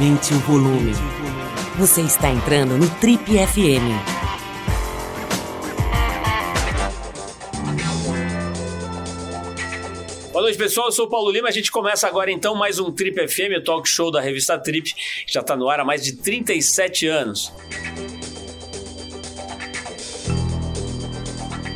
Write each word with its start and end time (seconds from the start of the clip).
Aumente 0.00 0.32
o 0.32 0.38
volume. 0.38 0.92
Você 1.78 2.00
está 2.00 2.30
entrando 2.30 2.78
no 2.78 2.88
Trip 2.88 3.22
FM. 3.22 3.84
Boa 10.32 10.42
noite, 10.42 10.56
pessoal. 10.56 10.86
Eu 10.86 10.92
sou 10.92 11.04
o 11.04 11.10
Paulo 11.10 11.30
Lima. 11.30 11.48
A 11.48 11.50
gente 11.50 11.70
começa 11.70 12.08
agora 12.08 12.32
então 12.32 12.54
mais 12.54 12.78
um 12.78 12.90
Trip 12.90 13.28
FM, 13.28 13.58
o 13.58 13.62
talk 13.62 13.86
show 13.86 14.10
da 14.10 14.22
revista 14.22 14.58
Trip, 14.58 14.94
que 14.94 15.30
já 15.30 15.40
está 15.40 15.54
no 15.54 15.68
ar 15.68 15.80
há 15.80 15.84
mais 15.84 16.02
de 16.02 16.14
37 16.14 17.06
anos. 17.06 17.52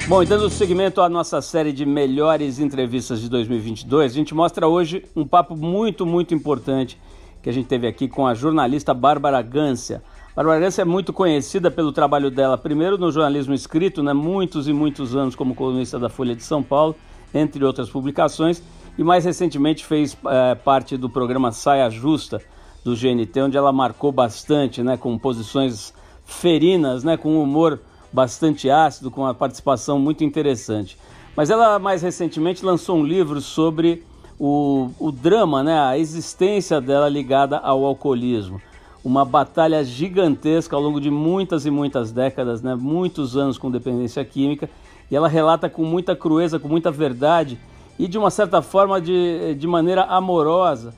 Bom, 0.09 0.23
e 0.23 0.27
dando 0.27 0.49
seguimento 0.49 1.03
à 1.03 1.11
nossa 1.11 1.43
série 1.43 1.75
de 1.75 1.85
melhores 1.85 2.59
entrevistas 2.59 3.21
de 3.21 3.29
2022, 3.29 4.13
a 4.13 4.15
gente 4.15 4.35
mostra 4.35 4.67
hoje 4.67 5.05
um 5.15 5.27
papo 5.27 5.55
muito, 5.55 6.07
muito 6.07 6.33
importante 6.33 6.99
que 7.45 7.51
a 7.51 7.53
gente 7.53 7.67
teve 7.67 7.87
aqui 7.87 8.09
com 8.09 8.27
a 8.27 8.33
jornalista 8.33 8.95
Bárbara 8.95 9.43
Gância. 9.43 10.03
Bárbara 10.35 10.61
Gância 10.61 10.81
é 10.81 10.85
muito 10.87 11.13
conhecida 11.13 11.71
pelo 11.71 11.93
trabalho 11.93 12.31
dela, 12.31 12.57
primeiro 12.57 12.97
no 12.97 13.13
jornalismo 13.13 13.53
escrito, 13.53 14.03
né, 14.03 14.15
muitos 14.15 14.67
e 14.67 14.73
muitos 14.73 15.15
anos 15.15 15.37
como 15.37 15.55
colunista 15.55 15.99
da 15.99 16.09
Folha 16.09 16.35
de 16.35 16.43
São 16.43 16.63
Paulo, 16.63 16.97
entre 17.35 17.63
outras 17.63 17.91
publicações, 17.91 18.63
e 18.97 19.05
mais 19.05 19.27
recentemente 19.27 19.85
fez 19.85 20.17
é, 20.27 20.55
parte 20.55 20.97
do 20.97 21.11
programa 21.11 21.53
Saia 21.53 21.91
Justa 21.91 22.41
do 22.83 22.97
GNT, 22.97 23.43
onde 23.43 23.59
ela 23.59 23.73
marcou 23.73 24.11
bastante, 24.11 24.83
né, 24.83 24.97
com 24.97 25.19
posições 25.19 25.93
ferinas, 26.25 27.05
né, 27.05 27.19
com 27.19 27.39
humor 27.43 27.79
bastante 28.11 28.71
ácido, 28.71 29.11
com 29.11 29.21
uma 29.21 29.35
participação 29.35 29.99
muito 29.99 30.25
interessante. 30.25 30.97
Mas 31.37 31.51
ela 31.51 31.79
mais 31.79 32.01
recentemente 32.01 32.65
lançou 32.65 32.97
um 32.97 33.05
livro 33.05 33.39
sobre 33.43 34.03
o, 34.39 34.91
o 34.99 35.13
drama, 35.13 35.63
né, 35.63 35.79
a 35.79 35.99
existência 35.99 36.81
dela 36.81 37.09
ligada 37.09 37.59
ao 37.59 37.85
alcoolismo. 37.85 38.61
Uma 39.05 39.25
batalha 39.25 39.85
gigantesca 39.85 40.75
ao 40.75 40.83
longo 40.83 41.01
de 41.01 41.11
muitas 41.11 41.67
e 41.67 41.71
muitas 41.71 42.11
décadas, 42.11 42.63
né, 42.63 42.75
muitos 42.75 43.37
anos 43.37 43.59
com 43.59 43.71
dependência 43.71 44.25
química, 44.25 44.69
e 45.11 45.17
ela 45.17 45.29
relata 45.29 45.69
com 45.69 45.85
muita 45.85 46.17
crueza, 46.17 46.59
com 46.59 46.69
muita 46.69 46.91
verdade 46.91 47.59
e 47.99 48.09
de 48.09 48.19
uma 48.19 48.31
certa 48.31 48.61
forma 48.61 49.01
de, 49.01 49.55
de 49.55 49.67
maneira 49.67 50.03
amorosa 50.05 50.95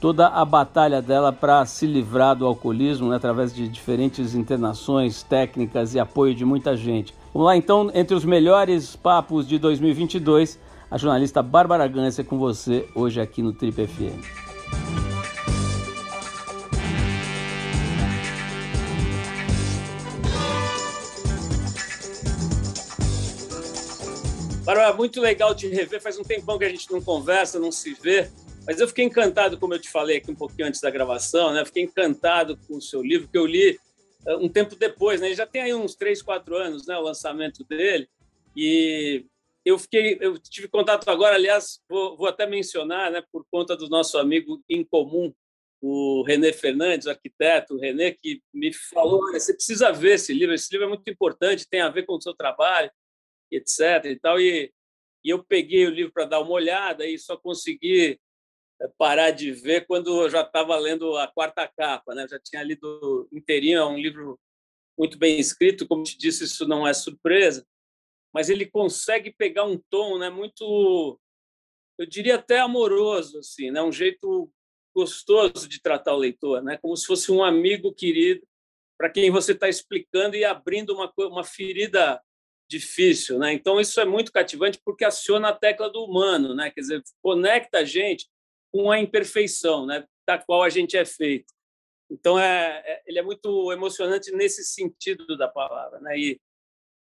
toda 0.00 0.28
a 0.28 0.44
batalha 0.44 1.02
dela 1.02 1.30
para 1.30 1.64
se 1.66 1.86
livrar 1.86 2.34
do 2.34 2.46
alcoolismo, 2.46 3.10
né, 3.10 3.16
através 3.16 3.54
de 3.54 3.68
diferentes 3.68 4.34
internações 4.34 5.22
técnicas 5.22 5.94
e 5.94 6.00
apoio 6.00 6.34
de 6.34 6.44
muita 6.44 6.74
gente. 6.74 7.14
Vamos 7.34 7.46
lá 7.46 7.56
então, 7.56 7.90
entre 7.92 8.14
os 8.14 8.24
melhores 8.24 8.96
papos 8.96 9.46
de 9.46 9.58
2022, 9.58 10.58
a 10.90 10.98
jornalista 10.98 11.40
Bárbara 11.40 11.86
Gância 11.86 12.24
com 12.24 12.36
você 12.36 12.88
hoje 12.94 13.20
aqui 13.20 13.40
no 13.40 13.52
Trip 13.52 13.86
FM. 13.86 14.50
Bárbara, 24.64 24.92
muito 24.92 25.20
legal 25.20 25.54
te 25.54 25.68
rever. 25.68 26.00
Faz 26.00 26.18
um 26.18 26.24
tempão 26.24 26.58
que 26.58 26.64
a 26.64 26.68
gente 26.68 26.90
não 26.90 27.00
conversa, 27.00 27.60
não 27.60 27.70
se 27.70 27.94
vê. 27.94 28.28
Mas 28.66 28.80
eu 28.80 28.88
fiquei 28.88 29.04
encantado, 29.04 29.58
como 29.58 29.74
eu 29.74 29.78
te 29.78 29.88
falei 29.88 30.18
aqui 30.18 30.30
um 30.30 30.34
pouquinho 30.34 30.68
antes 30.68 30.80
da 30.80 30.90
gravação, 30.90 31.52
né? 31.52 31.64
Fiquei 31.64 31.84
encantado 31.84 32.58
com 32.68 32.76
o 32.76 32.82
seu 32.82 33.00
livro, 33.02 33.28
que 33.28 33.38
eu 33.38 33.46
li 33.46 33.78
uh, 34.26 34.44
um 34.44 34.48
tempo 34.48 34.76
depois, 34.76 35.20
né? 35.20 35.32
Já 35.34 35.46
tem 35.46 35.62
aí 35.62 35.74
uns 35.74 35.94
três, 35.94 36.20
quatro 36.20 36.56
anos, 36.56 36.86
né? 36.86 36.96
O 36.96 37.02
lançamento 37.02 37.64
dele. 37.64 38.08
E 38.56 39.24
eu 39.64 39.78
fiquei, 39.78 40.18
eu 40.20 40.38
tive 40.38 40.68
contato 40.68 41.08
agora, 41.10 41.34
aliás, 41.34 41.80
vou, 41.88 42.16
vou 42.16 42.26
até 42.26 42.46
mencionar, 42.46 43.10
né? 43.10 43.22
Por 43.32 43.44
conta 43.50 43.76
do 43.76 43.88
nosso 43.88 44.18
amigo 44.18 44.62
em 44.68 44.84
comum, 44.84 45.32
o 45.80 46.22
René 46.22 46.52
Fernandes, 46.52 47.06
o 47.06 47.10
arquiteto, 47.10 47.74
o 47.74 47.78
René, 47.78 48.12
que 48.12 48.42
me 48.52 48.72
falou: 48.72 49.32
você 49.32 49.54
precisa 49.54 49.92
ver 49.92 50.14
esse 50.14 50.32
livro, 50.32 50.54
esse 50.54 50.72
livro 50.72 50.86
é 50.86 50.88
muito 50.88 51.08
importante, 51.10 51.68
tem 51.68 51.80
a 51.80 51.88
ver 51.88 52.04
com 52.04 52.14
o 52.14 52.20
seu 52.20 52.34
trabalho, 52.34 52.90
etc. 53.50 54.04
E 54.06 54.16
tal. 54.18 54.40
E, 54.40 54.72
e 55.24 55.30
eu 55.30 55.44
peguei 55.44 55.86
o 55.86 55.90
livro 55.90 56.12
para 56.12 56.24
dar 56.26 56.40
uma 56.40 56.52
olhada 56.52 57.06
e 57.06 57.18
só 57.18 57.36
consegui 57.36 58.18
é, 58.80 58.88
parar 58.98 59.30
de 59.30 59.52
ver 59.52 59.86
quando 59.86 60.22
eu 60.22 60.30
já 60.30 60.42
estava 60.42 60.76
lendo 60.78 61.16
a 61.16 61.28
quarta 61.28 61.66
capa, 61.68 62.14
né? 62.14 62.24
Eu 62.24 62.28
já 62.28 62.38
tinha 62.38 62.62
lido 62.62 63.28
inteirinho, 63.32 63.78
é 63.78 63.86
um 63.86 63.98
livro 63.98 64.38
muito 64.98 65.18
bem 65.18 65.38
escrito, 65.38 65.86
como 65.86 66.02
te 66.02 66.18
disse, 66.18 66.44
isso 66.44 66.68
não 66.68 66.86
é 66.86 66.92
surpresa, 66.92 67.66
mas 68.32 68.48
ele 68.48 68.66
consegue 68.66 69.32
pegar 69.32 69.64
um 69.64 69.80
tom, 69.90 70.18
né, 70.18 70.30
muito 70.30 71.18
eu 72.00 72.06
diria 72.06 72.36
até 72.36 72.58
amoroso 72.58 73.38
assim, 73.40 73.70
né? 73.70 73.82
Um 73.82 73.92
jeito 73.92 74.50
gostoso 74.96 75.68
de 75.68 75.82
tratar 75.82 76.14
o 76.14 76.18
leitor, 76.18 76.62
né? 76.62 76.78
Como 76.78 76.96
se 76.96 77.06
fosse 77.06 77.30
um 77.30 77.44
amigo 77.44 77.92
querido 77.92 78.40
para 78.98 79.10
quem 79.10 79.30
você 79.30 79.52
está 79.52 79.68
explicando 79.68 80.34
e 80.34 80.42
abrindo 80.42 80.94
uma 80.94 81.12
uma 81.18 81.44
ferida 81.44 82.18
difícil, 82.66 83.38
né? 83.38 83.52
Então 83.52 83.78
isso 83.78 84.00
é 84.00 84.06
muito 84.06 84.32
cativante 84.32 84.80
porque 84.82 85.04
aciona 85.04 85.50
a 85.50 85.54
tecla 85.54 85.90
do 85.90 86.02
humano, 86.02 86.54
né? 86.54 86.70
Quer 86.70 86.80
dizer, 86.80 87.02
conecta 87.22 87.78
a 87.80 87.84
gente 87.84 88.26
com 88.72 88.90
a 88.90 88.98
imperfeição, 88.98 89.84
né, 89.84 90.06
da 90.26 90.38
qual 90.38 90.62
a 90.62 90.70
gente 90.70 90.96
é 90.96 91.04
feito. 91.04 91.52
Então 92.10 92.38
é, 92.38 92.82
é, 92.86 93.02
ele 93.06 93.18
é 93.18 93.22
muito 93.22 93.70
emocionante 93.72 94.32
nesse 94.32 94.64
sentido 94.64 95.36
da 95.36 95.48
palavra, 95.48 96.00
né? 96.00 96.18
E, 96.18 96.40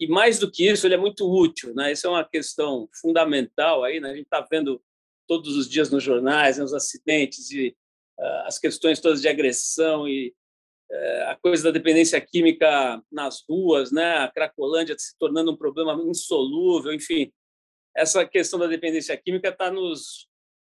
e 0.01 0.07
mais 0.07 0.39
do 0.39 0.51
que 0.51 0.69
isso, 0.69 0.87
ele 0.87 0.95
é 0.95 0.99
muito 0.99 1.29
útil, 1.31 1.75
né? 1.75 1.93
Isso 1.93 2.07
é 2.07 2.11
uma 2.11 2.25
questão 2.25 2.89
fundamental 3.01 3.85
aí, 3.85 4.01
né? 4.01 4.11
A 4.11 4.15
gente 4.15 4.25
está 4.25 4.41
vendo 4.49 4.83
todos 5.27 5.57
os 5.57 5.69
dias 5.69 5.91
nos 5.91 6.03
jornais 6.03 6.59
né, 6.59 6.65
os 6.65 6.73
acidentes 6.73 7.51
e 7.51 7.77
uh, 8.19 8.47
as 8.47 8.59
questões 8.59 9.01
todas 9.01 9.21
de 9.21 9.29
agressão 9.29 10.09
e 10.09 10.35
uh, 10.91 11.29
a 11.29 11.37
coisa 11.37 11.65
da 11.65 11.71
dependência 11.71 12.21
química 12.21 13.03
nas 13.11 13.45
ruas, 13.49 13.93
né? 13.93 14.19
A 14.19 14.29
Cracolândia 14.29 14.97
se 14.99 15.17
tornando 15.19 15.53
um 15.53 15.57
problema 15.57 15.93
insolúvel, 16.03 16.93
enfim. 16.93 17.33
Essa 17.97 18.25
questão 18.27 18.59
da 18.59 18.67
dependência 18.67 19.17
química 19.17 19.49
está 19.49 19.71
nos 19.71 20.29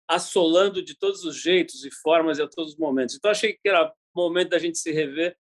assolando 0.08 0.84
de 0.84 0.98
todos 0.98 1.24
os 1.24 1.36
jeitos 1.36 1.84
e 1.84 1.92
formas 1.92 2.38
e 2.38 2.42
a 2.42 2.48
todos 2.48 2.74
os 2.74 2.78
momentos. 2.78 3.16
Então, 3.16 3.32
achei 3.32 3.54
que 3.54 3.68
era 3.68 3.92
momento 4.16 4.50
da 4.50 4.60
gente 4.60 4.78
se 4.78 4.92
rever 4.92 5.36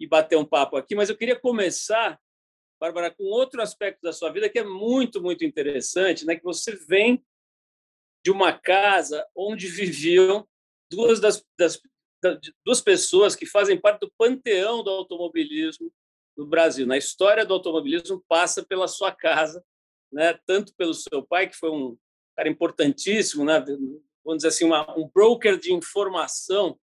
e 0.00 0.06
bater 0.06 0.36
um 0.36 0.44
papo 0.44 0.76
aqui, 0.76 0.94
mas 0.94 1.10
eu 1.10 1.16
queria 1.16 1.38
começar, 1.38 2.18
Bárbara, 2.80 3.10
com 3.10 3.24
outro 3.24 3.60
aspecto 3.60 4.00
da 4.02 4.12
sua 4.12 4.32
vida 4.32 4.48
que 4.48 4.58
é 4.58 4.64
muito, 4.64 5.22
muito 5.22 5.44
interessante, 5.44 6.24
né? 6.24 6.34
que 6.34 6.42
você 6.42 6.74
vem 6.74 7.22
de 8.24 8.30
uma 8.30 8.52
casa 8.52 9.26
onde 9.36 9.68
viviam 9.68 10.48
duas 10.90 11.20
das, 11.20 11.44
das 11.58 11.80
duas 12.64 12.80
pessoas 12.80 13.36
que 13.36 13.46
fazem 13.46 13.80
parte 13.80 14.00
do 14.00 14.12
panteão 14.16 14.82
do 14.82 14.90
automobilismo 14.90 15.92
no 16.36 16.46
Brasil. 16.46 16.86
Na 16.86 16.96
história 16.96 17.44
do 17.44 17.54
automobilismo 17.54 18.24
passa 18.26 18.64
pela 18.64 18.88
sua 18.88 19.12
casa, 19.12 19.64
né? 20.10 20.38
tanto 20.46 20.74
pelo 20.74 20.94
seu 20.94 21.22
pai, 21.22 21.48
que 21.48 21.56
foi 21.56 21.70
um 21.70 21.98
cara 22.34 22.48
importantíssimo, 22.48 23.44
né? 23.44 23.60
vamos 24.24 24.38
dizer 24.38 24.48
assim, 24.48 24.64
uma, 24.64 24.98
um 24.98 25.08
broker 25.08 25.58
de 25.58 25.72
informação 25.72 26.78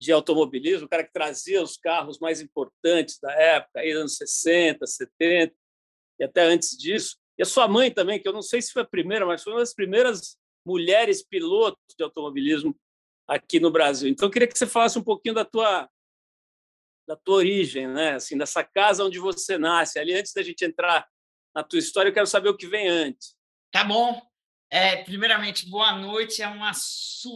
de 0.00 0.12
automobilismo, 0.12 0.86
o 0.86 0.88
cara 0.88 1.04
que 1.04 1.12
trazia 1.12 1.62
os 1.62 1.76
carros 1.76 2.18
mais 2.18 2.40
importantes 2.40 3.18
da 3.20 3.32
época, 3.32 3.80
aí 3.80 3.90
anos 3.90 4.16
60, 4.16 4.86
70 4.86 5.54
e 6.20 6.24
até 6.24 6.42
antes 6.42 6.76
disso. 6.76 7.16
E 7.36 7.42
a 7.42 7.46
sua 7.46 7.68
mãe 7.68 7.90
também, 7.90 8.20
que 8.20 8.28
eu 8.28 8.32
não 8.32 8.42
sei 8.42 8.60
se 8.62 8.72
foi 8.72 8.82
a 8.82 8.86
primeira, 8.86 9.26
mas 9.26 9.42
foi 9.42 9.52
uma 9.52 9.60
das 9.60 9.74
primeiras 9.74 10.36
mulheres 10.64 11.22
pilotos 11.22 11.94
de 11.96 12.02
automobilismo 12.04 12.76
aqui 13.26 13.60
no 13.60 13.70
Brasil. 13.70 14.08
Então, 14.08 14.26
eu 14.26 14.32
queria 14.32 14.48
que 14.48 14.58
você 14.58 14.66
falasse 14.66 14.98
um 14.98 15.04
pouquinho 15.04 15.34
da 15.34 15.44
tua 15.44 15.88
da 17.06 17.16
tua 17.16 17.36
origem, 17.36 17.88
né? 17.88 18.16
Assim, 18.16 18.36
dessa 18.36 18.62
casa 18.62 19.02
onde 19.02 19.18
você 19.18 19.56
nasce. 19.56 19.98
Ali, 19.98 20.12
antes 20.12 20.34
da 20.34 20.42
gente 20.42 20.62
entrar 20.62 21.08
na 21.54 21.64
tua 21.64 21.78
história, 21.78 22.10
eu 22.10 22.12
quero 22.12 22.26
saber 22.26 22.50
o 22.50 22.56
que 22.56 22.66
vem 22.66 22.86
antes. 22.86 23.34
Tá 23.72 23.82
bom. 23.82 24.20
É, 24.70 25.02
primeiramente, 25.02 25.68
boa 25.68 25.92
noite. 25.92 26.42
É, 26.42 26.48
uma, 26.48 26.72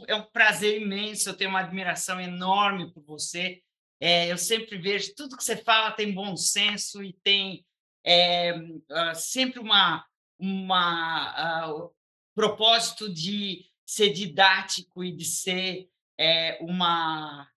é 0.07 0.15
um 0.15 0.23
prazer 0.23 0.81
imenso. 0.81 1.31
Eu 1.31 1.37
tenho 1.37 1.51
uma 1.51 1.61
admiração 1.61 2.21
enorme 2.21 2.93
por 2.93 3.03
você. 3.03 3.63
É, 3.99 4.31
eu 4.31 4.37
sempre 4.37 4.77
vejo 4.79 5.15
tudo 5.15 5.37
que 5.37 5.45
você 5.45 5.57
fala 5.57 5.93
tem 5.93 6.13
bom 6.13 6.37
senso 6.37 7.03
e 7.03 7.13
tem 7.13 7.65
é, 8.05 8.53
uh, 8.53 9.15
sempre 9.15 9.61
uma, 9.61 10.05
uma 10.39 11.71
uh, 11.71 11.95
propósito 12.35 13.09
de 13.13 13.65
ser 13.87 14.13
didático 14.13 15.05
e 15.05 15.13
de 15.13 15.25
ser 15.25 15.89
é, 16.19 16.59
uma 16.61 17.49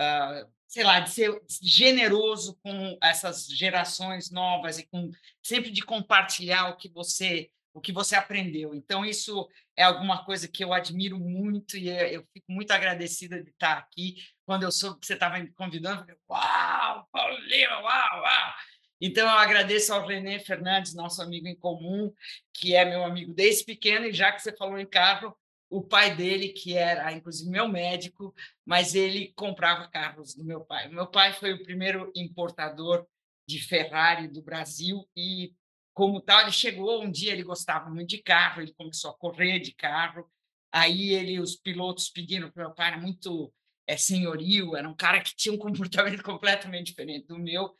uh, 0.00 0.52
sei 0.66 0.84
lá 0.84 1.00
de 1.00 1.10
ser 1.10 1.42
generoso 1.62 2.58
com 2.62 2.98
essas 3.02 3.46
gerações 3.46 4.30
novas 4.30 4.78
e 4.78 4.86
com 4.86 5.10
sempre 5.42 5.70
de 5.70 5.82
compartilhar 5.82 6.68
o 6.68 6.76
que 6.76 6.90
você 6.90 7.50
o 7.78 7.80
que 7.80 7.92
você 7.92 8.16
aprendeu. 8.16 8.74
Então, 8.74 9.04
isso 9.04 9.48
é 9.76 9.84
alguma 9.84 10.24
coisa 10.24 10.48
que 10.48 10.62
eu 10.62 10.72
admiro 10.72 11.18
muito 11.18 11.76
e 11.76 11.88
é, 11.88 12.14
eu 12.14 12.26
fico 12.32 12.50
muito 12.50 12.70
agradecida 12.72 13.42
de 13.42 13.50
estar 13.50 13.78
aqui. 13.78 14.16
Quando 14.44 14.64
eu 14.64 14.72
soube 14.72 15.00
que 15.00 15.06
você 15.06 15.14
estava 15.14 15.38
me 15.38 15.52
convidando, 15.52 16.00
eu 16.00 16.04
falei, 16.06 16.18
uau, 16.28 17.08
Lima, 17.46 17.80
uau, 17.80 18.22
uau. 18.22 18.54
Então, 19.00 19.28
eu 19.28 19.38
agradeço 19.38 19.94
ao 19.94 20.06
René 20.06 20.40
Fernandes, 20.40 20.92
nosso 20.92 21.22
amigo 21.22 21.46
em 21.46 21.54
comum, 21.54 22.12
que 22.52 22.74
é 22.74 22.84
meu 22.84 23.04
amigo 23.04 23.32
desde 23.32 23.64
pequeno, 23.64 24.06
e 24.06 24.12
já 24.12 24.32
que 24.32 24.42
você 24.42 24.54
falou 24.56 24.78
em 24.78 24.86
carro, 24.86 25.36
o 25.70 25.82
pai 25.82 26.16
dele, 26.16 26.48
que 26.48 26.76
era, 26.76 27.12
inclusive, 27.12 27.48
meu 27.48 27.68
médico, 27.68 28.34
mas 28.66 28.94
ele 28.94 29.32
comprava 29.36 29.86
carros 29.86 30.34
do 30.34 30.44
meu 30.44 30.62
pai. 30.62 30.88
Meu 30.88 31.06
pai 31.06 31.32
foi 31.32 31.52
o 31.52 31.62
primeiro 31.62 32.10
importador 32.16 33.06
de 33.46 33.60
Ferrari 33.60 34.26
do 34.26 34.42
Brasil 34.42 35.08
e, 35.16 35.52
como 35.98 36.20
tal, 36.20 36.42
ele 36.42 36.52
chegou 36.52 37.02
um 37.02 37.10
dia, 37.10 37.32
ele 37.32 37.42
gostava 37.42 37.90
muito 37.90 38.10
de 38.10 38.22
carro, 38.22 38.62
ele 38.62 38.72
começou 38.72 39.10
a 39.10 39.18
correr 39.18 39.58
de 39.58 39.72
carro. 39.74 40.30
Aí 40.70 41.12
ele, 41.12 41.40
os 41.40 41.56
pilotos 41.56 42.08
pediram 42.08 42.52
para 42.52 42.66
meu 42.66 42.72
pai, 42.72 42.92
era 42.92 43.00
muito 43.00 43.52
é, 43.84 43.96
senhorio, 43.96 44.76
era 44.76 44.88
um 44.88 44.94
cara 44.94 45.20
que 45.20 45.34
tinha 45.34 45.52
um 45.52 45.58
comportamento 45.58 46.22
completamente 46.22 46.86
diferente 46.86 47.26
do 47.26 47.36
meu. 47.36 47.76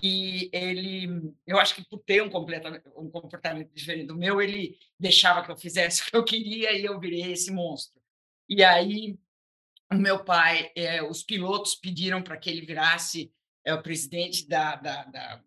E 0.00 0.48
ele, 0.52 1.34
eu 1.44 1.58
acho 1.58 1.74
que 1.74 1.84
por 1.84 1.98
ter 2.04 2.22
um, 2.22 2.26
um 2.26 3.10
comportamento 3.10 3.74
diferente 3.74 4.06
do 4.06 4.16
meu, 4.16 4.40
ele 4.40 4.78
deixava 4.96 5.44
que 5.44 5.50
eu 5.50 5.56
fizesse 5.56 6.02
o 6.06 6.06
que 6.06 6.16
eu 6.16 6.24
queria 6.24 6.70
e 6.70 6.84
eu 6.84 7.00
virei 7.00 7.32
esse 7.32 7.50
monstro. 7.50 8.00
E 8.48 8.62
aí, 8.62 9.18
o 9.92 9.96
meu 9.96 10.24
pai, 10.24 10.70
é, 10.76 11.02
os 11.02 11.24
pilotos 11.24 11.74
pediram 11.74 12.22
para 12.22 12.36
que 12.36 12.48
ele 12.48 12.64
virasse 12.64 13.32
é, 13.64 13.74
o 13.74 13.82
presidente 13.82 14.46
da, 14.46 14.76
da, 14.76 15.02
da 15.06 15.44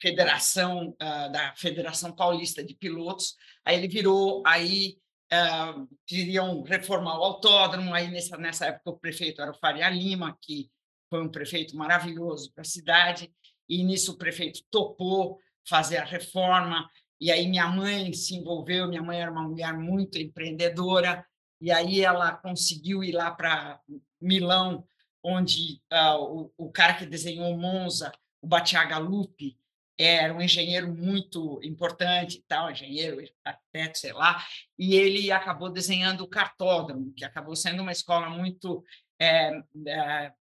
federação 0.00 0.90
uh, 0.90 1.32
da 1.32 1.54
Federação 1.56 2.12
Paulista 2.12 2.64
de 2.64 2.74
Pilotos. 2.74 3.36
Aí 3.64 3.76
ele 3.76 3.88
virou, 3.88 4.42
aí 4.46 4.98
uh, 5.32 5.88
queriam 6.06 6.62
reformar 6.62 7.18
o 7.18 7.24
autódromo. 7.24 7.94
Aí 7.94 8.10
nessa 8.10 8.36
nessa 8.36 8.66
época 8.66 8.90
o 8.90 8.98
prefeito 8.98 9.40
era 9.42 9.50
o 9.50 9.58
Faria 9.58 9.88
Lima, 9.90 10.36
que 10.40 10.70
foi 11.12 11.22
um 11.22 11.28
prefeito 11.28 11.76
maravilhoso 11.76 12.50
para 12.54 12.62
a 12.62 12.64
cidade, 12.64 13.30
e 13.68 13.84
nisso 13.84 14.12
o 14.12 14.16
prefeito 14.16 14.62
topou 14.70 15.38
fazer 15.68 15.98
a 15.98 16.04
reforma, 16.04 16.88
e 17.20 17.30
aí 17.30 17.46
minha 17.46 17.68
mãe 17.68 18.12
se 18.14 18.34
envolveu, 18.34 18.88
minha 18.88 19.02
mãe 19.02 19.20
era 19.20 19.30
uma 19.30 19.42
mulher 19.42 19.74
muito 19.74 20.18
empreendedora, 20.18 21.24
e 21.60 21.70
aí 21.70 22.00
ela 22.00 22.32
conseguiu 22.32 23.04
ir 23.04 23.12
lá 23.12 23.30
para 23.30 23.78
Milão, 24.20 24.84
onde 25.22 25.80
uh, 25.92 26.16
o, 26.18 26.52
o, 26.56 26.72
cara 26.72 26.94
que 26.94 27.06
desenhou 27.06 27.56
Monza, 27.56 28.10
o 28.42 28.46
Batiaga 28.46 28.98
Lupi, 28.98 29.56
era 29.96 30.34
um 30.34 30.42
engenheiro 30.42 30.92
muito 30.92 31.60
importante, 31.62 32.44
tal, 32.48 32.70
engenheiro, 32.70 33.22
arquiteto, 33.44 33.98
sei 33.98 34.12
lá, 34.12 34.44
e 34.78 34.96
ele 34.96 35.30
acabou 35.30 35.70
desenhando 35.70 36.24
o 36.24 36.28
cartódromo, 36.28 37.12
que 37.14 37.24
acabou 37.24 37.54
sendo 37.54 37.82
uma 37.82 37.92
escola 37.92 38.28
muito 38.28 38.84
é, 39.20 39.52
é, 39.86 40.32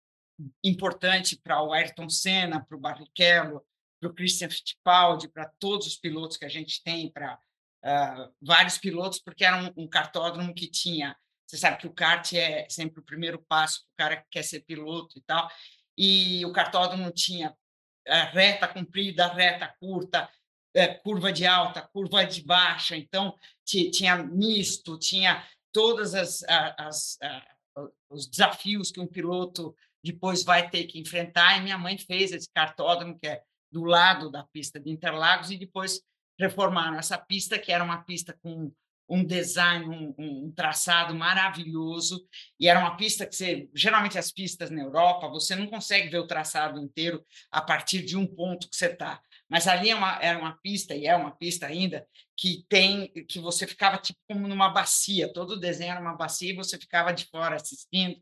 importante 0.63 1.37
para 1.37 1.61
o 1.61 1.71
Ayrton 1.71 2.09
Senna, 2.09 2.65
para 2.65 2.75
o 2.75 2.79
Barrichello, 2.79 3.63
para 3.99 4.09
o 4.09 4.13
Christian 4.13 4.49
Fittipaldi, 4.49 5.27
para 5.27 5.51
todos 5.59 5.85
os 5.85 5.95
pilotos 5.95 6.37
que 6.37 6.45
a 6.45 6.49
gente 6.49 6.81
tem, 6.83 7.11
para 7.11 7.37
uh, 7.85 8.33
vários 8.41 8.79
pilotos, 8.79 9.19
porque 9.19 9.45
era 9.45 9.57
um, 9.57 9.83
um, 9.83 9.87
cartódromo 9.87 10.55
que 10.55 10.67
tinha. 10.67 11.15
Você 11.45 11.57
sabe 11.57 11.77
que 11.77 11.85
o 11.85 11.93
kart 11.93 12.33
é 12.33 12.65
sempre 12.67 12.99
o 12.99 13.03
primeiro 13.03 13.39
passo 13.47 13.81
para 13.81 13.91
o 13.91 14.09
cara 14.09 14.21
que 14.23 14.29
quer 14.31 14.43
ser 14.43 14.61
piloto 14.61 15.19
e 15.19 15.21
tal. 15.21 15.47
E 15.95 16.43
o 16.45 16.51
cartódromo 16.51 17.11
tinha 17.11 17.55
reta 18.07 18.67
comprida, 18.67 19.27
reta 19.27 19.67
curta, 19.79 20.29
uh, 20.75 21.03
curva 21.03 21.31
de 21.31 21.45
alta, 21.45 21.81
curva 21.81 22.25
de 22.25 22.43
baixa. 22.43 22.95
Então, 22.95 23.35
tinha 23.65 24.17
misto, 24.17 24.97
tinha 24.97 25.45
todas 25.71 26.13
as, 26.13 26.43
as, 26.43 27.17
as 27.21 27.41
os 28.09 28.27
desafios 28.27 28.91
que 28.91 28.99
um 28.99 29.07
piloto 29.07 29.75
depois 30.03 30.43
vai 30.43 30.69
ter 30.69 30.85
que 30.85 30.99
enfrentar. 30.99 31.57
E 31.57 31.61
minha 31.61 31.77
mãe 31.77 31.97
fez 31.97 32.31
esse 32.31 32.49
cartódromo, 32.51 33.17
que 33.17 33.27
é 33.27 33.41
do 33.71 33.83
lado 33.83 34.29
da 34.29 34.43
pista 34.43 34.79
de 34.79 34.89
Interlagos, 34.89 35.51
e 35.51 35.57
depois 35.57 36.01
reformaram 36.39 36.97
essa 36.97 37.17
pista, 37.17 37.57
que 37.57 37.71
era 37.71 37.83
uma 37.83 38.03
pista 38.03 38.37
com 38.41 38.71
um 39.11 39.25
design, 39.25 39.85
um, 39.85 40.15
um, 40.17 40.51
traçado 40.55 41.13
maravilhoso, 41.13 42.25
e 42.57 42.69
era 42.69 42.79
uma 42.79 42.95
pista 42.95 43.25
que 43.27 43.35
você, 43.35 43.69
geralmente 43.75 44.17
as 44.17 44.31
pistas 44.31 44.69
na 44.71 44.81
Europa, 44.81 45.27
você 45.27 45.53
não 45.53 45.67
consegue 45.67 46.07
ver 46.07 46.19
o 46.19 46.27
traçado 46.27 46.79
inteiro 46.79 47.21
a 47.51 47.61
partir 47.61 48.03
de 48.03 48.15
um 48.15 48.25
ponto 48.25 48.69
que 48.69 48.75
você 48.75 48.85
está. 48.85 49.21
Mas 49.49 49.67
ali 49.67 49.89
é 49.89 49.95
uma, 49.95 50.17
era 50.21 50.39
uma 50.39 50.57
pista, 50.63 50.95
e 50.95 51.05
é 51.05 51.13
uma 51.13 51.31
pista 51.31 51.67
ainda, 51.67 52.07
que 52.37 52.65
tem 52.69 53.11
que 53.27 53.37
você 53.37 53.67
ficava 53.67 53.97
tipo 53.97 54.17
como 54.29 54.47
numa 54.47 54.69
bacia, 54.69 55.31
todo 55.31 55.51
o 55.51 55.59
desenho 55.59 55.91
era 55.91 55.99
uma 55.99 56.15
bacia 56.15 56.51
e 56.51 56.55
você 56.55 56.77
ficava 56.77 57.11
de 57.11 57.25
fora 57.25 57.57
assistindo. 57.57 58.15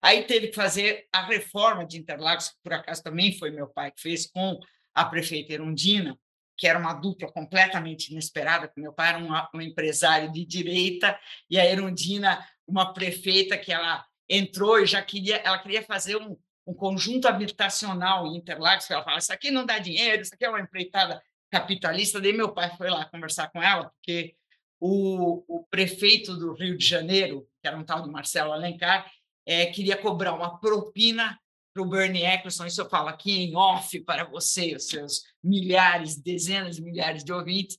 Aí 0.00 0.22
teve 0.22 0.48
que 0.48 0.54
fazer 0.54 1.08
a 1.12 1.26
reforma 1.26 1.84
de 1.84 1.98
Interlagos, 1.98 2.50
que 2.50 2.56
por 2.62 2.72
acaso 2.72 3.02
também 3.02 3.36
foi 3.36 3.50
meu 3.50 3.66
pai 3.66 3.90
que 3.90 4.00
fez 4.00 4.26
com 4.28 4.60
a 4.94 5.04
prefeita 5.04 5.52
Erundina, 5.52 6.16
que 6.56 6.66
era 6.66 6.78
uma 6.78 6.94
dupla 6.94 7.30
completamente 7.30 8.10
inesperada, 8.10 8.66
porque 8.66 8.80
meu 8.80 8.92
pai 8.92 9.10
era 9.10 9.18
um, 9.18 9.58
um 9.58 9.60
empresário 9.60 10.32
de 10.32 10.44
direita 10.44 11.18
e 11.50 11.58
a 11.58 11.66
Erundina 11.66 12.44
uma 12.66 12.92
prefeita 12.92 13.56
que 13.56 13.72
ela 13.72 14.04
entrou 14.28 14.80
e 14.80 14.86
já 14.86 15.00
queria, 15.02 15.36
ela 15.36 15.58
queria 15.58 15.82
fazer 15.82 16.16
um, 16.16 16.36
um 16.66 16.74
conjunto 16.74 17.28
habitacional 17.28 18.26
em 18.26 18.36
Interlagos, 18.36 18.86
que 18.86 18.92
ela 18.92 19.04
fala, 19.04 19.18
isso 19.18 19.32
aqui 19.32 19.50
não 19.50 19.64
dá 19.64 19.78
dinheiro, 19.78 20.22
isso 20.22 20.34
aqui 20.34 20.44
é 20.44 20.48
uma 20.48 20.60
empreitada 20.60 21.22
capitalista. 21.50 22.20
Daí 22.20 22.32
meu 22.32 22.52
pai 22.52 22.74
foi 22.76 22.90
lá 22.90 23.04
conversar 23.04 23.48
com 23.50 23.62
ela, 23.62 23.90
porque 23.90 24.34
o, 24.80 25.44
o 25.46 25.64
prefeito 25.70 26.36
do 26.36 26.52
Rio 26.54 26.76
de 26.76 26.84
Janeiro, 26.84 27.48
que 27.62 27.68
era 27.68 27.76
um 27.76 27.84
tal 27.84 28.02
de 28.02 28.10
Marcelo 28.10 28.52
Alencar, 28.52 29.10
é, 29.46 29.66
queria 29.66 29.96
cobrar 29.96 30.34
uma 30.34 30.58
propina 30.58 31.38
para 31.76 31.82
o 31.82 31.86
Bernie 31.86 32.24
Eccleston, 32.24 32.64
isso 32.64 32.80
eu 32.80 32.88
falo 32.88 33.08
aqui 33.08 33.30
em 33.30 33.54
off 33.54 34.00
para 34.00 34.24
você, 34.24 34.74
os 34.74 34.88
seus 34.88 35.24
milhares, 35.44 36.16
dezenas 36.16 36.76
de 36.76 36.82
milhares 36.82 37.22
de 37.22 37.30
ouvintes, 37.30 37.78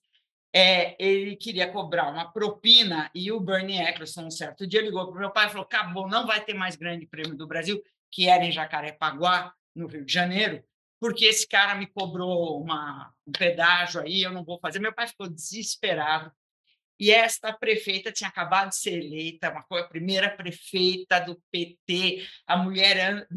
é, 0.53 0.95
ele 1.03 1.35
queria 1.35 1.71
cobrar 1.71 2.07
uma 2.07 2.31
propina 2.31 3.09
e 3.13 3.31
o 3.31 3.39
Bernie 3.39 3.81
Eccleston, 3.81 4.27
um 4.27 4.31
certo 4.31 4.67
dia, 4.67 4.83
ligou 4.83 5.07
para 5.07 5.15
o 5.15 5.19
meu 5.19 5.31
pai 5.31 5.47
e 5.47 5.49
falou, 5.49 5.63
acabou, 5.65 6.07
não 6.07 6.27
vai 6.27 6.45
ter 6.45 6.53
mais 6.53 6.75
grande 6.75 7.07
prêmio 7.07 7.35
do 7.35 7.47
Brasil, 7.47 7.81
que 8.11 8.29
era 8.29 8.45
em 8.45 8.51
Jacarepaguá, 8.51 9.51
no 9.75 9.87
Rio 9.87 10.05
de 10.05 10.13
Janeiro, 10.13 10.63
porque 10.99 11.25
esse 11.25 11.47
cara 11.47 11.73
me 11.73 11.87
cobrou 11.87 12.61
uma, 12.61 13.11
um 13.25 13.31
pedágio 13.31 14.01
aí, 14.01 14.21
eu 14.21 14.31
não 14.31 14.43
vou 14.43 14.59
fazer. 14.59 14.77
Meu 14.77 14.93
pai 14.93 15.07
ficou 15.07 15.27
desesperado. 15.27 16.31
E 16.99 17.11
esta 17.11 17.53
prefeita 17.53 18.11
tinha 18.11 18.29
acabado 18.29 18.69
de 18.69 18.77
ser 18.77 19.03
eleita, 19.03 19.51
uma, 19.51 19.79
a 19.79 19.87
primeira 19.87 20.29
prefeita 20.29 21.19
do 21.19 21.41
PT. 21.51 22.25
A 22.47 22.57
mulher, 22.57 23.27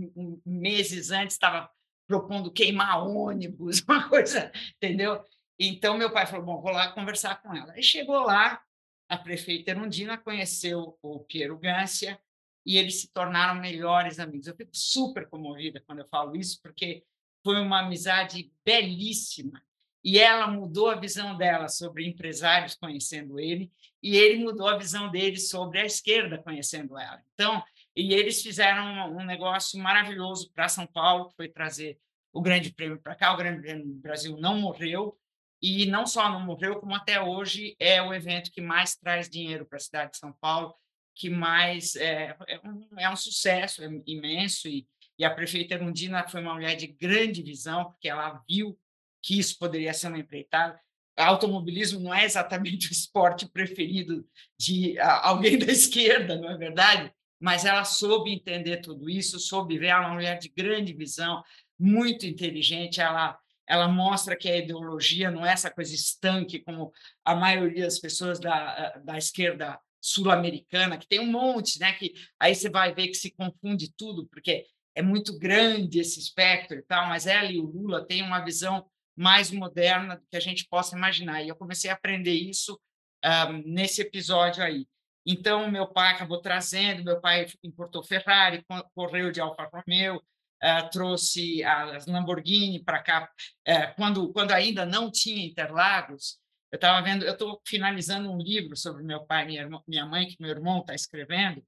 meses 0.44 1.10
antes, 1.10 1.34
estava 1.34 1.70
propondo 2.06 2.52
queimar 2.52 3.06
ônibus, 3.06 3.82
uma 3.86 4.08
coisa, 4.08 4.50
entendeu? 4.76 5.22
Então, 5.58 5.96
meu 5.96 6.10
pai 6.10 6.26
falou: 6.26 6.44
bom, 6.44 6.60
vou 6.60 6.72
lá 6.72 6.90
conversar 6.92 7.40
com 7.42 7.54
ela. 7.54 7.78
E 7.78 7.82
chegou 7.82 8.20
lá, 8.22 8.62
a 9.08 9.18
prefeita 9.18 9.72
Erundina 9.72 10.16
conheceu 10.16 10.98
o 11.02 11.20
Piero 11.20 11.58
Gância, 11.58 12.18
e 12.64 12.78
eles 12.78 13.00
se 13.00 13.12
tornaram 13.12 13.60
melhores 13.60 14.18
amigos. 14.18 14.46
Eu 14.46 14.56
fico 14.56 14.70
super 14.72 15.28
comovida 15.28 15.82
quando 15.86 16.00
eu 16.00 16.08
falo 16.08 16.36
isso, 16.36 16.60
porque 16.62 17.04
foi 17.44 17.60
uma 17.60 17.80
amizade 17.80 18.52
belíssima. 18.64 19.62
E 20.02 20.18
ela 20.18 20.46
mudou 20.46 20.88
a 20.88 20.94
visão 20.94 21.36
dela 21.36 21.68
sobre 21.68 22.06
empresários 22.06 22.74
conhecendo 22.74 23.38
ele, 23.38 23.70
e 24.02 24.16
ele 24.16 24.42
mudou 24.42 24.66
a 24.66 24.78
visão 24.78 25.10
dele 25.10 25.36
sobre 25.36 25.80
a 25.80 25.84
esquerda 25.84 26.38
conhecendo 26.38 26.98
ela. 26.98 27.22
Então, 27.34 27.62
e 27.94 28.14
eles 28.14 28.42
fizeram 28.42 29.14
um 29.14 29.24
negócio 29.24 29.78
maravilhoso 29.78 30.50
para 30.54 30.68
São 30.68 30.86
Paulo, 30.86 31.28
que 31.28 31.36
foi 31.36 31.48
trazer 31.48 31.98
o 32.32 32.40
Grande 32.40 32.72
Prêmio 32.72 33.00
para 33.00 33.14
cá. 33.14 33.34
O 33.34 33.36
Grande 33.36 33.60
Prêmio 33.60 33.86
do 33.86 33.94
Brasil 33.94 34.36
não 34.38 34.58
morreu, 34.58 35.18
e 35.60 35.84
não 35.84 36.06
só 36.06 36.30
não 36.30 36.40
morreu, 36.40 36.76
como 36.80 36.94
até 36.94 37.20
hoje 37.20 37.76
é 37.78 38.00
o 38.00 38.14
evento 38.14 38.50
que 38.50 38.62
mais 38.62 38.96
traz 38.96 39.28
dinheiro 39.28 39.66
para 39.66 39.76
a 39.76 39.80
cidade 39.80 40.12
de 40.12 40.16
São 40.16 40.32
Paulo 40.40 40.74
que 41.14 41.28
mais 41.28 41.96
é, 41.96 42.34
é, 42.48 42.60
um, 42.64 42.88
é 42.98 43.10
um 43.10 43.16
sucesso 43.16 43.82
é 43.84 43.88
imenso 44.06 44.68
e, 44.68 44.86
e 45.18 45.24
a 45.24 45.34
prefeita 45.34 45.74
Erundina 45.74 46.26
foi 46.26 46.40
uma 46.40 46.54
mulher 46.54 46.76
de 46.76 46.86
grande 46.86 47.42
visão 47.42 47.84
porque 47.84 48.08
ela 48.08 48.42
viu 48.48 48.78
que 49.22 49.38
isso 49.38 49.58
poderia 49.58 49.92
ser 49.92 50.08
uma 50.08 50.18
empreitada. 50.18 50.80
Automobilismo 51.16 52.00
não 52.00 52.14
é 52.14 52.24
exatamente 52.24 52.88
o 52.90 52.92
esporte 52.92 53.48
preferido 53.48 54.26
de 54.58 54.98
alguém 54.98 55.58
da 55.58 55.70
esquerda, 55.70 56.36
não 56.36 56.50
é 56.50 56.56
verdade? 56.56 57.12
Mas 57.40 57.64
ela 57.64 57.84
soube 57.84 58.32
entender 58.32 58.78
tudo 58.78 59.08
isso, 59.08 59.38
soube 59.38 59.78
ver. 59.78 59.88
Ela 59.88 60.04
é 60.04 60.06
uma 60.06 60.14
mulher 60.14 60.38
de 60.38 60.48
grande 60.48 60.92
visão, 60.92 61.42
muito 61.78 62.26
inteligente. 62.26 63.00
Ela 63.00 63.38
ela 63.70 63.86
mostra 63.86 64.34
que 64.34 64.50
a 64.50 64.56
ideologia 64.56 65.30
não 65.30 65.46
é 65.46 65.52
essa 65.52 65.70
coisa 65.70 65.94
estanque 65.94 66.58
como 66.58 66.92
a 67.24 67.36
maioria 67.36 67.84
das 67.84 68.00
pessoas 68.00 68.40
da, 68.40 68.98
da 68.98 69.16
esquerda 69.16 69.78
sul-americana, 70.00 70.98
que 70.98 71.06
tem 71.06 71.20
um 71.20 71.30
monte, 71.30 71.78
né? 71.78 71.92
Que 71.92 72.12
aí 72.40 72.52
você 72.52 72.68
vai 72.68 72.92
ver 72.92 73.06
que 73.06 73.14
se 73.14 73.30
confunde 73.30 73.92
tudo, 73.96 74.26
porque 74.26 74.66
é 74.94 75.02
muito 75.02 75.38
grande 75.38 76.00
esse 76.00 76.18
espectro 76.18 76.78
e 76.78 76.82
tal, 76.82 77.06
mas 77.06 77.28
ela 77.28 77.50
e 77.50 77.58
o 77.58 77.66
Lula 77.66 78.04
têm 78.04 78.22
uma 78.22 78.40
visão 78.40 78.84
mais 79.20 79.50
moderna 79.50 80.16
do 80.16 80.26
que 80.26 80.36
a 80.36 80.40
gente 80.40 80.66
possa 80.66 80.96
imaginar. 80.96 81.42
E 81.42 81.48
eu 81.48 81.56
comecei 81.56 81.90
a 81.90 81.94
aprender 81.94 82.32
isso 82.32 82.72
um, 82.72 82.78
ah, 83.22 83.52
nesse 83.66 84.00
episódio 84.00 84.64
aí. 84.64 84.86
Então, 85.26 85.70
meu 85.70 85.86
pai 85.86 86.14
acabou 86.14 86.40
trazendo, 86.40 87.04
meu 87.04 87.20
pai 87.20 87.46
importou 87.62 88.02
Ferrari, 88.02 88.64
correu 88.94 89.30
de 89.30 89.40
Alfa 89.40 89.68
Romeo, 89.70 90.16
uh, 90.16 90.90
trouxe 90.90 91.62
as 91.62 92.06
Lamborghini 92.06 92.82
para 92.82 93.02
cá, 93.02 93.30
uh, 93.68 93.94
quando, 93.96 94.32
quando 94.32 94.52
ainda 94.52 94.86
não 94.86 95.10
tinha 95.10 95.46
Interlagos, 95.46 96.38
Eu 96.72 96.76
estava 96.76 97.02
vendo, 97.02 97.24
eu 97.24 97.32
estou 97.32 97.60
finalizando 97.66 98.30
um 98.30 98.38
livro 98.38 98.76
sobre 98.76 99.02
meu 99.02 99.26
pai 99.26 99.44
e 99.50 99.58
minha 99.86 100.06
mãe, 100.06 100.28
que 100.28 100.36
meu 100.40 100.50
irmão 100.50 100.80
está 100.80 100.94
escrevendo, 100.94 101.62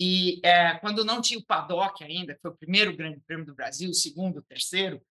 e 0.00 0.40
é, 0.44 0.74
quando 0.78 1.04
não 1.04 1.20
tinha 1.20 1.40
o 1.40 1.44
paddock 1.44 2.04
ainda, 2.04 2.34
que 2.34 2.40
foi 2.40 2.52
o 2.52 2.56
primeiro 2.56 2.96
Grande 2.96 3.20
Prêmio 3.26 3.44
do 3.44 3.54
Brasil, 3.54 3.90
o 3.90 3.94
segundo, 3.94 4.38
o 4.38 4.42
terceiro, 4.42 5.02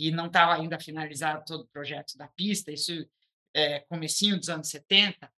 e 0.00 0.10
não 0.10 0.26
estava 0.26 0.54
ainda 0.54 0.80
finalizado 0.80 1.44
todo 1.44 1.60
o 1.60 1.68
projeto 1.68 2.16
da 2.16 2.26
pista, 2.26 2.72
isso 2.72 3.06
é 3.54 3.80
comecinho 3.80 4.38
dos 4.38 4.48
anos 4.48 4.68
70, 4.68 5.30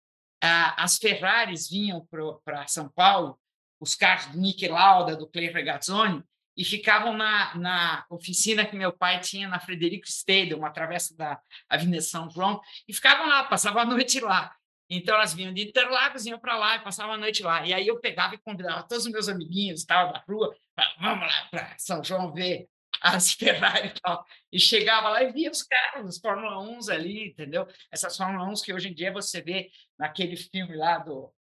as 0.42 0.98
Ferraris 0.98 1.68
vinham 1.68 2.06
para 2.44 2.66
São 2.66 2.88
Paulo, 2.90 3.38
os 3.80 3.94
carros 3.94 4.26
do 4.26 4.38
Nick 4.38 4.68
Lauda, 4.68 5.16
do 5.16 5.26
Clay 5.26 5.50
Regazzoni, 5.50 6.22
e 6.54 6.64
ficavam 6.64 7.16
na, 7.16 7.54
na 7.54 8.04
oficina 8.10 8.66
que 8.66 8.76
meu 8.76 8.92
pai 8.92 9.20
tinha 9.20 9.48
na 9.48 9.58
Frederico 9.58 10.06
Stadium, 10.06 10.58
uma 10.58 10.70
travessa 10.70 11.16
da 11.16 11.40
Avenida 11.66 12.02
São 12.02 12.28
João, 12.28 12.60
e 12.86 12.92
ficavam 12.92 13.26
lá, 13.26 13.44
passavam 13.44 13.80
a 13.80 13.86
noite 13.86 14.20
lá. 14.20 14.54
Então 14.90 15.14
elas 15.14 15.32
vinham 15.32 15.54
de 15.54 15.62
Interlagos, 15.62 16.26
iam 16.26 16.38
para 16.38 16.58
lá 16.58 16.76
e 16.76 16.80
passavam 16.80 17.14
a 17.14 17.18
noite 17.18 17.42
lá. 17.42 17.66
E 17.66 17.72
aí 17.72 17.86
eu 17.86 17.98
pegava 17.98 18.34
e 18.34 18.38
convidava 18.38 18.82
todos 18.82 19.06
os 19.06 19.12
meus 19.12 19.28
amiguinhos 19.28 19.84
tal, 19.84 20.12
da 20.12 20.22
rua, 20.28 20.54
vamos 21.00 21.26
lá 21.26 21.48
para 21.50 21.74
São 21.78 22.04
João 22.04 22.30
ver 22.30 22.68
as 23.16 23.32
Ferrari 23.32 23.88
e 23.88 24.00
tal. 24.00 24.24
E 24.52 24.58
chegava 24.58 25.08
lá 25.08 25.22
e 25.22 25.32
via 25.32 25.50
os 25.50 25.62
carros, 25.62 26.16
os 26.16 26.20
Fórmula 26.20 26.60
1 26.60 26.90
ali, 26.90 27.28
entendeu? 27.28 27.66
Essas 27.90 28.16
Fórmula 28.16 28.44
1 28.44 28.54
que 28.64 28.72
hoje 28.72 28.88
em 28.88 28.94
dia 28.94 29.12
você 29.12 29.40
vê 29.40 29.70
naquele 29.98 30.36
filme 30.36 30.76
lá 30.76 30.98
do, 30.98 31.32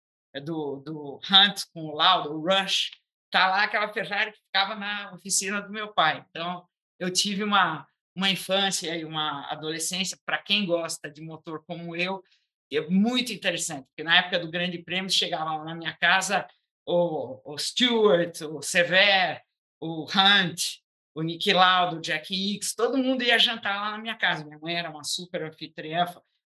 do, 0.44 0.78
do 0.78 1.20
Hunt 1.30 1.64
com 1.74 1.86
o 1.86 1.96
Lauda, 1.96 2.30
o 2.30 2.42
Rush, 2.42 2.92
tá 3.32 3.48
lá 3.48 3.64
aquela 3.64 3.92
Ferrari 3.92 4.32
que 4.32 4.40
ficava 4.40 4.76
na 4.76 5.14
oficina 5.14 5.62
do 5.62 5.72
meu 5.72 5.94
pai. 5.94 6.26
Então, 6.30 6.66
eu 6.98 7.12
tive 7.12 7.44
uma, 7.44 7.86
uma 8.16 8.30
infância 8.30 8.96
e 8.96 9.06
uma 9.06 9.50
adolescência, 9.52 10.18
para 10.26 10.38
quem 10.38 10.66
gosta 10.66 11.10
de 11.10 11.22
motor 11.22 11.64
como 11.66 11.96
eu, 11.96 12.24
é 12.72 12.82
muito 12.82 13.34
interessante, 13.34 13.88
porque 13.88 14.04
na 14.04 14.18
época 14.18 14.40
do 14.40 14.52
Grande 14.52 14.78
Prêmio 14.78 15.10
chegava 15.10 15.64
na 15.64 15.74
minha 15.74 15.96
casa 15.98 16.48
o, 16.86 17.54
o 17.54 17.58
Stewart, 17.58 18.42
o 18.42 18.62
Sever, 18.62 19.42
o 19.80 20.06
Hunt, 20.06 20.80
o 21.20 21.24
Nick 21.24 21.52
Lauda, 21.52 21.98
o 21.98 22.02
Jack 22.02 22.34
Hicks, 22.34 22.74
todo 22.74 22.98
mundo 22.98 23.24
ia 23.24 23.38
jantar 23.38 23.82
lá 23.82 23.92
na 23.92 23.98
minha 23.98 24.16
casa. 24.16 24.46
Minha 24.46 24.58
mãe 24.58 24.76
era 24.76 24.90
uma 24.90 25.04
super 25.04 25.44
anfitriã, 25.44 26.06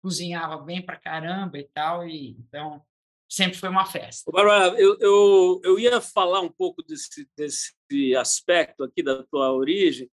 cozinhava 0.02 0.58
bem 0.58 0.84
para 0.84 0.98
caramba 0.98 1.56
e 1.56 1.64
tal, 1.72 2.06
e 2.06 2.30
então 2.30 2.82
sempre 3.28 3.56
foi 3.56 3.68
uma 3.68 3.86
festa. 3.86 4.30
Bárbara, 4.30 4.78
eu, 4.78 4.96
eu, 4.98 5.60
eu 5.62 5.78
ia 5.78 6.00
falar 6.00 6.40
um 6.40 6.50
pouco 6.50 6.82
desse, 6.82 7.28
desse 7.36 8.16
aspecto 8.16 8.82
aqui 8.82 9.02
da 9.02 9.22
tua 9.24 9.52
origem, 9.52 10.10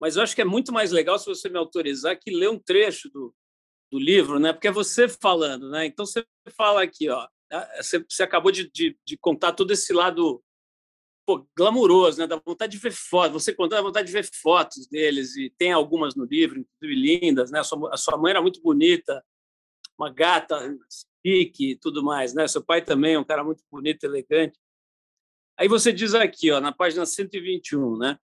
mas 0.00 0.16
eu 0.16 0.22
acho 0.22 0.34
que 0.34 0.42
é 0.42 0.44
muito 0.44 0.72
mais 0.72 0.90
legal 0.90 1.16
se 1.16 1.26
você 1.26 1.48
me 1.48 1.58
autorizar 1.58 2.18
que 2.18 2.30
ler 2.30 2.50
um 2.50 2.58
trecho 2.58 3.08
do, 3.08 3.32
do 3.90 4.00
livro, 4.00 4.40
né? 4.40 4.52
Porque 4.52 4.66
é 4.66 4.72
você 4.72 5.08
falando, 5.08 5.70
né? 5.70 5.86
Então 5.86 6.04
você 6.04 6.26
fala 6.56 6.82
aqui, 6.82 7.08
ó, 7.08 7.28
você, 7.76 8.04
você 8.08 8.24
acabou 8.24 8.50
de, 8.50 8.68
de, 8.72 8.98
de 9.06 9.16
contar 9.16 9.52
todo 9.52 9.70
esse 9.70 9.92
lado 9.92 10.42
pô, 11.26 11.46
glamuroso, 11.56 12.18
né? 12.18 12.26
Dá 12.26 12.40
vontade 12.44 12.72
de 12.72 12.78
ver 12.78 12.92
fotos. 12.92 13.42
Você 13.42 13.54
contou, 13.54 13.76
dá 13.76 13.82
vontade 13.82 14.06
de 14.06 14.12
ver 14.12 14.24
fotos 14.24 14.86
deles 14.86 15.36
e 15.36 15.50
tem 15.50 15.72
algumas 15.72 16.14
no 16.14 16.24
livro, 16.24 16.60
inclusive 16.60 17.00
lindas, 17.00 17.50
né? 17.50 17.60
A 17.60 17.64
sua, 17.64 17.94
a 17.94 17.96
sua 17.96 18.16
mãe 18.16 18.30
era 18.30 18.42
muito 18.42 18.60
bonita, 18.62 19.24
uma 19.98 20.10
gata, 20.12 20.76
pique 21.22 21.72
e 21.72 21.76
tudo 21.76 22.02
mais, 22.02 22.34
né? 22.34 22.46
Seu 22.48 22.62
pai 22.62 22.82
também 22.82 23.14
é 23.14 23.18
um 23.18 23.24
cara 23.24 23.44
muito 23.44 23.62
bonito, 23.70 24.04
elegante. 24.04 24.58
Aí 25.58 25.68
você 25.68 25.92
diz 25.92 26.14
aqui, 26.14 26.50
ó, 26.50 26.60
na 26.60 26.72
página 26.72 27.06
121, 27.06 27.96
né? 27.98 28.18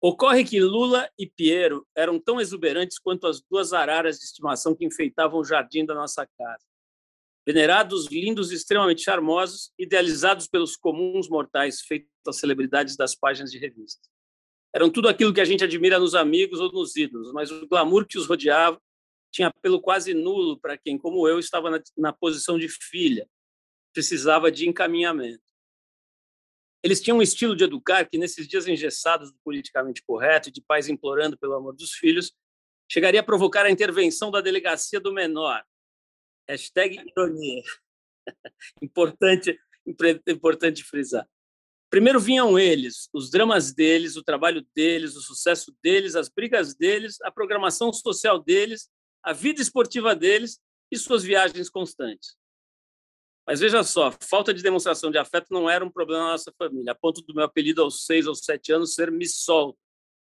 Ocorre 0.00 0.44
que 0.44 0.60
Lula 0.60 1.10
e 1.18 1.26
Piero 1.26 1.84
eram 1.96 2.20
tão 2.20 2.40
exuberantes 2.40 2.98
quanto 2.98 3.26
as 3.26 3.40
duas 3.40 3.72
araras 3.72 4.18
de 4.18 4.24
estimação 4.24 4.74
que 4.74 4.84
enfeitavam 4.84 5.40
o 5.40 5.44
jardim 5.44 5.84
da 5.84 5.94
nossa 5.94 6.24
casa. 6.24 6.67
Venerados, 7.48 8.08
lindos 8.08 8.52
extremamente 8.52 9.00
charmosos, 9.00 9.72
idealizados 9.78 10.46
pelos 10.46 10.76
comuns 10.76 11.30
mortais, 11.30 11.80
feitos 11.80 12.10
as 12.26 12.36
celebridades 12.36 12.94
das 12.94 13.14
páginas 13.14 13.50
de 13.50 13.56
revistas. 13.56 14.06
Eram 14.70 14.90
tudo 14.90 15.08
aquilo 15.08 15.32
que 15.32 15.40
a 15.40 15.46
gente 15.46 15.64
admira 15.64 15.98
nos 15.98 16.14
amigos 16.14 16.60
ou 16.60 16.70
nos 16.70 16.94
ídolos, 16.94 17.32
mas 17.32 17.50
o 17.50 17.66
glamour 17.66 18.06
que 18.06 18.18
os 18.18 18.26
rodeava 18.26 18.78
tinha 19.32 19.48
apelo 19.48 19.80
quase 19.80 20.12
nulo 20.12 20.60
para 20.60 20.76
quem, 20.76 20.98
como 20.98 21.26
eu, 21.26 21.38
estava 21.38 21.70
na, 21.70 21.82
na 21.96 22.12
posição 22.12 22.58
de 22.58 22.68
filha, 22.68 23.26
precisava 23.94 24.52
de 24.52 24.68
encaminhamento. 24.68 25.42
Eles 26.82 27.00
tinham 27.00 27.16
um 27.16 27.22
estilo 27.22 27.56
de 27.56 27.64
educar 27.64 28.04
que, 28.04 28.18
nesses 28.18 28.46
dias 28.46 28.68
engessados 28.68 29.32
do 29.32 29.38
politicamente 29.42 30.02
correto 30.02 30.50
e 30.50 30.52
de 30.52 30.60
pais 30.60 30.86
implorando 30.86 31.38
pelo 31.38 31.54
amor 31.54 31.74
dos 31.74 31.92
filhos, 31.92 32.30
chegaria 32.92 33.20
a 33.20 33.24
provocar 33.24 33.64
a 33.64 33.70
intervenção 33.70 34.30
da 34.30 34.42
delegacia 34.42 35.00
do 35.00 35.14
menor. 35.14 35.64
Hashtag 36.48 36.98
ironia. 37.06 37.62
importante, 38.82 39.58
importante 40.26 40.82
frisar. 40.82 41.28
Primeiro 41.90 42.20
vinham 42.20 42.58
eles, 42.58 43.08
os 43.14 43.30
dramas 43.30 43.72
deles, 43.72 44.16
o 44.16 44.22
trabalho 44.22 44.66
deles, 44.74 45.16
o 45.16 45.22
sucesso 45.22 45.74
deles, 45.82 46.14
as 46.14 46.28
brigas 46.28 46.74
deles, 46.74 47.18
a 47.22 47.30
programação 47.30 47.92
social 47.92 48.38
deles, 48.38 48.90
a 49.22 49.32
vida 49.32 49.62
esportiva 49.62 50.14
deles 50.14 50.60
e 50.90 50.98
suas 50.98 51.22
viagens 51.22 51.70
constantes. 51.70 52.36
Mas 53.46 53.60
veja 53.60 53.82
só, 53.82 54.12
falta 54.20 54.52
de 54.52 54.62
demonstração 54.62 55.10
de 55.10 55.16
afeto 55.16 55.46
não 55.50 55.70
era 55.70 55.82
um 55.82 55.90
problema 55.90 56.24
na 56.24 56.32
nossa 56.32 56.52
família, 56.58 56.92
a 56.92 56.94
ponto 56.94 57.22
do 57.22 57.34
meu 57.34 57.44
apelido 57.44 57.82
aos 57.82 58.04
seis 58.04 58.26
ou 58.26 58.34
sete 58.34 58.70
anos 58.70 58.92
ser 58.92 59.10
Missol, 59.10 59.74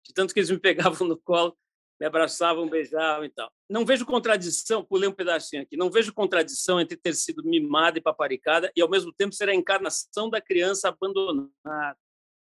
de 0.05 0.13
tanto 0.13 0.31
que 0.31 0.39
eles 0.39 0.51
me 0.51 0.59
pegavam 0.61 1.07
no 1.07 1.17
colo, 1.17 1.57
me 1.99 2.05
abraçavam, 2.05 2.67
beijavam 2.67 3.25
e 3.25 3.29
tal. 3.29 3.51
Não 3.69 3.85
vejo 3.85 4.05
contradição, 4.05 4.83
pulei 4.83 5.07
um 5.07 5.13
pedacinho 5.13 5.61
aqui, 5.61 5.77
não 5.77 5.89
vejo 5.89 6.13
contradição 6.13 6.79
entre 6.79 6.97
ter 6.97 7.13
sido 7.13 7.43
mimada 7.43 7.97
e 7.97 8.01
paparicada 8.01 8.71
e, 8.75 8.81
ao 8.81 8.89
mesmo 8.89 9.13
tempo, 9.13 9.33
ser 9.33 9.49
a 9.49 9.55
encarnação 9.55 10.29
da 10.29 10.41
criança 10.41 10.89
abandonada. 10.89 11.97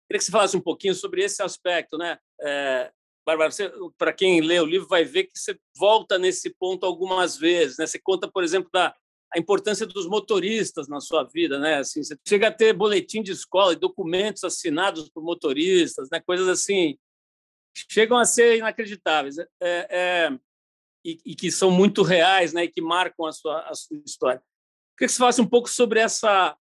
Queria 0.07 0.19
que 0.19 0.23
você 0.23 0.31
falasse 0.31 0.57
um 0.57 0.61
pouquinho 0.61 0.93
sobre 0.93 1.23
esse 1.23 1.41
aspecto, 1.41 1.97
né? 1.97 2.17
É, 2.41 2.91
Bárbara, 3.25 3.51
para 3.97 4.13
quem 4.13 4.41
lê 4.41 4.59
o 4.59 4.65
livro, 4.65 4.87
vai 4.87 5.03
ver 5.03 5.23
que 5.23 5.37
você 5.37 5.57
volta 5.75 6.17
nesse 6.17 6.53
ponto 6.53 6.85
algumas 6.85 7.35
vezes. 7.37 7.77
Né? 7.77 7.87
Você 7.87 7.97
conta, 7.97 8.29
por 8.31 8.43
exemplo, 8.43 8.69
da, 8.71 8.95
a 9.33 9.39
importância 9.39 9.85
dos 9.87 10.07
motoristas 10.07 10.87
na 10.87 11.01
sua 11.01 11.23
vida, 11.23 11.57
né? 11.57 11.79
Assim, 11.79 12.03
você 12.03 12.15
chega 12.27 12.49
a 12.49 12.51
ter 12.51 12.71
boletim 12.73 13.23
de 13.23 13.31
escola 13.31 13.73
e 13.73 13.77
documentos 13.77 14.43
assinados 14.43 15.09
por 15.09 15.23
motoristas, 15.23 16.07
né? 16.11 16.19
Coisas 16.19 16.47
assim 16.47 16.97
chegam 17.89 18.17
a 18.17 18.25
ser 18.25 18.57
inacreditáveis 18.57 19.37
é, 19.37 19.47
é, 19.61 20.39
e, 21.03 21.19
e, 21.25 21.35
que 21.35 21.51
são 21.51 21.69
muito 21.69 22.01
reais, 22.01 22.53
né? 22.53 22.63
E 22.63 22.69
que 22.69 22.81
marcam 22.81 23.25
a 23.25 23.31
sua, 23.31 23.61
a 23.61 23.73
sua 23.75 23.97
história. 24.05 24.41
Queria 24.97 25.07
que 25.07 25.09
você 25.09 25.19
falasse 25.19 25.41
um 25.41 25.47
pouco 25.47 25.69
sobre 25.69 25.99
essa, 25.99 26.57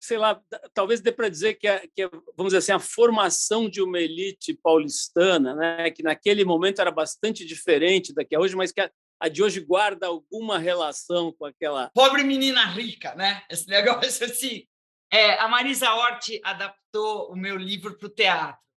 sei 0.00 0.16
lá, 0.16 0.40
talvez 0.72 1.00
dê 1.00 1.12
para 1.12 1.28
dizer 1.28 1.54
que, 1.54 1.68
é, 1.68 1.86
que 1.86 2.02
é, 2.02 2.08
vamos 2.36 2.52
dizer 2.52 2.58
assim, 2.58 2.72
a 2.72 2.78
formação 2.78 3.68
de 3.68 3.82
uma 3.82 4.00
elite 4.00 4.54
paulistana, 4.54 5.54
né? 5.54 5.90
Que 5.90 6.02
naquele 6.02 6.44
momento 6.44 6.80
era 6.80 6.90
bastante 6.90 7.44
diferente 7.44 8.14
da 8.14 8.24
que 8.24 8.34
é 8.34 8.38
hoje, 8.38 8.56
mas 8.56 8.72
que 8.72 8.80
a 9.20 9.28
de 9.28 9.42
hoje 9.42 9.60
guarda 9.60 10.06
alguma 10.06 10.58
relação 10.58 11.32
com 11.32 11.44
aquela. 11.44 11.90
Pobre 11.90 12.22
menina 12.22 12.64
rica, 12.66 13.14
né? 13.14 13.42
Esse 13.50 13.66
negócio 13.68 14.24
assim. 14.24 14.66
É, 15.10 15.38
a 15.38 15.48
Marisa 15.48 15.90
Hort 15.94 16.38
adaptou 16.44 17.32
o 17.32 17.36
meu 17.36 17.56
livro 17.56 17.96
para 17.96 18.06
o 18.06 18.10
teatro. 18.10 18.67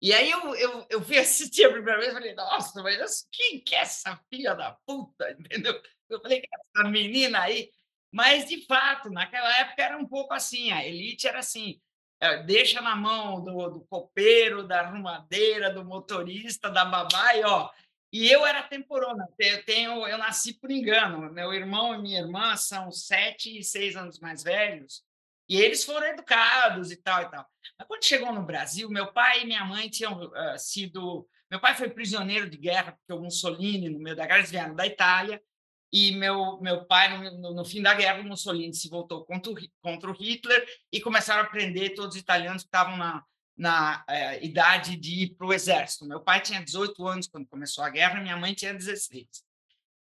E 0.00 0.12
aí 0.12 0.30
eu, 0.30 0.54
eu, 0.54 0.86
eu 0.88 1.02
fui 1.02 1.18
assistir 1.18 1.64
a 1.64 1.72
primeira 1.72 1.98
vez 1.98 2.10
e 2.10 2.14
falei, 2.14 2.34
nossa, 2.34 2.82
mas 2.82 3.26
quem 3.32 3.60
que 3.60 3.74
é 3.74 3.80
essa 3.80 4.16
filha 4.30 4.54
da 4.54 4.76
puta? 4.86 5.30
Entendeu? 5.38 5.80
Eu 6.08 6.20
falei, 6.20 6.42
essa 6.52 6.88
menina 6.88 7.40
aí. 7.40 7.70
Mas, 8.10 8.46
de 8.48 8.64
fato, 8.64 9.10
naquela 9.10 9.54
época 9.58 9.82
era 9.82 9.98
um 9.98 10.06
pouco 10.06 10.32
assim, 10.32 10.72
a 10.72 10.84
elite 10.86 11.28
era 11.28 11.40
assim, 11.40 11.78
é, 12.20 12.42
deixa 12.42 12.80
na 12.80 12.96
mão 12.96 13.42
do, 13.42 13.68
do 13.68 13.80
copeiro, 13.82 14.66
da 14.66 14.80
arrumadeira, 14.80 15.70
do 15.70 15.84
motorista, 15.84 16.70
da 16.70 16.86
babá, 16.86 17.36
e 17.36 17.44
ó, 17.44 17.70
e 18.12 18.30
eu 18.30 18.46
era 18.46 18.62
temporona, 18.62 19.28
eu, 19.38 19.64
tenho, 19.64 20.06
eu 20.06 20.16
nasci 20.16 20.54
por 20.54 20.70
engano. 20.70 21.30
Meu 21.30 21.52
irmão 21.52 21.94
e 21.94 21.98
minha 21.98 22.20
irmã 22.20 22.56
são 22.56 22.90
sete 22.90 23.58
e 23.58 23.62
seis 23.62 23.96
anos 23.96 24.18
mais 24.18 24.42
velhos, 24.42 25.04
e 25.48 25.60
eles 25.60 25.84
foram 25.84 26.06
educados 26.08 26.90
e 26.90 26.96
tal 26.96 27.22
e 27.22 27.30
tal. 27.30 27.46
Mas 27.78 27.88
quando 27.88 28.04
chegou 28.04 28.32
no 28.32 28.42
Brasil, 28.42 28.88
meu 28.90 29.12
pai 29.12 29.42
e 29.42 29.46
minha 29.46 29.64
mãe 29.64 29.88
tinham 29.88 30.24
uh, 30.24 30.58
sido. 30.58 31.28
Meu 31.50 31.58
pai 31.60 31.74
foi 31.74 31.88
prisioneiro 31.88 32.50
de 32.50 32.58
guerra, 32.58 32.92
porque 32.92 33.12
o 33.12 33.22
Mussolini, 33.22 33.88
no 33.88 33.98
meio 33.98 34.14
da 34.14 34.26
guerra, 34.26 34.38
eles 34.38 34.50
vieram 34.50 34.74
da 34.74 34.86
Itália, 34.86 35.42
e 35.90 36.12
meu, 36.12 36.60
meu 36.60 36.84
pai, 36.84 37.30
no, 37.30 37.54
no 37.54 37.64
fim 37.64 37.80
da 37.80 37.94
guerra, 37.94 38.20
o 38.20 38.24
Mussolini 38.24 38.74
se 38.74 38.90
voltou 38.90 39.24
contra 39.24 39.52
o, 39.52 39.56
contra 39.80 40.10
o 40.10 40.12
Hitler 40.12 40.66
e 40.92 41.00
começaram 41.00 41.42
a 41.42 41.46
prender 41.46 41.94
todos 41.94 42.14
os 42.14 42.20
italianos 42.20 42.62
que 42.62 42.68
estavam 42.68 42.96
na, 42.96 43.24
na 43.56 44.04
é, 44.06 44.44
idade 44.44 44.96
de 44.96 45.22
ir 45.22 45.34
para 45.34 45.46
o 45.46 45.52
exército. 45.52 46.06
Meu 46.06 46.20
pai 46.20 46.42
tinha 46.42 46.62
18 46.62 47.06
anos 47.06 47.26
quando 47.26 47.46
começou 47.46 47.82
a 47.82 47.88
guerra, 47.88 48.20
minha 48.20 48.36
mãe 48.36 48.52
tinha 48.52 48.74
16. 48.74 49.26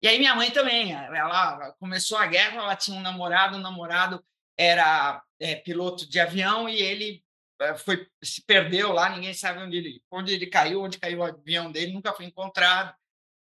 E 0.01 0.07
aí 0.07 0.19
minha 0.19 0.35
mãe 0.35 0.51
também, 0.51 0.91
ela 0.91 1.71
começou 1.79 2.17
a 2.17 2.27
guerra, 2.27 2.57
ela 2.57 2.75
tinha 2.75 2.97
um 2.97 3.01
namorado, 3.01 3.57
o 3.57 3.61
namorado 3.61 4.23
era 4.57 5.21
é, 5.39 5.55
piloto 5.55 6.09
de 6.09 6.19
avião 6.19 6.67
e 6.67 6.81
ele 6.81 7.23
é, 7.61 7.75
foi 7.75 8.07
se 8.23 8.43
perdeu 8.43 8.91
lá, 8.91 9.09
ninguém 9.09 9.33
sabe 9.33 9.59
onde 9.61 9.77
ele, 9.77 10.03
onde 10.11 10.33
ele 10.33 10.47
caiu, 10.47 10.81
onde 10.81 10.99
caiu 10.99 11.19
o 11.19 11.23
avião 11.23 11.71
dele, 11.71 11.93
nunca 11.93 12.13
foi 12.13 12.25
encontrado. 12.25 12.95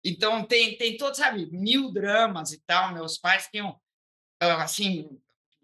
então 0.03 0.43
tem 0.43 0.77
tem 0.77 0.97
todos, 0.97 1.19
sabe, 1.19 1.45
mil 1.51 1.91
dramas 1.91 2.51
e 2.51 2.61
tal. 2.65 2.93
Meus 2.93 3.17
pais 3.17 3.47
tinham 3.51 3.79
assim 4.39 5.09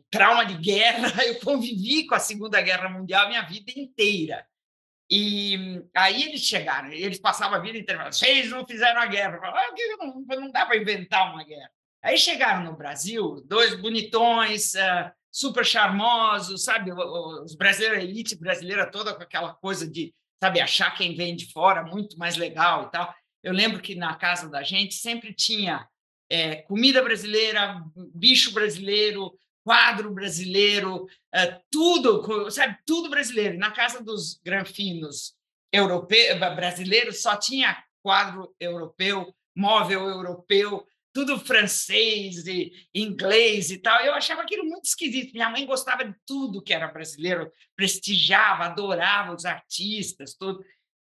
trauma 0.10 0.46
de 0.46 0.56
guerra. 0.56 1.12
Eu 1.26 1.40
convivi 1.40 2.06
com 2.06 2.16
a 2.16 2.20
Segunda 2.20 2.62
Guerra 2.62 2.90
Mundial 2.90 3.28
minha 3.28 3.42
vida 3.42 3.72
inteira. 3.76 4.46
E 5.10 5.84
aí 5.96 6.24
eles 6.24 6.42
chegaram, 6.42 6.92
eles 6.92 7.20
passavam 7.20 7.58
a 7.58 7.62
vida 7.62 7.78
inteira, 7.78 8.12
vocês 8.12 8.50
não 8.50 8.66
fizeram 8.66 9.02
a 9.02 9.06
guerra. 9.06 9.40
Falaram, 9.40 9.60
ah, 9.60 9.98
não, 9.98 10.42
não 10.42 10.52
dá 10.52 10.66
para 10.66 10.78
inventar 10.78 11.32
uma 11.32 11.44
guerra. 11.44 11.70
Aí 12.02 12.18
chegaram 12.18 12.64
no 12.64 12.76
Brasil, 12.76 13.42
dois 13.46 13.80
bonitões, 13.80 14.74
uh, 14.74 15.12
super 15.34 15.66
charmosos, 15.66 16.64
sabe? 16.64 16.92
Os 16.94 17.56
brasileiros, 17.56 18.00
a 18.00 18.04
elite 18.04 18.36
brasileira 18.36 18.86
toda 18.90 19.16
com 19.16 19.24
aquela 19.24 19.52
coisa 19.56 19.90
de, 19.90 20.14
sabe, 20.42 20.62
achar 20.62 20.96
quem 20.96 21.16
vem 21.16 21.36
de 21.36 21.52
fora 21.52 21.84
muito 21.84 22.20
mais 22.20 22.38
legal 22.38 22.84
e 22.84 22.92
tal. 22.92 23.14
Eu 23.42 23.52
lembro 23.52 23.82
que 23.82 23.96
na 23.96 24.16
casa 24.16 24.48
da 24.48 24.62
gente 24.62 24.94
sempre 24.94 25.34
tinha 25.34 25.88
é, 26.30 26.58
comida 26.58 27.02
brasileira, 27.02 27.84
bicho 28.14 28.54
brasileiro, 28.54 29.34
quadro 29.64 30.14
brasileiro, 30.14 31.06
uh, 31.06 31.62
tudo, 31.72 32.52
sabe, 32.52 32.78
tudo 32.86 33.10
brasileiro. 33.10 33.58
Na 33.58 33.72
casa 33.72 34.04
dos 34.04 34.40
granfinos 34.44 35.34
europeu, 35.72 36.38
brasileiros 36.56 37.22
só 37.22 37.36
tinha 37.36 37.84
quadro 38.04 38.54
europeu, 38.60 39.34
móvel 39.56 40.08
europeu, 40.08 40.86
tudo 41.14 41.40
francês 41.40 42.48
e 42.48 42.74
inglês 42.94 43.70
e 43.70 43.78
tal. 43.78 44.02
Eu 44.02 44.14
achava 44.14 44.42
aquilo 44.42 44.66
muito 44.66 44.86
esquisito. 44.86 45.34
Minha 45.34 45.50
mãe 45.50 45.66
gostava 45.66 46.04
de 46.04 46.16
tudo 46.26 46.62
que 46.62 46.74
era 46.74 46.88
brasileiro, 46.88 47.52
prestigiava, 47.76 48.66
adorava 48.66 49.34
os 49.34 49.46
artistas, 49.46 50.34
tudo. 50.34 50.64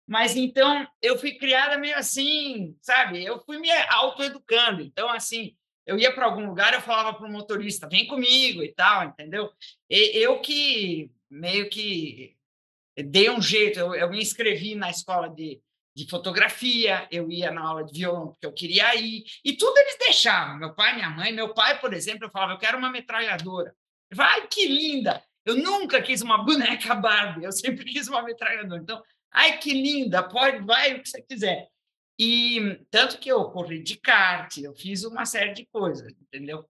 Mas 0.07 0.37
então 0.37 0.87
eu 1.01 1.19
fui 1.19 1.33
criada 1.39 1.79
meio 1.79 1.97
assim, 1.97 2.77
sabe? 2.83 3.25
Eu 3.25 3.43
fui 3.45 3.59
me 3.59 3.71
autoeducando. 3.89 4.83
Então, 4.83 5.09
assim, 5.09 5.57
eu 5.87 5.99
ia 5.99 6.15
para 6.15 6.27
algum 6.27 6.47
lugar, 6.47 6.75
eu 6.75 6.83
falava 6.83 7.17
para 7.17 7.27
o 7.27 7.33
motorista, 7.33 7.89
vem 7.89 8.07
comigo 8.07 8.63
e 8.63 8.73
tal, 8.73 9.05
entendeu? 9.05 9.51
E, 9.89 10.19
eu 10.19 10.41
que 10.41 11.11
meio 11.31 11.69
que 11.71 12.37
dei 12.97 13.31
um 13.31 13.41
jeito, 13.41 13.79
eu, 13.79 13.95
eu 13.95 14.11
me 14.11 14.21
inscrevi 14.21 14.75
na 14.75 14.91
escola 14.91 15.29
de 15.29 15.61
de 15.95 16.09
fotografia, 16.09 17.07
eu 17.11 17.31
ia 17.31 17.51
na 17.53 17.63
aula 17.63 17.85
de 17.85 17.99
violão 17.99 18.29
porque 18.29 18.47
eu 18.47 18.53
queria 18.53 18.95
ir, 18.97 19.25
e 19.45 19.57
tudo 19.57 19.79
eles 19.79 19.97
deixavam, 19.99 20.59
meu 20.59 20.75
pai, 20.75 20.95
minha 20.95 21.11
mãe. 21.11 21.33
Meu 21.33 21.55
pai, 21.55 21.79
por 21.81 21.95
exemplo, 21.95 22.27
eu 22.27 22.31
falava, 22.31 22.53
eu 22.53 22.59
quero 22.59 22.77
uma 22.77 22.91
metralhadora. 22.91 23.75
Vai, 24.13 24.47
que 24.49 24.67
linda! 24.67 25.23
Eu 25.45 25.57
nunca 25.57 26.01
quis 26.01 26.23
uma 26.23 26.39
boneca 26.39 26.95
Barbie, 26.95 27.45
eu 27.45 27.53
sempre 27.53 27.85
quis 27.93 28.09
uma 28.09 28.23
metralhadora. 28.23 28.81
Então, 28.83 29.03
ai, 29.31 29.59
que 29.59 29.73
linda, 29.73 30.23
pode, 30.23 30.65
vai 30.65 30.95
o 30.95 31.03
que 31.03 31.09
você 31.09 31.23
quiser. 31.23 31.69
E 32.19 32.81
tanto 32.91 33.19
que 33.19 33.31
eu 33.31 33.45
corri 33.51 33.83
de 33.83 33.97
kart, 33.97 34.57
eu 34.59 34.75
fiz 34.75 35.05
uma 35.05 35.27
série 35.27 35.53
de 35.53 35.67
coisas, 35.67 36.13
entendeu? 36.23 36.65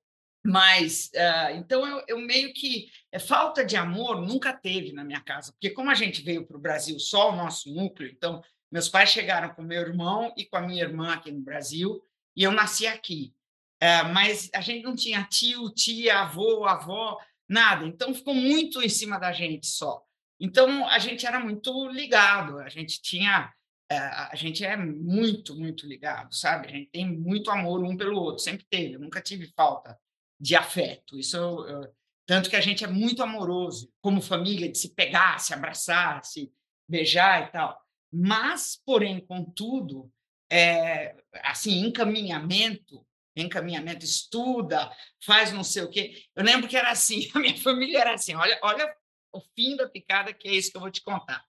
Mas, 0.46 1.10
uh, 1.14 1.56
então, 1.56 1.86
eu, 1.86 2.04
eu, 2.06 2.18
meio 2.18 2.52
que. 2.52 2.88
É, 3.10 3.18
falta 3.18 3.64
de 3.64 3.76
amor 3.76 4.20
nunca 4.20 4.52
teve 4.52 4.92
na 4.92 5.02
minha 5.02 5.20
casa, 5.22 5.52
porque 5.52 5.70
como 5.70 5.90
a 5.90 5.94
gente 5.94 6.22
veio 6.22 6.46
para 6.46 6.56
o 6.56 6.60
Brasil 6.60 6.98
só 6.98 7.30
o 7.30 7.36
nosso 7.36 7.72
núcleo, 7.72 8.10
então 8.10 8.42
meus 8.70 8.88
pais 8.88 9.10
chegaram 9.10 9.54
com 9.54 9.62
meu 9.62 9.80
irmão 9.80 10.32
e 10.36 10.44
com 10.44 10.56
a 10.56 10.60
minha 10.60 10.82
irmã 10.82 11.12
aqui 11.12 11.30
no 11.30 11.40
Brasil, 11.40 12.02
e 12.36 12.42
eu 12.42 12.52
nasci 12.52 12.86
aqui. 12.86 13.34
É, 13.80 14.02
mas 14.02 14.50
a 14.54 14.60
gente 14.60 14.82
não 14.82 14.94
tinha 14.94 15.24
tio, 15.24 15.70
tia, 15.70 16.20
avô, 16.20 16.64
avó, 16.64 17.18
nada. 17.48 17.86
Então 17.86 18.14
ficou 18.14 18.34
muito 18.34 18.82
em 18.82 18.88
cima 18.88 19.18
da 19.18 19.32
gente 19.32 19.66
só. 19.66 20.02
Então 20.40 20.86
a 20.88 20.98
gente 20.98 21.26
era 21.26 21.38
muito 21.38 21.88
ligado, 21.88 22.58
a 22.58 22.68
gente 22.68 23.00
tinha. 23.00 23.52
É, 23.90 23.98
a 23.98 24.34
gente 24.34 24.64
é 24.64 24.76
muito, 24.76 25.54
muito 25.54 25.86
ligado, 25.86 26.34
sabe? 26.34 26.66
A 26.66 26.70
gente 26.70 26.90
tem 26.90 27.06
muito 27.06 27.50
amor 27.50 27.84
um 27.84 27.96
pelo 27.96 28.18
outro, 28.18 28.42
sempre 28.42 28.66
teve. 28.68 28.94
Eu 28.94 29.00
nunca 29.00 29.20
tive 29.20 29.46
falta 29.54 29.98
de 30.40 30.56
afeto. 30.56 31.18
Isso 31.18 31.36
eu, 31.36 31.68
eu, 31.68 31.94
tanto 32.26 32.48
que 32.48 32.56
a 32.56 32.60
gente 32.60 32.82
é 32.82 32.86
muito 32.86 33.22
amoroso, 33.22 33.92
como 34.00 34.22
família, 34.22 34.70
de 34.70 34.78
se 34.78 34.94
pegar, 34.94 35.38
se 35.38 35.52
abraçar, 35.52 36.24
se 36.24 36.50
beijar 36.88 37.48
e 37.48 37.52
tal. 37.52 37.83
Mas, 38.16 38.80
porém, 38.86 39.18
contudo, 39.26 40.08
é, 40.50 41.16
assim, 41.42 41.80
encaminhamento, 41.80 43.04
encaminhamento, 43.34 44.04
estuda, 44.04 44.88
faz 45.24 45.52
não 45.52 45.64
sei 45.64 45.82
o 45.82 45.90
quê. 45.90 46.22
Eu 46.36 46.44
lembro 46.44 46.68
que 46.68 46.76
era 46.76 46.90
assim, 46.92 47.28
a 47.34 47.40
minha 47.40 47.56
família 47.56 47.98
era 47.98 48.14
assim, 48.14 48.36
olha, 48.36 48.56
olha 48.62 48.96
o 49.32 49.40
fim 49.40 49.74
da 49.74 49.88
picada, 49.88 50.32
que 50.32 50.48
é 50.48 50.52
isso 50.52 50.70
que 50.70 50.76
eu 50.76 50.80
vou 50.80 50.92
te 50.92 51.02
contar. 51.02 51.44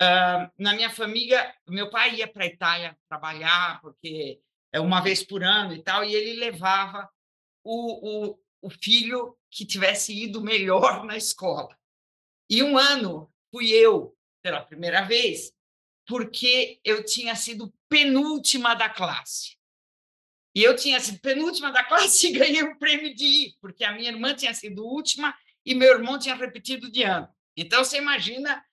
Uh, 0.00 0.50
na 0.58 0.74
minha 0.74 0.88
família, 0.88 1.54
meu 1.68 1.90
pai 1.90 2.16
ia 2.16 2.26
para 2.26 2.44
a 2.44 2.48
Itália 2.48 2.98
trabalhar, 3.06 3.80
porque 3.82 4.40
é 4.72 4.80
uma 4.80 5.02
vez 5.02 5.22
por 5.22 5.44
ano 5.44 5.74
e 5.74 5.82
tal, 5.82 6.02
e 6.02 6.14
ele 6.14 6.40
levava 6.40 7.06
o, 7.62 8.30
o, 8.30 8.38
o 8.62 8.70
filho 8.70 9.36
que 9.50 9.66
tivesse 9.66 10.18
ido 10.18 10.40
melhor 10.40 11.04
na 11.04 11.18
escola. 11.18 11.78
E 12.48 12.62
um 12.62 12.78
ano 12.78 13.30
fui 13.50 13.70
eu, 13.70 14.16
pela 14.42 14.64
primeira 14.64 15.02
vez, 15.02 15.52
porque 16.06 16.80
eu 16.84 17.04
tinha 17.04 17.34
sido 17.34 17.72
penúltima 17.88 18.74
da 18.74 18.88
classe. 18.88 19.56
E 20.54 20.62
eu 20.62 20.76
tinha 20.76 21.00
sido 21.00 21.20
penúltima 21.20 21.70
da 21.72 21.84
classe 21.84 22.28
e 22.28 22.32
ganhei 22.32 22.62
o 22.62 22.78
prêmio 22.78 23.14
de 23.14 23.24
ir, 23.24 23.54
porque 23.60 23.84
a 23.84 23.92
minha 23.92 24.10
irmã 24.10 24.34
tinha 24.34 24.52
sido 24.52 24.84
última 24.84 25.34
e 25.64 25.74
meu 25.74 25.92
irmão 25.92 26.18
tinha 26.18 26.34
repetido 26.34 26.90
de 26.90 27.02
ano. 27.02 27.28
Então, 27.56 27.84
você 27.84 27.98
imagina 27.98 28.64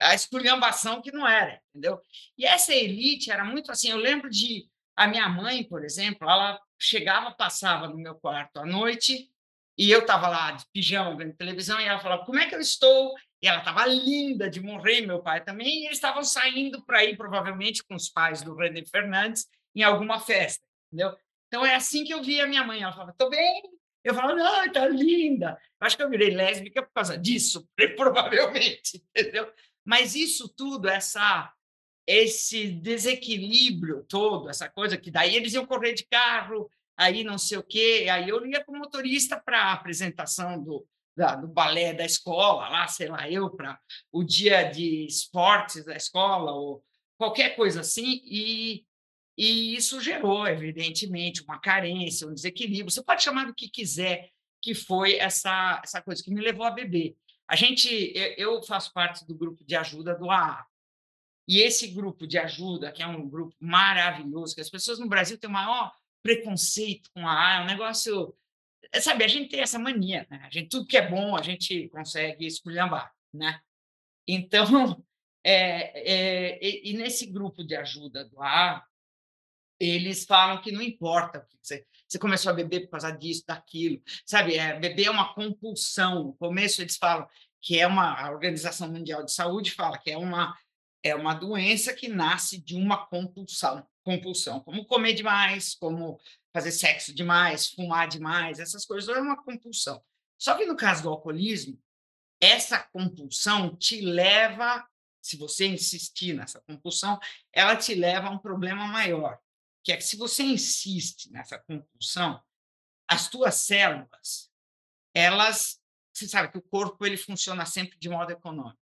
a 0.00 0.14
esculhambação 0.14 1.02
que 1.02 1.12
não 1.12 1.26
era, 1.26 1.60
entendeu? 1.70 2.00
E 2.36 2.44
essa 2.44 2.74
elite 2.74 3.30
era 3.30 3.44
muito 3.44 3.70
assim. 3.70 3.90
Eu 3.90 3.96
lembro 3.96 4.30
de 4.30 4.68
a 4.96 5.06
minha 5.06 5.28
mãe, 5.28 5.64
por 5.64 5.84
exemplo, 5.84 6.28
ela 6.28 6.60
chegava, 6.78 7.32
passava 7.32 7.88
no 7.88 7.96
meu 7.96 8.14
quarto 8.14 8.58
à 8.58 8.66
noite 8.66 9.30
e 9.76 9.90
eu 9.90 10.00
estava 10.00 10.28
lá 10.28 10.52
de 10.52 10.64
pijama 10.72 11.16
vendo 11.16 11.36
televisão 11.36 11.80
e 11.80 11.84
ela 11.84 12.00
falava: 12.00 12.24
Como 12.24 12.38
é 12.38 12.48
que 12.48 12.54
eu 12.54 12.60
estou? 12.60 13.14
E 13.40 13.46
ela 13.46 13.58
estava 13.58 13.86
linda 13.86 14.50
de 14.50 14.60
morrer, 14.60 15.06
meu 15.06 15.22
pai 15.22 15.42
também, 15.44 15.82
e 15.82 15.86
eles 15.86 15.96
estavam 15.96 16.24
saindo 16.24 16.84
para 16.84 17.04
ir, 17.04 17.16
provavelmente, 17.16 17.84
com 17.84 17.94
os 17.94 18.08
pais 18.08 18.42
do 18.42 18.54
René 18.54 18.84
Fernandes, 18.84 19.46
em 19.74 19.82
alguma 19.82 20.18
festa, 20.18 20.64
entendeu? 20.86 21.16
Então, 21.46 21.64
é 21.64 21.74
assim 21.74 22.04
que 22.04 22.12
eu 22.12 22.22
via 22.22 22.44
a 22.44 22.46
minha 22.46 22.64
mãe. 22.64 22.82
Ela 22.82 22.92
falava, 22.92 23.12
estou 23.12 23.30
bem. 23.30 23.62
Eu 24.04 24.14
falava, 24.14 24.34
não, 24.34 24.64
está 24.64 24.88
linda. 24.88 25.58
Eu 25.80 25.86
acho 25.86 25.96
que 25.96 26.02
eu 26.02 26.10
virei 26.10 26.30
lésbica 26.30 26.82
por 26.82 26.92
causa 26.92 27.16
disso, 27.16 27.68
provavelmente, 27.96 29.02
entendeu? 29.14 29.50
Mas 29.84 30.14
isso 30.14 30.48
tudo, 30.48 30.88
essa 30.88 31.52
esse 32.06 32.68
desequilíbrio 32.68 34.02
todo, 34.08 34.48
essa 34.48 34.66
coisa 34.66 34.96
que 34.96 35.10
daí 35.10 35.36
eles 35.36 35.52
iam 35.52 35.66
correr 35.66 35.92
de 35.92 36.06
carro, 36.06 36.70
aí 36.96 37.22
não 37.22 37.36
sei 37.36 37.58
o 37.58 37.62
quê, 37.62 38.06
aí 38.10 38.30
eu 38.30 38.46
ia 38.46 38.64
com 38.64 38.72
o 38.72 38.78
motorista 38.78 39.38
para 39.38 39.64
a 39.64 39.72
apresentação 39.74 40.58
do, 40.58 40.86
da, 41.18 41.34
do 41.34 41.48
balé 41.48 41.92
da 41.92 42.04
escola, 42.04 42.68
lá, 42.68 42.86
sei 42.86 43.08
lá, 43.08 43.28
eu, 43.28 43.50
para 43.50 43.78
o 44.12 44.22
dia 44.22 44.62
de 44.62 45.04
esportes 45.04 45.84
da 45.84 45.96
escola, 45.96 46.52
ou 46.52 46.84
qualquer 47.18 47.56
coisa 47.56 47.80
assim, 47.80 48.22
e, 48.24 48.86
e 49.36 49.74
isso 49.74 50.00
gerou, 50.00 50.46
evidentemente, 50.46 51.42
uma 51.42 51.58
carência, 51.58 52.28
um 52.28 52.32
desequilíbrio. 52.32 52.90
Você 52.90 53.02
pode 53.02 53.24
chamar 53.24 53.46
do 53.46 53.54
que 53.54 53.68
quiser, 53.68 54.30
que 54.62 54.74
foi 54.74 55.16
essa, 55.16 55.80
essa 55.82 56.00
coisa 56.00 56.22
que 56.22 56.32
me 56.32 56.40
levou 56.40 56.64
a 56.64 56.70
beber. 56.70 57.16
A 57.48 57.56
gente, 57.56 57.88
eu 58.36 58.62
faço 58.62 58.92
parte 58.92 59.26
do 59.26 59.34
grupo 59.34 59.64
de 59.64 59.74
ajuda 59.74 60.14
do 60.14 60.30
AA. 60.30 60.64
E 61.48 61.62
esse 61.62 61.88
grupo 61.88 62.28
de 62.28 62.38
ajuda, 62.38 62.92
que 62.92 63.02
é 63.02 63.06
um 63.06 63.28
grupo 63.28 63.56
maravilhoso, 63.58 64.54
que 64.54 64.60
as 64.60 64.70
pessoas 64.70 65.00
no 65.00 65.08
Brasil 65.08 65.36
têm 65.36 65.50
o 65.50 65.52
maior 65.52 65.90
preconceito 66.22 67.10
com 67.12 67.26
a 67.26 67.32
AA, 67.32 67.60
é 67.60 67.62
um 67.62 67.66
negócio 67.66 68.36
sabe, 68.94 69.24
a 69.24 69.28
gente 69.28 69.50
tem 69.50 69.60
essa 69.60 69.78
mania, 69.78 70.26
né? 70.30 70.40
A 70.44 70.50
gente, 70.50 70.68
tudo 70.68 70.86
que 70.86 70.96
é 70.96 71.08
bom, 71.08 71.36
a 71.36 71.42
gente 71.42 71.88
consegue 71.88 72.46
esculhambar, 72.46 73.12
né? 73.32 73.60
Então, 74.26 75.02
é, 75.44 76.12
é, 76.12 76.58
e, 76.62 76.90
e, 76.90 76.92
nesse 76.94 77.26
grupo 77.26 77.64
de 77.64 77.76
ajuda 77.76 78.24
do 78.24 78.40
ar, 78.40 78.84
eles 79.80 80.24
falam 80.24 80.60
que 80.60 80.72
não 80.72 80.82
importa, 80.82 81.46
você, 81.62 81.86
você 82.06 82.18
começou 82.18 82.50
a 82.50 82.54
beber 82.54 82.80
por 82.80 82.90
causa 82.92 83.10
disso, 83.12 83.44
daquilo, 83.46 84.02
sabe? 84.26 84.56
É, 84.56 84.78
beber 84.78 85.06
é 85.06 85.10
uma 85.10 85.32
compulsão. 85.34 86.24
No 86.24 86.32
começo 86.34 86.82
eles 86.82 86.96
falam 86.96 87.28
que 87.60 87.78
é 87.78 87.86
uma, 87.86 88.20
a 88.20 88.30
Organização 88.30 88.88
Mundial 88.90 89.24
de 89.24 89.32
Saúde 89.32 89.72
fala 89.72 89.98
que 89.98 90.10
é 90.10 90.16
uma, 90.16 90.56
é 91.02 91.14
uma 91.14 91.34
doença 91.34 91.92
que 91.92 92.08
nasce 92.08 92.60
de 92.60 92.74
uma 92.74 93.06
compulsão, 93.06 93.86
compulsão, 94.02 94.60
como 94.60 94.84
comer 94.84 95.12
demais, 95.12 95.74
como 95.74 96.18
fazer 96.58 96.72
sexo 96.72 97.14
demais, 97.14 97.68
fumar 97.68 98.08
demais, 98.08 98.58
essas 98.58 98.84
coisas 98.84 99.16
é 99.16 99.20
uma 99.20 99.40
compulsão. 99.42 100.02
Só 100.36 100.56
que 100.56 100.66
no 100.66 100.76
caso 100.76 101.04
do 101.04 101.08
alcoolismo, 101.08 101.80
essa 102.40 102.80
compulsão 102.80 103.76
te 103.76 104.00
leva, 104.00 104.84
se 105.22 105.36
você 105.36 105.66
insistir 105.66 106.34
nessa 106.34 106.60
compulsão, 106.62 107.18
ela 107.52 107.76
te 107.76 107.94
leva 107.94 108.28
a 108.28 108.30
um 108.30 108.38
problema 108.38 108.86
maior, 108.88 109.38
que 109.84 109.92
é 109.92 109.96
que 109.96 110.02
se 110.02 110.16
você 110.16 110.42
insiste 110.42 111.30
nessa 111.30 111.58
compulsão, 111.60 112.42
as 113.06 113.28
tuas 113.28 113.54
células, 113.54 114.50
elas, 115.14 115.80
você 116.12 116.26
sabe 116.26 116.50
que 116.50 116.58
o 116.58 116.62
corpo 116.62 117.06
ele 117.06 117.16
funciona 117.16 117.64
sempre 117.64 117.96
de 117.98 118.08
modo 118.08 118.32
econômico. 118.32 118.78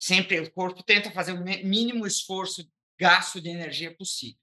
Sempre 0.00 0.40
o 0.40 0.50
corpo 0.50 0.82
tenta 0.82 1.10
fazer 1.10 1.32
o 1.32 1.44
mínimo 1.44 2.06
esforço, 2.06 2.66
gasto 2.98 3.40
de 3.40 3.50
energia 3.50 3.94
possível. 3.94 4.41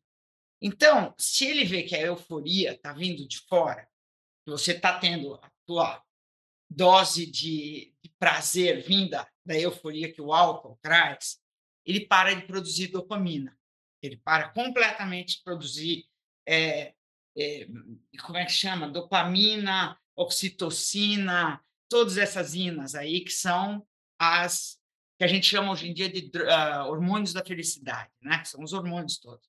Então, 0.62 1.14
se 1.18 1.46
ele 1.46 1.64
vê 1.64 1.84
que 1.84 1.96
a 1.96 2.02
euforia 2.02 2.74
está 2.74 2.92
vindo 2.94 3.28
de 3.28 3.40
fora, 3.48 3.88
que 4.46 4.52
você 4.52 4.74
está 4.74 5.00
tendo 5.00 5.36
a 5.36 5.52
tua 5.66 6.04
dose 6.70 7.26
de, 7.26 7.94
de 8.04 8.10
prazer 8.20 8.84
vinda 8.86 9.28
da 9.46 9.58
euforia 9.58 10.12
que 10.12 10.22
o 10.22 10.34
álcool 10.34 10.78
traz, 10.82 11.40
ele 11.86 12.06
para 12.06 12.34
de 12.34 12.46
produzir 12.46 12.88
dopamina. 12.88 13.58
Ele 14.02 14.18
para 14.18 14.50
completamente 14.50 15.38
de 15.38 15.44
produzir, 15.44 16.06
é, 16.48 16.94
é, 17.38 17.68
como 18.22 18.38
é 18.38 18.46
que 18.46 18.52
chama? 18.52 18.90
Dopamina, 18.90 19.98
oxitocina, 20.16 21.64
todas 21.90 22.18
essas 22.18 22.54
inas 22.54 22.96
aí 22.96 23.22
que 23.22 23.32
são 23.32 23.86
as 24.20 24.78
que 25.18 25.26
a 25.26 25.28
gente 25.28 25.46
chama 25.46 25.74
hoje 25.74 25.90
em 25.90 25.94
dia 25.94 26.08
de 26.10 26.32
uh, 26.38 26.88
hormônios 26.88 27.34
da 27.34 27.44
felicidade, 27.44 28.10
né? 28.22 28.42
São 28.46 28.64
os 28.64 28.72
hormônios 28.72 29.18
todos. 29.18 29.49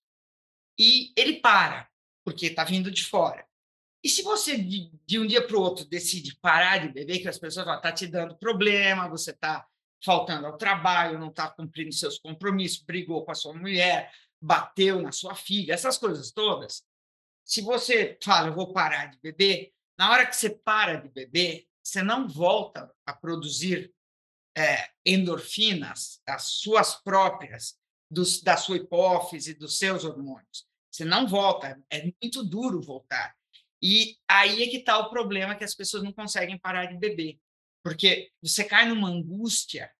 E 0.81 1.13
ele 1.15 1.41
para, 1.41 1.87
porque 2.25 2.47
está 2.47 2.65
vindo 2.65 2.91
de 2.91 3.05
fora. 3.05 3.47
E 4.03 4.09
se 4.09 4.23
você, 4.23 4.57
de, 4.57 4.91
de 5.05 5.19
um 5.19 5.27
dia 5.27 5.47
para 5.47 5.55
o 5.55 5.61
outro, 5.61 5.85
decide 5.85 6.35
parar 6.37 6.79
de 6.79 6.89
beber, 6.89 7.21
que 7.21 7.29
as 7.29 7.39
pessoas 7.39 7.67
vão 7.67 7.77
estar 7.77 7.91
tá 7.91 7.95
te 7.95 8.07
dando 8.07 8.39
problema, 8.39 9.07
você 9.07 9.33
está 9.33 9.67
faltando 10.03 10.47
ao 10.47 10.57
trabalho, 10.57 11.19
não 11.19 11.29
está 11.29 11.51
cumprindo 11.51 11.93
seus 11.93 12.19
compromissos, 12.19 12.83
brigou 12.83 13.27
com 13.27 13.31
a 13.31 13.35
sua 13.35 13.53
mulher, 13.53 14.11
bateu 14.41 15.03
na 15.03 15.13
sua 15.13 15.35
filha, 15.35 15.75
essas 15.75 15.99
coisas 15.99 16.33
todas. 16.33 16.83
Se 17.45 17.61
você 17.61 18.17
fala, 18.25 18.49
eu 18.49 18.55
vou 18.55 18.73
parar 18.73 19.11
de 19.11 19.19
beber, 19.21 19.75
na 19.99 20.11
hora 20.11 20.25
que 20.25 20.35
você 20.35 20.49
para 20.49 20.95
de 20.95 21.11
beber, 21.11 21.67
você 21.83 22.03
não 22.03 22.27
volta 22.27 22.91
a 23.05 23.13
produzir 23.13 23.93
é, 24.57 24.89
endorfinas, 25.05 26.23
as 26.27 26.45
suas 26.45 26.95
próprias, 26.95 27.79
dos, 28.11 28.43
da 28.43 28.57
sua 28.57 28.79
hipófise, 28.79 29.53
dos 29.53 29.77
seus 29.77 30.05
hormônios. 30.05 30.70
Você 30.91 31.05
não 31.05 31.27
volta, 31.27 31.81
é 31.91 32.13
muito 32.21 32.43
duro 32.43 32.81
voltar. 32.81 33.35
E 33.83 34.17
aí 34.29 34.63
é 34.63 34.69
que 34.69 34.79
está 34.79 34.99
o 34.99 35.09
problema 35.09 35.55
que 35.55 35.65
as 35.65 35.75
pessoas 35.75 36.03
não 36.03 36.13
conseguem 36.13 36.59
parar 36.59 36.87
de 36.87 36.99
beber, 36.99 37.39
porque 37.83 38.31
você 38.43 38.65
cai 38.65 38.87
numa 38.87 39.09
angústia 39.09 39.91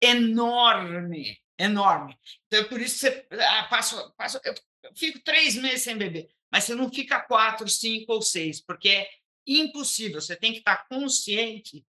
enorme, 0.00 1.38
enorme. 1.58 2.18
Então, 2.46 2.60
é 2.60 2.64
por 2.64 2.80
isso 2.80 3.06
que 3.06 3.10
você 3.10 3.26
ah, 3.42 3.64
passo, 3.64 4.12
eu 4.44 4.54
fico 4.96 5.20
três 5.20 5.54
meses 5.56 5.82
sem 5.82 5.96
beber, 5.96 6.30
mas 6.50 6.64
você 6.64 6.74
não 6.74 6.90
fica 6.90 7.20
quatro, 7.20 7.68
cinco 7.68 8.12
ou 8.12 8.22
seis, 8.22 8.60
porque 8.60 8.88
é 8.88 9.10
impossível. 9.46 10.20
Você 10.20 10.36
tem 10.36 10.52
que 10.52 10.58
estar 10.58 10.88
consciente 10.88 11.84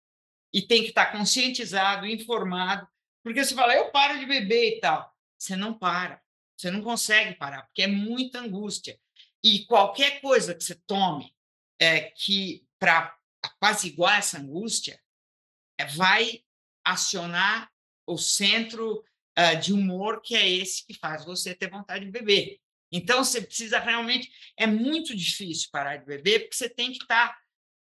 e 0.52 0.62
tem 0.62 0.82
que 0.82 0.90
estar 0.90 1.12
conscientizado, 1.12 2.06
informado, 2.06 2.86
porque 3.22 3.44
você 3.44 3.54
fala, 3.54 3.74
eu 3.74 3.90
paro 3.90 4.18
de 4.18 4.26
beber 4.26 4.76
e 4.76 4.80
tal. 4.80 5.14
Você 5.36 5.54
não 5.54 5.74
para, 5.76 6.20
você 6.58 6.70
não 6.70 6.82
consegue 6.82 7.36
parar, 7.36 7.62
porque 7.62 7.82
é 7.82 7.86
muita 7.86 8.40
angústia. 8.40 8.98
E 9.42 9.64
qualquer 9.66 10.20
coisa 10.20 10.54
que 10.54 10.64
você 10.64 10.74
tome 10.86 11.32
é, 11.80 12.00
que 12.00 12.66
para 12.78 13.16
apaziguar 13.42 14.18
essa 14.18 14.38
angústia 14.38 15.00
é, 15.78 15.86
vai 15.86 16.42
acionar 16.84 17.70
o 18.06 18.18
centro 18.18 19.04
uh, 19.38 19.60
de 19.60 19.72
humor 19.72 20.20
que 20.22 20.34
é 20.34 20.48
esse 20.48 20.84
que 20.84 20.94
faz 20.94 21.24
você 21.24 21.54
ter 21.54 21.70
vontade 21.70 22.04
de 22.04 22.10
beber. 22.10 22.58
Então, 22.90 23.22
você 23.22 23.42
precisa 23.42 23.78
realmente. 23.78 24.30
É 24.56 24.66
muito 24.66 25.14
difícil 25.14 25.68
parar 25.70 25.98
de 25.98 26.06
beber, 26.06 26.40
porque 26.40 26.56
você 26.56 26.68
tem 26.68 26.90
que 26.90 27.02
estar 27.02 27.38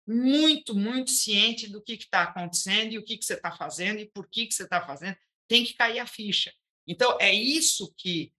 muito, 0.08 0.76
muito 0.76 1.10
ciente 1.10 1.68
do 1.68 1.82
que 1.82 1.94
está 1.94 2.24
acontecendo 2.24 2.94
e 2.94 2.98
o 2.98 3.04
que, 3.04 3.18
que 3.18 3.26
você 3.26 3.34
está 3.34 3.52
fazendo 3.52 4.00
e 4.00 4.06
por 4.06 4.30
que, 4.30 4.46
que 4.46 4.54
você 4.54 4.64
está 4.64 4.86
fazendo. 4.86 5.18
Tem 5.48 5.66
que 5.66 5.74
cair 5.74 6.00
a 6.00 6.06
ficha. 6.06 6.54
Então, 6.88 7.18
é 7.20 7.34
isso 7.34 7.94
que 7.98 8.32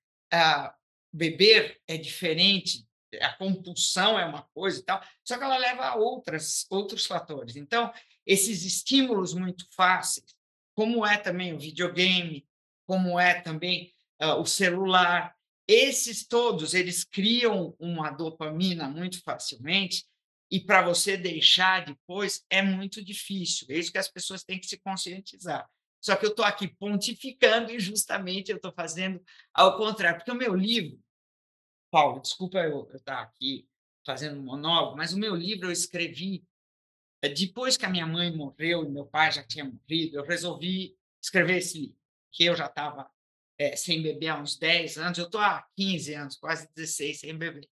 beber 1.12 1.80
é 1.86 1.96
diferente, 1.96 2.86
a 3.20 3.32
compulsão 3.34 4.18
é 4.18 4.24
uma 4.24 4.42
coisa 4.54 4.80
e 4.80 4.82
tal, 4.82 5.02
só 5.22 5.36
que 5.36 5.44
ela 5.44 5.58
leva 5.58 5.84
a 5.84 5.96
outras, 5.96 6.66
outros 6.70 7.04
fatores. 7.04 7.56
Então, 7.56 7.92
esses 8.26 8.64
estímulos 8.64 9.34
muito 9.34 9.66
fáceis, 9.74 10.34
como 10.74 11.04
é 11.04 11.18
também 11.18 11.52
o 11.52 11.58
videogame, 11.58 12.46
como 12.86 13.18
é 13.20 13.40
também 13.40 13.92
uh, 14.22 14.40
o 14.40 14.46
celular, 14.46 15.34
esses 15.68 16.26
todos, 16.26 16.74
eles 16.74 17.04
criam 17.04 17.76
uma 17.78 18.10
dopamina 18.10 18.88
muito 18.88 19.22
facilmente 19.22 20.04
e 20.50 20.60
para 20.60 20.82
você 20.82 21.16
deixar 21.16 21.84
depois 21.84 22.44
é 22.50 22.60
muito 22.60 23.02
difícil. 23.02 23.66
É 23.70 23.78
isso 23.78 23.92
que 23.92 23.98
as 23.98 24.08
pessoas 24.08 24.42
têm 24.44 24.58
que 24.58 24.66
se 24.66 24.78
conscientizar. 24.78 25.68
Só 26.02 26.16
que 26.16 26.26
eu 26.26 26.30
estou 26.30 26.44
aqui 26.44 26.66
pontificando 26.66 27.70
e 27.70 27.78
justamente 27.78 28.50
eu 28.50 28.56
estou 28.56 28.72
fazendo 28.72 29.22
ao 29.54 29.76
contrário, 29.76 30.18
porque 30.18 30.32
o 30.32 30.34
meu 30.34 30.52
livro, 30.52 30.98
Paulo, 31.92 32.20
desculpa 32.20 32.58
eu 32.58 32.90
estar 32.92 33.16
tá 33.16 33.22
aqui 33.22 33.68
fazendo 34.04 34.40
um 34.40 34.42
monólogo, 34.42 34.96
mas 34.96 35.12
o 35.12 35.18
meu 35.18 35.36
livro 35.36 35.68
eu 35.68 35.70
escrevi 35.70 36.44
eh, 37.22 37.28
depois 37.28 37.76
que 37.76 37.86
a 37.86 37.88
minha 37.88 38.04
mãe 38.04 38.34
morreu 38.34 38.84
e 38.84 38.88
meu 38.88 39.06
pai 39.06 39.30
já 39.30 39.44
tinha 39.44 39.64
morrido, 39.64 40.16
eu 40.16 40.24
resolvi 40.24 40.98
escrever 41.22 41.58
esse 41.58 41.78
livro, 41.78 41.96
que 42.32 42.44
eu 42.44 42.56
já 42.56 42.66
estava 42.66 43.08
é, 43.56 43.70
eh, 43.72 43.76
sem 43.76 44.02
beber 44.02 44.28
há 44.28 44.40
uns 44.40 44.58
10 44.58 44.98
anos, 44.98 45.18
eu 45.18 45.26
estou 45.26 45.40
há 45.40 45.64
15 45.76 46.14
anos, 46.14 46.36
quase 46.36 46.68
16 46.74 47.20
sem 47.20 47.38
beber. 47.38 47.68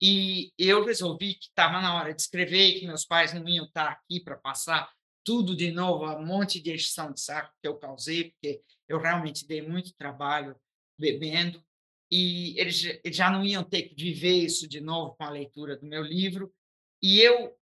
E 0.00 0.52
eu 0.56 0.84
resolvi 0.84 1.34
que 1.34 1.46
estava 1.46 1.80
na 1.80 1.96
hora 1.96 2.14
de 2.14 2.22
escrever, 2.22 2.78
que 2.78 2.86
meus 2.86 3.04
pais 3.04 3.32
não 3.32 3.48
iam 3.48 3.64
estar 3.64 3.88
aqui 3.88 4.20
para 4.20 4.36
passar 4.36 4.88
tudo 5.26 5.56
de 5.56 5.72
novo, 5.72 6.04
um 6.04 6.24
monte 6.24 6.60
de 6.60 6.70
exceção 6.70 7.12
de 7.12 7.20
saco 7.20 7.52
que 7.60 7.66
eu 7.66 7.76
causei, 7.76 8.30
porque 8.30 8.62
eu 8.88 9.00
realmente 9.00 9.44
dei 9.44 9.60
muito 9.60 9.92
trabalho 9.96 10.54
bebendo, 10.96 11.60
e 12.08 12.58
eles 12.60 12.80
já 13.06 13.28
não 13.28 13.44
iam 13.44 13.64
ter 13.64 13.82
que 13.82 13.96
viver 13.96 14.44
isso 14.44 14.68
de 14.68 14.80
novo 14.80 15.16
com 15.16 15.24
a 15.24 15.30
leitura 15.30 15.76
do 15.76 15.84
meu 15.84 16.02
livro. 16.02 16.54
E 17.02 17.20
eu, 17.20 17.58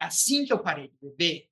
assim 0.00 0.46
que 0.46 0.52
eu 0.52 0.62
parei 0.62 0.88
de 0.88 0.96
beber, 0.98 1.50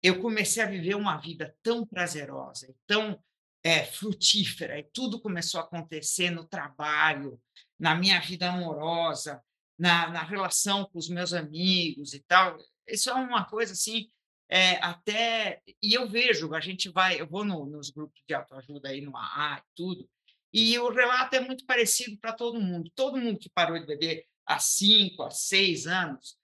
eu 0.00 0.22
comecei 0.22 0.62
a 0.62 0.70
viver 0.70 0.94
uma 0.94 1.16
vida 1.16 1.56
tão 1.60 1.84
prazerosa, 1.84 2.72
tão 2.86 3.20
é, 3.64 3.84
frutífera, 3.84 4.78
e 4.78 4.84
tudo 4.84 5.20
começou 5.20 5.60
a 5.60 5.64
acontecer 5.64 6.30
no 6.30 6.46
trabalho, 6.46 7.42
na 7.76 7.96
minha 7.96 8.20
vida 8.20 8.48
amorosa, 8.48 9.42
na, 9.76 10.08
na 10.10 10.22
relação 10.22 10.84
com 10.84 10.96
os 10.96 11.08
meus 11.08 11.32
amigos 11.32 12.14
e 12.14 12.20
tal. 12.20 12.56
Isso 12.86 13.10
é 13.10 13.14
uma 13.14 13.44
coisa 13.44 13.72
assim, 13.72 14.08
é, 14.48 14.76
até. 14.84 15.60
E 15.82 15.94
eu 15.94 16.08
vejo, 16.08 16.54
a 16.54 16.60
gente 16.60 16.88
vai, 16.88 17.20
eu 17.20 17.26
vou 17.26 17.44
no, 17.44 17.66
nos 17.66 17.90
grupos 17.90 18.20
de 18.26 18.34
autoajuda 18.34 18.88
aí 18.88 19.00
no 19.00 19.16
AA 19.16 19.58
e 19.58 19.62
tudo, 19.74 20.08
e 20.52 20.78
o 20.78 20.90
relato 20.90 21.36
é 21.36 21.40
muito 21.40 21.64
parecido 21.66 22.16
para 22.18 22.32
todo 22.32 22.60
mundo. 22.60 22.90
Todo 22.94 23.18
mundo 23.18 23.38
que 23.38 23.50
parou 23.50 23.78
de 23.78 23.86
beber 23.86 24.24
há 24.46 24.58
cinco, 24.58 25.22
há 25.22 25.30
seis 25.30 25.86
anos, 25.86 26.36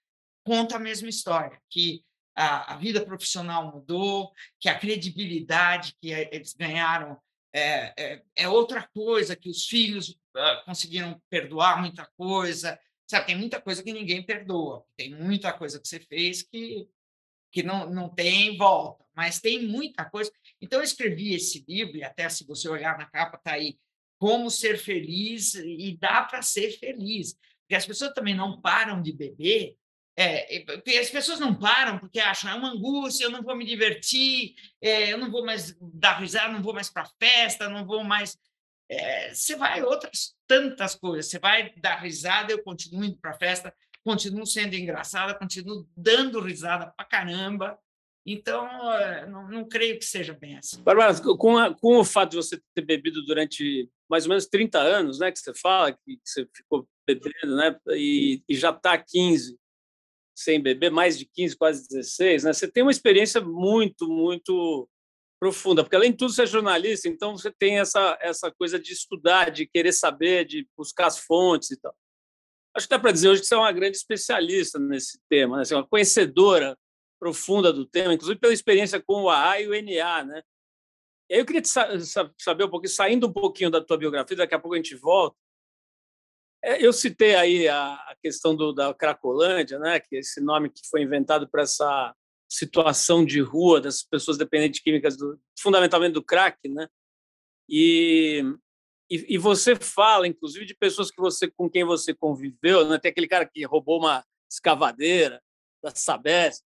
conta 0.43 0.75
a 0.75 0.79
mesma 0.79 1.09
história, 1.09 1.59
que 1.69 2.03
a, 2.35 2.73
a 2.73 2.77
vida 2.77 3.03
profissional 3.03 3.71
mudou, 3.73 4.31
que 4.59 4.69
a 4.69 4.77
credibilidade 4.77 5.95
que 5.99 6.11
eles 6.11 6.53
ganharam 6.53 7.19
é, 7.53 7.93
é, 7.97 8.23
é 8.35 8.49
outra 8.49 8.87
coisa, 8.93 9.35
que 9.35 9.49
os 9.49 9.65
filhos 9.65 10.09
uh, 10.09 10.65
conseguiram 10.65 11.19
perdoar 11.29 11.79
muita 11.79 12.05
coisa. 12.17 12.77
Sabe, 13.07 13.27
tem 13.27 13.37
muita 13.37 13.61
coisa 13.61 13.81
que 13.81 13.93
ninguém 13.93 14.25
perdoa, 14.25 14.83
tem 14.97 15.15
muita 15.15 15.53
coisa 15.53 15.79
que 15.79 15.87
você 15.87 15.99
fez 15.99 16.41
que, 16.41 16.87
que 17.55 17.63
não, 17.63 17.89
não 17.89 18.09
tem 18.09 18.57
volta, 18.57 19.05
mas 19.15 19.39
tem 19.39 19.65
muita 19.65 20.03
coisa. 20.03 20.29
Então, 20.61 20.79
eu 20.79 20.83
escrevi 20.83 21.33
esse 21.33 21.63
livro, 21.67 21.95
e 21.95 22.03
até 22.03 22.27
se 22.27 22.45
você 22.45 22.67
olhar 22.67 22.97
na 22.97 23.05
capa, 23.05 23.37
está 23.37 23.53
aí, 23.53 23.79
Como 24.19 24.51
Ser 24.51 24.77
Feliz, 24.77 25.55
e 25.55 25.97
dá 25.99 26.21
para 26.23 26.41
ser 26.41 26.77
feliz. 26.77 27.33
Porque 27.61 27.75
as 27.75 27.85
pessoas 27.85 28.13
também 28.13 28.35
não 28.35 28.59
param 28.61 29.01
de 29.01 29.13
beber 29.13 29.77
é, 30.17 30.63
as 30.97 31.09
pessoas 31.09 31.41
não 31.41 31.53
param 31.53 31.99
porque 31.99 32.21
acham 32.21 32.49
é 32.49 32.53
uma 32.53 32.71
angústia, 32.71 33.25
eu 33.25 33.29
não 33.29 33.43
vou 33.43 33.53
me 33.53 33.65
divertir, 33.65 34.55
é, 34.81 35.11
eu 35.11 35.17
não 35.17 35.29
vou 35.29 35.45
mais 35.45 35.75
dar 35.81 36.19
risada, 36.19 36.53
não 36.53 36.63
vou 36.63 36.73
mais 36.73 36.89
para 36.89 37.09
festa, 37.19 37.67
não 37.67 37.85
vou 37.85 38.01
mais. 38.01 38.37
É, 38.87 39.33
você 39.33 39.57
vai 39.57 39.83
outras 39.83 40.33
tantas 40.47 40.95
coisas. 40.95 41.29
Você 41.29 41.37
vai 41.37 41.73
dar 41.75 41.97
risada, 41.97 42.53
eu 42.53 42.63
continuo 42.63 43.03
indo 43.03 43.17
para 43.17 43.37
festa, 43.37 43.75
continuo 44.05 44.45
sendo 44.45 44.75
engraçada, 44.75 45.33
continuo 45.33 45.87
dando 45.97 46.39
risada 46.39 46.93
para 46.95 47.05
caramba. 47.05 47.77
Então, 48.23 48.67
é, 48.93 49.25
não, 49.27 49.49
não, 49.49 49.67
creio 49.67 49.97
que 49.97 50.05
seja 50.05 50.33
bem 50.33 50.57
assim. 50.57 50.81
Bárbara, 50.83 51.13
com, 51.19 51.75
com, 51.75 51.97
o 51.97 52.05
fato 52.05 52.31
de 52.31 52.37
você 52.37 52.61
ter 52.73 52.81
bebido 52.81 53.23
durante 53.25 53.89
mais 54.09 54.25
ou 54.25 54.29
menos 54.29 54.45
30 54.45 54.79
anos, 54.79 55.19
né, 55.19 55.31
que 55.31 55.39
você 55.39 55.53
fala, 55.53 55.91
que, 55.91 56.17
que 56.17 56.21
você 56.23 56.47
ficou 56.55 56.87
bebendo, 57.05 57.55
né, 57.55 57.75
e, 57.91 58.43
e 58.47 58.55
já 58.55 58.69
está 58.69 58.97
15, 58.97 59.57
sem 60.35 60.61
beber, 60.61 60.91
mais 60.91 61.17
de 61.17 61.25
15, 61.25 61.55
quase 61.55 61.87
16, 61.87 62.43
né? 62.43 62.53
Você 62.53 62.67
tem 62.67 62.83
uma 62.83 62.91
experiência 62.91 63.41
muito, 63.41 64.07
muito 64.07 64.89
profunda, 65.39 65.83
porque 65.83 65.95
além 65.95 66.11
de 66.11 66.17
tudo 66.17 66.33
você 66.33 66.43
é 66.43 66.47
jornalista, 66.47 67.07
então 67.07 67.37
você 67.37 67.51
tem 67.51 67.79
essa 67.79 68.17
essa 68.19 68.51
coisa 68.51 68.79
de 68.79 68.91
estudar, 68.91 69.49
de 69.49 69.65
querer 69.67 69.93
saber, 69.93 70.45
de 70.45 70.67
buscar 70.77 71.07
as 71.07 71.19
fontes 71.19 71.71
e 71.71 71.79
tal. 71.79 71.95
Acho 72.75 72.87
que 72.87 72.93
dá 72.93 72.99
para 72.99 73.11
dizer 73.11 73.29
hoje 73.29 73.41
que 73.41 73.47
você 73.47 73.55
é 73.55 73.57
uma 73.57 73.71
grande 73.71 73.95
especialista 73.95 74.77
nesse 74.77 75.19
tema, 75.29 75.57
né? 75.57 75.65
Você 75.65 75.73
é 75.73 75.77
uma 75.77 75.87
conhecedora 75.87 76.77
profunda 77.19 77.71
do 77.71 77.85
tema, 77.85 78.13
inclusive 78.13 78.39
pela 78.39 78.53
experiência 78.53 79.01
com 79.01 79.23
o 79.23 79.29
AA 79.29 79.61
e 79.61 79.67
o 79.67 79.73
NA, 79.81 80.25
né? 80.25 80.43
E 81.29 81.33
aí 81.33 81.39
eu 81.39 81.45
queria 81.45 81.63
saber 81.63 82.65
um 82.65 82.69
pouquinho, 82.69 82.93
saindo 82.93 83.27
um 83.27 83.33
pouquinho 83.33 83.71
da 83.71 83.83
tua 83.83 83.97
biografia, 83.97 84.37
daqui 84.37 84.53
a 84.53 84.59
pouco 84.59 84.75
a 84.75 84.77
gente 84.77 84.95
volta, 84.95 85.35
É, 86.63 86.83
eu 86.85 86.91
citei 86.91 87.35
aí 87.35 87.67
a, 87.67 88.15
questão 88.21 88.55
do, 88.55 88.73
da 88.73 88.93
Cracolândia, 88.93 89.79
né, 89.79 89.99
que 89.99 90.15
é 90.15 90.19
esse 90.19 90.41
nome 90.41 90.69
que 90.69 90.81
foi 90.89 91.01
inventado 91.03 91.47
para 91.47 91.61
essa 91.63 92.15
situação 92.49 93.23
de 93.25 93.39
rua 93.39 93.79
das 93.79 94.03
pessoas 94.03 94.37
dependentes 94.37 94.77
de 94.77 94.83
químicas, 94.83 95.15
do, 95.15 95.39
fundamentalmente 95.59 96.13
do 96.13 96.23
crack, 96.23 96.67
né? 96.67 96.87
E, 97.69 98.43
e, 99.09 99.35
e, 99.35 99.37
você 99.37 99.75
fala, 99.75 100.27
inclusive, 100.27 100.65
de 100.65 100.75
pessoas 100.75 101.11
que 101.11 101.21
você 101.21 101.49
com 101.49 101.69
quem 101.69 101.83
você 101.83 102.13
conviveu, 102.13 102.87
né? 102.87 102.97
Tem 102.97 103.11
aquele 103.11 103.27
cara 103.27 103.45
que 103.45 103.63
roubou 103.63 103.99
uma 103.99 104.25
escavadeira 104.49 105.41
da 105.83 105.93
Sabesp 105.93 106.63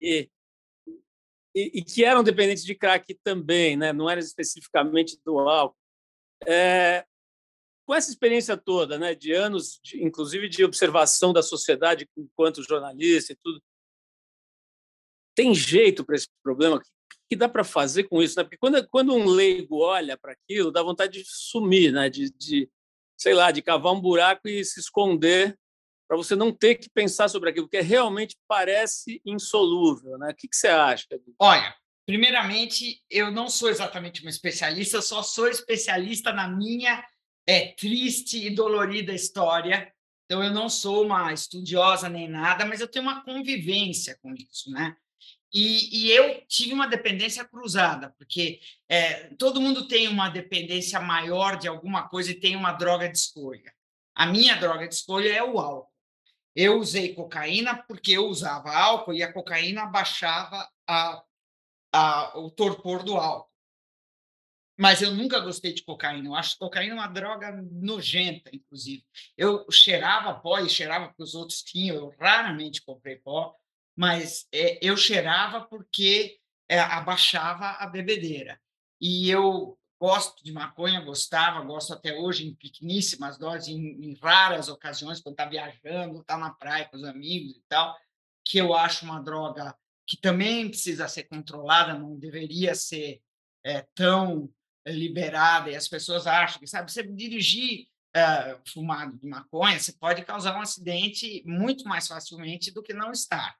e, 0.00 0.30
e, 1.54 1.78
e 1.78 1.82
que 1.82 2.04
eram 2.04 2.22
dependentes 2.22 2.64
de 2.64 2.74
crack 2.74 3.14
também, 3.24 3.76
né? 3.76 3.92
Não 3.92 4.08
era 4.08 4.20
especificamente 4.20 5.18
do 5.24 5.38
álcool. 5.38 5.76
É, 6.46 7.04
com 7.86 7.94
essa 7.94 8.10
experiência 8.10 8.54
toda, 8.54 8.98
né, 8.98 9.14
de 9.14 9.32
anos, 9.32 9.80
de, 9.82 10.04
inclusive 10.04 10.46
de 10.46 10.62
observação 10.62 11.32
da 11.32 11.42
sociedade 11.42 12.06
enquanto 12.16 12.62
jornalista 12.62 13.32
e 13.32 13.36
tudo, 13.42 13.62
tem 15.34 15.54
jeito 15.54 16.04
para 16.04 16.14
esse 16.14 16.28
problema? 16.42 16.82
Que 17.28 17.36
dá 17.36 17.48
para 17.48 17.64
fazer 17.64 18.04
com 18.04 18.22
isso? 18.22 18.38
Né? 18.38 18.44
Porque 18.44 18.56
quando, 18.56 18.88
quando 18.88 19.14
um 19.14 19.26
leigo 19.26 19.80
olha 19.80 20.16
para 20.16 20.32
aquilo, 20.32 20.72
dá 20.72 20.82
vontade 20.82 21.22
de 21.22 21.28
sumir, 21.28 21.92
né? 21.92 22.08
de, 22.08 22.30
de, 22.30 22.70
sei 23.16 23.34
lá, 23.34 23.50
de 23.50 23.62
cavar 23.62 23.92
um 23.92 24.00
buraco 24.00 24.48
e 24.48 24.64
se 24.64 24.80
esconder 24.80 25.58
para 26.08 26.16
você 26.16 26.34
não 26.34 26.50
ter 26.50 26.76
que 26.76 26.88
pensar 26.88 27.28
sobre 27.28 27.50
aquilo, 27.50 27.66
porque 27.66 27.82
realmente 27.82 28.34
parece 28.48 29.20
insolúvel. 29.26 30.16
Né? 30.16 30.30
O 30.30 30.34
que, 30.34 30.48
que 30.48 30.56
você 30.56 30.68
acha? 30.68 31.06
Olha, 31.38 31.74
primeiramente, 32.06 33.02
eu 33.10 33.30
não 33.30 33.50
sou 33.50 33.68
exatamente 33.68 34.22
uma 34.22 34.30
especialista, 34.30 35.02
só 35.02 35.22
sou 35.22 35.46
especialista 35.48 36.32
na 36.32 36.48
minha 36.48 37.04
é 37.48 37.72
triste 37.72 38.46
e 38.46 38.50
dolorida 38.50 39.12
história. 39.14 39.90
Então, 40.26 40.44
eu 40.44 40.52
não 40.52 40.68
sou 40.68 41.06
uma 41.06 41.32
estudiosa 41.32 42.06
nem 42.06 42.28
nada, 42.28 42.66
mas 42.66 42.82
eu 42.82 42.86
tenho 42.86 43.06
uma 43.06 43.24
convivência 43.24 44.18
com 44.20 44.34
isso, 44.34 44.70
né? 44.70 44.94
E, 45.52 46.06
e 46.06 46.10
eu 46.10 46.44
tive 46.46 46.74
uma 46.74 46.86
dependência 46.86 47.44
cruzada, 47.44 48.14
porque 48.18 48.60
é, 48.88 49.34
todo 49.36 49.60
mundo 49.60 49.88
tem 49.88 50.06
uma 50.06 50.28
dependência 50.28 51.00
maior 51.00 51.56
de 51.56 51.66
alguma 51.66 52.08
coisa 52.08 52.30
e 52.30 52.38
tem 52.38 52.54
uma 52.54 52.72
droga 52.72 53.08
de 53.08 53.16
escolha. 53.16 53.72
A 54.14 54.26
minha 54.26 54.56
droga 54.56 54.86
de 54.86 54.94
escolha 54.94 55.32
é 55.32 55.42
o 55.42 55.58
álcool. 55.58 55.92
Eu 56.54 56.78
usei 56.78 57.14
cocaína 57.14 57.76
porque 57.84 58.12
eu 58.12 58.26
usava 58.26 58.74
álcool 58.74 59.14
e 59.14 59.22
a 59.22 59.32
cocaína 59.32 59.86
baixava 59.86 60.68
a, 60.86 61.22
a, 61.92 62.38
o 62.38 62.50
torpor 62.50 63.02
do 63.04 63.16
álcool. 63.16 63.48
Mas 64.76 65.02
eu 65.02 65.12
nunca 65.12 65.40
gostei 65.40 65.72
de 65.72 65.82
cocaína. 65.82 66.28
Eu 66.28 66.34
acho 66.36 66.56
cocaína 66.56 66.94
uma 66.94 67.08
droga 67.08 67.50
nojenta, 67.72 68.50
inclusive. 68.54 69.04
Eu 69.36 69.66
cheirava 69.70 70.38
pó 70.38 70.60
e 70.60 70.68
cheirava 70.68 71.08
porque 71.08 71.22
os 71.22 71.34
outros 71.34 71.62
tinham. 71.62 71.96
Eu 71.96 72.14
raramente 72.18 72.82
comprei 72.82 73.16
pó, 73.16 73.57
mas 73.98 74.46
é, 74.52 74.78
eu 74.80 74.96
cheirava 74.96 75.62
porque 75.62 76.38
é, 76.68 76.78
abaixava 76.78 77.70
a 77.70 77.86
bebedeira. 77.88 78.60
E 79.00 79.28
eu 79.28 79.76
gosto 80.00 80.44
de 80.44 80.52
maconha, 80.52 81.00
gostava, 81.00 81.64
gosto 81.64 81.92
até 81.92 82.14
hoje 82.14 82.46
em 82.46 82.54
pequeníssimas 82.54 83.36
doses, 83.36 83.66
em, 83.66 83.80
em 84.00 84.14
raras 84.22 84.68
ocasiões, 84.68 85.20
quando 85.20 85.32
está 85.32 85.46
viajando, 85.46 86.20
está 86.20 86.38
na 86.38 86.50
praia 86.50 86.84
com 86.84 86.96
os 86.96 87.02
amigos 87.02 87.56
e 87.56 87.62
tal, 87.68 87.92
que 88.44 88.58
eu 88.58 88.72
acho 88.72 89.04
uma 89.04 89.20
droga 89.20 89.76
que 90.06 90.16
também 90.16 90.68
precisa 90.68 91.08
ser 91.08 91.24
controlada, 91.24 91.98
não 91.98 92.16
deveria 92.16 92.76
ser 92.76 93.20
é, 93.64 93.84
tão 93.96 94.48
liberada 94.86 95.72
e 95.72 95.74
as 95.74 95.88
pessoas 95.88 96.24
acham 96.24 96.60
que, 96.60 96.68
sabe, 96.68 96.92
você 96.92 97.02
dirigir 97.02 97.88
uh, 98.16 98.60
fumado 98.72 99.18
de 99.18 99.26
maconha, 99.26 99.78
você 99.78 99.92
pode 99.92 100.24
causar 100.24 100.56
um 100.56 100.62
acidente 100.62 101.42
muito 101.44 101.82
mais 101.88 102.06
facilmente 102.06 102.70
do 102.70 102.80
que 102.80 102.94
não 102.94 103.10
estar 103.10 103.58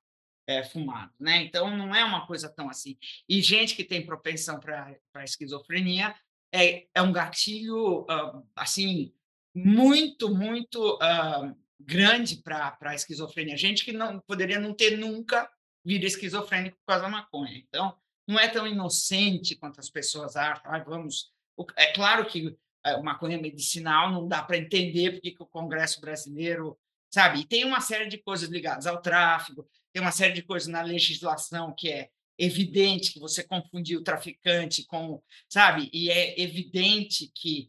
é, 0.49 0.65
fumado, 0.65 1.13
né? 1.21 1.43
Então, 1.43 1.77
não 1.77 1.95
é 1.95 2.03
uma 2.03 2.27
coisa 2.27 2.49
tão 2.49 2.71
assim. 2.71 2.97
E 3.29 3.43
gente 3.43 3.77
que 3.77 3.85
tem 3.85 4.05
propensão 4.05 4.59
para 4.59 5.23
esquizofrenia 5.23 6.15
é, 6.51 6.87
é 6.95 7.03
um 7.03 7.13
gatilho, 7.13 8.01
uh, 8.05 8.43
assim, 8.57 9.13
muito, 9.55 10.35
muito 10.35 10.95
uh, 10.97 11.55
grande 11.79 12.37
para 12.37 12.77
a 12.81 12.95
esquizofrenia. 12.95 13.59
Gente 13.59 13.85
que 13.85 13.93
não 13.93 14.21
poderia 14.21 14.59
não 14.59 14.73
ter 14.73 14.97
nunca 14.97 15.51
vindo 15.85 16.05
esquizofrênico 16.05 16.79
por 16.79 16.87
causa 16.87 17.03
da 17.03 17.11
maconha. 17.11 17.59
Então, 17.59 17.95
não 18.27 18.39
é 18.39 18.49
tão 18.49 18.67
inocente 18.67 19.55
quanto 19.55 19.81
as 19.81 19.91
pessoas 19.91 20.35
acham. 20.35 20.63
Ah, 20.65 20.79
vamos. 20.79 21.31
É 21.77 21.93
claro 21.93 22.25
que 22.25 22.57
é, 22.85 22.95
uma 22.95 23.13
maconha 23.13 23.39
medicinal 23.39 24.11
não 24.11 24.27
dá 24.27 24.43
para 24.43 24.57
entender 24.57 25.13
porque 25.13 25.33
que 25.33 25.43
o 25.43 25.47
Congresso 25.47 26.01
brasileiro, 26.01 26.79
sabe? 27.11 27.41
E 27.41 27.47
tem 27.47 27.65
uma 27.65 27.81
série 27.81 28.09
de 28.09 28.17
coisas 28.17 28.49
ligadas 28.49 28.87
ao 28.87 29.03
tráfico, 29.03 29.69
tem 29.99 30.05
uma 30.05 30.13
série 30.13 30.33
de 30.33 30.43
coisas 30.43 30.69
na 30.69 30.81
legislação 30.81 31.75
que 31.77 31.91
é 31.91 32.09
evidente 32.39 33.13
que 33.13 33.19
você 33.19 33.43
confundiu 33.43 33.99
o 33.99 34.05
traficante 34.05 34.87
com, 34.87 35.21
sabe? 35.49 35.91
E 35.93 36.09
é 36.09 36.41
evidente 36.41 37.29
que 37.35 37.69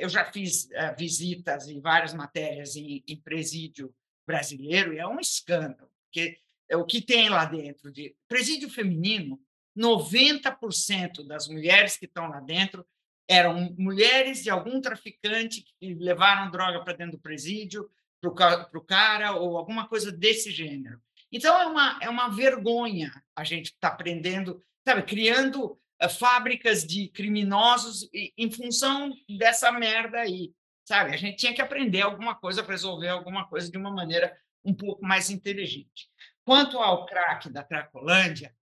eu 0.00 0.08
já 0.08 0.24
fiz 0.24 0.64
uh, 0.64 0.96
visitas 0.98 1.68
em 1.68 1.80
várias 1.80 2.12
matérias 2.12 2.74
em, 2.74 3.04
em 3.06 3.16
presídio 3.16 3.94
brasileiro 4.26 4.92
e 4.92 4.98
é 4.98 5.06
um 5.06 5.20
escândalo, 5.20 5.88
porque 6.06 6.38
é 6.68 6.76
o 6.76 6.84
que 6.84 7.00
tem 7.00 7.28
lá 7.28 7.44
dentro 7.44 7.92
de 7.92 8.16
presídio 8.26 8.68
feminino 8.68 9.40
90% 9.78 11.24
das 11.24 11.46
mulheres 11.46 11.96
que 11.96 12.06
estão 12.06 12.28
lá 12.28 12.40
dentro 12.40 12.84
eram 13.28 13.72
mulheres 13.78 14.42
de 14.42 14.50
algum 14.50 14.80
traficante 14.80 15.64
que 15.78 15.94
levaram 15.94 16.50
droga 16.50 16.82
para 16.82 16.94
dentro 16.94 17.12
do 17.12 17.22
presídio 17.22 17.88
para 18.20 18.68
o 18.74 18.84
cara 18.84 19.36
ou 19.36 19.56
alguma 19.56 19.86
coisa 19.86 20.10
desse 20.10 20.50
gênero. 20.50 21.00
Então, 21.32 21.58
é 21.60 21.66
uma, 21.66 21.98
é 22.02 22.08
uma 22.08 22.28
vergonha 22.28 23.10
a 23.36 23.44
gente 23.44 23.66
estar 23.66 23.88
tá 23.88 23.94
aprendendo, 23.94 24.62
sabe, 24.86 25.02
criando 25.02 25.78
uh, 26.02 26.08
fábricas 26.08 26.84
de 26.84 27.08
criminosos 27.08 28.08
em 28.12 28.50
função 28.50 29.12
dessa 29.38 29.70
merda 29.70 30.20
aí, 30.20 30.52
sabe? 30.84 31.14
A 31.14 31.16
gente 31.16 31.36
tinha 31.36 31.54
que 31.54 31.62
aprender 31.62 32.02
alguma 32.02 32.34
coisa 32.34 32.62
resolver 32.62 33.08
alguma 33.08 33.46
coisa 33.48 33.70
de 33.70 33.78
uma 33.78 33.90
maneira 33.90 34.36
um 34.64 34.74
pouco 34.74 35.04
mais 35.04 35.30
inteligente. 35.30 36.10
Quanto 36.44 36.78
ao 36.78 37.06
crack 37.06 37.48
da 37.48 37.62
Cracolândia, 37.62 38.54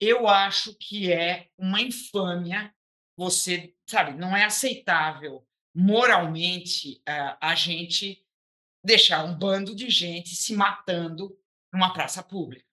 eu 0.00 0.28
acho 0.28 0.76
que 0.78 1.12
é 1.12 1.48
uma 1.58 1.80
infâmia 1.80 2.72
você, 3.16 3.74
sabe, 3.86 4.12
não 4.12 4.36
é 4.36 4.44
aceitável 4.44 5.46
moralmente 5.74 7.02
uh, 7.08 7.36
a 7.40 7.54
gente 7.54 8.22
deixar 8.84 9.24
um 9.24 9.34
bando 9.34 9.74
de 9.74 9.90
gente 9.90 10.36
se 10.36 10.54
matando 10.54 11.36
numa 11.76 11.92
praça 11.92 12.22
pública. 12.22 12.64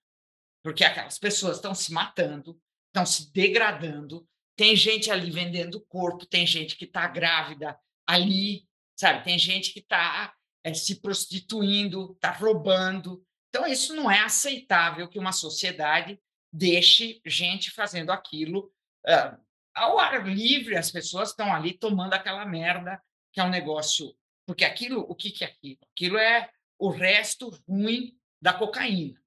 Porque 0.62 0.82
aquelas 0.82 1.18
pessoas 1.18 1.56
estão 1.56 1.74
se 1.74 1.92
matando, 1.92 2.58
estão 2.88 3.04
se 3.04 3.30
degradando, 3.32 4.26
tem 4.56 4.74
gente 4.74 5.10
ali 5.10 5.30
vendendo 5.30 5.84
corpo, 5.86 6.26
tem 6.26 6.46
gente 6.46 6.76
que 6.76 6.86
está 6.86 7.06
grávida 7.06 7.78
ali, 8.06 8.66
sabe? 8.96 9.22
Tem 9.24 9.38
gente 9.38 9.72
que 9.72 9.80
está 9.80 10.32
é, 10.64 10.70
eh, 10.70 10.74
se 10.74 11.00
prostituindo, 11.00 12.12
está 12.14 12.30
roubando. 12.30 13.22
Então, 13.50 13.66
isso 13.66 13.94
não 13.94 14.10
é 14.10 14.20
aceitável 14.20 15.08
que 15.08 15.18
uma 15.18 15.32
sociedade 15.32 16.18
deixe 16.52 17.20
gente 17.26 17.70
fazendo 17.70 18.10
aquilo 18.10 18.72
uh, 19.06 19.36
ao 19.74 19.98
ar 19.98 20.26
livre. 20.26 20.76
As 20.76 20.90
pessoas 20.90 21.30
estão 21.30 21.52
ali 21.52 21.76
tomando 21.76 22.14
aquela 22.14 22.46
merda 22.46 23.02
que 23.32 23.40
é 23.40 23.44
um 23.44 23.50
negócio. 23.50 24.16
Porque 24.46 24.64
aquilo, 24.64 25.00
o 25.08 25.14
que, 25.14 25.30
que 25.30 25.44
é 25.44 25.48
aquilo? 25.48 25.78
Aquilo 25.92 26.16
é 26.16 26.48
o 26.78 26.90
resto 26.90 27.50
ruim 27.68 28.16
da 28.44 28.52
cocaína. 28.52 29.18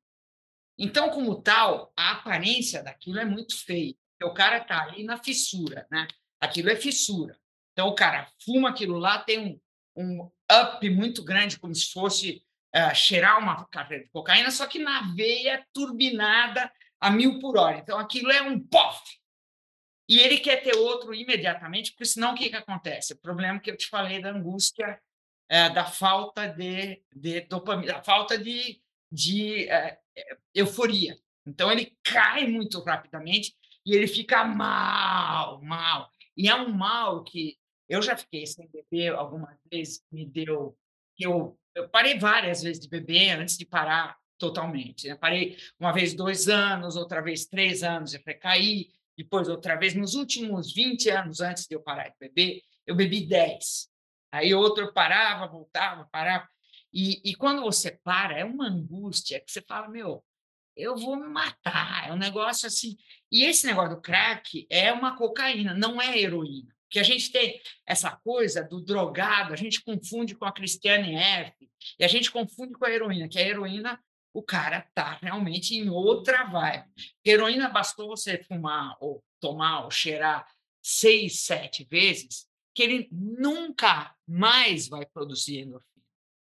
Então, 0.77 1.09
como 1.09 1.41
tal, 1.41 1.91
a 1.97 2.11
aparência 2.11 2.83
daquilo 2.83 3.17
é 3.17 3.25
muito 3.25 3.57
feia. 3.65 3.95
O 4.21 4.31
cara 4.31 4.59
está 4.59 4.83
ali 4.83 5.03
na 5.03 5.17
fissura, 5.17 5.87
né? 5.89 6.07
Aquilo 6.39 6.69
é 6.69 6.75
fissura. 6.75 7.35
Então, 7.71 7.87
o 7.87 7.95
cara 7.95 8.31
fuma 8.45 8.69
aquilo 8.69 8.99
lá, 8.99 9.17
tem 9.17 9.39
um, 9.39 9.59
um 9.95 10.31
up 10.51 10.87
muito 10.91 11.23
grande, 11.23 11.57
como 11.57 11.73
se 11.73 11.91
fosse 11.91 12.45
uh, 12.75 12.93
cheirar 12.93 13.39
uma 13.39 13.65
carreira 13.69 14.03
de 14.03 14.11
cocaína, 14.11 14.51
só 14.51 14.67
que 14.67 14.77
na 14.77 15.11
veia 15.15 15.65
turbinada 15.73 16.71
a 17.01 17.09
mil 17.09 17.39
por 17.39 17.57
hora. 17.57 17.79
Então, 17.79 17.97
aquilo 17.97 18.31
é 18.31 18.43
um 18.43 18.59
pof. 18.59 19.01
E 20.07 20.19
ele 20.19 20.37
quer 20.37 20.57
ter 20.57 20.75
outro 20.75 21.11
imediatamente, 21.11 21.91
porque 21.91 22.05
senão 22.05 22.33
o 22.33 22.37
que, 22.37 22.51
que 22.51 22.55
acontece? 22.55 23.13
O 23.13 23.19
problema 23.19 23.59
que 23.59 23.71
eu 23.71 23.77
te 23.77 23.87
falei 23.87 24.21
da 24.21 24.29
angústia, 24.29 25.01
é, 25.49 25.71
da 25.71 25.85
falta 25.85 26.47
de, 26.47 27.01
de 27.11 27.41
dopamina, 27.41 27.93
da 27.93 28.03
falta 28.03 28.37
de, 28.37 28.79
de 29.11 29.67
é, 29.69 29.99
euforia. 30.53 31.17
Então, 31.45 31.71
ele 31.71 31.95
cai 32.03 32.45
muito 32.47 32.81
rapidamente 32.83 33.55
e 33.85 33.95
ele 33.95 34.07
fica 34.07 34.43
mal, 34.43 35.61
mal. 35.61 36.09
E 36.35 36.49
é 36.49 36.55
um 36.55 36.69
mal 36.69 37.23
que 37.23 37.57
eu 37.87 38.01
já 38.01 38.17
fiquei 38.17 38.45
sem 38.45 38.67
beber 38.67 39.13
algumas 39.13 39.57
vezes, 39.71 40.03
me 40.11 40.25
deu. 40.25 40.77
Eu, 41.17 41.57
eu 41.73 41.89
parei 41.89 42.19
várias 42.19 42.61
vezes 42.61 42.81
de 42.81 42.89
beber 42.89 43.39
antes 43.39 43.57
de 43.57 43.65
parar 43.65 44.17
totalmente. 44.37 45.07
Né? 45.07 45.15
Parei 45.15 45.57
uma 45.79 45.91
vez 45.91 46.13
dois 46.13 46.47
anos, 46.47 46.95
outra 46.95 47.21
vez 47.21 47.45
três 47.45 47.81
anos, 47.83 48.13
eu 48.13 48.21
caí, 48.39 48.89
depois 49.17 49.47
outra 49.47 49.75
vez. 49.75 49.95
Nos 49.95 50.15
últimos 50.15 50.73
20 50.73 51.09
anos 51.09 51.41
antes 51.41 51.65
de 51.65 51.75
eu 51.75 51.81
parar 51.81 52.09
de 52.09 52.15
beber, 52.19 52.61
eu 52.85 52.95
bebi 52.95 53.25
10. 53.25 53.89
Aí 54.31 54.53
outro 54.53 54.93
parava, 54.93 55.47
voltava, 55.47 56.07
parava. 56.11 56.47
E, 56.99 57.21
e 57.23 57.35
quando 57.35 57.61
você 57.61 57.91
para, 57.91 58.39
é 58.39 58.43
uma 58.43 58.67
angústia 58.67 59.39
que 59.39 59.51
você 59.51 59.61
fala, 59.61 59.87
meu, 59.87 60.25
eu 60.75 60.97
vou 60.97 61.15
me 61.15 61.27
matar. 61.27 62.09
É 62.09 62.11
um 62.11 62.17
negócio 62.17 62.65
assim. 62.65 62.97
E 63.31 63.45
esse 63.45 63.67
negócio 63.67 63.97
do 63.97 64.01
crack 64.01 64.65
é 64.67 64.91
uma 64.91 65.15
cocaína, 65.15 65.75
não 65.75 66.01
é 66.01 66.17
heroína. 66.17 66.75
Que 66.89 66.97
a 66.97 67.03
gente 67.03 67.31
tem 67.31 67.61
essa 67.85 68.15
coisa 68.23 68.63
do 68.63 68.81
drogado, 68.81 69.53
a 69.53 69.55
gente 69.55 69.83
confunde 69.83 70.33
com 70.33 70.45
a 70.45 70.51
Christiane 70.51 71.15
F. 71.15 71.69
E 71.99 72.03
a 72.03 72.07
gente 72.07 72.31
confunde 72.31 72.73
com 72.73 72.85
a 72.85 72.91
heroína, 72.91 73.29
que 73.29 73.37
a 73.37 73.47
heroína, 73.47 74.03
o 74.33 74.41
cara 74.41 74.81
tá 74.95 75.19
realmente 75.21 75.75
em 75.75 75.89
outra 75.89 76.45
vibe. 76.45 76.89
Heroína 77.23 77.69
bastou 77.69 78.07
você 78.07 78.43
fumar, 78.43 78.97
ou 78.99 79.23
tomar, 79.39 79.83
ou 79.83 79.91
cheirar 79.91 80.47
seis, 80.81 81.41
sete 81.41 81.83
vezes, 81.83 82.47
que 82.73 82.81
ele 82.81 83.07
nunca 83.11 84.15
mais 84.27 84.87
vai 84.87 85.05
produzir 85.05 85.59
endorfina. 85.59 85.96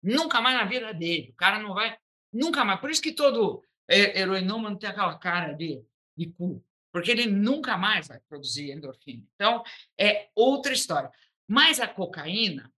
Nunca 0.02 0.40
mais 0.40 0.56
na 0.56 0.64
vida 0.64 0.92
dele. 0.92 1.30
O 1.30 1.36
cara 1.36 1.58
não 1.58 1.74
vai. 1.74 1.96
Nunca 2.32 2.64
mais. 2.64 2.80
Por 2.80 2.90
isso 2.90 3.02
que 3.02 3.12
todo 3.12 3.62
heroinômano 3.88 4.78
tem 4.78 4.88
aquela 4.88 5.18
cara 5.18 5.52
de, 5.52 5.84
de 6.16 6.26
cu, 6.32 6.64
porque 6.90 7.10
ele 7.10 7.26
nunca 7.26 7.76
mais 7.76 8.08
vai 8.08 8.18
produzir 8.20 8.70
endorfina. 8.70 9.24
Então, 9.34 9.62
é 9.98 10.28
outra 10.34 10.72
história. 10.72 11.10
Mas 11.46 11.80
a 11.80 11.86
cocaína, 11.86 12.72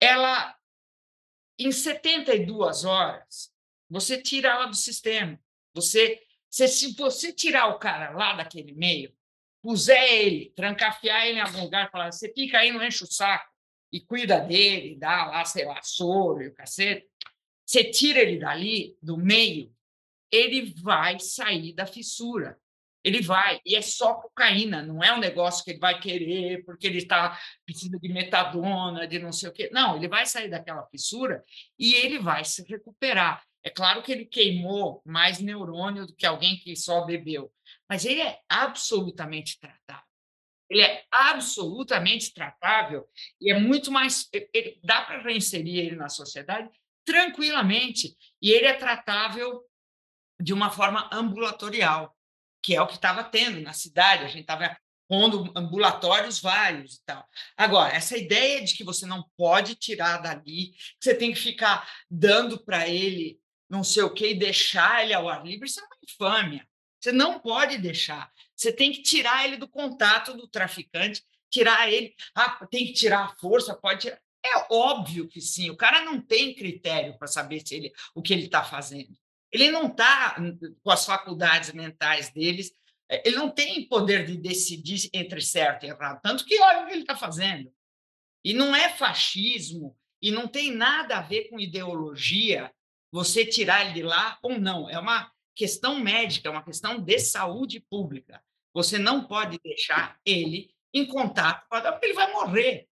ela, 0.00 0.56
em 1.58 1.72
72 1.72 2.84
horas, 2.84 3.52
você 3.88 4.20
tira 4.20 4.48
ela 4.48 4.66
do 4.66 4.76
sistema. 4.76 5.38
Você, 5.74 6.22
você, 6.50 6.68
se 6.68 6.94
você 6.94 7.32
tirar 7.32 7.68
o 7.68 7.78
cara 7.78 8.10
lá 8.10 8.34
daquele 8.34 8.72
meio, 8.72 9.14
puser 9.62 10.02
ele, 10.12 10.52
trancafiar 10.56 11.26
ele 11.26 11.38
em 11.38 11.42
algum 11.42 11.62
lugar, 11.62 11.90
falar, 11.90 12.10
você 12.10 12.32
fica 12.32 12.58
aí, 12.58 12.72
não 12.72 12.84
enche 12.84 13.04
o 13.04 13.06
saco, 13.06 13.51
e 13.92 14.00
cuida 14.00 14.40
dele, 14.40 14.96
dá 14.96 15.26
lá, 15.26 15.44
sei 15.44 15.66
lá, 15.66 15.80
soro 15.82 16.42
e 16.42 16.48
o 16.48 16.54
cacete, 16.54 17.06
você 17.64 17.84
tira 17.84 18.20
ele 18.20 18.38
dali, 18.38 18.96
do 19.02 19.16
meio, 19.16 19.72
ele 20.30 20.74
vai 20.82 21.18
sair 21.20 21.72
da 21.74 21.86
fissura. 21.86 22.58
Ele 23.04 23.20
vai, 23.20 23.60
e 23.66 23.74
é 23.74 23.82
só 23.82 24.14
cocaína, 24.14 24.80
não 24.80 25.02
é 25.02 25.12
um 25.12 25.18
negócio 25.18 25.64
que 25.64 25.72
ele 25.72 25.80
vai 25.80 25.98
querer 25.98 26.64
porque 26.64 26.86
ele 26.86 26.98
está 26.98 27.36
precisa 27.66 27.98
de 27.98 28.08
metadona, 28.08 29.08
de 29.08 29.18
não 29.18 29.32
sei 29.32 29.48
o 29.48 29.52
quê. 29.52 29.68
Não, 29.72 29.96
ele 29.96 30.06
vai 30.06 30.24
sair 30.24 30.48
daquela 30.48 30.86
fissura 30.86 31.44
e 31.76 31.94
ele 31.94 32.20
vai 32.20 32.44
se 32.44 32.62
recuperar. 32.62 33.42
É 33.64 33.70
claro 33.70 34.02
que 34.02 34.12
ele 34.12 34.24
queimou 34.24 35.02
mais 35.04 35.40
neurônio 35.40 36.06
do 36.06 36.14
que 36.14 36.26
alguém 36.26 36.56
que 36.58 36.76
só 36.76 37.04
bebeu, 37.04 37.52
mas 37.88 38.04
ele 38.04 38.20
é 38.20 38.40
absolutamente 38.48 39.58
tratável. 39.58 40.11
Ele 40.72 40.82
é 40.82 41.04
absolutamente 41.10 42.32
tratável 42.32 43.06
e 43.40 43.52
é 43.52 43.58
muito 43.58 43.92
mais. 43.92 44.28
Ele, 44.32 44.80
dá 44.82 45.02
para 45.02 45.22
reinserir 45.22 45.78
ele 45.78 45.96
na 45.96 46.08
sociedade 46.08 46.70
tranquilamente. 47.04 48.16
E 48.40 48.50
ele 48.50 48.66
é 48.66 48.72
tratável 48.72 49.62
de 50.40 50.52
uma 50.52 50.70
forma 50.70 51.08
ambulatorial, 51.12 52.16
que 52.62 52.74
é 52.74 52.80
o 52.80 52.86
que 52.86 52.94
estava 52.94 53.22
tendo 53.22 53.60
na 53.60 53.72
cidade. 53.72 54.24
A 54.24 54.28
gente 54.28 54.40
estava 54.40 54.76
pondo 55.08 55.52
ambulatórios 55.54 56.40
vários 56.40 56.94
e 56.94 57.04
tal. 57.04 57.28
Agora, 57.56 57.92
essa 57.94 58.16
ideia 58.16 58.64
de 58.64 58.74
que 58.74 58.82
você 58.82 59.04
não 59.04 59.22
pode 59.36 59.74
tirar 59.74 60.22
dali, 60.22 60.72
que 60.72 60.96
você 61.02 61.14
tem 61.14 61.32
que 61.32 61.38
ficar 61.38 61.86
dando 62.10 62.64
para 62.64 62.88
ele 62.88 63.38
não 63.72 63.82
sei 63.82 64.02
o 64.02 64.12
que 64.12 64.28
e 64.28 64.38
deixar 64.38 65.02
ele 65.02 65.14
ao 65.14 65.30
ar 65.30 65.42
livre, 65.42 65.66
isso 65.66 65.80
é 65.80 65.82
uma 65.82 65.96
infâmia. 66.04 66.68
Você 67.00 67.10
não 67.10 67.40
pode 67.40 67.78
deixar. 67.78 68.30
Você 68.62 68.72
tem 68.72 68.92
que 68.92 69.02
tirar 69.02 69.44
ele 69.44 69.56
do 69.56 69.68
contato 69.68 70.34
do 70.34 70.46
traficante, 70.46 71.24
tirar 71.50 71.90
ele. 71.90 72.14
Ah, 72.32 72.64
tem 72.70 72.86
que 72.86 72.92
tirar 72.92 73.24
a 73.24 73.36
força, 73.36 73.74
pode 73.74 74.02
tirar. 74.02 74.20
É 74.44 74.72
óbvio 74.72 75.28
que 75.28 75.40
sim. 75.40 75.68
O 75.70 75.76
cara 75.76 76.04
não 76.04 76.20
tem 76.20 76.54
critério 76.54 77.18
para 77.18 77.26
saber 77.26 77.66
se 77.66 77.74
ele, 77.74 77.92
o 78.14 78.22
que 78.22 78.32
ele 78.32 78.44
está 78.44 78.62
fazendo. 78.62 79.16
Ele 79.50 79.70
não 79.70 79.88
está 79.88 80.36
com 80.82 80.90
as 80.90 81.04
faculdades 81.04 81.72
mentais 81.72 82.32
deles, 82.32 82.72
eh, 83.10 83.22
ele 83.26 83.36
não 83.36 83.50
tem 83.50 83.86
poder 83.86 84.24
de 84.24 84.36
decidir 84.36 85.10
entre 85.12 85.40
certo 85.40 85.84
e 85.84 85.88
errado, 85.88 86.20
tanto 86.22 86.44
que 86.44 86.58
olha 86.58 86.82
o 86.82 86.86
que 86.86 86.92
ele 86.92 87.02
está 87.02 87.16
fazendo. 87.16 87.72
E 88.44 88.54
não 88.54 88.74
é 88.74 88.88
fascismo, 88.88 89.96
e 90.20 90.30
não 90.30 90.48
tem 90.48 90.72
nada 90.72 91.18
a 91.18 91.22
ver 91.22 91.48
com 91.50 91.60
ideologia 91.60 92.72
você 93.12 93.44
tirar 93.44 93.84
ele 93.84 93.94
de 93.94 94.02
lá 94.02 94.38
ou 94.42 94.58
não. 94.58 94.88
É 94.88 94.98
uma 94.98 95.30
questão 95.54 96.00
médica, 96.00 96.48
é 96.48 96.52
uma 96.52 96.64
questão 96.64 96.98
de 97.00 97.18
saúde 97.18 97.80
pública. 97.80 98.42
Você 98.74 98.98
não 98.98 99.24
pode 99.24 99.58
deixar 99.62 100.18
ele 100.24 100.74
em 100.94 101.06
contato 101.06 101.66
a 101.70 101.92
porque 101.92 102.06
ele 102.06 102.14
vai 102.14 102.30
morrer. 102.32 102.88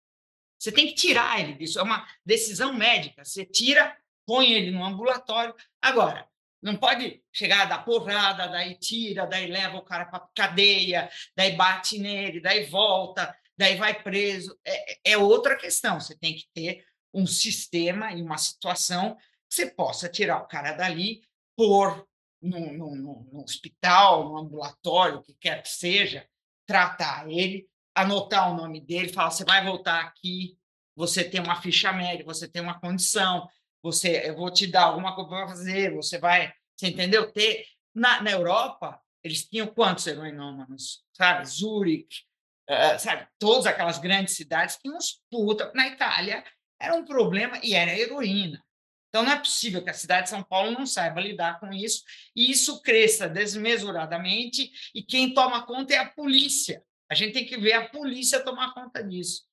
Você 0.59 0.73
tem 0.73 0.87
que 0.87 0.95
tirar 0.95 1.41
ele 1.41 1.55
disso. 1.55 1.79
É 1.79 1.83
uma 1.83 2.07
decisão 2.25 2.73
médica. 2.73 3.25
Você 3.25 3.45
tira, 3.45 3.97
põe 4.27 4.53
ele 4.53 4.71
no 4.71 4.85
ambulatório. 4.85 5.55
Agora, 5.81 6.29
não 6.61 6.77
pode 6.77 7.23
chegar, 7.33 7.67
dar 7.67 7.85
porrada, 7.85 8.49
daí 8.49 8.75
tira, 8.75 9.27
daí 9.27 9.47
leva 9.47 9.77
o 9.77 9.85
cara 9.85 10.07
para 10.07 10.29
cadeia, 10.35 11.09
daí 11.37 11.55
bate 11.55 11.99
nele, 11.99 12.41
daí 12.41 12.65
volta, 12.65 13.37
daí 13.57 13.77
vai 13.77 14.03
preso. 14.03 14.59
É, 14.65 15.13
é, 15.13 15.19
outra 15.19 15.57
questão. 15.57 16.01
Você 16.01 16.19
tem 16.19 16.35
que 16.35 16.49
ter 16.53 16.85
um 17.15 17.27
sistema 17.27 18.13
e 18.13 18.21
uma 18.21 18.39
situação 18.39 19.17
que 19.49 19.55
você 19.55 19.67
possa 19.67 20.09
tirar 20.09 20.43
o 20.43 20.49
cara 20.49 20.73
dali, 20.73 21.23
pôr 21.57 22.07
num, 22.41 22.73
num, 22.73 23.29
num 23.33 23.43
hospital, 23.43 24.29
num 24.29 24.39
ambulatório, 24.39 25.19
o 25.19 25.23
que 25.23 25.35
quer 25.35 25.63
que 25.63 25.69
seja, 25.69 26.27
tratar 26.67 27.29
ele, 27.31 27.69
anotar 27.95 28.53
o 28.53 28.57
nome 28.57 28.81
dele, 28.81 29.13
falar: 29.13 29.31
você 29.31 29.45
vai 29.45 29.65
voltar 29.65 30.01
aqui, 30.01 30.57
você 30.95 31.25
tem 31.25 31.41
uma 31.41 31.61
ficha 31.61 31.93
médica, 31.93 32.25
você 32.25 32.49
tem 32.49 32.63
uma 32.63 32.79
condição, 32.79 33.49
você, 33.83 34.29
eu 34.29 34.37
vou 34.37 34.51
te 34.51 34.67
dar 34.67 34.85
alguma 34.85 35.15
coisa 35.15 35.31
para 35.31 35.49
fazer, 35.49 35.95
você 35.95 36.19
vai, 36.19 36.53
você 36.77 36.89
entendeu? 36.89 37.33
Ter 37.33 37.65
na, 37.95 38.23
na 38.23 38.31
Europa 38.31 39.01
eles 39.23 39.45
tinham 39.49 39.67
quantos 39.67 40.07
heroinômanos, 40.07 41.05
sabe? 41.13 41.47
Zurique, 41.47 42.23
uh, 42.71 42.99
sabe? 42.99 43.27
Todas 43.39 43.67
aquelas 43.67 43.99
grandes 43.99 44.37
cidades 44.37 44.77
tinham 44.77 44.97
uns 44.97 45.21
puta. 45.31 45.73
Na 45.75 45.89
Itália 45.89 46.45
era 46.81 46.95
um 46.95 47.05
problema 47.05 47.61
e 47.63 47.75
era 47.75 47.97
heroína. 47.97 48.65
Então 49.09 49.23
não 49.23 49.33
é 49.33 49.39
possível 49.39 49.83
que 49.83 49.91
a 49.91 49.95
cidade 49.95 50.25
de 50.25 50.31
São 50.31 50.43
Paulo 50.43 50.73
não 50.73 50.87
saiba 50.87 51.21
lidar 51.21 51.59
com 51.59 51.73
isso 51.73 52.03
e 52.37 52.51
isso 52.51 52.83
cresça 52.83 53.29
desmesuradamente 53.29 54.71
e 54.95 55.03
quem 55.03 55.33
toma 55.33 55.65
conta 55.65 55.95
é 55.95 55.99
a 55.99 56.09
polícia. 56.09 56.83
A 57.11 57.15
gente 57.15 57.33
tem 57.33 57.47
que 57.47 57.57
ver 57.57 57.73
a 57.73 57.89
polícia 57.89 58.45
tomar 58.45 58.75
conta 58.75 59.03
disso. 59.03 59.45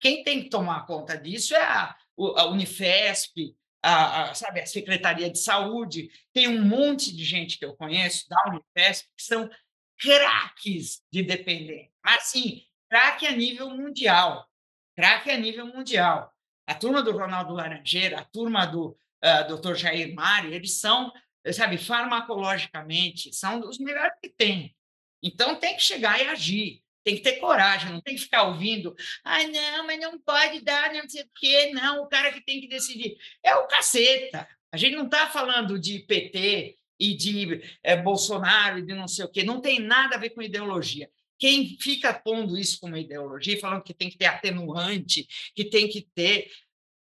Quem 0.00 0.22
tem 0.24 0.42
que 0.42 0.48
tomar 0.48 0.86
conta 0.86 1.16
disso 1.16 1.54
é 1.54 1.62
a, 1.62 1.96
a 2.36 2.46
Unifesp, 2.46 3.54
a, 3.82 4.30
a, 4.30 4.34
sabe, 4.34 4.60
a 4.60 4.66
Secretaria 4.66 5.30
de 5.30 5.38
Saúde, 5.38 6.10
tem 6.32 6.48
um 6.48 6.64
monte 6.64 7.14
de 7.14 7.24
gente 7.24 7.58
que 7.58 7.64
eu 7.64 7.76
conheço 7.76 8.26
da 8.28 8.36
Unifesp 8.48 9.06
que 9.14 9.22
são 9.22 9.50
craques 9.98 11.02
de 11.12 11.22
dependente. 11.22 11.92
Assim, 12.02 12.62
craque 12.88 13.26
a 13.26 13.32
nível 13.32 13.70
mundial. 13.70 14.48
Craque 14.96 15.30
a 15.30 15.36
nível 15.36 15.66
mundial. 15.66 16.33
A 16.66 16.74
turma 16.74 17.02
do 17.02 17.12
Ronaldo 17.12 17.52
Laranjeira, 17.52 18.20
a 18.20 18.24
turma 18.24 18.66
do 18.66 18.88
uh, 18.88 18.96
ah, 19.22 19.42
Dr. 19.42 19.74
Jair 19.74 20.14
Mari, 20.14 20.54
eles 20.54 20.78
são, 20.78 21.12
sabe, 21.52 21.78
farmacologicamente, 21.78 23.34
são 23.34 23.60
os 23.60 23.78
melhores 23.78 24.14
que 24.22 24.30
tem. 24.30 24.74
Então, 25.22 25.56
tem 25.56 25.76
que 25.76 25.82
chegar 25.82 26.20
e 26.20 26.26
agir 26.26 26.84
tem 27.04 27.16
que 27.16 27.20
ter 27.20 27.34
coragem, 27.34 27.92
não 27.92 28.00
tem 28.00 28.14
que 28.14 28.22
ficar 28.22 28.44
ouvindo, 28.44 28.96
ah, 29.22 29.42
não, 29.46 29.86
mas 29.86 30.00
não 30.00 30.18
pode 30.18 30.60
dar, 30.62 30.92
não 30.94 31.06
sei 31.08 31.22
o 31.22 31.28
quê, 31.36 31.70
não, 31.72 32.02
o 32.02 32.08
cara 32.08 32.32
que 32.32 32.40
tem 32.40 32.60
que 32.60 32.66
decidir. 32.66 33.18
É 33.42 33.54
o 33.56 33.66
caceta. 33.66 34.48
A 34.72 34.76
gente 34.76 34.96
não 34.96 35.04
está 35.04 35.28
falando 35.28 35.78
de 35.78 35.98
PT 36.00 36.76
e 36.98 37.14
de 37.14 37.60
é, 37.82 37.94
Bolsonaro 37.94 38.78
e 38.78 38.82
de 38.82 38.94
não 38.94 39.06
sei 39.06 39.26
o 39.26 39.28
quê, 39.28 39.44
não 39.44 39.60
tem 39.60 39.78
nada 39.78 40.16
a 40.16 40.18
ver 40.18 40.30
com 40.30 40.40
ideologia. 40.40 41.10
Quem 41.44 41.76
fica 41.78 42.14
pondo 42.14 42.56
isso 42.56 42.80
como 42.80 42.96
ideologia, 42.96 43.60
falando 43.60 43.82
que 43.82 43.92
tem 43.92 44.08
que 44.08 44.16
ter 44.16 44.24
atenuante, 44.24 45.28
que 45.54 45.66
tem 45.66 45.86
que 45.86 46.08
ter. 46.14 46.50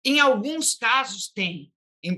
Em 0.02 0.20
alguns 0.20 0.74
casos 0.74 1.28
tem, 1.28 1.70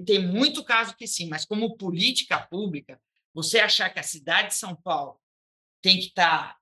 tem 0.07 0.25
muito 0.25 0.63
caso 0.63 0.97
que 0.97 1.09
sim, 1.09 1.29
mas 1.29 1.45
como 1.45 1.77
política 1.77 2.39
pública, 2.39 3.03
você 3.35 3.59
achar 3.59 3.91
que 3.91 3.99
a 3.99 4.05
cidade 4.05 4.51
de 4.51 4.55
São 4.55 4.77
Paulo 4.77 5.21
tem 5.83 5.99
que 5.99 6.07
estar 6.07 6.57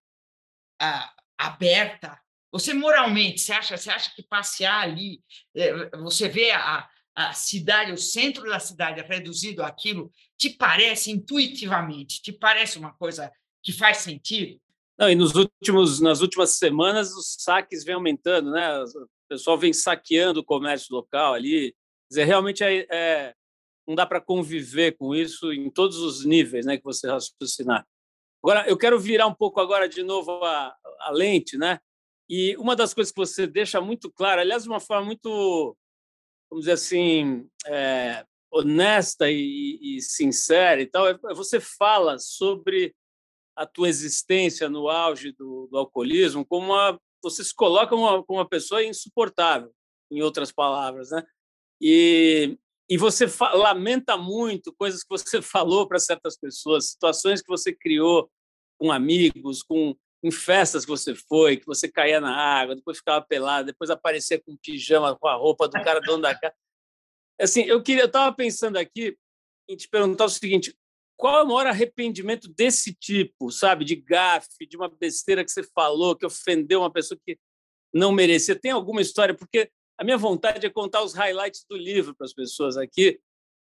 tá 0.79 1.15
aberta. 1.37 2.19
Você 2.51 2.73
moralmente, 2.73 3.43
você 3.43 3.53
acha, 3.53 3.77
você 3.77 3.91
acha 3.91 4.11
que 4.15 4.23
passear 4.23 4.81
ali, 4.81 5.23
é, 5.55 5.91
você 5.99 6.31
vê 6.31 6.51
a, 6.53 6.89
a 7.15 7.35
cidade, 7.35 7.93
o 7.93 7.99
centro 7.99 8.49
da 8.49 8.59
cidade 8.59 9.03
reduzido 9.03 9.63
àquilo, 9.63 10.11
te 10.39 10.49
parece 10.49 11.11
intuitivamente, 11.11 12.23
te 12.23 12.33
parece 12.33 12.79
uma 12.79 12.95
coisa 12.95 13.31
que 13.63 13.71
faz 13.71 13.99
sentido? 13.99 14.62
Não, 15.03 15.11
e 15.11 15.17
nos 15.17 15.35
últimos, 15.35 15.99
nas 15.99 16.21
últimas 16.21 16.51
semanas 16.51 17.13
os 17.13 17.35
saques 17.41 17.83
vêm 17.83 17.97
aumentando, 17.97 18.53
né? 18.53 18.85
O 18.85 19.09
pessoal 19.29 19.59
vem 19.59 19.73
saqueando 19.73 20.39
o 20.39 20.45
comércio 20.45 20.95
local 20.95 21.35
ali. 21.35 21.73
Quer 21.73 22.09
dizer, 22.09 22.25
realmente 22.25 22.63
é, 22.63 22.87
é 22.89 23.35
não 23.85 23.97
dá 23.97 24.07
para 24.07 24.21
conviver 24.21 24.97
com 24.97 25.13
isso 25.13 25.53
em 25.53 25.69
todos 25.69 25.97
os 25.99 26.25
níveis, 26.25 26.65
né, 26.65 26.77
que 26.77 26.85
você 26.85 27.09
raciocinar. 27.09 27.85
Agora, 28.45 28.65
eu 28.69 28.79
quero 28.79 28.97
virar 28.97 29.27
um 29.27 29.35
pouco 29.35 29.61
agora 29.61 29.89
de 29.89 30.05
novo 30.05 30.31
a, 30.45 30.73
a 31.01 31.11
lente, 31.11 31.59
né? 31.59 31.81
E 32.31 32.57
uma 32.57 32.77
das 32.77 32.95
coisas 32.95 33.13
que 33.13 33.19
você 33.19 33.45
deixa 33.45 33.81
muito 33.81 34.09
claro, 34.09 34.41
aliás, 34.41 34.63
de 34.63 34.69
uma 34.69 34.79
forma 34.79 35.07
muito, 35.07 35.77
vamos 36.49 36.67
dizer 36.67 36.75
assim, 36.75 37.49
é, 37.67 38.25
honesta 38.53 39.29
e, 39.29 39.81
e, 39.83 40.01
sincera 40.01 40.81
e 40.81 40.87
tal, 40.87 41.09
é, 41.09 41.19
é 41.29 41.35
você 41.35 41.59
fala 41.59 42.21
sobre 42.21 42.95
a 43.57 43.67
tua 43.67 43.89
existência 43.89 44.69
no 44.69 44.89
auge 44.89 45.33
do, 45.33 45.69
do 45.71 45.79
alcoolismo 45.79 46.45
como 46.45 46.73
uma 46.73 46.99
você 47.23 47.45
se 47.45 47.55
coloca 47.55 47.91
como 47.91 48.25
uma, 48.29 48.49
pessoa 48.49 48.85
insuportável, 48.85 49.73
em 50.11 50.23
outras 50.23 50.51
palavras, 50.51 51.11
né? 51.11 51.23
E, 51.81 52.59
e 52.91 52.99
você 52.99 53.27
lamenta 53.55 54.17
muito 54.17 54.75
coisas 54.75 55.03
que 55.03 55.09
você 55.09 55.41
falou 55.41 55.87
para 55.87 56.01
certas 56.01 56.37
pessoas, 56.37 56.91
situações 56.91 57.41
que 57.41 57.49
você 57.49 57.73
criou 57.73 58.29
com 58.79 58.91
amigos, 58.91 59.63
com 59.63 59.97
em 60.25 60.31
festas 60.31 60.85
que 60.85 60.91
você 60.91 61.17
foi, 61.17 61.57
que 61.57 61.67
você 61.67 61.91
caía 61.91 62.21
na 62.21 62.33
água, 62.33 62.77
depois 62.77 62.99
ficava 62.99 63.25
pelado, 63.25 63.67
depois 63.67 63.91
aparecia 63.91 64.41
com 64.41 64.57
pijama, 64.57 65.19
com 65.19 65.27
a 65.27 65.35
roupa 65.35 65.67
do 65.67 65.73
cara 65.73 66.01
dono 66.01 66.23
da 66.23 66.39
casa. 66.39 66.55
Assim, 67.41 67.63
eu 67.63 67.83
queria, 67.83 68.05
eu 68.05 68.07
estava 68.07 68.33
pensando 68.35 68.77
aqui 68.77 69.17
em 69.69 69.77
te 69.77 69.89
perguntar 69.89 70.27
o 70.27 70.29
seguinte: 70.29 70.77
qual 71.23 71.39
é 71.39 71.43
o 71.45 71.47
maior 71.47 71.69
arrependimento 71.69 72.49
desse 72.49 72.93
tipo, 72.93 73.49
sabe, 73.53 73.85
de 73.85 73.95
gafe, 73.95 74.67
de 74.69 74.77
uma 74.77 74.89
besteira 74.89 75.45
que 75.45 75.53
você 75.53 75.63
falou, 75.63 76.17
que 76.17 76.27
ofendeu 76.27 76.81
uma 76.81 76.93
pessoa 76.93 77.17
que 77.25 77.39
não 77.95 78.11
merecia? 78.11 78.59
Tem 78.59 78.73
alguma 78.73 79.01
história? 79.01 79.33
Porque 79.33 79.71
a 79.97 80.03
minha 80.03 80.19
vontade 80.19 80.67
é 80.67 80.69
contar 80.69 81.01
os 81.01 81.15
highlights 81.15 81.65
do 81.71 81.77
livro 81.77 82.13
para 82.13 82.25
as 82.25 82.33
pessoas 82.33 82.77
aqui, 82.77 83.21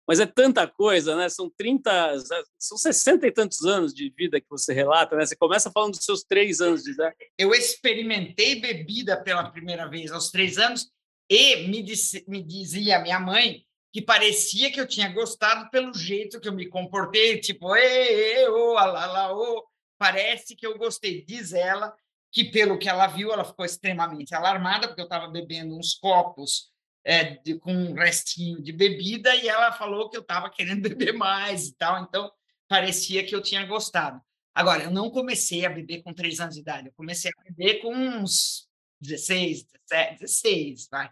mas 0.08 0.22
é 0.22 0.26
tanta 0.26 0.66
coisa, 0.66 1.18
né? 1.18 1.28
São 1.28 1.50
30, 1.50 2.18
são 2.58 2.78
60 2.78 3.28
e 3.28 3.32
tantos 3.34 3.66
anos 3.66 3.94
de 3.94 4.10
vida 4.18 4.40
que 4.40 4.48
você 4.50 4.74
relata, 4.74 5.18
né? 5.18 5.26
Você 5.26 5.36
começa 5.36 5.70
falando 5.70 5.96
dos 5.96 6.06
seus 6.06 6.24
três 6.24 6.62
anos 6.62 6.84
de 6.84 6.92
idade. 6.92 7.18
Eu 7.38 7.54
experimentei 7.54 8.62
bebida 8.62 9.22
pela 9.22 9.52
primeira 9.52 9.86
vez 9.86 10.14
aos 10.14 10.32
três 10.32 10.58
anos 10.58 10.90
e 11.30 11.68
me, 11.68 11.84
disse, 11.84 12.24
me 12.26 12.42
dizia 12.42 13.02
minha 13.02 13.20
mãe 13.20 13.66
que 13.92 14.02
parecia 14.02 14.72
que 14.72 14.80
eu 14.80 14.88
tinha 14.88 15.10
gostado 15.10 15.70
pelo 15.70 15.94
jeito 15.94 16.40
que 16.40 16.48
eu 16.48 16.54
me 16.54 16.68
comportei, 16.68 17.40
tipo, 17.40 17.76
ê, 17.76 18.42
ê, 18.44 18.50
ô, 18.50 18.78
alá, 18.78 19.04
alá, 19.04 19.34
ô. 19.34 19.68
Parece 19.98 20.56
que 20.56 20.66
eu 20.66 20.78
gostei, 20.78 21.26
diz 21.26 21.52
ela, 21.52 21.94
que 22.32 22.46
pelo 22.46 22.78
que 22.78 22.88
ela 22.88 23.08
viu, 23.08 23.32
ela 23.32 23.44
ficou 23.44 23.66
extremamente 23.66 24.34
alarmada, 24.34 24.88
porque 24.88 25.02
eu 25.02 25.06
estava 25.06 25.28
bebendo 25.28 25.78
uns 25.78 25.94
copos 25.96 26.72
é, 27.04 27.36
de, 27.36 27.58
com 27.58 27.74
um 27.74 27.94
restinho 27.94 28.62
de 28.62 28.72
bebida 28.72 29.36
e 29.36 29.48
ela 29.48 29.72
falou 29.72 30.10
que 30.10 30.18
eu 30.18 30.22
estava 30.22 30.50
querendo 30.50 30.82
beber 30.88 31.14
mais 31.14 31.68
e 31.68 31.76
tal, 31.76 32.04
então 32.04 32.32
parecia 32.68 33.26
que 33.26 33.36
eu 33.36 33.42
tinha 33.42 33.66
gostado. 33.66 34.22
Agora, 34.54 34.84
eu 34.84 34.92
não 34.92 35.10
comecei 35.10 35.66
a 35.66 35.70
beber 35.70 36.04
com 36.04 36.14
três 36.14 36.40
anos 36.40 36.56
de 36.56 36.62
idade, 36.62 36.88
eu 36.88 36.94
comecei 36.94 37.32
a 37.32 37.44
beber 37.44 37.82
com 37.82 37.94
uns 37.94 38.68
16, 39.02 39.64
17, 39.90 40.20
16, 40.20 40.88
vai. 40.92 41.10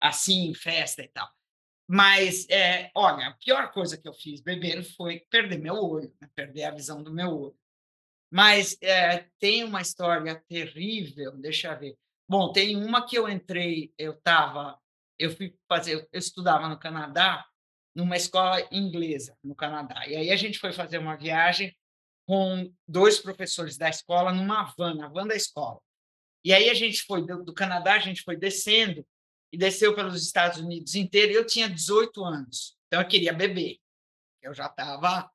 Assim, 0.00 0.52
festa 0.54 1.02
e 1.02 1.08
tal. 1.08 1.28
Mas, 1.94 2.44
é, 2.50 2.90
olha, 2.92 3.28
a 3.28 3.34
pior 3.34 3.70
coisa 3.70 3.96
que 3.96 4.08
eu 4.08 4.12
fiz 4.12 4.40
bebendo 4.40 4.82
foi 4.82 5.20
perder 5.30 5.58
meu 5.58 5.76
olho, 5.76 6.12
né? 6.20 6.28
perder 6.34 6.64
a 6.64 6.72
visão 6.72 7.00
do 7.00 7.14
meu 7.14 7.28
olho. 7.28 7.56
Mas 8.32 8.76
é, 8.82 9.28
tem 9.38 9.62
uma 9.62 9.80
história 9.80 10.42
terrível, 10.48 11.36
deixa 11.36 11.72
eu 11.72 11.78
ver. 11.78 11.96
Bom, 12.28 12.50
tem 12.50 12.74
uma 12.74 13.06
que 13.06 13.16
eu 13.16 13.28
entrei, 13.28 13.94
eu 13.96 14.10
estava 14.10 14.76
eu 15.16 15.30
fui 15.30 15.56
fazer, 15.68 16.08
eu 16.12 16.18
estudava 16.18 16.68
no 16.68 16.76
Canadá, 16.76 17.46
numa 17.94 18.16
escola 18.16 18.60
inglesa 18.72 19.38
no 19.40 19.54
Canadá. 19.54 20.04
E 20.08 20.16
aí 20.16 20.30
a 20.32 20.36
gente 20.36 20.58
foi 20.58 20.72
fazer 20.72 20.98
uma 20.98 21.16
viagem 21.16 21.72
com 22.26 22.74
dois 22.88 23.20
professores 23.20 23.78
da 23.78 23.88
escola 23.88 24.32
numa 24.32 24.64
van, 24.76 24.94
na 24.94 25.06
van 25.06 25.28
da 25.28 25.36
escola. 25.36 25.78
E 26.42 26.52
aí 26.52 26.68
a 26.68 26.74
gente 26.74 27.02
foi 27.02 27.24
do, 27.24 27.44
do 27.44 27.54
Canadá, 27.54 27.94
a 27.94 28.00
gente 28.00 28.22
foi 28.22 28.36
descendo 28.36 29.06
e 29.54 29.56
desceu 29.56 29.94
pelos 29.94 30.20
Estados 30.20 30.58
Unidos 30.58 30.96
inteiro. 30.96 31.32
Eu 31.32 31.46
tinha 31.46 31.68
18 31.68 32.24
anos, 32.24 32.76
então 32.88 33.00
eu 33.00 33.06
queria 33.06 33.32
beber. 33.32 33.78
Eu 34.42 34.52
já 34.52 34.66
estava 34.66 35.30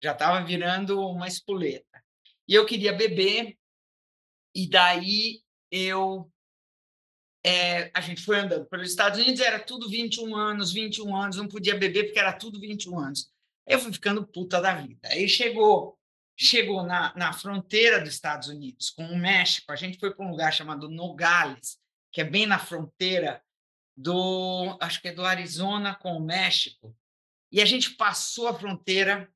já 0.00 0.12
estava 0.12 0.44
virando 0.44 1.00
uma 1.00 1.26
espoleta. 1.26 2.04
E 2.46 2.54
eu 2.54 2.64
queria 2.64 2.92
beber, 2.92 3.58
e 4.54 4.68
daí 4.68 5.42
eu 5.72 6.30
é, 7.44 7.90
a 7.92 8.00
gente 8.00 8.22
foi 8.22 8.38
andando 8.38 8.64
pelos 8.66 8.88
Estados 8.88 9.18
Unidos, 9.18 9.40
era 9.40 9.58
tudo 9.58 9.88
21 9.88 10.36
anos, 10.36 10.72
21 10.72 11.16
anos, 11.16 11.36
não 11.36 11.48
podia 11.48 11.74
beber 11.76 12.04
porque 12.04 12.18
era 12.20 12.32
tudo 12.32 12.60
21 12.60 12.96
anos. 12.96 13.28
Eu 13.66 13.80
fui 13.80 13.92
ficando 13.92 14.24
puta 14.24 14.60
da 14.60 14.72
vida. 14.74 15.08
Aí 15.08 15.28
chegou 15.28 15.98
chegou 16.36 16.84
na, 16.84 17.12
na 17.16 17.32
fronteira 17.32 18.00
dos 18.00 18.14
Estados 18.14 18.48
Unidos 18.48 18.90
com 18.90 19.04
o 19.04 19.16
México, 19.16 19.72
a 19.72 19.76
gente 19.76 19.98
foi 19.98 20.14
para 20.14 20.24
um 20.24 20.30
lugar 20.30 20.52
chamado 20.52 20.88
Nogales, 20.88 21.78
que 22.12 22.20
é 22.20 22.24
bem 22.24 22.46
na 22.46 22.58
fronteira 22.58 23.42
do, 23.96 24.76
acho 24.80 25.00
que 25.00 25.08
é 25.08 25.12
do 25.12 25.24
Arizona 25.24 25.94
com 25.94 26.16
o 26.16 26.24
México, 26.24 26.96
e 27.50 27.60
a 27.60 27.64
gente 27.64 27.90
passou 27.90 28.48
a 28.48 28.58
fronteira 28.58 29.32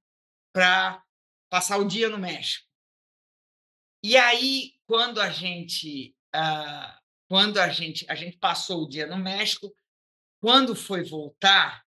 para 0.52 1.02
passar 1.48 1.78
o 1.78 1.86
dia 1.86 2.09
no 2.09 2.18
México. 2.18 2.66
E 4.02 4.16
aí, 4.16 4.74
quando 4.86 5.20
a 5.20 5.30
gente 5.30 6.14
ah, 6.32 7.00
quando 7.28 7.59
a 7.59 7.68
gente 7.68 8.06
a 8.09 8.14
gente 8.14 8.38
passou 8.38 8.82
o 8.82 8.88
dia 8.88 9.06
no 9.06 9.16
México, 9.16 9.74
quando 10.40 10.74
foi 10.74 11.04
voltar, 11.04 11.84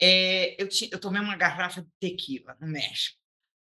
é, 0.00 0.60
eu, 0.62 0.68
tinha, 0.68 0.90
eu 0.92 1.00
tomei 1.00 1.20
uma 1.20 1.36
garrafa 1.36 1.82
de 1.82 1.90
tequila 1.98 2.56
no 2.60 2.66
México. 2.66 3.18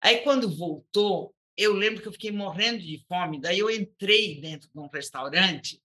Aí 0.00 0.18
quando 0.18 0.54
voltou, 0.54 1.34
eu 1.56 1.72
lembro 1.72 2.02
que 2.02 2.08
eu 2.08 2.12
fiquei 2.12 2.30
morrendo 2.30 2.78
de 2.78 3.04
fome. 3.08 3.40
Daí 3.40 3.58
eu 3.58 3.70
entrei 3.70 4.40
dentro 4.40 4.68
de 4.68 4.78
um 4.78 4.88
restaurante 4.88 5.82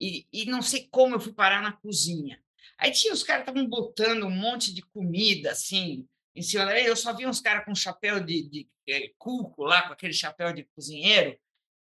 e, 0.00 0.26
e 0.32 0.46
não 0.46 0.62
sei 0.62 0.88
como 0.90 1.14
eu 1.14 1.20
fui 1.20 1.32
parar 1.32 1.62
na 1.62 1.72
cozinha. 1.72 2.40
Aí 2.78 2.90
tinha 2.90 3.12
os 3.12 3.22
caras 3.22 3.42
estavam 3.42 3.66
botando 3.66 4.24
um 4.24 4.30
monte 4.30 4.74
de 4.74 4.82
comida 4.82 5.52
assim 5.52 6.06
em 6.34 6.42
cima. 6.42 6.78
Eu 6.78 6.96
só 6.96 7.12
vi 7.14 7.26
uns 7.26 7.40
caras 7.40 7.64
com 7.64 7.74
chapéu 7.74 8.20
de, 8.20 8.42
de, 8.48 8.68
de 8.86 8.92
é, 8.92 9.12
cuco 9.18 9.64
lá, 9.64 9.82
com 9.86 9.92
aquele 9.92 10.12
chapéu 10.12 10.52
de 10.52 10.64
cozinheiro 10.74 11.38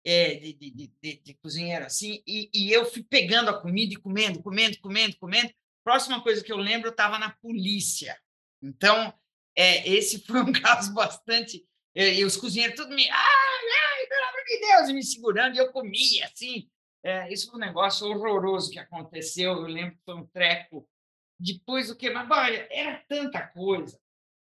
é, 0.06 0.36
de, 0.36 0.54
de, 0.54 0.92
de, 1.02 1.22
de, 1.24 1.34
cozinheiro 1.36 1.86
assim, 1.86 2.24
e, 2.26 2.50
e, 2.54 2.72
eu 2.72 2.86
fui 2.86 3.04
pegando 3.04 3.50
a 3.50 3.62
comida 3.62 3.94
e 3.94 3.98
comendo, 3.98 4.42
comendo, 4.42 4.80
comendo, 4.80 5.18
comendo. 5.18 5.54
Próxima 5.84 6.22
coisa 6.22 6.44
que 6.44 6.52
eu 6.52 6.58
lembro, 6.58 6.88
eu 6.88 6.92
estava 6.92 7.18
na 7.18 7.32
polícia. 7.32 8.18
Então, 8.62 9.14
é, 9.56 9.88
esse 9.90 10.20
foi 10.26 10.42
um 10.42 10.52
caso 10.52 10.94
bastante. 10.94 11.66
E, 11.96 12.20
e 12.20 12.26
os 12.26 12.38
cozinheiros 12.38 12.76
tudo 12.76 12.96
me. 12.96 13.10
Ai, 13.10 13.20
ai, 13.20 14.08
pelo 14.08 14.26
amor 14.26 14.44
de 14.46 14.60
Deus, 14.60 14.92
me 14.94 15.04
segurando, 15.04 15.56
e 15.56 15.60
eu 15.60 15.72
comia 15.72 16.26
assim. 16.26 16.70
É, 17.04 17.32
isso 17.32 17.50
foi 17.50 17.58
um 17.58 17.66
negócio 17.66 18.08
horroroso 18.08 18.72
que 18.72 18.80
aconteceu. 18.80 19.54
Eu 19.54 19.62
lembro 19.62 19.96
que 19.96 20.04
foi 20.06 20.16
um 20.16 20.26
treco. 20.28 20.88
Depois 21.40 21.90
o 21.90 21.96
que? 21.96 22.10
Mas 22.10 22.30
olha, 22.30 22.68
era 22.70 23.04
tanta 23.08 23.42
coisa. 23.48 24.00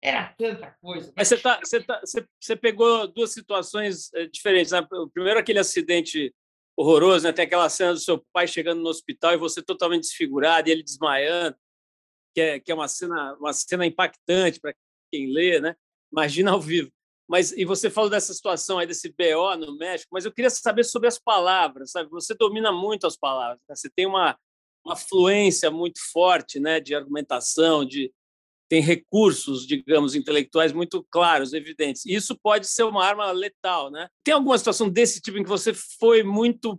Era 0.02 0.32
tanta 0.36 0.70
coisa. 0.80 1.12
Mas 1.16 1.28
você, 1.28 1.38
tá, 1.38 1.60
você, 1.62 1.80
tá, 1.80 2.00
você, 2.00 2.26
você 2.40 2.56
pegou 2.56 3.06
duas 3.06 3.32
situações 3.32 4.12
eh, 4.14 4.26
diferentes. 4.26 4.72
Né? 4.72 4.86
Primeiro, 5.14 5.38
aquele 5.38 5.60
acidente 5.60 6.34
horroroso, 6.76 7.24
né? 7.24 7.32
tem 7.32 7.44
aquela 7.44 7.68
cena 7.68 7.92
do 7.92 8.00
seu 8.00 8.24
pai 8.32 8.46
chegando 8.48 8.82
no 8.82 8.88
hospital 8.88 9.32
e 9.32 9.38
você 9.38 9.62
totalmente 9.62 10.02
desfigurado 10.02 10.68
e 10.68 10.72
ele 10.72 10.82
desmaiando, 10.82 11.56
que 12.34 12.40
é, 12.40 12.60
que 12.60 12.72
é 12.72 12.74
uma, 12.74 12.88
cena, 12.88 13.34
uma 13.34 13.52
cena 13.52 13.86
impactante 13.86 14.58
para 14.58 14.74
quem 15.10 15.32
lê, 15.32 15.60
né? 15.60 15.76
imagina 16.10 16.50
ao 16.50 16.60
vivo. 16.60 16.90
Mas, 17.32 17.50
e 17.52 17.64
você 17.64 17.88
falou 17.88 18.10
dessa 18.10 18.34
situação 18.34 18.78
aí, 18.78 18.86
desse 18.86 19.08
BO 19.08 19.56
no 19.56 19.74
México, 19.78 20.10
mas 20.12 20.26
eu 20.26 20.30
queria 20.30 20.50
saber 20.50 20.84
sobre 20.84 21.08
as 21.08 21.18
palavras, 21.18 21.92
sabe? 21.92 22.10
Você 22.10 22.34
domina 22.34 22.70
muito 22.70 23.06
as 23.06 23.16
palavras, 23.16 23.58
né? 23.66 23.74
você 23.74 23.88
tem 23.88 24.04
uma, 24.04 24.38
uma 24.84 24.94
fluência 24.94 25.70
muito 25.70 25.98
forte 26.12 26.60
né? 26.60 26.78
de 26.78 26.94
argumentação, 26.94 27.86
de, 27.86 28.12
tem 28.68 28.82
recursos, 28.82 29.66
digamos, 29.66 30.14
intelectuais 30.14 30.74
muito 30.74 31.02
claros, 31.10 31.54
evidentes. 31.54 32.04
Isso 32.04 32.36
pode 32.36 32.66
ser 32.66 32.82
uma 32.82 33.02
arma 33.02 33.32
letal, 33.32 33.90
né? 33.90 34.08
Tem 34.22 34.34
alguma 34.34 34.58
situação 34.58 34.90
desse 34.90 35.18
tipo 35.22 35.38
em 35.38 35.42
que 35.42 35.48
você 35.48 35.72
foi 35.72 36.22
muito 36.22 36.78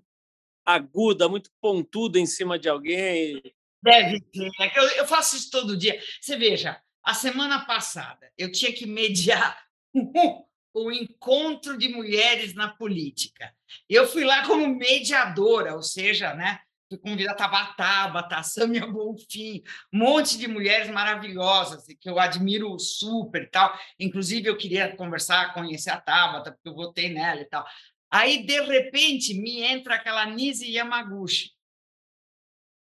aguda, 0.63 1.27
muito 1.27 1.49
pontuda 1.59 2.19
em 2.19 2.27
cima 2.27 2.59
de 2.59 2.69
alguém? 2.69 3.41
Deve 3.81 4.21
ter. 4.21 4.51
É 4.61 4.79
eu, 4.79 4.87
eu 4.97 5.07
faço 5.07 5.35
isso 5.35 5.49
todo 5.49 5.75
dia. 5.75 5.99
Você 6.21 6.37
veja, 6.37 6.79
a 7.03 7.15
semana 7.15 7.65
passada 7.65 8.31
eu 8.37 8.51
tinha 8.51 8.71
que 8.71 8.85
mediar 8.85 9.63
o 10.73 10.91
encontro 10.91 11.77
de 11.77 11.89
mulheres 11.89 12.53
na 12.53 12.69
política. 12.69 13.53
Eu 13.87 14.07
fui 14.07 14.23
lá 14.23 14.45
como 14.45 14.67
mediadora, 14.67 15.75
ou 15.75 15.83
seja, 15.83 16.33
né, 16.33 16.59
fui 16.89 17.25
Tabata, 17.35 18.37
a 18.37 18.43
Samia 18.43 18.85
Bonfim, 18.85 19.63
um 19.91 19.99
monte 19.99 20.37
de 20.37 20.47
mulheres 20.47 20.89
maravilhosas 20.89 21.85
que 21.99 22.09
eu 22.09 22.19
admiro 22.19 22.77
super 22.79 23.43
e 23.43 23.47
tal. 23.47 23.77
Inclusive, 23.99 24.47
eu 24.47 24.57
queria 24.57 24.95
conversar, 24.95 25.53
conhecer 25.53 25.89
a 25.89 26.01
Tabata, 26.01 26.51
porque 26.51 26.69
eu 26.69 26.75
votei 26.75 27.09
nela 27.09 27.41
e 27.41 27.45
tal. 27.45 27.65
Aí, 28.11 28.45
de 28.45 28.61
repente, 28.61 29.33
me 29.33 29.61
entra 29.61 29.95
aquela 29.95 30.25
Nise 30.25 30.71
Yamaguchi. 30.71 31.51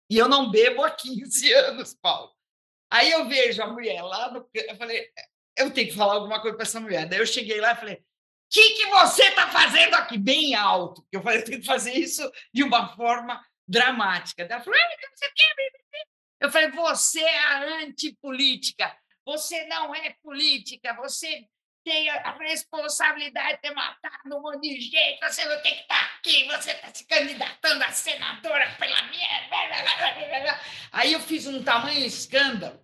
E 0.09 0.17
eu 0.17 0.27
não 0.27 0.51
bebo 0.51 0.83
há 0.83 0.91
15 0.91 1.53
anos, 1.53 1.93
Paulo. 2.01 2.31
Aí 2.91 3.11
eu 3.11 3.27
vejo 3.27 3.61
a 3.63 3.67
mulher 3.67 4.01
lá, 4.01 4.31
no... 4.31 4.47
eu 4.53 4.75
falei, 4.75 5.09
eu 5.57 5.71
tenho 5.71 5.89
que 5.89 5.95
falar 5.95 6.13
alguma 6.13 6.41
coisa 6.41 6.55
para 6.55 6.65
essa 6.65 6.79
mulher. 6.79 7.07
Daí 7.07 7.19
eu 7.19 7.25
cheguei 7.25 7.59
lá 7.59 7.73
e 7.73 7.75
falei, 7.75 8.03
que, 8.53 8.69
que 8.75 8.85
você 8.85 9.23
está 9.23 9.49
fazendo 9.49 9.95
aqui? 9.95 10.15
Bem 10.15 10.53
alto. 10.53 11.03
Eu 11.11 11.23
falei, 11.23 11.39
eu 11.39 11.45
tenho 11.45 11.59
que 11.59 11.65
fazer 11.65 11.93
isso 11.93 12.31
de 12.53 12.63
uma 12.63 12.95
forma 12.95 13.43
dramática. 13.67 14.43
Ela 14.43 14.61
falou, 14.61 14.79
quer? 15.35 15.71
Eu 16.39 16.51
falei, 16.51 16.69
você 16.69 17.21
é 17.21 17.83
antipolítica. 17.83 18.95
Você 19.25 19.65
não 19.65 19.95
é 19.95 20.15
política. 20.21 20.93
Você 20.97 21.47
tem 21.83 22.09
a 22.09 22.37
responsabilidade 22.37 23.55
de 23.55 23.61
ter 23.61 23.71
matado 23.71 24.37
um 24.37 24.59
de 24.59 24.79
gente. 24.79 25.19
Você 25.21 25.45
não 25.45 25.59
tem 25.63 25.73
que 25.73 25.81
estar 25.81 25.95
tá 25.95 26.15
aqui. 26.17 26.45
Você 26.45 26.71
está 26.71 26.93
se 26.93 27.07
candidatando 27.07 27.83
a 27.83 27.91
senadora 27.91 28.69
pela 28.77 29.01
minha. 29.03 29.27
Aí 30.91 31.13
eu 31.13 31.19
fiz 31.19 31.47
um 31.47 31.63
tamanho 31.63 32.05
escândalo 32.05 32.82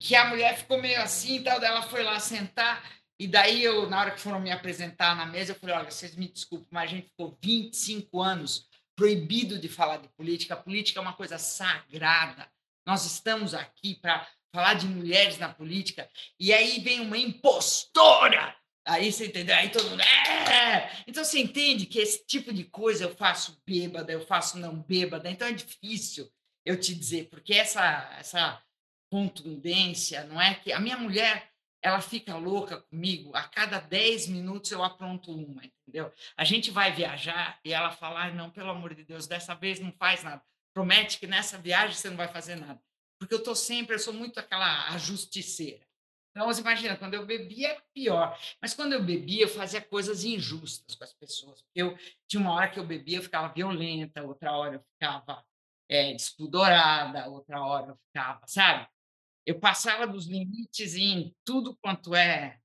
que 0.00 0.16
a 0.16 0.24
mulher 0.24 0.56
ficou 0.56 0.80
meio 0.80 1.00
assim, 1.00 1.42
tal, 1.42 1.62
ela 1.62 1.82
foi 1.82 2.02
lá 2.02 2.18
sentar. 2.18 2.82
E 3.18 3.28
daí 3.28 3.62
eu, 3.62 3.88
na 3.88 4.00
hora 4.00 4.10
que 4.12 4.20
foram 4.20 4.40
me 4.40 4.50
apresentar 4.50 5.14
na 5.14 5.26
mesa, 5.26 5.52
eu 5.52 5.56
falei: 5.56 5.76
olha, 5.76 5.90
vocês 5.90 6.16
me 6.16 6.26
desculpem, 6.26 6.68
mas 6.70 6.84
a 6.84 6.94
gente 6.94 7.08
ficou 7.08 7.38
25 7.42 8.22
anos 8.22 8.66
proibido 8.96 9.58
de 9.58 9.68
falar 9.68 9.98
de 9.98 10.08
política. 10.08 10.54
A 10.54 10.56
política 10.56 10.98
é 10.98 11.02
uma 11.02 11.12
coisa 11.12 11.36
sagrada. 11.36 12.48
Nós 12.86 13.04
estamos 13.04 13.52
aqui 13.52 13.94
para 13.94 14.26
falar 14.52 14.74
de 14.74 14.86
mulheres 14.86 15.36
na 15.38 15.52
política. 15.52 16.08
E 16.38 16.50
aí 16.50 16.80
vem 16.80 17.00
uma 17.00 17.18
impostora. 17.18 18.56
Aí 18.86 19.12
você 19.12 19.26
entendeu? 19.26 19.54
Aí 19.54 19.68
todo 19.68 19.90
mundo. 19.90 20.00
É! 20.00 20.90
Então 21.06 21.22
você 21.22 21.38
entende 21.38 21.84
que 21.84 21.98
esse 21.98 22.26
tipo 22.26 22.54
de 22.54 22.64
coisa 22.64 23.04
eu 23.04 23.14
faço 23.14 23.60
bêbada, 23.66 24.10
eu 24.10 24.26
faço 24.26 24.58
não 24.58 24.80
bêbada. 24.80 25.30
Então 25.30 25.46
é 25.46 25.52
difícil 25.52 26.26
eu 26.64 26.78
te 26.80 26.94
dizer, 26.94 27.28
porque 27.28 27.52
essa, 27.52 28.16
essa 28.18 28.62
contundência, 29.10 30.24
não 30.24 30.40
é 30.40 30.54
que 30.54 30.72
a 30.72 30.80
minha 30.80 30.96
mulher 30.96 31.50
ela 31.82 32.00
fica 32.00 32.36
louca 32.36 32.78
comigo, 32.82 33.34
a 33.34 33.42
cada 33.42 33.80
10 33.80 34.28
minutos 34.28 34.70
eu 34.70 34.84
apronto 34.84 35.32
uma, 35.32 35.62
entendeu? 35.64 36.12
A 36.36 36.44
gente 36.44 36.70
vai 36.70 36.92
viajar 36.92 37.58
e 37.64 37.72
ela 37.72 37.90
fala, 37.90 38.24
ah, 38.24 38.30
não, 38.30 38.50
pelo 38.50 38.70
amor 38.70 38.94
de 38.94 39.02
Deus, 39.02 39.26
dessa 39.26 39.54
vez 39.54 39.80
não 39.80 39.90
faz 39.92 40.22
nada. 40.22 40.42
Promete 40.74 41.18
que 41.18 41.26
nessa 41.26 41.58
viagem 41.58 41.96
você 41.96 42.10
não 42.10 42.16
vai 42.16 42.28
fazer 42.28 42.56
nada. 42.56 42.80
Porque 43.18 43.34
eu 43.34 43.42
tô 43.42 43.54
sempre, 43.54 43.94
eu 43.94 43.98
sou 43.98 44.12
muito 44.12 44.38
aquela 44.38 44.88
ajusticeira. 44.90 45.86
Então, 46.30 46.46
você 46.46 46.60
imagina, 46.60 46.96
quando 46.96 47.14
eu 47.14 47.26
bebia 47.26 47.70
era 47.70 47.82
pior. 47.92 48.38
Mas 48.62 48.72
quando 48.72 48.92
eu 48.92 49.02
bebia, 49.02 49.42
eu 49.42 49.48
fazia 49.48 49.80
coisas 49.80 50.24
injustas 50.24 50.94
com 50.94 51.04
as 51.04 51.12
pessoas. 51.12 51.64
Eu 51.74 51.98
tinha 52.28 52.40
uma 52.40 52.52
hora 52.52 52.70
que 52.70 52.78
eu 52.78 52.86
bebia, 52.86 53.18
eu 53.18 53.22
ficava 53.22 53.52
violenta, 53.52 54.22
outra 54.22 54.52
hora 54.52 54.76
eu 54.76 54.80
ficava 54.92 55.44
é, 55.88 56.12
despudorada, 56.12 57.28
outra 57.28 57.60
hora 57.60 57.88
eu 57.88 57.96
ficava, 57.96 58.46
sabe? 58.46 58.88
Eu 59.46 59.58
passava 59.58 60.06
dos 60.06 60.26
limites 60.26 60.94
em 60.94 61.34
tudo 61.44 61.76
quanto 61.76 62.14
é, 62.14 62.58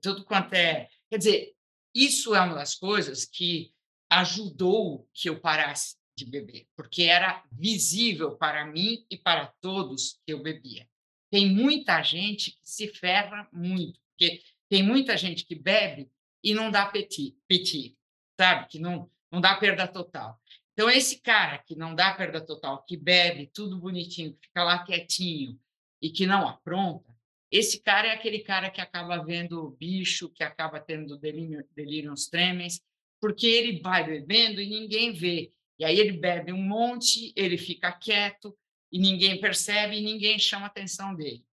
tudo 0.00 0.24
quanto 0.24 0.54
é. 0.54 0.88
Quer 1.10 1.18
dizer, 1.18 1.54
isso 1.94 2.34
é 2.34 2.40
uma 2.40 2.54
das 2.54 2.74
coisas 2.74 3.24
que 3.24 3.72
ajudou 4.10 5.08
que 5.14 5.28
eu 5.28 5.40
parasse 5.40 5.96
de 6.16 6.26
beber, 6.26 6.66
porque 6.76 7.04
era 7.04 7.42
visível 7.50 8.36
para 8.36 8.66
mim 8.66 9.06
e 9.10 9.16
para 9.16 9.46
todos 9.60 10.20
que 10.24 10.32
eu 10.32 10.42
bebia. 10.42 10.88
Tem 11.30 11.50
muita 11.50 12.02
gente 12.02 12.52
que 12.52 12.68
se 12.68 12.88
ferra 12.88 13.48
muito, 13.52 13.98
porque 14.10 14.42
tem 14.68 14.82
muita 14.82 15.16
gente 15.16 15.46
que 15.46 15.54
bebe 15.54 16.10
e 16.44 16.52
não 16.52 16.70
dá 16.70 16.86
petit, 16.86 17.36
petit 17.48 17.96
sabe? 18.38 18.68
Que 18.68 18.78
não, 18.78 19.10
não 19.30 19.40
dá 19.40 19.54
perda 19.56 19.86
total. 19.86 20.40
Então, 20.72 20.90
esse 20.90 21.20
cara 21.20 21.58
que 21.58 21.76
não 21.76 21.94
dá 21.94 22.12
perda 22.14 22.40
total, 22.40 22.82
que 22.84 22.96
bebe 22.96 23.50
tudo 23.52 23.78
bonitinho, 23.78 24.34
que 24.34 24.46
fica 24.48 24.64
lá 24.64 24.84
quietinho, 24.84 25.60
e 26.02 26.10
que 26.10 26.26
não 26.26 26.46
apronta, 26.46 27.12
esse 27.52 27.80
cara 27.80 28.08
é 28.08 28.12
aquele 28.12 28.40
cara 28.40 28.70
que 28.70 28.80
acaba 28.80 29.22
vendo 29.22 29.76
bicho, 29.78 30.30
que 30.30 30.42
acaba 30.42 30.80
tendo 30.80 31.18
delírio, 31.18 31.64
delírios 31.76 32.26
tremens, 32.26 32.82
porque 33.20 33.46
ele 33.46 33.80
vai 33.80 34.04
bebendo 34.04 34.60
e 34.60 34.68
ninguém 34.68 35.12
vê. 35.12 35.52
E 35.78 35.84
aí 35.84 35.98
ele 35.98 36.12
bebe 36.12 36.52
um 36.52 36.62
monte, 36.62 37.32
ele 37.36 37.58
fica 37.58 37.92
quieto 37.92 38.56
e 38.90 38.98
ninguém 38.98 39.38
percebe 39.38 39.98
e 39.98 40.02
ninguém 40.02 40.38
chama 40.38 40.66
atenção 40.66 41.14
dele. 41.14 41.44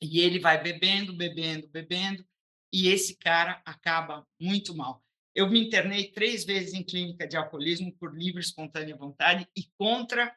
E 0.00 0.20
ele 0.20 0.38
vai 0.38 0.62
bebendo, 0.62 1.12
bebendo, 1.12 1.68
bebendo, 1.68 2.24
e 2.72 2.88
esse 2.88 3.16
cara 3.16 3.60
acaba 3.64 4.26
muito 4.38 4.74
mal. 4.74 5.04
Eu 5.34 5.50
me 5.50 5.66
internei 5.66 6.10
três 6.10 6.44
vezes 6.44 6.72
em 6.72 6.84
clínica 6.84 7.26
de 7.26 7.36
alcoolismo 7.36 7.92
por 7.96 8.16
livre, 8.16 8.40
espontânea 8.40 8.96
vontade 8.96 9.46
e 9.56 9.64
contra 9.76 10.34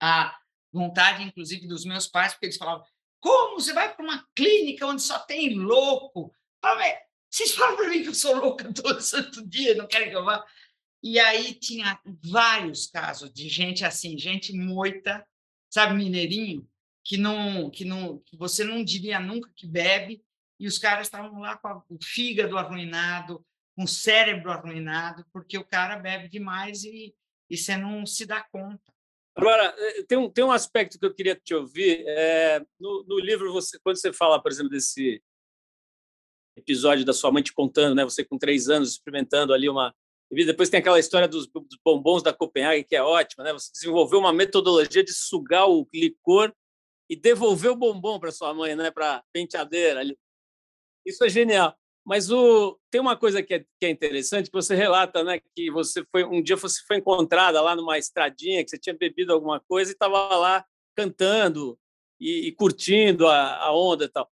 a 0.00 0.41
vontade, 0.72 1.22
inclusive, 1.22 1.66
dos 1.66 1.84
meus 1.84 2.06
pais, 2.06 2.32
porque 2.32 2.46
eles 2.46 2.56
falavam: 2.56 2.84
como 3.20 3.60
você 3.60 3.72
vai 3.72 3.94
para 3.94 4.04
uma 4.04 4.26
clínica 4.34 4.86
onde 4.86 5.02
só 5.02 5.18
tem 5.18 5.54
louco? 5.54 6.34
Vocês 7.30 7.54
falam 7.54 7.76
para 7.76 7.88
mim 7.88 8.02
que 8.02 8.08
eu 8.08 8.14
sou 8.14 8.36
louca 8.36 8.72
todo 8.74 9.00
santo 9.00 9.46
dia, 9.46 9.74
não 9.74 9.86
querem 9.86 10.10
que 10.10 10.16
eu 10.16 10.24
vá? 10.24 10.44
E 11.02 11.18
aí 11.18 11.54
tinha 11.54 11.98
vários 12.04 12.86
casos 12.86 13.32
de 13.32 13.48
gente 13.48 13.84
assim, 13.84 14.16
gente 14.16 14.52
moita, 14.52 15.26
sabe, 15.68 15.94
mineirinho, 15.94 16.68
que 17.04 17.16
não, 17.16 17.70
que 17.70 17.84
não, 17.84 18.18
que 18.18 18.36
você 18.36 18.62
não 18.62 18.84
diria 18.84 19.18
nunca 19.18 19.50
que 19.54 19.66
bebe, 19.66 20.24
e 20.60 20.66
os 20.68 20.78
caras 20.78 21.08
estavam 21.08 21.40
lá 21.40 21.56
com 21.56 21.82
o 21.88 21.98
fígado 22.00 22.56
arruinado, 22.56 23.44
com 23.74 23.82
o 23.82 23.88
cérebro 23.88 24.52
arruinado, 24.52 25.26
porque 25.32 25.58
o 25.58 25.64
cara 25.64 25.96
bebe 25.96 26.28
demais 26.28 26.84
e, 26.84 27.12
e 27.50 27.56
você 27.56 27.76
não 27.76 28.06
se 28.06 28.24
dá 28.24 28.40
conta. 28.42 28.91
Agora, 29.34 29.74
eh, 29.78 30.02
tem 30.04 30.18
um, 30.18 30.30
tem 30.30 30.44
um 30.44 30.52
aspecto 30.52 30.98
que 30.98 31.06
eu 31.06 31.14
queria 31.14 31.34
te 31.34 31.54
ouvir. 31.54 32.04
É, 32.06 32.60
no, 32.78 33.04
no 33.08 33.18
livro, 33.18 33.52
você, 33.52 33.78
quando 33.82 33.96
você 33.96 34.12
fala, 34.12 34.42
por 34.42 34.50
exemplo, 34.52 34.70
desse 34.70 35.22
episódio 36.56 37.04
da 37.04 37.12
sua 37.12 37.32
mãe 37.32 37.42
te 37.42 37.52
contando, 37.52 37.94
né? 37.94 38.04
Você 38.04 38.24
com 38.24 38.38
três 38.38 38.68
anos 38.68 38.92
experimentando 38.92 39.54
ali 39.54 39.68
uma 39.68 39.94
depois 40.46 40.70
tem 40.70 40.80
aquela 40.80 40.98
história 40.98 41.28
dos, 41.28 41.46
bombons 41.84 42.22
da 42.22 42.32
Copenhague 42.32 42.84
que 42.84 42.96
é 42.96 43.02
ótima, 43.02 43.44
né? 43.44 43.52
Você 43.52 43.70
desenvolveu 43.70 44.18
uma 44.18 44.32
metodologia 44.32 45.04
de 45.04 45.12
sugar 45.12 45.68
o 45.68 45.86
licor 45.92 46.50
e 47.08 47.14
devolver 47.14 47.70
o 47.70 47.76
bombom 47.76 48.18
para 48.18 48.32
sua 48.32 48.54
mãe, 48.54 48.74
né? 48.74 48.90
Para 48.90 49.22
penteadeira. 49.30 50.02
Isso 51.04 51.22
é 51.22 51.28
genial. 51.28 51.76
Mas 52.04 52.30
o, 52.30 52.78
tem 52.90 53.00
uma 53.00 53.16
coisa 53.16 53.42
que 53.42 53.54
é, 53.54 53.60
que 53.60 53.86
é 53.86 53.90
interessante, 53.90 54.46
que 54.46 54.56
você 54.56 54.74
relata, 54.74 55.22
né, 55.22 55.40
que 55.54 55.70
você 55.70 56.04
foi 56.10 56.24
um 56.24 56.42
dia 56.42 56.56
você 56.56 56.80
foi 56.86 56.96
encontrada 56.96 57.60
lá 57.60 57.76
numa 57.76 57.96
estradinha, 57.96 58.62
que 58.64 58.70
você 58.70 58.78
tinha 58.78 58.96
bebido 58.96 59.32
alguma 59.32 59.60
coisa 59.60 59.92
e 59.92 59.94
estava 59.94 60.36
lá 60.36 60.64
cantando 60.96 61.78
e, 62.20 62.48
e 62.48 62.52
curtindo 62.52 63.28
a, 63.28 63.56
a, 63.56 63.72
onda 63.72 64.04
e 64.04 64.08
tal. 64.08 64.30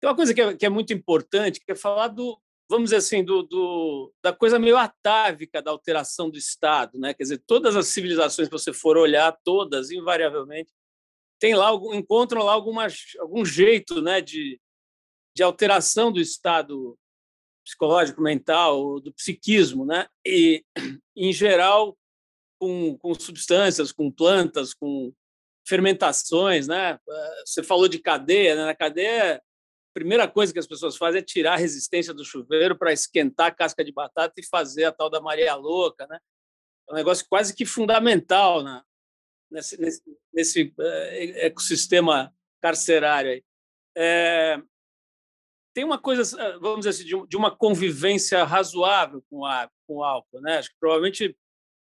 Tem 0.00 0.08
uma 0.08 0.16
coisa 0.16 0.32
que 0.32 0.40
é, 0.40 0.56
que 0.56 0.64
é, 0.64 0.68
muito 0.70 0.94
importante, 0.94 1.60
que 1.60 1.72
é 1.72 1.74
falar 1.74 2.08
do, 2.08 2.40
vamos 2.68 2.84
dizer 2.84 2.96
assim, 2.96 3.22
do, 3.22 3.42
do, 3.42 4.12
da 4.22 4.32
coisa 4.32 4.58
meio 4.58 4.78
atávica 4.78 5.60
da 5.60 5.70
alteração 5.70 6.30
do 6.30 6.38
Estado, 6.38 6.98
né? 6.98 7.12
Quer 7.12 7.24
dizer, 7.24 7.42
todas 7.46 7.76
as 7.76 7.88
civilizações 7.88 8.48
que 8.48 8.52
você 8.52 8.72
for 8.72 8.96
olhar, 8.96 9.38
todas, 9.44 9.90
invariavelmente, 9.90 10.72
tem 11.38 11.54
lá 11.54 11.72
encontram 11.94 12.42
lá 12.42 12.52
alguma, 12.52 12.86
algum 13.18 13.44
jeito, 13.44 14.00
né, 14.00 14.20
de, 14.20 14.60
de 15.34 15.42
alteração 15.42 16.12
do 16.12 16.20
Estado 16.20 16.98
psicológico, 17.64 18.22
mental, 18.22 19.00
do 19.00 19.12
psiquismo, 19.12 19.84
né? 19.84 20.06
E, 20.26 20.64
em 21.16 21.32
geral, 21.32 21.96
com, 22.58 22.96
com 22.98 23.14
substâncias, 23.14 23.92
com 23.92 24.10
plantas, 24.10 24.74
com 24.74 25.12
fermentações, 25.66 26.66
né? 26.66 26.98
Você 27.44 27.62
falou 27.62 27.88
de 27.88 27.98
cadeia, 27.98 28.54
né? 28.54 28.64
Na 28.64 28.74
cadeia, 28.74 29.36
a 29.36 29.92
primeira 29.94 30.28
coisa 30.28 30.52
que 30.52 30.58
as 30.58 30.66
pessoas 30.66 30.96
fazem 30.96 31.20
é 31.20 31.24
tirar 31.24 31.54
a 31.54 31.58
resistência 31.58 32.12
do 32.12 32.24
chuveiro 32.24 32.76
para 32.76 32.92
esquentar 32.92 33.46
a 33.46 33.54
casca 33.54 33.84
de 33.84 33.92
batata 33.92 34.34
e 34.38 34.46
fazer 34.46 34.84
a 34.84 34.92
tal 34.92 35.08
da 35.08 35.20
Maria 35.20 35.54
Louca, 35.54 36.06
né? 36.06 36.18
É 36.88 36.92
um 36.92 36.96
negócio 36.96 37.24
quase 37.28 37.54
que 37.54 37.64
fundamental 37.64 38.62
né? 38.62 38.82
nesse, 39.50 39.80
nesse, 39.80 40.02
nesse 40.32 40.74
eh, 40.78 41.46
ecossistema 41.46 42.34
carcerário 42.60 43.32
aí. 43.32 43.44
É, 43.96 44.62
tem 45.74 45.84
uma 45.84 45.98
coisa, 45.98 46.40
eh, 46.40 46.58
vamos 46.58 46.80
dizer 46.80 46.90
assim, 46.90 47.26
de 47.26 47.36
uma 47.36 47.54
convivência 47.54 48.44
razoável 48.44 49.22
com, 49.30 49.44
a, 49.44 49.70
com 49.86 49.96
o 49.96 50.04
álcool. 50.04 50.40
Né? 50.40 50.58
Acho 50.58 50.70
que 50.70 50.78
provavelmente 50.80 51.36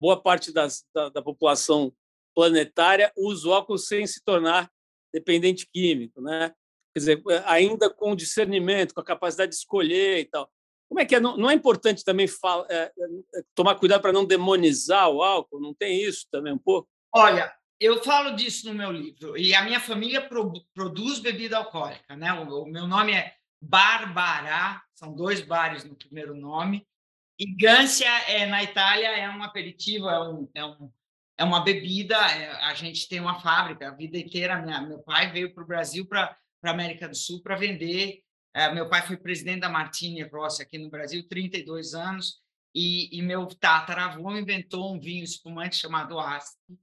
boa 0.00 0.20
parte 0.20 0.52
das, 0.52 0.84
da, 0.94 1.08
da, 1.08 1.22
população 1.22 1.92
planetária 2.34 3.12
usa 3.16 3.48
o 3.48 3.52
álcool 3.52 3.78
sem 3.78 4.06
se 4.06 4.22
tornar 4.22 4.70
dependente 5.12 5.68
químico. 5.72 6.20
Né? 6.20 6.52
Quer 6.94 6.98
dizer, 6.98 7.22
eh, 7.28 7.42
ainda 7.46 7.90
com 7.90 8.14
discernimento, 8.14 8.94
com 8.94 9.00
a 9.00 9.04
capacidade 9.04 9.50
de 9.50 9.56
escolher 9.56 10.20
e 10.20 10.24
tal. 10.26 10.48
Como 10.88 11.00
é 11.00 11.04
que 11.04 11.16
é? 11.16 11.20
Não, 11.20 11.36
não 11.36 11.50
é 11.50 11.54
importante 11.54 12.04
também 12.04 12.28
fala, 12.28 12.66
é, 12.70 12.92
é, 13.34 13.42
tomar 13.54 13.74
cuidado 13.76 14.00
para 14.02 14.12
não 14.12 14.24
demonizar 14.24 15.08
o 15.08 15.22
álcool? 15.22 15.60
Não 15.60 15.74
tem 15.74 16.00
isso 16.00 16.26
também 16.30 16.52
um 16.52 16.58
pouco? 16.58 16.88
Olha, 17.12 17.52
eu 17.80 18.02
falo 18.02 18.36
disso 18.36 18.68
no 18.68 18.74
meu 18.74 18.92
livro 18.92 19.36
e 19.36 19.54
a 19.54 19.64
minha 19.64 19.80
família 19.80 20.20
pro, 20.28 20.52
produz 20.72 21.18
bebida 21.18 21.56
alcoólica, 21.56 22.14
né? 22.14 22.32
O, 22.32 22.62
o 22.62 22.66
meu 22.66 22.86
nome 22.86 23.12
é 23.12 23.34
Barbará, 23.68 24.82
são 24.94 25.14
dois 25.14 25.40
bares 25.40 25.84
no 25.84 25.96
primeiro 25.96 26.34
nome. 26.34 26.86
E 27.38 27.46
Gância, 27.56 28.08
é, 28.28 28.46
na 28.46 28.62
Itália, 28.62 29.08
é 29.08 29.28
um 29.28 29.42
aperitivo, 29.42 30.08
é, 30.08 30.28
um, 30.28 30.48
é, 30.54 30.64
um, 30.64 30.92
é 31.38 31.44
uma 31.44 31.64
bebida. 31.64 32.16
É, 32.16 32.50
a 32.64 32.74
gente 32.74 33.08
tem 33.08 33.20
uma 33.20 33.40
fábrica 33.40 33.88
a 33.88 33.94
vida 33.94 34.18
inteira. 34.18 34.60
Minha, 34.60 34.82
meu 34.82 35.02
pai 35.02 35.32
veio 35.32 35.52
para 35.52 35.64
o 35.64 35.66
Brasil, 35.66 36.06
para 36.06 36.36
a 36.62 36.70
América 36.70 37.08
do 37.08 37.16
Sul, 37.16 37.42
para 37.42 37.56
vender 37.56 38.22
É, 38.56 38.72
meu 38.72 38.88
pai 38.88 39.04
foi 39.04 39.16
presidente 39.16 39.60
da 39.60 39.68
Martini 39.68 40.22
Rossi 40.22 40.62
aqui 40.62 40.78
no 40.78 40.88
Brasil, 40.88 41.26
32 41.28 41.92
anos, 41.92 42.40
e, 42.72 43.08
e 43.18 43.20
meu 43.20 43.46
tataravô 43.46 44.30
inventou 44.36 44.94
um 44.94 45.00
vinho 45.00 45.24
espumante 45.24 45.74
chamado 45.74 46.20
Asti, 46.20 46.78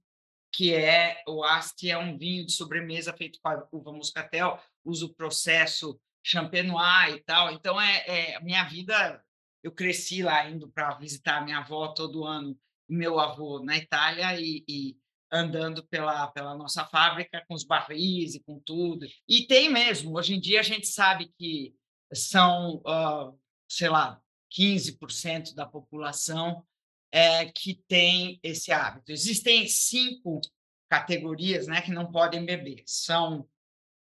que 0.52 0.74
é 0.74 1.22
o 1.26 1.42
Asti 1.42 1.90
é 1.90 1.96
um 1.96 2.18
vinho 2.18 2.44
de 2.44 2.52
sobremesa 2.52 3.14
feito 3.14 3.38
com 3.40 3.48
a 3.48 3.66
uva 3.72 3.90
moscatel, 3.90 4.60
usa 4.84 5.06
o 5.06 5.14
processo 5.14 5.98
champenois 6.22 7.14
e 7.14 7.20
tal. 7.20 7.52
Então 7.52 7.80
é, 7.80 8.34
é 8.34 8.40
minha 8.40 8.64
vida. 8.64 9.22
Eu 9.62 9.72
cresci 9.72 10.22
lá 10.22 10.48
indo 10.48 10.68
para 10.68 10.94
visitar 10.94 11.44
minha 11.44 11.58
avó 11.58 11.88
todo 11.88 12.24
ano, 12.24 12.58
meu 12.88 13.20
avô 13.20 13.62
na 13.62 13.76
Itália 13.76 14.40
e, 14.40 14.64
e 14.68 14.96
andando 15.30 15.86
pela, 15.86 16.26
pela 16.28 16.54
nossa 16.54 16.84
fábrica 16.84 17.42
com 17.48 17.54
os 17.54 17.64
barris 17.64 18.34
e 18.34 18.40
com 18.40 18.60
tudo. 18.60 19.06
E 19.26 19.46
tem 19.46 19.70
mesmo, 19.70 20.16
hoje 20.16 20.34
em 20.34 20.40
dia 20.40 20.60
a 20.60 20.64
gente 20.64 20.86
sabe 20.86 21.32
que 21.38 21.74
são, 22.12 22.82
uh, 22.86 23.38
sei 23.68 23.88
lá, 23.88 24.20
15% 24.52 25.54
da 25.54 25.64
população 25.64 26.66
é, 27.10 27.46
que 27.46 27.74
tem 27.88 28.38
esse 28.42 28.72
hábito. 28.72 29.10
Existem 29.10 29.66
cinco 29.66 30.40
categorias 30.90 31.66
né, 31.66 31.80
que 31.80 31.90
não 31.90 32.10
podem 32.10 32.44
beber. 32.44 32.82
São 32.86 33.48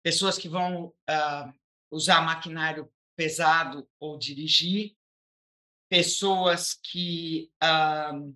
pessoas 0.01 0.37
que 0.37 0.47
vão 0.47 0.85
uh, 0.85 1.53
usar 1.91 2.21
maquinário 2.21 2.91
pesado 3.15 3.87
ou 3.99 4.17
dirigir, 4.17 4.95
pessoas 5.89 6.73
que 6.73 7.51
uh, 7.63 8.35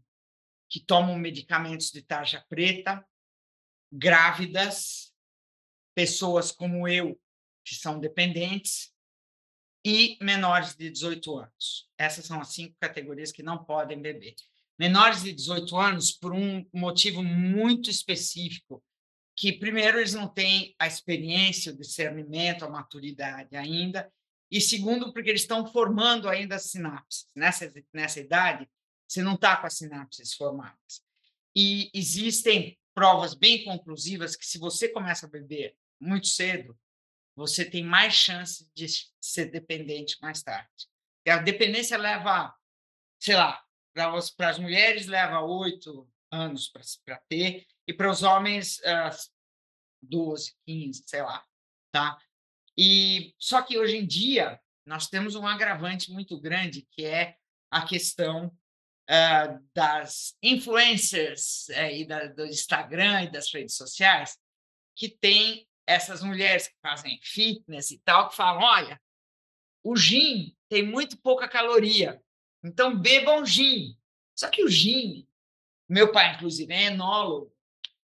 que 0.71 0.79
tomam 0.79 1.17
medicamentos 1.17 1.91
de 1.91 2.01
tarja 2.01 2.43
preta, 2.47 3.05
grávidas, 3.91 5.13
pessoas 5.93 6.49
como 6.49 6.87
eu, 6.87 7.19
que 7.65 7.75
são 7.75 7.99
dependentes, 7.99 8.89
e 9.85 10.17
menores 10.21 10.75
de 10.75 10.89
18 10.89 11.37
anos. 11.37 11.89
Essas 11.97 12.25
são 12.25 12.39
as 12.39 12.53
cinco 12.53 12.75
categorias 12.79 13.33
que 13.33 13.43
não 13.43 13.65
podem 13.65 14.01
beber. 14.01 14.33
Menores 14.79 15.23
de 15.23 15.33
18 15.33 15.75
anos, 15.77 16.11
por 16.11 16.31
um 16.33 16.65
motivo 16.73 17.21
muito 17.21 17.89
específico, 17.89 18.81
que, 19.41 19.51
primeiro, 19.51 19.97
eles 19.97 20.13
não 20.13 20.27
têm 20.27 20.75
a 20.77 20.85
experiência, 20.85 21.71
o 21.71 21.75
discernimento, 21.75 22.63
a 22.63 22.69
maturidade 22.69 23.57
ainda, 23.57 24.13
e, 24.51 24.61
segundo, 24.61 25.11
porque 25.11 25.31
eles 25.31 25.41
estão 25.41 25.65
formando 25.65 26.29
ainda 26.29 26.57
as 26.57 26.65
sinapses. 26.65 27.25
Nessa, 27.35 27.73
nessa 27.91 28.19
idade, 28.19 28.69
você 29.07 29.23
não 29.23 29.33
está 29.33 29.57
com 29.57 29.65
as 29.65 29.75
sinapses 29.75 30.35
formadas. 30.35 31.01
E 31.55 31.89
existem 31.91 32.77
provas 32.93 33.33
bem 33.33 33.63
conclusivas 33.63 34.35
que, 34.35 34.45
se 34.45 34.59
você 34.59 34.89
começa 34.89 35.25
a 35.25 35.29
beber 35.29 35.75
muito 35.99 36.27
cedo, 36.27 36.77
você 37.35 37.65
tem 37.65 37.83
mais 37.83 38.13
chance 38.13 38.69
de 38.75 38.85
ser 39.19 39.45
dependente 39.45 40.19
mais 40.21 40.43
tarde. 40.43 40.87
E 41.25 41.31
a 41.31 41.39
dependência 41.39 41.97
leva, 41.97 42.53
sei 43.19 43.37
lá, 43.37 43.59
para 43.91 44.49
as 44.49 44.59
mulheres 44.59 45.07
leva 45.07 45.41
oito 45.41 46.07
anos 46.31 46.71
para 47.03 47.17
ter, 47.27 47.65
e 47.87 47.93
para 47.93 48.09
os 48.09 48.23
homens, 48.23 48.79
uh, 48.79 49.31
12, 50.01 50.55
15, 50.65 51.03
sei 51.05 51.21
lá. 51.21 51.43
Tá? 51.91 52.17
E, 52.77 53.35
só 53.37 53.61
que 53.61 53.77
hoje 53.77 53.97
em 53.97 54.05
dia, 54.05 54.59
nós 54.85 55.07
temos 55.07 55.35
um 55.35 55.45
agravante 55.45 56.11
muito 56.11 56.39
grande, 56.39 56.87
que 56.91 57.05
é 57.05 57.35
a 57.69 57.85
questão 57.85 58.47
uh, 58.47 59.69
das 59.73 60.35
influencers 60.41 61.67
uh, 61.69 61.91
e 61.91 62.05
da, 62.05 62.27
do 62.27 62.45
Instagram 62.45 63.23
e 63.23 63.31
das 63.31 63.51
redes 63.53 63.75
sociais, 63.75 64.37
que 64.95 65.09
tem 65.09 65.67
essas 65.85 66.23
mulheres 66.23 66.67
que 66.67 66.75
fazem 66.81 67.19
fitness 67.21 67.91
e 67.91 67.99
tal, 67.99 68.29
que 68.29 68.35
falam: 68.35 68.63
olha, 68.63 69.01
o 69.83 69.95
gin 69.95 70.55
tem 70.69 70.83
muito 70.83 71.17
pouca 71.17 71.47
caloria, 71.47 72.21
então 72.63 72.97
bebam 72.97 73.45
gin. 73.45 73.97
Só 74.35 74.49
que 74.49 74.63
o 74.63 74.69
gin, 74.69 75.27
meu 75.91 76.11
pai, 76.11 76.35
inclusive, 76.35 76.73
é 76.73 76.85
enólogo, 76.85 77.53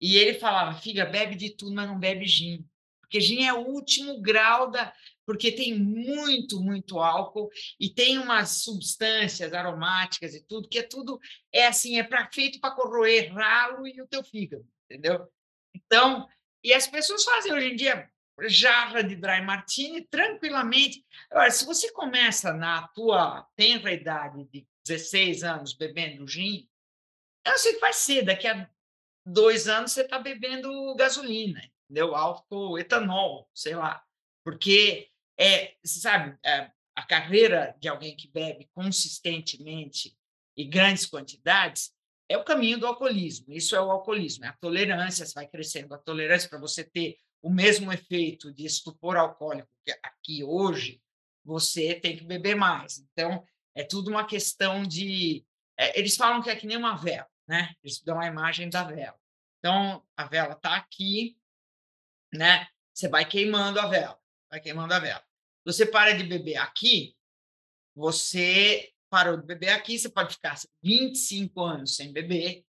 e 0.01 0.17
ele 0.17 0.35
falava: 0.35 0.79
filha, 0.79 1.05
bebe 1.05 1.35
de 1.35 1.51
tudo, 1.51 1.75
mas 1.75 1.87
não 1.87 1.99
bebe 1.99 2.27
gin. 2.27 2.67
Porque 3.01 3.21
gin 3.21 3.45
é 3.45 3.53
o 3.53 3.67
último 3.67 4.21
grau 4.21 4.71
da, 4.71 4.93
porque 5.25 5.53
tem 5.53 5.79
muito, 5.79 6.61
muito 6.61 6.99
álcool 6.99 7.51
e 7.79 7.89
tem 7.91 8.19
umas 8.19 8.63
substâncias 8.63 9.53
aromáticas 9.53 10.35
e 10.35 10.45
tudo, 10.45 10.69
que 10.69 10.79
é 10.79 10.83
tudo, 10.83 11.21
é 11.53 11.67
assim, 11.67 11.99
é 11.99 12.03
pra, 12.03 12.29
feito 12.33 12.59
para 12.61 12.75
corroer 12.75 13.33
ralo 13.33 13.87
e 13.87 14.01
o 14.01 14.09
teu 14.09 14.25
fígado, 14.25 14.67
entendeu? 14.91 15.29
Então, 15.75 16.27
e 16.65 16.73
as 16.73 16.87
pessoas 16.87 17.23
fazem 17.25 17.53
hoje 17.53 17.69
em 17.69 17.77
dia 17.77 18.11
jarra 18.49 19.03
de 19.03 19.17
dry 19.17 19.41
martini 19.43 20.03
tranquilamente. 20.03 21.05
Agora, 21.31 21.51
se 21.51 21.65
você 21.65 21.91
começa 21.93 22.53
na 22.53 22.87
tua 22.89 23.47
tenra 23.57 23.93
idade 23.93 24.45
de 24.53 24.67
16 24.87 25.43
anos 25.43 25.73
bebendo 25.73 26.27
gin, 26.27 26.69
eu 27.53 27.59
sei 27.59 27.75
que 27.75 27.81
vai 27.81 27.93
ser, 27.93 28.25
daqui 28.25 28.47
a 28.47 28.69
dois 29.25 29.69
anos 29.69 29.93
você 29.93 30.03
está 30.03 30.19
bebendo 30.19 30.95
gasolina, 30.95 31.61
entendeu? 31.85 32.15
Álcool, 32.15 32.79
etanol, 32.79 33.49
sei 33.55 33.75
lá. 33.75 34.03
Porque 34.45 35.09
é, 35.39 35.75
sabe, 35.85 36.39
é, 36.45 36.71
a 36.95 37.03
carreira 37.03 37.77
de 37.81 37.89
alguém 37.89 38.17
que 38.17 38.29
bebe 38.29 38.69
consistentemente 38.73 40.17
e 40.57 40.65
grandes 40.65 41.07
quantidades 41.07 41.93
é 42.29 42.37
o 42.37 42.45
caminho 42.45 42.79
do 42.79 42.87
alcoolismo. 42.87 43.53
Isso 43.53 43.77
é 43.77 43.81
o 43.81 43.91
alcoolismo, 43.91 44.45
é 44.45 44.49
a 44.49 44.57
tolerância, 44.57 45.27
você 45.27 45.35
vai 45.35 45.47
crescendo 45.47 45.95
a 45.95 45.99
tolerância 45.99 46.49
para 46.49 46.59
você 46.59 46.83
ter 46.83 47.19
o 47.43 47.51
mesmo 47.51 47.93
efeito 47.93 48.53
de 48.53 48.65
estupor 48.65 49.17
alcoólico 49.17 49.69
que 49.85 49.93
aqui 50.03 50.43
hoje, 50.43 51.01
você 51.45 51.95
tem 51.95 52.17
que 52.17 52.25
beber 52.25 52.57
mais. 52.57 52.99
Então, 52.99 53.45
é 53.75 53.85
tudo 53.85 54.11
uma 54.11 54.27
questão 54.27 54.83
de. 54.83 55.45
É, 55.79 55.99
eles 55.99 56.17
falam 56.17 56.43
que 56.43 56.51
é 56.51 56.57
que 56.57 56.67
nem 56.67 56.77
uma 56.77 56.97
vela, 56.97 57.29
né? 57.49 57.75
Eles 57.83 58.01
dão 58.03 58.21
a 58.21 58.27
imagem 58.27 58.69
da 58.69 58.85
vela. 58.85 59.19
Então, 59.59 60.05
a 60.17 60.25
vela 60.27 60.53
está 60.53 60.77
aqui, 60.77 61.39
né? 62.33 62.67
Você 62.93 63.09
vai 63.09 63.25
queimando 63.25 63.81
a 63.81 63.87
vela, 63.87 64.19
vai 64.51 64.61
queimando 64.61 64.95
a 64.95 64.99
vela 64.99 65.27
você 65.67 65.85
para 65.85 66.13
de 66.13 66.23
beber 66.23 66.57
aqui, 66.59 67.17
você 67.93 68.93
parou 69.11 69.37
de 69.37 69.45
beber 69.45 69.71
aqui, 69.71 69.99
você 69.99 70.09
pode 70.09 70.35
ficar 70.35 70.57
25 70.81 71.61
anos 71.61 71.97
sem 71.97 72.13
beber. 72.13 72.65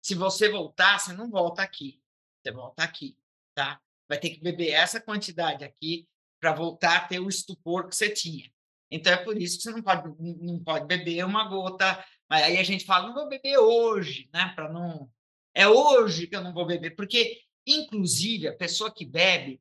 Se 0.00 0.14
você 0.14 0.48
voltar, 0.48 1.00
você 1.00 1.12
não 1.12 1.28
volta 1.28 1.62
aqui. 1.62 2.00
Você 2.40 2.52
volta 2.52 2.84
aqui, 2.84 3.18
tá? 3.52 3.80
Vai 4.08 4.20
ter 4.20 4.30
que 4.30 4.40
beber 4.40 4.70
essa 4.70 5.00
quantidade 5.00 5.64
aqui 5.64 6.08
para 6.40 6.54
voltar 6.54 6.96
a 6.98 7.08
ter 7.08 7.18
o 7.18 7.28
estupor 7.28 7.88
que 7.88 7.96
você 7.96 8.10
tinha. 8.10 8.48
Então 8.88 9.12
é 9.12 9.16
por 9.16 9.36
isso 9.36 9.56
que 9.56 9.64
você 9.64 9.72
não 9.72 9.82
pode 9.82 10.08
não 10.40 10.62
pode 10.62 10.86
beber 10.86 11.24
uma 11.24 11.48
gota. 11.48 12.04
Mas 12.28 12.42
aí 12.42 12.58
a 12.58 12.62
gente 12.62 12.84
fala, 12.84 13.06
não 13.06 13.14
vou 13.14 13.28
beber 13.28 13.58
hoje, 13.58 14.28
né? 14.32 14.52
Para 14.54 14.72
não 14.72 15.10
é 15.54 15.66
hoje 15.66 16.26
que 16.26 16.36
eu 16.36 16.42
não 16.42 16.52
vou 16.52 16.66
beber, 16.66 16.94
porque 16.94 17.40
inclusive 17.66 18.46
a 18.46 18.54
pessoa 18.54 18.92
que 18.92 19.06
bebe, 19.06 19.58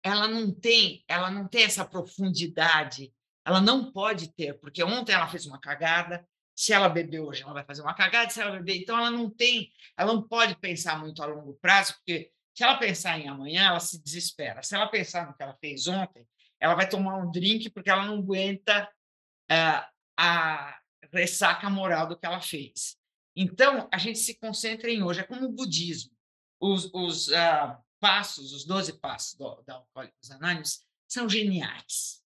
ela 0.00 0.28
não 0.28 0.52
tem, 0.52 1.04
ela 1.08 1.28
não 1.28 1.48
tem 1.48 1.64
essa 1.64 1.84
profundidade, 1.84 3.12
ela 3.44 3.60
não 3.60 3.90
pode 3.90 4.32
ter, 4.32 4.54
porque 4.60 4.82
ontem 4.84 5.12
ela 5.12 5.26
fez 5.26 5.44
uma 5.44 5.60
cagada, 5.60 6.24
se 6.54 6.72
ela 6.72 6.88
beber 6.88 7.20
hoje, 7.20 7.42
ela 7.42 7.52
vai 7.52 7.64
fazer 7.64 7.82
uma 7.82 7.94
cagada, 7.94 8.30
se 8.30 8.40
ela 8.40 8.52
beber, 8.52 8.76
então 8.76 8.96
ela 8.96 9.10
não 9.10 9.28
tem, 9.28 9.72
ela 9.96 10.12
não 10.12 10.22
pode 10.22 10.56
pensar 10.56 11.00
muito 11.00 11.20
a 11.20 11.26
longo 11.26 11.54
prazo, 11.54 11.94
porque 11.94 12.30
se 12.54 12.62
ela 12.62 12.76
pensar 12.76 13.18
em 13.18 13.28
amanhã, 13.28 13.68
ela 13.68 13.80
se 13.80 14.02
desespera. 14.02 14.64
Se 14.64 14.74
ela 14.74 14.88
pensar 14.88 15.26
no 15.26 15.36
que 15.36 15.42
ela 15.42 15.56
fez 15.60 15.86
ontem, 15.86 16.26
ela 16.60 16.74
vai 16.74 16.88
tomar 16.88 17.16
um 17.16 17.30
drink 17.30 17.70
porque 17.70 17.88
ela 17.88 18.04
não 18.04 18.18
aguenta 18.18 18.88
uh, 19.50 19.86
a 20.16 20.76
ressaca 21.12 21.68
moral 21.70 22.08
do 22.08 22.18
que 22.18 22.26
ela 22.26 22.40
fez. 22.40 22.96
Então, 23.34 23.88
a 23.92 23.98
gente 23.98 24.18
se 24.18 24.34
concentra 24.34 24.90
em 24.90 25.02
hoje, 25.02 25.20
é 25.20 25.24
como 25.24 25.46
o 25.46 25.52
budismo. 25.52 26.10
Os, 26.60 26.90
os 26.92 27.28
uh, 27.28 27.76
passos, 28.00 28.52
os 28.52 28.64
12 28.64 28.94
passos 28.94 29.34
do, 29.34 29.62
da 29.62 29.74
Alcoólicos 29.74 30.30
Anônimos, 30.30 30.84
são 31.06 31.28
geniais. 31.28 32.22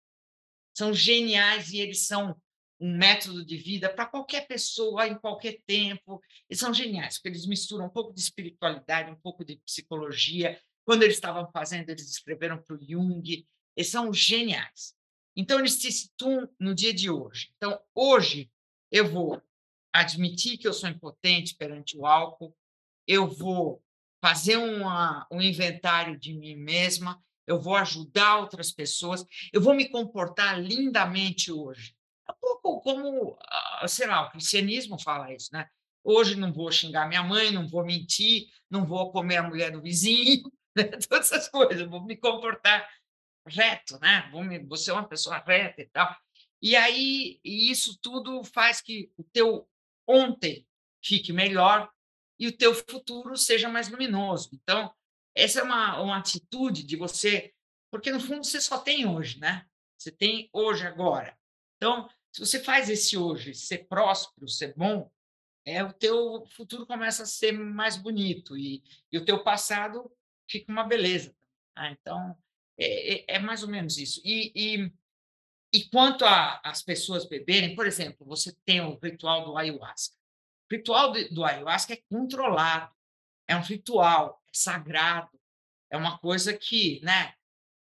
São 0.74 0.94
geniais 0.94 1.72
e 1.72 1.80
eles 1.80 2.08
são 2.08 2.40
um 2.80 2.98
método 2.98 3.46
de 3.46 3.58
vida 3.58 3.94
para 3.94 4.08
qualquer 4.08 4.48
pessoa, 4.48 5.08
em 5.08 5.16
qualquer 5.16 5.60
tempo. 5.68 6.22
Eles 6.50 6.60
são 6.60 6.74
geniais, 6.74 7.18
porque 7.18 7.30
eles 7.30 7.46
misturam 7.46 7.86
um 7.86 7.90
pouco 7.90 8.14
de 8.14 8.22
espiritualidade, 8.22 9.12
um 9.12 9.20
pouco 9.20 9.46
de 9.46 9.58
psicologia. 9.58 10.60
Quando 10.84 11.04
eles 11.04 11.16
estavam 11.16 11.50
fazendo, 11.52 11.90
eles 11.90 12.10
escreveram 12.10 12.62
para 12.62 12.76
o 12.76 12.80
Jung. 12.82 13.46
Eles 13.76 13.92
são 13.92 14.12
geniais. 14.12 14.96
Então, 15.36 15.60
eles 15.60 15.74
se 15.74 15.92
situam 15.92 16.50
no 16.60 16.74
dia 16.74 16.94
de 16.94 17.10
hoje. 17.10 17.54
Então, 17.56 17.80
hoje, 17.94 18.50
eu 18.92 19.08
vou 19.08 19.42
admitir 19.94 20.58
que 20.58 20.68
eu 20.68 20.74
sou 20.74 20.90
impotente 20.90 21.56
perante 21.56 21.98
o 21.98 22.06
álcool, 22.06 22.56
eu 23.08 23.28
vou 23.28 23.84
fazer 24.22 24.58
uma, 24.58 25.28
um 25.32 25.42
inventário 25.42 26.18
de 26.18 26.34
mim 26.34 26.56
mesma, 26.56 27.22
eu 27.48 27.60
vou 27.60 27.76
ajudar 27.76 28.38
outras 28.38 28.72
pessoas, 28.72 29.26
eu 29.52 29.62
vou 29.62 29.74
me 29.74 29.90
comportar 29.90 30.60
lindamente 30.60 31.52
hoje. 31.52 31.96
É 32.28 32.32
um 32.32 32.36
pouco 32.36 32.82
como, 32.82 33.38
ah, 33.42 33.86
sei 33.88 34.08
lá, 34.08 34.28
o 34.28 34.32
cristianismo 34.32 35.00
fala 35.02 35.34
isso, 35.34 35.50
né? 35.52 35.68
Hoje 36.04 36.36
não 36.36 36.54
vou 36.54 36.72
xingar 36.72 37.08
minha 37.08 37.24
mãe, 37.24 37.52
não 37.52 37.68
vou 37.68 37.86
mentir, 37.86 38.48
não 38.70 38.86
vou 38.86 39.12
comer 39.12 39.38
a 39.38 39.44
mulher 39.44 39.72
do 39.72 39.82
vizinho, 39.82 40.52
né? 40.76 40.84
todas 40.84 41.32
essas 41.32 41.50
coisas, 41.50 41.88
vou 41.88 42.04
me 42.04 42.16
comportar 42.16 42.88
reto, 43.48 44.00
né? 44.00 44.32
Você 44.68 44.92
é 44.92 44.94
uma 44.94 45.08
pessoa 45.08 45.38
reta 45.38 45.82
e 45.82 45.90
tal. 45.90 46.16
E 46.62 46.76
aí, 46.76 47.40
isso 47.44 47.98
tudo 48.02 48.44
faz 48.44 48.82
que 48.82 49.12
o 49.18 49.24
teu 49.24 49.68
ontem 50.08 50.68
fique 51.04 51.34
melhor 51.34 51.92
e 52.40 52.48
o 52.48 52.56
teu 52.56 52.74
futuro 52.74 53.36
seja 53.36 53.68
mais 53.68 53.90
luminoso. 53.90 54.50
Então, 54.54 54.94
essa 55.36 55.60
é 55.60 55.64
uma, 55.64 56.02
uma 56.02 56.18
atitude 56.18 56.84
de 56.84 56.96
você, 56.96 57.54
porque 57.90 58.12
no 58.12 58.20
fundo 58.20 58.44
você 58.44 58.62
só 58.62 58.78
tem 58.78 59.08
hoje, 59.08 59.40
né? 59.40 59.66
Você 59.98 60.12
tem 60.12 60.50
hoje, 60.52 60.86
agora. 60.86 61.38
Então, 61.78 62.10
se 62.32 62.40
você 62.40 62.60
faz 62.60 62.90
esse 62.90 63.18
hoje, 63.18 63.54
ser 63.54 63.88
próspero, 63.88 64.48
ser 64.48 64.74
bom, 64.76 65.12
é 65.66 65.84
o 65.84 65.94
teu 65.94 66.46
futuro 66.56 66.86
começa 66.86 67.24
a 67.24 67.28
ser 67.28 67.52
mais 67.52 67.98
bonito 67.98 68.58
e, 68.58 68.84
e 69.12 69.18
o 69.18 69.26
teu 69.26 69.44
passado 69.44 70.12
fica 70.50 70.72
uma 70.72 70.84
beleza. 70.84 71.36
Ah, 71.76 71.92
então, 71.92 72.36
é, 72.78 73.14
é, 73.14 73.26
é, 73.36 73.40
mais 73.40 73.64
ou 73.64 73.70
menos 73.70 73.98
isso. 73.98 74.22
E, 74.26 74.52
e, 74.56 74.92
e 75.74 75.86
quanto 75.90 76.26
às 76.26 76.82
pessoas 76.82 77.26
beberem, 77.26 77.76
por 77.76 77.88
exemplo, 77.88 78.26
você 78.26 78.54
tem 78.66 78.82
o 78.82 79.00
ritual 79.02 79.46
do 79.46 79.58
ayahuasca. 79.58 80.16
O 80.70 80.76
ritual 80.76 81.14
do 81.32 81.46
ayahuasca 81.46 81.94
é 81.94 82.02
controlado, 82.10 82.94
é 83.48 83.56
um 83.56 83.62
ritual, 83.62 84.42
é 84.48 84.50
sagrado, 84.52 85.40
é 85.90 85.98
uma 85.98 86.18
coisa 86.18 86.54
que, 86.54 87.00
né? 87.04 87.34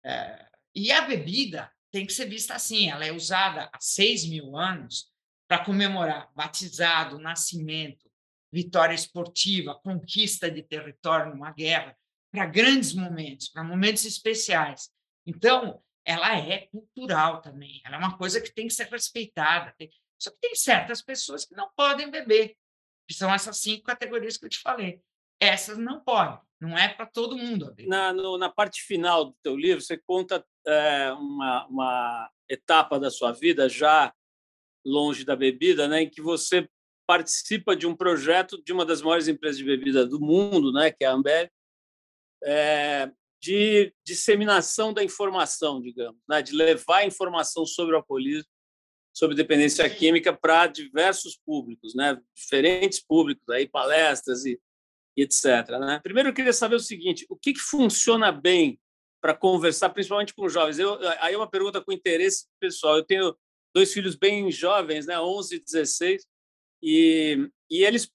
É, 0.05 0.47
e 0.75 0.91
a 0.91 1.01
bebida 1.01 1.71
tem 1.91 2.05
que 2.05 2.13
ser 2.13 2.27
vista 2.27 2.55
assim, 2.55 2.89
ela 2.89 3.05
é 3.05 3.11
usada 3.11 3.69
há 3.71 3.79
seis 3.79 4.25
mil 4.25 4.57
anos 4.57 5.11
para 5.47 5.63
comemorar 5.63 6.31
batizado, 6.35 7.19
nascimento, 7.19 8.09
vitória 8.51 8.93
esportiva, 8.93 9.79
conquista 9.83 10.49
de 10.49 10.63
território 10.63 11.33
numa 11.33 11.51
guerra, 11.51 11.97
para 12.31 12.45
grandes 12.45 12.93
momentos, 12.93 13.49
para 13.49 13.63
momentos 13.63 14.05
especiais. 14.05 14.89
Então, 15.25 15.81
ela 16.05 16.37
é 16.37 16.67
cultural 16.67 17.41
também, 17.41 17.81
ela 17.85 17.95
é 17.95 17.99
uma 17.99 18.17
coisa 18.17 18.41
que 18.41 18.53
tem 18.53 18.67
que 18.67 18.73
ser 18.73 18.87
respeitada. 18.87 19.73
Só 20.19 20.31
que 20.31 20.37
tem 20.39 20.55
certas 20.55 21.01
pessoas 21.01 21.45
que 21.45 21.55
não 21.55 21.69
podem 21.75 22.09
beber, 22.09 22.55
que 23.07 23.13
são 23.13 23.33
essas 23.33 23.57
cinco 23.57 23.83
categorias 23.83 24.37
que 24.37 24.45
eu 24.45 24.49
te 24.49 24.59
falei. 24.59 25.01
Essas 25.39 25.77
não 25.77 25.99
podem, 26.01 26.39
não 26.61 26.77
é 26.77 26.87
para 26.87 27.05
todo 27.05 27.37
mundo. 27.37 27.75
Na, 27.79 28.13
no, 28.13 28.37
na 28.37 28.49
parte 28.49 28.81
final 28.81 29.25
do 29.25 29.35
teu 29.43 29.55
livro, 29.55 29.81
você 29.81 29.97
conta 29.97 30.45
é, 30.65 31.11
uma, 31.13 31.67
uma 31.67 32.31
etapa 32.49 32.99
da 32.99 33.11
sua 33.11 33.31
vida 33.31 33.67
já 33.67 34.13
longe 34.85 35.23
da 35.25 35.35
bebida, 35.35 35.87
né, 35.87 36.03
em 36.03 36.09
que 36.09 36.21
você 36.21 36.69
participa 37.07 37.75
de 37.75 37.85
um 37.85 37.95
projeto 37.95 38.61
de 38.63 38.71
uma 38.71 38.85
das 38.85 39.01
maiores 39.01 39.27
empresas 39.27 39.57
de 39.57 39.63
bebida 39.63 40.05
do 40.05 40.19
mundo, 40.19 40.71
né, 40.71 40.91
que 40.91 41.03
é 41.03 41.07
a 41.07 41.13
Ambev, 41.13 41.49
é, 42.43 43.11
de 43.43 43.93
disseminação 44.05 44.93
da 44.93 45.03
informação, 45.03 45.81
digamos, 45.81 46.21
né, 46.29 46.41
de 46.41 46.53
levar 46.53 47.05
informação 47.05 47.65
sobre 47.65 47.93
o 47.93 47.97
alcoolismo, 47.97 48.49
sobre 49.13 49.35
dependência 49.35 49.87
química 49.89 50.31
para 50.31 50.65
diversos 50.67 51.37
públicos, 51.45 51.93
né, 51.93 52.17
diferentes 52.33 53.01
públicos, 53.01 53.43
aí 53.49 53.67
palestras 53.67 54.45
e, 54.45 54.57
e 55.17 55.23
etc. 55.23 55.43
Né? 55.77 55.99
Primeiro, 56.01 56.29
eu 56.29 56.33
queria 56.33 56.53
saber 56.53 56.75
o 56.75 56.79
seguinte: 56.79 57.25
o 57.29 57.35
que, 57.35 57.51
que 57.51 57.59
funciona 57.59 58.31
bem 58.31 58.79
para 59.21 59.33
conversar, 59.33 59.89
principalmente 59.89 60.33
com 60.33 60.47
jovens? 60.47 60.79
Eu, 60.79 60.97
aí 61.19 61.33
é 61.33 61.37
uma 61.37 61.49
pergunta 61.49 61.81
com 61.81 61.91
interesse 61.91 62.47
pessoal. 62.61 62.95
Eu 62.95 63.03
tenho 63.03 63.37
dois 63.75 63.91
filhos 63.91 64.15
bem 64.15 64.49
jovens, 64.53 65.05
né, 65.05 65.19
11 65.19 65.55
e 65.55 65.59
16, 65.59 66.25
e, 66.81 67.49
e 67.69 67.83
eles 67.83 68.09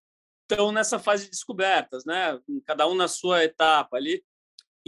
estão 0.50 0.72
nessa 0.72 0.98
fase 0.98 1.24
de 1.24 1.32
descobertas, 1.32 2.06
né, 2.06 2.40
cada 2.64 2.88
um 2.88 2.94
na 2.94 3.08
sua 3.08 3.44
etapa 3.44 3.98
ali. 3.98 4.24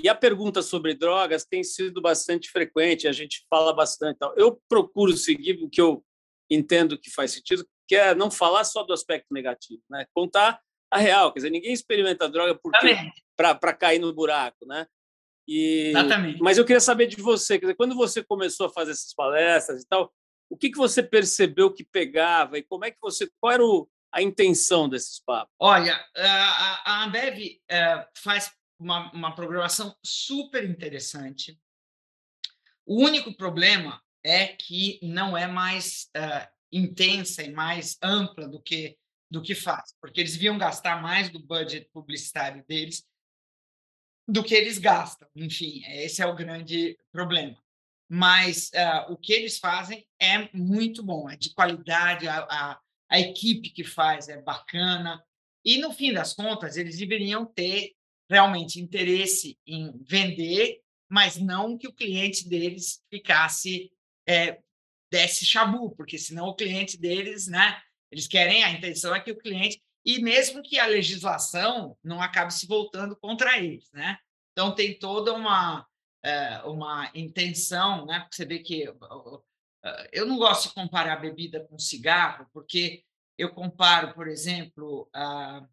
E 0.03 0.09
a 0.09 0.15
pergunta 0.15 0.63
sobre 0.63 0.95
drogas 0.95 1.45
tem 1.45 1.63
sido 1.63 2.01
bastante 2.01 2.51
frequente, 2.51 3.07
a 3.07 3.13
gente 3.13 3.45
fala 3.49 3.73
bastante. 3.73 4.19
Eu 4.37 4.61
procuro 4.69 5.17
seguir 5.17 5.63
o 5.63 5.69
que 5.69 5.81
eu 5.81 6.05
entendo 6.51 6.99
que 6.99 7.11
faz 7.11 7.33
sentido, 7.33 7.67
que 7.87 7.95
é 7.95 8.15
não 8.15 8.31
falar 8.31 8.65
só 8.65 8.83
do 8.83 8.93
aspecto 8.93 9.33
negativo, 9.33 9.83
né? 9.91 10.07
contar 10.15 10.61
a 10.91 10.99
real. 10.99 11.33
Quer 11.33 11.41
dizer, 11.41 11.51
ninguém 11.51 11.73
experimenta 11.73 12.29
droga 12.29 12.59
para 13.37 13.73
cair 13.73 13.99
no 13.99 14.13
buraco. 14.13 14.67
Né? 14.67 14.87
E, 15.47 15.91
Exatamente. 15.91 16.41
Mas 16.41 16.59
eu 16.59 16.65
queria 16.65 16.81
saber 16.81 17.07
de 17.07 17.17
você, 17.17 17.59
quer 17.59 17.67
dizer, 17.67 17.77
quando 17.77 17.95
você 17.95 18.23
começou 18.23 18.67
a 18.67 18.73
fazer 18.73 18.93
essas 18.93 19.15
palestras 19.15 19.83
e 19.83 19.87
tal, 19.87 20.13
o 20.51 20.57
que, 20.57 20.71
que 20.71 20.79
você 20.79 21.03
percebeu 21.03 21.73
que 21.73 21.85
pegava 21.85 22.59
e 22.59 22.63
como 22.63 22.85
é 22.85 22.91
que 22.91 22.99
você 23.01 23.31
qual 23.41 23.53
era 23.53 23.65
o, 23.65 23.89
a 24.13 24.21
intenção 24.21 24.89
desses 24.89 25.23
papos? 25.25 25.55
Olha, 25.61 26.05
a, 26.17 27.05
Ambev 27.05 27.39
é, 27.71 28.07
faz 28.17 28.51
uma, 28.81 29.13
uma 29.13 29.35
programação 29.35 29.97
super 30.03 30.69
interessante. 30.69 31.61
O 32.87 33.05
único 33.05 33.35
problema 33.37 34.03
é 34.25 34.49
que 34.49 34.99
não 35.03 35.37
é 35.37 35.47
mais 35.47 36.11
uh, 36.17 36.49
intensa 36.73 37.43
e 37.43 37.53
mais 37.53 37.99
ampla 38.03 38.49
do 38.49 38.61
que 38.61 38.97
do 39.31 39.41
que 39.41 39.55
faz, 39.55 39.95
porque 40.01 40.21
eles 40.21 40.35
viam 40.35 40.59
gastar 40.59 41.01
mais 41.01 41.29
do 41.31 41.39
budget 41.39 41.89
publicitário 41.93 42.65
deles 42.67 43.07
do 44.27 44.43
que 44.43 44.53
eles 44.53 44.77
gastam. 44.77 45.29
Enfim, 45.37 45.85
esse 45.87 46.21
é 46.21 46.27
o 46.27 46.35
grande 46.35 46.99
problema 47.13 47.57
mas 48.13 48.73
uh, 48.75 49.13
o 49.13 49.17
que 49.17 49.33
eles 49.33 49.61
fazem 49.61 50.05
é 50.19 50.51
muito 50.53 51.01
bom, 51.01 51.31
é 51.31 51.37
de 51.37 51.55
qualidade, 51.55 52.27
a, 52.27 52.41
a, 52.41 52.81
a, 53.09 53.21
equipe 53.21 53.71
que 53.71 53.85
faz 53.85 54.29
é 54.29 54.43
bacana, 54.43 55.25
e 55.65 55.79
no 55.79 55.93
fim 55.93 56.13
das 56.13 56.35
contas, 56.35 56.77
eles 56.77 56.99
deveriam 56.99 57.47
ter 57.47 57.95
realmente 58.31 58.81
interesse 58.81 59.59
em 59.67 59.93
vender, 60.03 60.81
mas 61.09 61.37
não 61.37 61.77
que 61.77 61.89
o 61.89 61.93
cliente 61.93 62.49
deles 62.49 63.03
ficasse, 63.11 63.91
é, 64.29 64.61
desse 65.11 65.45
chabu, 65.45 65.91
porque 65.97 66.17
senão 66.17 66.47
o 66.47 66.55
cliente 66.55 66.97
deles, 66.97 67.49
né, 67.49 67.81
eles 68.13 68.29
querem, 68.29 68.63
a 68.63 68.71
intenção 68.71 69.15
é 69.15 69.21
que 69.21 69.33
o 69.33 69.39
cliente, 69.39 69.83
e 70.05 70.23
mesmo 70.23 70.63
que 70.63 70.79
a 70.79 70.87
legislação 70.87 71.97
não 72.03 72.23
acabe 72.23 72.55
se 72.55 72.67
voltando 72.67 73.17
contra 73.17 73.59
eles, 73.59 73.91
né? 73.93 74.17
Então, 74.53 74.75
tem 74.75 74.99
toda 74.99 75.33
uma 75.33 75.87
é, 76.23 76.63
uma 76.65 77.11
intenção, 77.15 78.07
né? 78.07 78.21
Porque 78.21 78.37
você 78.37 78.45
vê 78.45 78.59
que 78.59 78.85
eu 80.13 80.27
não 80.27 80.37
gosto 80.37 80.69
de 80.69 80.75
comparar 80.75 81.17
bebida 81.17 81.61
com 81.67 81.79
cigarro, 81.79 82.47
porque 82.53 83.03
eu 83.39 83.55
comparo, 83.55 84.13
por 84.13 84.29
exemplo, 84.29 85.09
a, 85.15 85.67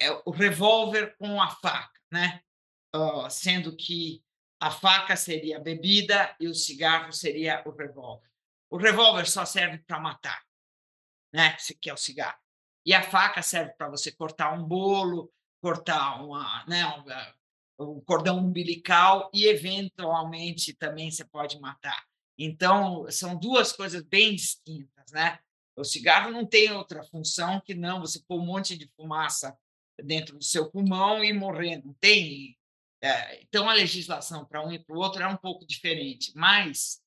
é, 0.00 0.10
o 0.24 0.30
revólver 0.30 1.14
com 1.18 1.40
a 1.40 1.50
faca, 1.50 2.00
né? 2.10 2.42
sendo 3.30 3.76
que 3.76 4.24
a 4.60 4.70
faca 4.70 5.14
seria 5.14 5.58
a 5.58 5.60
bebida 5.60 6.34
e 6.40 6.48
o 6.48 6.54
cigarro 6.54 7.12
seria 7.12 7.62
o 7.64 7.70
revólver. 7.70 8.28
O 8.68 8.76
revólver 8.76 9.26
só 9.26 9.44
serve 9.44 9.78
para 9.78 10.00
matar, 10.00 10.42
né? 11.32 11.56
Que 11.80 11.88
é 11.88 11.94
o 11.94 11.96
cigarro. 11.96 12.38
E 12.84 12.92
a 12.92 13.02
faca 13.02 13.42
serve 13.42 13.72
para 13.74 13.88
você 13.88 14.10
cortar 14.10 14.52
um 14.52 14.64
bolo, 14.64 15.32
cortar 15.62 16.22
uma, 16.24 16.64
né, 16.66 16.84
o 17.78 18.00
cordão 18.02 18.38
umbilical 18.38 19.30
e, 19.32 19.46
eventualmente, 19.46 20.74
também 20.74 21.10
você 21.10 21.24
pode 21.24 21.60
matar. 21.60 22.04
Então, 22.38 23.10
são 23.10 23.38
duas 23.38 23.72
coisas 23.72 24.02
bem 24.02 24.34
distintas, 24.34 25.12
né? 25.12 25.38
O 25.76 25.84
cigarro 25.84 26.30
não 26.30 26.44
tem 26.44 26.72
outra 26.72 27.02
função 27.04 27.60
que 27.60 27.74
não 27.74 28.00
você 28.00 28.20
pôr 28.26 28.40
um 28.40 28.46
monte 28.46 28.76
de 28.76 28.86
fumaça 28.96 29.56
dentro 30.02 30.36
do 30.38 30.44
seu 30.44 30.70
pulmão 30.70 31.22
e 31.24 31.32
morrer, 31.32 31.82
não 31.84 31.94
tem. 31.94 32.56
É, 33.02 33.42
então, 33.42 33.68
a 33.68 33.74
legislação 33.74 34.44
para 34.44 34.64
um 34.66 34.72
e 34.72 34.78
para 34.78 34.94
o 34.94 34.98
outro 34.98 35.22
é 35.22 35.26
um 35.26 35.36
pouco 35.36 35.66
diferente, 35.66 36.32
mas 36.34 37.00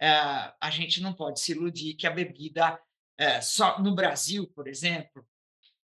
é, 0.00 0.08
a 0.08 0.70
gente 0.70 1.00
não 1.00 1.12
pode 1.12 1.40
se 1.40 1.52
iludir 1.52 1.94
que 1.94 2.06
a 2.06 2.10
bebida, 2.10 2.80
é, 3.16 3.40
só 3.40 3.80
no 3.80 3.94
Brasil, 3.94 4.46
por 4.54 4.68
exemplo, 4.68 5.26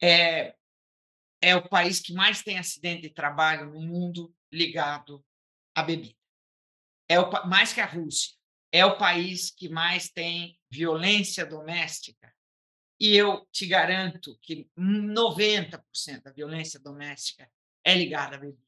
é, 0.01 0.55
é 1.41 1.55
o 1.55 1.67
país 1.67 1.99
que 1.99 2.13
mais 2.13 2.41
tem 2.41 2.57
acidente 2.57 3.03
de 3.03 3.09
trabalho 3.09 3.71
no 3.71 3.81
mundo 3.81 4.33
ligado 4.51 5.23
à 5.75 5.83
bebida. 5.83 6.15
É 7.09 7.19
o, 7.19 7.29
mais 7.47 7.73
que 7.73 7.81
a 7.81 7.85
Rússia. 7.85 8.31
É 8.71 8.85
o 8.85 8.97
país 8.97 9.51
que 9.51 9.67
mais 9.67 10.09
tem 10.09 10.57
violência 10.69 11.45
doméstica. 11.45 12.33
E 13.01 13.17
eu 13.17 13.47
te 13.51 13.65
garanto 13.65 14.37
que 14.43 14.69
90% 14.77 16.21
da 16.21 16.31
violência 16.31 16.79
doméstica 16.79 17.49
é 17.83 17.95
ligada 17.95 18.35
à 18.35 18.39
bebida. 18.39 18.61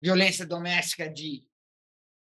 Violência 0.00 0.46
doméstica 0.46 1.10
de 1.10 1.44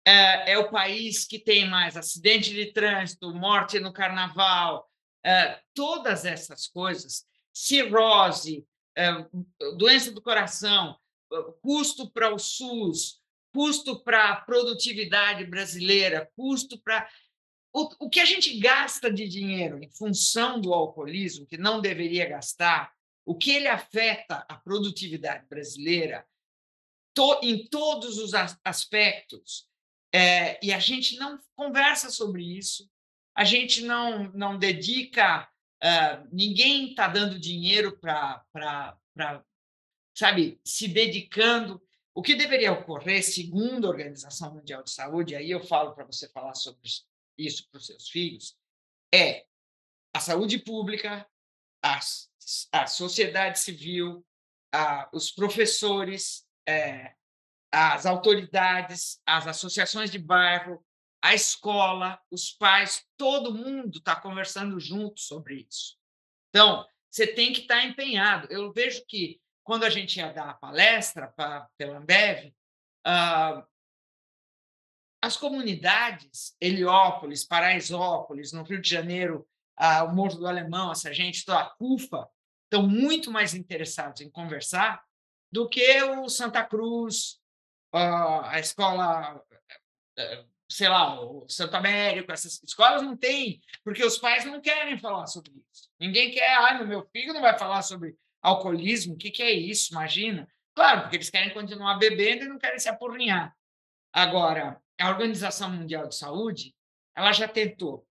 é, 0.05 0.53
é, 0.53 0.59
o 0.59 0.71
país 0.71 1.25
que 1.25 1.39
tem 1.39 1.67
mais 1.67 1.97
acidente 1.97 2.53
de 2.53 2.71
trânsito, 2.71 3.33
morte 3.33 3.81
no 3.81 3.95
carnaval, 3.95 4.87
é, 5.25 5.59
todas 5.73 6.27
essas 6.27 6.67
coisas, 6.67 7.25
cirrose, 7.51 8.67
é, 8.95 9.11
doença 9.79 10.13
do 10.13 10.21
coração, 10.21 11.01
custo 11.63 12.11
para 12.11 12.35
o 12.35 12.39
SUS, 12.39 13.23
custo 13.55 14.05
para 14.05 14.29
a 14.29 14.37
produtividade 14.37 15.47
brasileira, 15.47 16.31
custo 16.37 16.79
para. 16.79 17.09
O, 17.75 18.07
o 18.07 18.09
que 18.09 18.21
a 18.21 18.25
gente 18.25 18.57
gasta 18.61 19.13
de 19.13 19.27
dinheiro 19.27 19.83
em 19.83 19.91
função 19.91 20.61
do 20.61 20.73
alcoolismo, 20.73 21.45
que 21.45 21.59
não 21.59 21.81
deveria 21.81 22.29
gastar, 22.29 22.93
o 23.27 23.35
que 23.35 23.51
ele 23.51 23.67
afeta 23.67 24.47
a 24.49 24.55
produtividade 24.55 25.45
brasileira 25.49 26.25
to, 27.13 27.41
em 27.43 27.67
todos 27.67 28.19
os 28.19 28.33
aspectos, 28.65 29.67
é, 30.13 30.65
e 30.65 30.73
a 30.73 30.79
gente 30.79 31.17
não 31.17 31.41
conversa 31.57 32.11
sobre 32.11 32.45
isso, 32.45 32.89
a 33.35 33.43
gente 33.43 33.83
não, 33.83 34.31
não 34.33 34.57
dedica, 34.57 35.49
uh, 35.83 36.29
ninguém 36.33 36.91
está 36.91 37.09
dando 37.09 37.41
dinheiro 37.41 37.99
para, 37.99 38.97
sabe, 40.15 40.61
se 40.65 40.87
dedicando. 40.87 41.83
O 42.15 42.23
que 42.23 42.37
deveria 42.37 42.73
ocorrer, 42.73 43.25
segundo 43.25 43.87
a 43.87 43.91
Organização 43.91 44.55
Mundial 44.55 44.85
de 44.85 44.93
Saúde, 44.93 45.35
aí 45.35 45.51
eu 45.51 45.67
falo 45.67 45.93
para 45.93 46.05
você 46.05 46.29
falar 46.29 46.55
sobre 46.55 46.79
isso 47.39 47.69
para 47.71 47.79
os 47.79 47.87
seus 47.87 48.09
filhos, 48.09 48.57
é 49.15 49.45
a 50.15 50.21
saúde 50.21 50.59
pública, 50.59 51.27
a, 51.83 52.01
a 52.73 52.87
sociedade 52.87 53.59
civil, 53.59 54.25
a, 54.73 55.09
os 55.13 55.31
professores, 55.31 56.47
é, 56.69 57.15
as 57.73 58.07
autoridades, 58.07 59.21
as 59.27 59.47
associações 59.47 60.11
de 60.11 60.19
bairro, 60.19 60.85
a 61.23 61.35
escola, 61.35 62.21
os 62.31 62.53
pais, 62.53 63.05
todo 63.17 63.55
mundo 63.55 63.99
está 63.99 64.15
conversando 64.15 64.79
junto 64.79 65.21
sobre 65.21 65.67
isso. 65.69 65.97
Então, 66.51 66.87
você 67.11 67.27
tem 67.27 67.53
que 67.53 67.63
estar 67.63 67.77
tá 67.77 67.85
empenhado. 67.85 68.47
Eu 68.51 68.73
vejo 68.73 69.05
que 69.09 69.41
quando 69.65 69.85
a 69.85 69.91
gente 69.91 70.19
ia 70.19 70.33
dar 70.33 70.51
a 70.51 70.55
palestra 70.55 71.29
para 71.29 71.69
pela 71.79 71.97
Ambev, 71.97 72.53
uh, 73.07 73.67
as 75.25 75.39
comunidades, 75.39 76.55
Heliópolis, 76.61 77.45
Paraisópolis, 77.45 78.53
no 78.53 78.63
Rio 78.63 78.79
de 78.79 78.91
Janeiro, 78.91 79.49
o 80.07 80.13
Morro 80.15 80.37
do 80.37 80.47
Alemão, 80.47 80.93
essa 80.93 81.15
gente, 81.15 81.51
a 81.51 81.65
CUFA, 81.65 82.29
estão 82.65 82.87
muito 82.87 83.31
mais 83.31 83.55
interessados 83.55 84.21
em 84.21 84.31
conversar 84.31 85.03
do 85.51 85.67
que 85.67 86.03
o 86.03 86.29
Santa 86.29 86.63
Cruz, 86.63 87.41
a 87.91 88.59
escola, 88.61 89.43
eh, 90.19 90.45
sei 90.69 90.89
lá, 90.91 91.19
o 91.19 91.49
Santo 91.49 91.75
Américo, 91.75 92.31
essas 92.31 92.63
escolas 92.63 93.01
não 93.01 93.17
têm, 93.17 93.63
porque 93.83 94.05
os 94.05 94.19
pais 94.19 94.45
não 94.45 94.61
querem 94.61 94.99
falar 94.99 95.27
sobre 95.27 95.53
isso. 95.73 95.89
Ninguém 95.99 96.33
quer, 96.33 96.55
ah, 96.55 96.85
meu 96.85 97.09
filho 97.11 97.33
não 97.33 97.41
vai 97.41 97.59
falar 97.59 97.81
sobre 97.81 98.15
alcoolismo, 98.43 99.15
o 99.15 99.17
que, 99.17 99.31
que 99.31 99.43
é 99.43 99.53
isso? 99.53 99.95
Imagina. 99.95 100.47
Claro, 100.75 101.03
porque 101.03 101.17
eles 101.17 101.31
querem 101.31 101.55
continuar 101.55 101.95
bebendo 101.99 102.45
e 102.45 102.49
não 102.49 102.59
querem 102.59 102.79
se 102.79 102.91
apurrinhar. 102.91 103.57
Agora, 104.13 104.84
a 105.01 105.11
Organização 105.11 105.71
Mundial 105.71 106.09
de 106.09 106.15
Saúde, 106.15 106.75
ela 107.17 107.33
já 107.33 107.49
tentou 107.49 108.07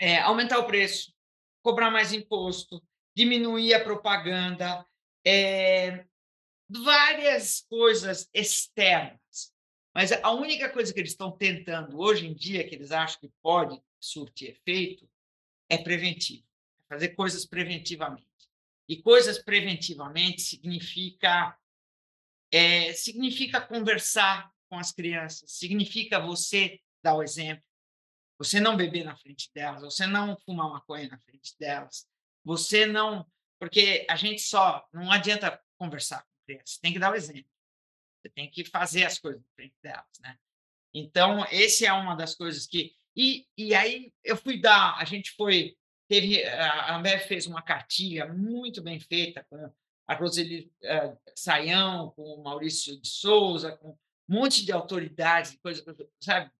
é, 0.00 0.18
aumentar 0.20 0.58
o 0.58 0.66
preço, 0.66 1.12
cobrar 1.62 1.90
mais 1.90 2.12
imposto, 2.12 2.82
diminuir 3.16 3.74
a 3.74 3.82
propaganda, 3.82 4.86
é, 5.26 6.04
várias 6.68 7.62
coisas 7.68 8.28
externas. 8.32 9.52
Mas 9.94 10.12
a 10.12 10.30
única 10.30 10.68
coisa 10.70 10.92
que 10.92 11.00
eles 11.00 11.10
estão 11.10 11.32
tentando 11.32 11.98
hoje 11.98 12.26
em 12.26 12.34
dia, 12.34 12.66
que 12.68 12.74
eles 12.74 12.92
acham 12.92 13.20
que 13.20 13.32
pode 13.42 13.80
surtir 13.98 14.50
efeito, 14.50 15.08
é 15.68 15.76
preventivo. 15.76 16.46
É 16.80 16.94
fazer 16.94 17.08
coisas 17.08 17.44
preventivamente. 17.44 18.26
E 18.88 19.02
coisas 19.02 19.38
preventivamente 19.38 20.40
significa 20.40 21.58
é, 22.50 22.94
significa 22.94 23.60
conversar 23.60 24.50
com 24.68 24.78
as 24.78 24.92
crianças, 24.92 25.50
significa 25.52 26.20
você 26.20 26.80
dar 27.02 27.14
o 27.14 27.22
exemplo, 27.22 27.64
você 28.38 28.60
não 28.60 28.76
beber 28.76 29.04
na 29.04 29.16
frente 29.16 29.50
delas, 29.54 29.82
você 29.82 30.06
não 30.06 30.38
fumar 30.44 30.70
maconha 30.70 31.08
na 31.08 31.18
frente 31.18 31.54
delas, 31.58 32.06
você 32.44 32.86
não. 32.86 33.26
Porque 33.58 34.06
a 34.08 34.14
gente 34.14 34.40
só. 34.40 34.86
Não 34.92 35.10
adianta 35.10 35.60
conversar 35.76 36.24
você 36.64 36.80
tem 36.80 36.92
que 36.92 36.98
dar 36.98 37.12
o 37.12 37.14
exemplo. 37.14 37.50
Você 38.20 38.28
tem 38.30 38.50
que 38.50 38.64
fazer 38.64 39.04
as 39.04 39.18
coisas 39.18 39.40
na 39.40 39.48
frente 39.54 39.74
delas, 39.82 40.06
né? 40.20 40.36
Então, 40.94 41.44
esse 41.50 41.84
é 41.84 41.92
uma 41.92 42.14
das 42.14 42.34
coisas 42.34 42.66
que... 42.66 42.94
E, 43.14 43.46
e 43.56 43.74
aí 43.74 44.12
eu 44.24 44.36
fui 44.36 44.60
dar... 44.60 44.96
A 44.98 45.04
gente 45.04 45.32
foi... 45.32 45.76
Teve, 46.08 46.42
a 46.44 46.96
Ambev 46.96 47.20
fez 47.26 47.46
uma 47.46 47.60
cartilha 47.60 48.32
muito 48.32 48.82
bem 48.82 48.98
feita 48.98 49.44
com 49.50 49.70
a 50.06 50.14
Roseli 50.14 50.72
uh, 50.82 51.18
Saião, 51.36 52.12
com 52.12 52.22
o 52.22 52.42
Maurício 52.42 52.98
de 52.98 53.06
Souza, 53.06 53.76
com 53.76 53.96
um 54.28 54.34
monte 54.34 54.64
de 54.64 54.72
autoridades, 54.72 55.56
coisa, 55.62 55.82
sabe? 56.20 56.50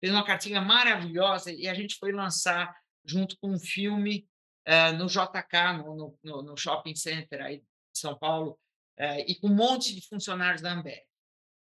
Fez 0.00 0.12
uma 0.12 0.24
cartilha 0.24 0.60
maravilhosa 0.60 1.50
e 1.52 1.66
a 1.66 1.74
gente 1.74 1.96
foi 1.96 2.12
lançar 2.12 2.76
junto 3.04 3.38
com 3.38 3.50
um 3.50 3.58
filme 3.58 4.28
uh, 4.68 4.96
no 4.96 5.06
JK, 5.06 5.78
no, 5.78 6.18
no, 6.22 6.42
no, 6.42 6.56
Shopping 6.56 6.94
Center 6.94 7.42
aí 7.42 7.58
de 7.58 7.98
São 7.98 8.18
Paulo, 8.18 8.58
é, 8.96 9.28
e 9.30 9.34
com 9.36 9.48
um 9.48 9.54
monte 9.54 9.94
de 9.94 10.06
funcionários 10.06 10.62
da 10.62 10.72
Ambev, 10.72 11.00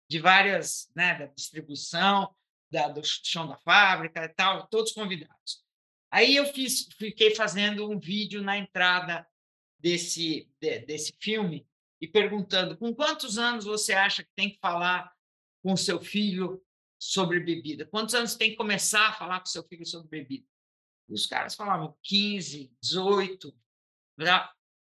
de 0.09 0.19
várias, 0.19 0.91
né, 0.95 1.17
da 1.17 1.27
distribuição, 1.27 2.35
da, 2.71 2.89
do 2.89 3.01
chão 3.05 3.47
da 3.49 3.57
fábrica 3.59 4.25
e 4.25 4.29
tal, 4.29 4.67
todos 4.69 4.93
convidados. 4.93 5.65
Aí 6.11 6.35
eu 6.35 6.47
fiz, 6.47 6.89
fiquei 6.99 7.35
fazendo 7.35 7.89
um 7.89 7.99
vídeo 7.99 8.43
na 8.43 8.57
entrada 8.57 9.27
desse, 9.79 10.49
de, 10.61 10.81
desse 10.81 11.15
filme 11.21 11.67
e 12.01 12.09
perguntando 12.09 12.77
com 12.77 12.95
quantos 12.95 13.39
anos 13.39 13.65
você 13.65 13.93
acha 13.93 14.25
que 14.25 14.31
tem 14.35 14.51
que 14.51 14.59
falar 14.61 15.13
com 15.63 15.77
seu 15.77 16.01
filho 16.01 16.63
sobre 16.99 17.41
bebida? 17.41 17.87
Quantos 17.87 18.15
anos 18.15 18.35
tem 18.35 18.51
que 18.51 18.57
começar 18.57 19.09
a 19.09 19.13
falar 19.13 19.41
com 19.41 19.47
seu 19.47 19.63
filho 19.65 19.87
sobre 19.87 20.09
bebida? 20.09 20.47
E 21.09 21.15
os 21.15 21.27
caras 21.27 21.55
falavam 21.55 21.97
15, 22.03 22.73
18. 22.83 23.55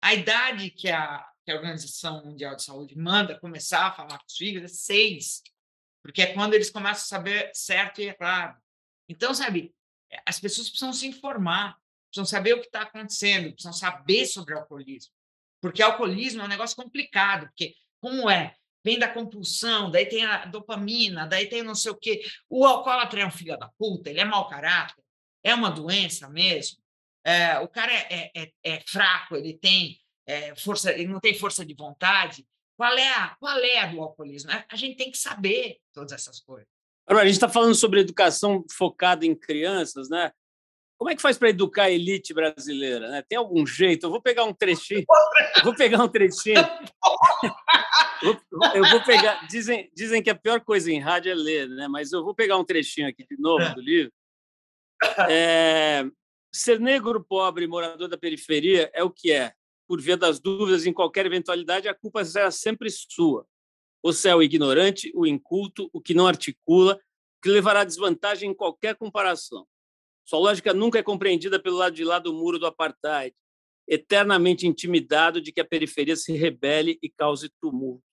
A 0.03 0.14
idade 0.14 0.70
que 0.70 0.89
a, 0.89 1.26
que 1.45 1.51
a 1.51 1.57
Organização 1.57 2.24
Mundial 2.24 2.55
de 2.55 2.62
Saúde 2.62 2.97
manda 2.97 3.39
começar 3.39 3.87
a 3.87 3.93
falar 3.93 4.18
com 4.18 4.26
os 4.26 4.37
filhos 4.37 4.64
é 4.64 4.68
seis, 4.68 5.43
porque 6.03 6.22
é 6.22 6.33
quando 6.33 6.55
eles 6.55 6.70
começam 6.70 7.03
a 7.03 7.18
saber 7.18 7.51
certo 7.55 8.01
e 8.01 8.05
errado. 8.05 8.61
Então, 9.09 9.35
sabe, 9.35 9.74
as 10.24 10.39
pessoas 10.39 10.68
precisam 10.68 10.93
se 10.93 11.07
informar, 11.07 11.76
precisam 12.11 12.24
saber 12.24 12.55
o 12.55 12.61
que 12.61 12.66
está 12.66 12.83
acontecendo, 12.83 13.53
precisam 13.53 13.72
saber 13.72 14.26
sobre 14.26 14.55
o 14.55 14.59
alcoolismo, 14.59 15.12
porque 15.61 15.83
alcoolismo 15.83 16.43
é 16.43 16.45
um 16.45 16.49
negócio 16.49 16.76
complicado, 16.76 17.47
porque 17.49 17.74
como 18.01 18.31
é? 18.31 18.57
Vem 18.85 18.99
da 18.99 19.09
compulsão, 19.09 19.91
daí 19.91 20.07
tem 20.07 20.24
a 20.24 20.47
dopamina, 20.47 21.26
daí 21.26 21.47
tem 21.47 21.62
não 21.62 21.74
sei 21.74 21.93
o 21.93 21.97
quê. 21.97 22.22
O 22.49 22.64
alcoólatra 22.64 23.20
é 23.20 23.26
um 23.26 23.31
filho 23.31 23.59
da 23.59 23.68
puta, 23.78 24.09
ele 24.11 24.20
é 24.20 24.24
mau 24.24 24.49
caráter, 24.49 25.03
é 25.43 25.55
uma 25.55 25.70
doença 25.70 26.28
mesmo. 26.28 26.78
É, 27.24 27.59
o 27.59 27.68
cara 27.68 27.93
é, 27.93 28.31
é, 28.35 28.51
é, 28.64 28.81
fraco, 28.87 29.37
ele 29.37 29.55
tem 29.55 29.99
é, 30.26 30.55
força, 30.55 30.93
ele 30.93 31.07
não 31.07 31.20
tem 31.20 31.35
força 31.35 31.64
de 31.64 31.74
vontade. 31.74 32.47
Qual 32.76 32.97
é 32.97 33.12
a, 33.12 33.37
qual 33.39 33.59
é 33.59 33.78
a 33.78 33.87
do 33.87 34.01
alcoolismo? 34.01 34.51
A 34.66 34.76
gente 34.76 34.97
tem 34.97 35.11
que 35.11 35.18
saber 35.18 35.76
todas 35.93 36.12
essas 36.12 36.41
coisas. 36.41 36.66
A 37.07 37.24
gente 37.24 37.35
está 37.35 37.49
falando 37.49 37.74
sobre 37.74 38.01
educação 38.01 38.64
focada 38.70 39.26
em 39.26 39.35
crianças, 39.35 40.09
né? 40.09 40.33
Como 41.01 41.09
é 41.09 41.17
que 41.17 41.23
faz 41.23 41.39
para 41.39 41.49
educar 41.49 41.85
a 41.85 41.91
elite 41.91 42.35
brasileira? 42.35 43.09
Né? 43.09 43.25
Tem 43.27 43.39
algum 43.39 43.67
jeito? 43.67 44.05
Eu 44.05 44.11
vou 44.11 44.21
pegar 44.21 44.45
um 44.45 44.53
trechinho. 44.53 45.07
Vou 45.65 45.75
pegar 45.75 46.05
um 46.05 46.09
trechinho. 46.09 46.61
eu 48.75 48.85
vou 48.91 49.03
pegar. 49.03 49.47
Dizem, 49.47 49.91
dizem 49.97 50.23
que 50.23 50.29
a 50.29 50.35
pior 50.35 50.61
coisa 50.61 50.93
em 50.93 51.01
rádio 51.01 51.33
é 51.33 51.35
ler, 51.35 51.71
né? 51.71 51.89
Mas 51.89 52.13
eu 52.13 52.23
vou 52.23 52.35
pegar 52.35 52.59
um 52.59 52.65
trechinho 52.65 53.09
aqui 53.09 53.27
de 53.27 53.41
novo 53.41 53.65
do 53.75 53.81
livro. 53.81 54.13
É, 55.31 56.05
ser 56.53 56.79
negro, 56.79 57.25
pobre, 57.27 57.67
morador 57.67 58.07
da 58.07 58.19
periferia 58.19 58.91
é 58.93 59.03
o 59.03 59.09
que 59.09 59.33
é 59.33 59.55
por 59.89 60.03
via 60.03 60.19
das 60.19 60.39
dúvidas 60.39 60.85
em 60.85 60.93
qualquer 60.93 61.25
eventualidade, 61.25 61.89
a 61.89 61.95
culpa 61.95 62.23
será 62.27 62.51
sempre 62.51 62.91
sua. 62.91 63.47
Você 64.05 64.29
é 64.29 64.37
o 64.37 64.43
ignorante, 64.43 65.11
o 65.17 65.27
inculto, 65.27 65.89
o 65.95 66.01
que 66.01 66.13
não 66.13 66.27
articula, 66.27 67.01
que 67.43 67.49
levará 67.49 67.85
desvantagem 67.85 68.51
em 68.51 68.55
qualquer 68.55 68.97
comparação. 68.97 69.67
Sua 70.31 70.39
lógica 70.39 70.72
nunca 70.72 70.97
é 70.97 71.03
compreendida 71.03 71.59
pelo 71.61 71.78
lado 71.78 71.97
de 71.97 72.05
lá 72.05 72.20
do 72.20 72.33
muro 72.33 72.57
do 72.57 72.64
apartheid, 72.64 73.35
eternamente 73.85 74.64
intimidado 74.64 75.41
de 75.41 75.51
que 75.51 75.61
a 75.61 75.64
periferia 75.64 76.14
se 76.14 76.33
rebele 76.35 77.01
e 77.03 77.11
cause 77.11 77.51
tumulto. 77.61 78.05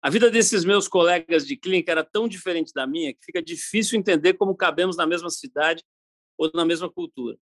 A 0.00 0.08
vida 0.08 0.30
desses 0.30 0.64
meus 0.64 0.88
colegas 0.88 1.46
de 1.46 1.54
clínica 1.54 1.92
era 1.92 2.02
tão 2.02 2.26
diferente 2.26 2.72
da 2.72 2.86
minha 2.86 3.12
que 3.12 3.22
fica 3.22 3.42
difícil 3.42 3.98
entender 3.98 4.38
como 4.38 4.56
cabemos 4.56 4.96
na 4.96 5.06
mesma 5.06 5.28
cidade 5.28 5.84
ou 6.38 6.50
na 6.54 6.64
mesma 6.64 6.90
cultura. 6.90 7.36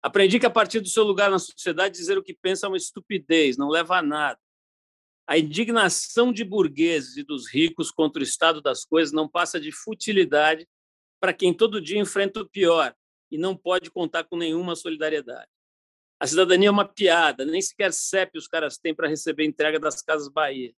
Aprendi 0.00 0.40
que, 0.40 0.46
a 0.46 0.50
partir 0.50 0.80
do 0.80 0.88
seu 0.88 1.04
lugar 1.04 1.30
na 1.30 1.38
sociedade, 1.38 1.98
dizer 1.98 2.16
o 2.16 2.22
que 2.22 2.32
pensa 2.32 2.64
é 2.64 2.68
uma 2.70 2.78
estupidez, 2.78 3.58
não 3.58 3.68
leva 3.68 3.98
a 3.98 4.02
nada. 4.02 4.40
A 5.26 5.36
indignação 5.36 6.32
de 6.32 6.42
burgueses 6.42 7.18
e 7.18 7.22
dos 7.22 7.46
ricos 7.46 7.90
contra 7.90 8.20
o 8.20 8.24
estado 8.24 8.62
das 8.62 8.82
coisas 8.86 9.12
não 9.12 9.28
passa 9.28 9.60
de 9.60 9.70
futilidade 9.70 10.66
para 11.20 11.34
quem 11.34 11.52
todo 11.52 11.82
dia 11.82 12.00
enfrenta 12.00 12.40
o 12.40 12.48
pior 12.48 12.96
e 13.30 13.38
não 13.38 13.56
pode 13.56 13.90
contar 13.90 14.24
com 14.24 14.36
nenhuma 14.36 14.74
solidariedade. 14.74 15.48
A 16.20 16.26
cidadania 16.26 16.68
é 16.68 16.70
uma 16.70 16.86
piada, 16.86 17.44
nem 17.44 17.62
sequer 17.62 17.92
CEP 17.92 18.36
os 18.36 18.46
caras 18.46 18.76
têm 18.76 18.94
para 18.94 19.08
receber 19.08 19.44
entrega 19.44 19.78
das 19.78 20.02
Casas 20.02 20.28
Bahia. 20.28 20.72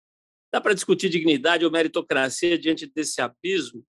Dá 0.52 0.60
para 0.60 0.74
discutir 0.74 1.08
dignidade 1.08 1.64
ou 1.64 1.70
meritocracia 1.70 2.58
diante 2.58 2.86
desse 2.86 3.20
abismo? 3.22 3.84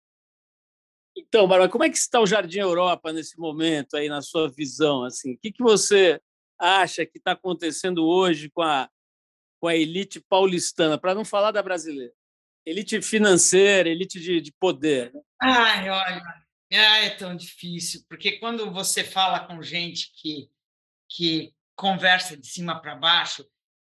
Então, 1.16 1.46
Bárbara, 1.46 1.70
como 1.70 1.84
é 1.84 1.90
que 1.90 1.96
está 1.96 2.20
o 2.20 2.26
Jardim 2.26 2.58
Europa 2.58 3.12
nesse 3.12 3.38
momento 3.38 3.96
aí 3.96 4.08
na 4.08 4.20
sua 4.22 4.50
visão? 4.50 5.04
Assim, 5.04 5.34
o 5.34 5.38
que, 5.38 5.52
que 5.52 5.62
você 5.62 6.20
acha 6.58 7.06
que 7.06 7.18
está 7.18 7.32
acontecendo 7.32 8.06
hoje 8.06 8.50
com 8.50 8.62
a, 8.62 8.88
com 9.60 9.68
a 9.68 9.76
elite 9.76 10.20
paulistana, 10.20 10.98
para 10.98 11.14
não 11.14 11.24
falar 11.24 11.52
da 11.52 11.62
brasileira? 11.62 12.12
elite 12.66 13.00
financeira, 13.00 13.88
elite 13.88 14.20
de, 14.20 14.40
de 14.40 14.52
poder. 14.52 15.14
Né? 15.14 15.20
Ai, 15.40 15.88
olha, 15.88 16.22
é 16.70 17.10
tão 17.10 17.36
difícil, 17.36 18.04
porque 18.08 18.38
quando 18.38 18.70
você 18.72 19.04
fala 19.04 19.46
com 19.46 19.62
gente 19.62 20.12
que, 20.14 20.50
que 21.08 21.54
conversa 21.76 22.36
de 22.36 22.46
cima 22.46 22.80
para 22.80 22.96
baixo 22.96 23.46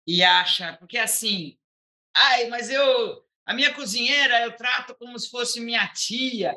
e 0.07 0.23
acha, 0.23 0.77
porque 0.79 0.99
assim, 0.99 1.59
ai, 2.15 2.49
mas 2.49 2.71
eu, 2.71 3.25
a 3.45 3.55
minha 3.55 3.75
cozinheira 3.75 4.43
eu 4.43 4.57
trato 4.57 4.95
como 4.95 5.19
se 5.19 5.31
fosse 5.31 5.61
minha 5.61 5.87
tia. 5.89 6.57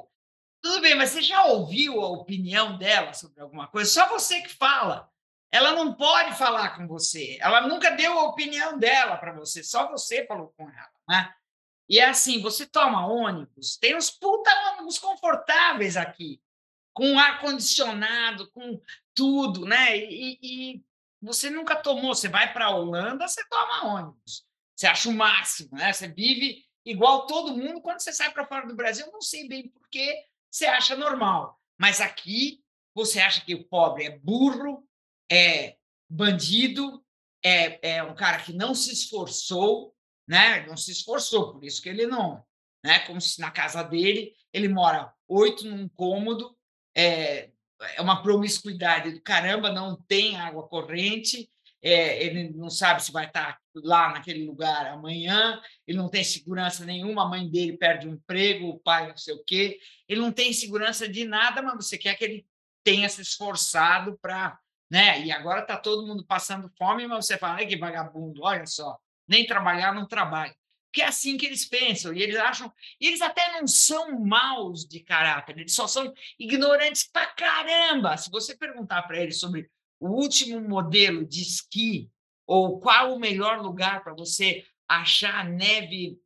Tudo 0.61 0.81
bem, 0.81 0.95
mas 0.95 1.09
você 1.09 1.21
já 1.21 1.45
ouviu 1.45 1.99
a 1.99 2.07
opinião 2.07 2.77
dela 2.77 3.13
sobre 3.13 3.41
alguma 3.41 3.67
coisa? 3.67 3.91
Só 3.91 4.07
você 4.07 4.41
que 4.41 4.49
fala. 4.49 5.09
Ela 5.51 5.73
não 5.73 5.93
pode 5.93 6.35
falar 6.35 6.75
com 6.75 6.87
você. 6.87 7.37
Ela 7.39 7.67
nunca 7.67 7.91
deu 7.91 8.17
a 8.17 8.23
opinião 8.23 8.77
dela 8.77 9.17
para 9.17 9.33
você. 9.33 9.63
Só 9.63 9.87
você 9.91 10.25
falou 10.25 10.51
com 10.57 10.67
ela, 10.67 10.91
né? 11.07 11.33
E 11.89 11.99
é 11.99 12.05
assim, 12.05 12.41
você 12.41 12.65
toma 12.65 13.05
ônibus, 13.05 13.77
tem 13.77 13.95
uns 13.95 14.09
puta 14.09 14.49
ônibus 14.71 14.97
confortáveis 14.97 15.97
aqui, 15.97 16.41
com 16.93 17.19
ar-condicionado, 17.19 18.49
com 18.51 18.79
tudo, 19.13 19.65
né? 19.65 19.97
E, 19.97 20.39
e, 20.41 20.83
você 21.21 21.49
nunca 21.49 21.75
tomou, 21.75 22.13
você 22.13 22.27
vai 22.27 22.51
para 22.51 22.65
a 22.65 22.75
Holanda, 22.75 23.27
você 23.27 23.43
toma 23.49 23.95
ônibus. 23.95 24.45
Você 24.75 24.87
acha 24.87 25.09
o 25.09 25.13
máximo, 25.13 25.69
né? 25.77 25.93
Você 25.93 26.07
vive 26.07 26.65
igual 26.85 27.25
todo 27.25 27.55
mundo. 27.55 27.81
Quando 27.81 27.99
você 27.99 28.11
sai 28.11 28.31
para 28.31 28.45
fora 28.45 28.67
do 28.67 28.75
Brasil, 28.75 29.09
não 29.11 29.21
sei 29.21 29.47
bem 29.47 29.69
por 29.69 29.87
que 29.89 30.25
você 30.51 30.65
acha 30.65 30.95
normal. 30.95 31.59
Mas 31.77 32.01
aqui, 32.01 32.61
você 32.93 33.19
acha 33.19 33.43
que 33.43 33.55
o 33.55 33.63
pobre 33.63 34.05
é 34.05 34.19
burro, 34.19 34.87
é 35.31 35.77
bandido, 36.09 37.03
é, 37.43 37.95
é 37.95 38.03
um 38.03 38.15
cara 38.15 38.39
que 38.39 38.53
não 38.53 38.75
se 38.75 38.91
esforçou, 38.91 39.95
né? 40.27 40.65
Não 40.65 40.77
se 40.77 40.91
esforçou, 40.91 41.53
por 41.53 41.63
isso 41.63 41.81
que 41.81 41.89
ele 41.89 42.07
não, 42.07 42.43
né? 42.83 42.99
Como 42.99 43.19
se 43.19 43.39
na 43.39 43.51
casa 43.51 43.83
dele 43.83 44.33
ele 44.51 44.67
mora 44.67 45.13
oito 45.27 45.65
num 45.65 45.87
cômodo, 45.89 46.55
é, 46.95 47.49
é 47.95 48.01
uma 48.01 48.21
promiscuidade 48.21 49.11
do 49.11 49.21
caramba, 49.21 49.71
não 49.71 49.95
tem 49.95 50.37
água 50.37 50.67
corrente, 50.67 51.49
é, 51.81 52.23
ele 52.23 52.49
não 52.51 52.69
sabe 52.69 53.03
se 53.03 53.11
vai 53.11 53.25
estar 53.25 53.59
lá 53.75 54.13
naquele 54.13 54.45
lugar 54.45 54.85
amanhã, 54.87 55.61
ele 55.85 55.97
não 55.97 56.07
tem 56.07 56.23
segurança 56.23 56.85
nenhuma, 56.85 57.23
a 57.23 57.27
mãe 57.27 57.49
dele 57.49 57.77
perde 57.77 58.07
o 58.07 58.11
emprego, 58.11 58.69
o 58.69 58.79
pai 58.79 59.09
não 59.09 59.17
sei 59.17 59.33
o 59.33 59.43
quê, 59.43 59.79
ele 60.07 60.21
não 60.21 60.31
tem 60.31 60.53
segurança 60.53 61.09
de 61.09 61.25
nada, 61.25 61.61
mas 61.61 61.75
você 61.75 61.97
quer 61.97 62.15
que 62.15 62.23
ele 62.23 62.47
tenha 62.83 63.09
se 63.09 63.21
esforçado 63.21 64.17
para. 64.21 64.57
Né? 64.89 65.25
E 65.25 65.31
agora 65.31 65.61
está 65.61 65.75
todo 65.75 66.05
mundo 66.05 66.23
passando 66.25 66.71
fome, 66.77 67.07
mas 67.07 67.25
você 67.25 67.37
fala, 67.37 67.65
que 67.65 67.75
vagabundo, 67.75 68.43
olha 68.43 68.65
só, 68.65 68.97
nem 69.27 69.45
trabalhar 69.45 69.93
não 69.93 70.07
trabalha. 70.07 70.55
Porque 70.87 71.01
é 71.01 71.07
assim 71.07 71.37
que 71.37 71.45
eles 71.45 71.65
pensam, 71.65 72.13
e 72.13 72.21
eles 72.21 72.35
acham, 72.35 72.71
e 73.01 73.07
eles 73.07 73.21
até 73.21 73.53
não 73.53 73.65
são 73.65 74.19
maus 74.19 74.85
de 74.85 74.99
caráter, 74.99 75.57
eles 75.57 75.73
só 75.73 75.87
são 75.87 76.13
ignorantes 76.37 77.09
pra 77.11 77.25
caramba. 77.25 78.15
Se 78.15 78.29
você 78.29 78.55
perguntar 78.55 79.01
para 79.03 79.19
eles 79.19 79.39
sobre 79.39 79.69
o 79.99 80.09
último 80.09 80.61
modelo 80.61 81.25
de 81.25 81.41
esqui, 81.41 82.11
ou 82.45 82.79
qual 82.79 83.15
o 83.15 83.19
melhor 83.19 83.59
lugar 83.59 84.03
para 84.03 84.13
você 84.13 84.63
achar 84.87 85.45
neve 85.45 86.19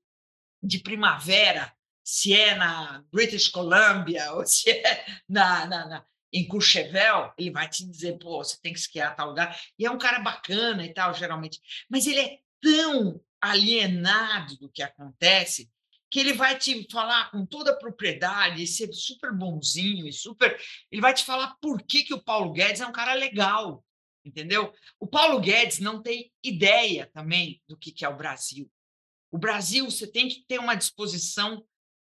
de 0.62 0.80
primavera, 0.80 1.72
se 2.04 2.34
é 2.34 2.56
na 2.56 3.04
British 3.12 3.48
Columbia 3.48 4.34
ou 4.34 4.46
se 4.46 4.70
é 4.70 5.06
na, 5.30 5.66
na, 5.66 5.86
na 5.88 6.06
em 6.32 6.48
Courchevel, 6.48 7.34
ele 7.38 7.52
vai 7.52 7.70
te 7.70 7.86
dizer, 7.86 8.18
pô, 8.18 8.44
você 8.44 8.58
tem 8.62 8.74
que 8.74 8.80
esquiar 8.80 9.16
tal 9.16 9.30
lugar. 9.30 9.58
E 9.80 9.86
é 9.86 9.92
um 9.92 9.98
cara 9.98 10.20
bacana 10.20 10.86
e 10.86 10.94
tal, 10.94 11.14
geralmente. 11.14 11.60
Mas 11.90 12.06
ele 12.06 12.20
é 12.20 12.40
tão 12.62 13.22
alienado 13.42 14.58
do 14.58 14.70
que 14.70 14.82
acontece 14.82 15.70
que 16.10 16.20
ele 16.20 16.34
vai 16.34 16.58
te 16.58 16.88
falar 16.90 17.30
com 17.32 17.46
toda 17.46 17.72
a 17.72 17.78
propriedade 17.78 18.66
ser 18.66 18.92
super 18.94 19.34
bonzinho 19.34 20.08
e 20.08 20.14
super. 20.14 20.58
Ele 20.92 21.02
vai 21.02 21.14
te 21.14 21.24
falar 21.24 21.56
por 21.62 21.82
que, 21.84 22.04
que 22.04 22.14
o 22.14 22.24
Paulo 22.24 22.54
Guedes 22.54 22.82
é 22.82 22.88
um 22.88 22.94
cara 22.94 23.14
legal, 23.14 23.84
entendeu? 24.24 24.74
O 25.00 25.08
Paulo 25.08 25.40
Guedes 25.40 25.80
não 25.80 26.02
tem 26.02 26.32
ideia 26.44 27.10
também 27.14 27.62
do 27.68 27.78
que, 27.78 27.92
que 27.92 28.06
é 28.06 28.10
o 28.10 28.18
Brasil. 28.18 28.72
O 29.32 29.38
Brasil, 29.38 29.86
você 29.86 30.08
tem 30.08 30.30
que 30.30 30.46
ter 30.48 30.60
uma 30.60 30.76
disposição 30.76 31.66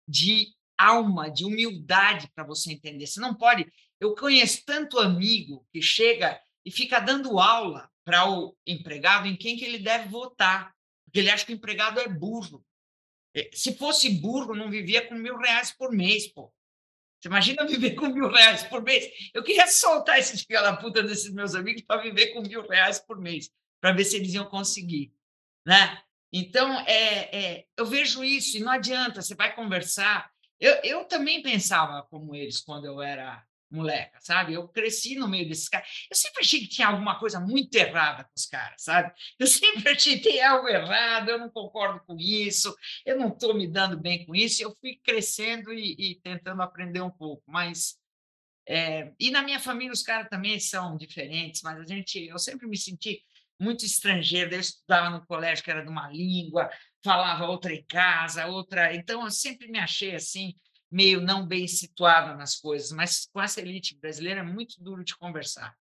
de 0.06 0.54
alma, 0.78 1.28
de 1.28 1.44
humildade 1.44 2.30
para 2.34 2.44
você 2.44 2.72
entender. 2.72 3.06
Você 3.06 3.20
não 3.20 3.34
pode. 3.34 3.66
Eu 4.00 4.14
conheço 4.14 4.62
tanto 4.64 5.00
amigo 5.00 5.66
que 5.72 5.82
chega 5.82 6.40
e 6.64 6.70
fica 6.70 7.00
dando 7.00 7.40
aula 7.40 7.90
para 8.08 8.26
o 8.26 8.56
empregado 8.66 9.26
em 9.26 9.36
quem 9.36 9.54
que 9.54 9.66
ele 9.66 9.78
deve 9.78 10.08
votar, 10.08 10.74
porque 11.04 11.18
ele 11.18 11.28
acha 11.28 11.44
que 11.44 11.52
o 11.52 11.56
empregado 11.56 12.00
é 12.00 12.08
burro. 12.08 12.64
É, 13.36 13.50
se 13.52 13.76
fosse 13.76 14.08
burro, 14.08 14.54
não 14.54 14.70
vivia 14.70 15.06
com 15.06 15.14
mil 15.14 15.36
reais 15.36 15.72
por 15.72 15.92
mês, 15.92 16.26
pô. 16.26 16.50
Você 17.20 17.28
imagina 17.28 17.66
viver 17.68 17.90
com 17.96 18.08
mil 18.08 18.30
reais 18.30 18.62
por 18.62 18.82
mês? 18.82 19.06
Eu 19.34 19.42
queria 19.42 19.66
soltar 19.66 20.18
esses 20.18 20.40
filha 20.48 20.62
da 20.62 20.74
puta 20.74 21.02
desses 21.02 21.30
meus 21.34 21.54
amigos 21.54 21.82
para 21.82 22.00
viver 22.00 22.28
com 22.28 22.40
mil 22.40 22.66
reais 22.66 22.98
por 22.98 23.20
mês, 23.20 23.50
para 23.78 23.92
ver 23.92 24.06
se 24.06 24.16
eles 24.16 24.32
iam 24.32 24.46
conseguir, 24.46 25.12
né? 25.66 26.00
Então, 26.32 26.80
é, 26.86 27.36
é, 27.36 27.66
eu 27.76 27.84
vejo 27.84 28.24
isso 28.24 28.56
e 28.56 28.60
não 28.60 28.72
adianta, 28.72 29.20
você 29.20 29.34
vai 29.34 29.54
conversar. 29.54 30.30
Eu, 30.58 30.72
eu 30.82 31.04
também 31.04 31.42
pensava 31.42 32.02
como 32.04 32.34
eles 32.34 32.58
quando 32.58 32.86
eu 32.86 33.02
era 33.02 33.46
moleca, 33.70 34.18
sabe? 34.20 34.54
Eu 34.54 34.66
cresci 34.68 35.14
no 35.16 35.28
meio 35.28 35.48
desses 35.48 35.68
caras. 35.68 35.88
Eu 36.10 36.16
sempre 36.16 36.40
achei 36.40 36.60
que 36.60 36.68
tinha 36.68 36.88
alguma 36.88 37.18
coisa 37.18 37.38
muito 37.40 37.74
errada 37.74 38.24
com 38.24 38.32
os 38.36 38.46
caras, 38.46 38.82
sabe? 38.82 39.12
Eu 39.38 39.46
sempre 39.46 39.88
achei 39.90 40.18
que 40.18 40.30
tem 40.30 40.42
algo 40.42 40.68
errado, 40.68 41.28
eu 41.28 41.38
não 41.38 41.50
concordo 41.50 42.00
com 42.06 42.16
isso, 42.18 42.74
eu 43.04 43.18
não 43.18 43.28
estou 43.28 43.54
me 43.54 43.66
dando 43.66 43.98
bem 43.98 44.24
com 44.24 44.34
isso. 44.34 44.62
Eu 44.62 44.76
fui 44.80 44.98
crescendo 45.02 45.72
e, 45.72 45.94
e 45.98 46.20
tentando 46.20 46.62
aprender 46.62 47.00
um 47.00 47.10
pouco, 47.10 47.42
mas. 47.46 47.96
É... 48.70 49.12
e 49.18 49.30
na 49.30 49.42
minha 49.42 49.58
família 49.58 49.92
os 49.92 50.02
caras 50.02 50.28
também 50.28 50.60
são 50.60 50.94
diferentes, 50.98 51.62
mas 51.62 51.80
a 51.80 51.86
gente, 51.86 52.26
eu 52.26 52.38
sempre 52.38 52.66
me 52.66 52.76
senti 52.76 53.22
muito 53.60 53.84
estrangeiro. 53.84 54.54
Eu 54.54 54.60
estudava 54.60 55.10
no 55.10 55.26
colégio 55.26 55.64
que 55.64 55.70
era 55.70 55.82
de 55.82 55.88
uma 55.88 56.08
língua, 56.08 56.70
falava 57.02 57.46
outra 57.46 57.72
em 57.74 57.84
casa, 57.84 58.46
outra. 58.46 58.94
Então 58.94 59.24
eu 59.24 59.30
sempre 59.30 59.68
me 59.68 59.78
achei 59.78 60.14
assim 60.14 60.54
meio 60.90 61.20
não 61.20 61.46
bem 61.46 61.66
situado 61.66 62.36
nas 62.36 62.56
coisas, 62.56 62.90
mas 62.92 63.26
com 63.26 63.40
essa 63.40 63.60
elite 63.60 63.98
brasileira 63.98 64.40
é 64.40 64.44
muito 64.44 64.82
duro 64.82 65.04
de 65.04 65.16
conversar, 65.16 65.76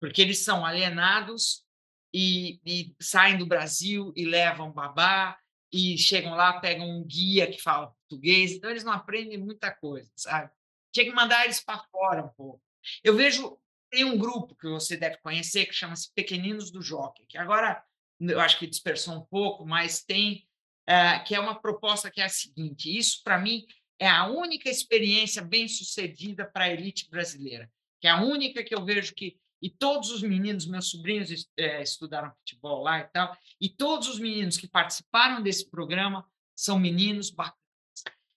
porque 0.00 0.22
eles 0.22 0.40
são 0.40 0.64
alienados 0.64 1.64
e, 2.12 2.60
e 2.64 2.94
saem 3.00 3.36
do 3.36 3.46
Brasil 3.46 4.12
e 4.14 4.24
levam 4.24 4.72
babá 4.72 5.36
e 5.72 5.98
chegam 5.98 6.34
lá, 6.34 6.60
pegam 6.60 6.88
um 6.88 7.04
guia 7.04 7.50
que 7.50 7.60
fala 7.60 7.88
português, 7.90 8.52
então 8.52 8.70
eles 8.70 8.84
não 8.84 8.92
aprendem 8.92 9.36
muita 9.38 9.72
coisa, 9.72 10.08
sabe? 10.14 10.52
Tinha 10.92 11.06
que 11.06 11.12
mandar 11.12 11.44
eles 11.44 11.60
para 11.60 11.82
fora 11.90 12.24
um 12.24 12.28
pouco. 12.28 12.62
Eu 13.02 13.16
vejo, 13.16 13.58
tem 13.90 14.04
um 14.04 14.16
grupo 14.16 14.54
que 14.54 14.68
você 14.68 14.96
deve 14.96 15.16
conhecer 15.16 15.66
que 15.66 15.72
chama-se 15.72 16.12
Pequeninos 16.14 16.70
do 16.70 16.80
Jockey, 16.80 17.26
que 17.26 17.36
agora 17.36 17.82
eu 18.20 18.40
acho 18.40 18.60
que 18.60 18.68
dispersou 18.68 19.16
um 19.16 19.24
pouco, 19.24 19.66
mas 19.66 20.04
tem, 20.04 20.46
é, 20.86 21.18
que 21.18 21.34
é 21.34 21.40
uma 21.40 21.60
proposta 21.60 22.08
que 22.08 22.20
é 22.20 22.24
a 22.24 22.28
seguinte, 22.28 22.96
isso 22.96 23.20
para 23.24 23.38
mim 23.38 23.66
é 23.98 24.08
a 24.08 24.26
única 24.26 24.68
experiência 24.68 25.42
bem-sucedida 25.42 26.44
para 26.44 26.64
a 26.64 26.70
elite 26.70 27.08
brasileira, 27.08 27.70
que 28.00 28.06
é 28.06 28.10
a 28.10 28.22
única 28.22 28.62
que 28.62 28.74
eu 28.74 28.84
vejo 28.84 29.14
que 29.14 29.38
e 29.64 29.70
todos 29.70 30.10
os 30.10 30.22
meninos, 30.22 30.66
meus 30.66 30.90
sobrinhos 30.90 31.48
é, 31.56 31.82
estudaram 31.82 32.34
futebol 32.34 32.82
lá 32.82 33.00
e 33.00 33.04
tal, 33.04 33.34
e 33.58 33.66
todos 33.66 34.08
os 34.08 34.18
meninos 34.18 34.58
que 34.58 34.68
participaram 34.68 35.42
desse 35.42 35.70
programa 35.70 36.22
são 36.54 36.78
meninos 36.78 37.30
bacanas, 37.30 37.56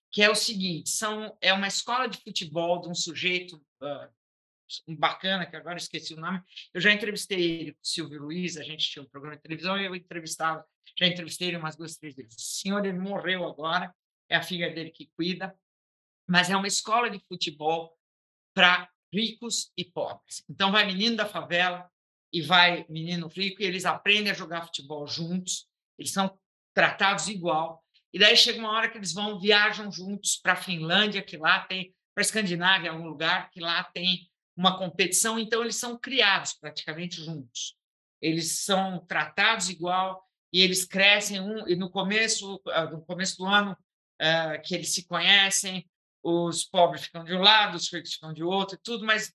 que 0.10 0.24
é 0.24 0.30
o 0.30 0.36
seguinte, 0.36 0.89
são 0.89 1.38
é 1.41 1.51
uma 1.51 1.68
escola 1.68 2.08
de 2.08 2.18
futebol 2.20 2.80
de 2.80 2.88
um 2.88 2.95
sujeito 2.95 3.62
uh, 3.82 4.95
bacana, 4.97 5.45
que 5.45 5.58
agora 5.58 5.78
esqueci 5.78 6.14
o 6.14 6.20
nome, 6.20 6.41
eu 6.74 6.80
já 6.80 6.93
entrevistei 6.93 7.60
ele, 7.60 7.72
o 7.72 7.76
Silvio 7.84 8.22
Luiz, 8.22 8.55
a 8.55 8.64
gente 8.64 8.89
tinha 8.89 9.03
um 9.03 9.10
programa 9.10 9.36
de 9.36 9.41
televisão, 9.41 9.78
eu 9.78 9.93
entrevistava, 9.93 10.66
já 10.97 11.08
entrevistei 11.08 11.49
ele 11.49 11.58
umas 11.58 11.76
duas, 11.76 11.97
três 11.97 12.16
vezes. 12.16 12.36
O 12.36 12.39
senhor, 12.39 12.86
ele 12.86 12.97
morreu 12.97 13.45
agora, 13.45 13.93
é 14.30 14.36
a 14.36 14.43
filha 14.43 14.73
dele 14.73 14.91
que 14.91 15.07
cuida, 15.15 15.57
mas 16.28 16.49
é 16.49 16.57
uma 16.57 16.67
escola 16.67 17.09
de 17.09 17.19
futebol 17.19 17.97
para 18.53 18.89
ricos 19.13 19.71
e 19.78 19.86
pobres. 19.86 20.43
Então 20.49 20.71
vai 20.71 20.86
menino 20.86 21.15
da 21.15 21.25
favela 21.25 21.89
e 22.32 22.41
vai 22.41 22.86
menino 22.89 23.28
rico 23.28 23.61
e 23.61 23.65
eles 23.65 23.86
aprendem 23.86 24.32
a 24.32 24.36
jogar 24.36 24.65
futebol 24.65 25.07
juntos, 25.07 25.67
eles 25.97 26.11
são 26.11 26.38
tratados 26.73 27.28
igual. 27.28 27.84
E 28.13 28.19
daí 28.19 28.36
chega 28.36 28.59
uma 28.59 28.71
hora 28.71 28.89
que 28.89 28.97
eles 28.97 29.13
vão 29.13 29.39
viajam 29.39 29.91
juntos 29.91 30.38
para 30.38 30.53
a 30.53 30.57
Finlândia, 30.57 31.21
que 31.21 31.38
lá 31.38 31.61
tem 31.61 31.93
para 32.13 32.21
a 32.21 32.25
Escandinávia, 32.25 32.91
algum 32.91 33.07
lugar 33.07 33.49
que 33.51 33.59
lá 33.59 33.84
tem 33.84 34.30
uma 34.55 34.78
competição, 34.78 35.38
então 35.38 35.61
eles 35.61 35.75
são 35.75 35.97
criados 35.97 36.53
praticamente 36.53 37.23
juntos. 37.23 37.75
Eles 38.19 38.63
são 38.63 39.05
tratados 39.05 39.69
igual 39.69 40.28
e 40.51 40.61
eles 40.61 40.84
crescem 40.84 41.39
um 41.39 41.67
e 41.67 41.75
no 41.75 41.91
começo, 41.91 42.59
ah, 42.69 42.86
no 42.86 43.01
começo 43.05 43.38
do 43.38 43.45
ano 43.45 43.78
uh, 44.22 44.61
que 44.63 44.76
eles 44.76 44.93
se 44.93 45.05
conhecem, 45.07 45.89
os 46.24 46.63
pobres 46.63 47.05
ficam 47.05 47.24
de 47.24 47.34
um 47.34 47.41
lado, 47.41 47.76
os 47.76 47.91
ricos 47.91 48.13
ficam 48.13 48.34
de 48.34 48.43
outro, 48.43 48.78
tudo, 48.84 49.05
mas 49.05 49.34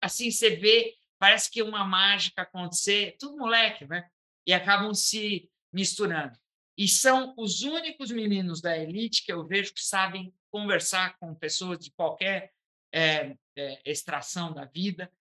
assim 0.00 0.30
você 0.30 0.56
vê, 0.56 0.94
parece 1.18 1.50
que 1.50 1.62
uma 1.62 1.84
mágica 1.84 2.42
acontecer, 2.42 3.16
tudo 3.18 3.36
moleque, 3.36 3.86
né? 3.86 4.08
E 4.46 4.52
acabam 4.52 4.94
se 4.94 5.50
misturando. 5.72 6.38
E 6.76 6.88
são 6.88 7.34
os 7.36 7.62
únicos 7.62 8.10
meninos 8.10 8.62
da 8.62 8.76
elite 8.76 9.24
que 9.24 9.32
eu 9.32 9.46
vejo 9.46 9.74
que 9.74 9.84
sabem 9.84 10.34
conversar 10.50 11.18
com 11.18 11.34
pessoas 11.34 11.78
de 11.78 11.92
qualquer 11.92 12.52
é, 12.92 13.36
é, 13.56 13.82
extração 13.84 14.52
da 14.52 14.64
vida 14.64 15.12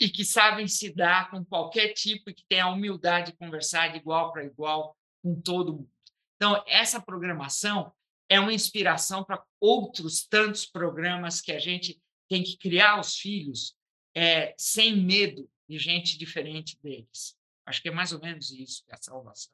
e 0.00 0.08
que 0.08 0.24
sabem 0.24 0.68
se 0.68 0.94
dar 0.94 1.30
com 1.30 1.44
qualquer 1.44 1.92
tipo 1.92 2.30
e 2.30 2.34
que 2.34 2.44
têm 2.48 2.60
a 2.60 2.68
humildade 2.68 3.32
de 3.32 3.36
conversar 3.36 3.88
de 3.90 3.98
igual 3.98 4.32
para 4.32 4.44
igual 4.44 4.96
com 5.22 5.40
todo 5.40 5.72
mundo. 5.72 5.90
Então, 6.38 6.62
essa 6.68 7.00
programação 7.00 7.92
é 8.28 8.38
uma 8.38 8.52
inspiração 8.52 9.24
para 9.24 9.42
outros 9.60 10.24
tantos 10.24 10.64
programas 10.64 11.40
que 11.40 11.50
a 11.50 11.58
gente 11.58 12.00
tem 12.28 12.44
que 12.44 12.56
criar 12.56 13.00
os 13.00 13.16
filhos 13.16 13.76
é, 14.14 14.54
sem 14.56 14.96
medo 14.96 15.50
de 15.68 15.78
gente 15.78 16.16
diferente 16.16 16.78
deles. 16.80 17.36
Acho 17.66 17.82
que 17.82 17.88
é 17.88 17.92
mais 17.92 18.12
ou 18.12 18.20
menos 18.20 18.50
isso 18.52 18.84
que 18.84 18.92
é 18.92 18.94
a 18.94 19.02
salvação. 19.02 19.52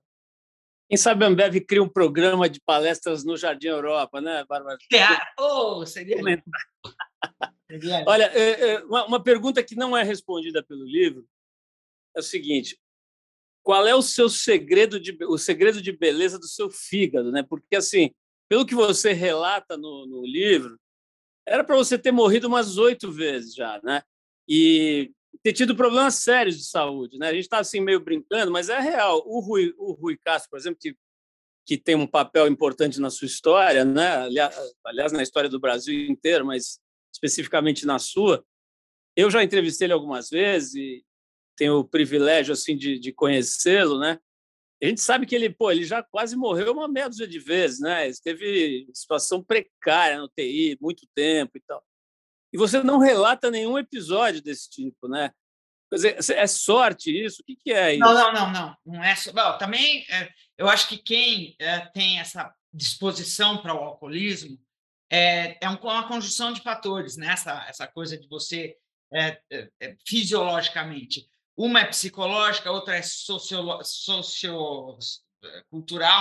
Quem 0.89 0.99
sabe 0.99 1.25
a 1.25 1.29
Ambev 1.29 1.57
cria 1.67 1.83
um 1.83 1.89
programa 1.89 2.49
de 2.49 2.61
palestras 2.61 3.25
no 3.25 3.37
Jardim 3.37 3.69
Europa, 3.69 4.21
né, 4.21 4.45
Bárbara? 4.47 4.77
Oh, 5.39 5.87
seria 5.87 6.19
Olha, 8.07 8.25
é, 8.25 8.75
é, 8.75 8.85
uma 8.85 9.23
pergunta 9.23 9.65
que 9.65 9.75
não 9.75 9.97
é 9.97 10.03
respondida 10.03 10.63
pelo 10.63 10.85
livro 10.85 11.27
é 12.15 12.21
o 12.21 12.23
seguinte: 12.23 12.79
qual 13.65 13.87
é 13.87 13.95
o 13.95 14.03
seu 14.03 14.29
segredo 14.29 15.01
de 15.01 15.17
o 15.25 15.39
segredo 15.39 15.81
de 15.81 15.91
beleza 15.91 16.39
do 16.39 16.47
seu 16.47 16.71
fígado, 16.71 17.33
né? 17.33 17.43
Porque 17.43 17.75
assim, 17.75 18.11
pelo 18.49 18.67
que 18.67 18.75
você 18.75 19.13
relata 19.13 19.77
no, 19.77 20.07
no 20.07 20.25
livro, 20.25 20.79
era 21.49 21.65
para 21.65 21.75
você 21.75 21.99
ter 21.99 22.13
morrido 22.13 22.47
umas 22.47 22.77
oito 22.77 23.11
vezes 23.11 23.55
já, 23.55 23.81
né? 23.83 24.03
E 24.47 25.11
ter 25.43 25.55
tido 25.55 25.75
problemas 25.75 26.17
sérios 26.17 26.59
de 26.59 26.65
saúde, 26.65 27.19
né? 27.19 27.29
A 27.29 27.33
gente 27.33 27.45
está 27.45 27.59
assim 27.59 27.81
meio 27.81 28.01
brincando, 28.01 28.53
mas 28.53 28.69
é 28.69 28.79
real. 28.79 29.23
O 29.27 29.41
Rui, 29.41 29.75
o 29.79 29.93
Rui 29.93 30.19
Castro, 30.23 30.51
por 30.51 30.59
exemplo, 30.59 30.79
que 30.81 30.95
que 31.67 31.79
tem 31.79 31.95
um 31.95 32.07
papel 32.07 32.47
importante 32.47 33.01
na 33.01 33.09
sua 33.09 33.25
história, 33.25 33.87
né? 33.87 34.19
Aliás, 34.85 35.13
na 35.13 35.23
história 35.23 35.49
do 35.49 35.59
Brasil 35.59 36.11
inteiro, 36.11 36.45
mas 36.45 36.79
especificamente 37.11 37.87
na 37.87 37.99
sua. 37.99 38.45
Eu 39.17 39.31
já 39.31 39.43
entrevistei 39.43 39.87
ele 39.87 39.95
algumas 39.95 40.29
vezes 40.29 40.75
e 40.75 41.05
tenho 41.57 41.79
o 41.79 41.85
privilégio 41.85 42.53
assim 42.53 42.77
de, 42.77 42.99
de 42.99 43.13
conhecê-lo, 43.13 43.99
né? 43.99 44.19
A 44.83 44.87
gente 44.87 45.01
sabe 45.01 45.25
que 45.25 45.35
ele, 45.35 45.49
pô, 45.49 45.71
ele 45.71 45.85
já 45.85 46.03
quase 46.03 46.37
morreu 46.37 46.73
uma 46.73 46.89
meia 46.89 47.09
dúzia 47.09 47.27
de 47.27 47.39
vezes, 47.39 47.81
né? 47.81 48.09
Esteve 48.09 48.87
em 48.89 48.95
situação 48.95 49.43
precária 49.43 50.19
no 50.19 50.29
TI, 50.29 50.77
muito 50.81 51.07
tempo 51.15 51.57
e 51.57 51.61
tal. 51.61 51.83
E 52.53 52.59
você 52.59 52.83
não 52.83 52.99
relata 52.99 53.51
nenhum 53.51 53.79
episódio 53.79 54.43
desse 54.43 54.69
tipo, 54.69 55.09
né? 55.09 55.31
Quer 55.91 55.97
dizer, 55.97 56.37
é 56.37 56.47
sorte 56.47 57.11
isso? 57.11 57.41
O 57.41 57.45
que, 57.45 57.57
que 57.57 57.73
é 57.73 57.93
isso? 57.93 58.01
Não, 58.01 58.15
não, 58.15 58.33
não, 58.33 58.53
não. 58.53 58.77
Não 58.85 59.05
é. 59.05 59.15
Bom, 59.33 59.59
também 59.59 60.05
é, 60.11 60.31
eu 60.59 60.69
acho 60.69 60.89
que 60.89 60.99
quem 60.99 61.57
é, 61.59 61.81
tem 61.87 62.19
essa 62.19 62.53
disposição 62.73 63.59
para 63.63 63.75
o 63.75 63.79
alcoolismo 63.79 64.59
é, 65.11 65.65
é 65.65 65.69
uma 65.69 66.09
conjunção 66.09 66.53
de 66.53 66.61
fatores, 66.61 67.17
né? 67.17 67.29
essa, 67.29 67.65
essa 67.69 67.87
coisa 67.87 68.19
de 68.19 68.27
você 68.29 68.77
é, 69.13 69.41
é, 69.51 69.71
é 69.81 69.97
fisiologicamente. 70.07 71.29
Uma 71.57 71.81
é 71.81 71.85
psicológica, 71.87 72.71
outra 72.71 72.97
é 72.97 73.03
sociocultural, 73.03 73.85
socio, 73.85 74.99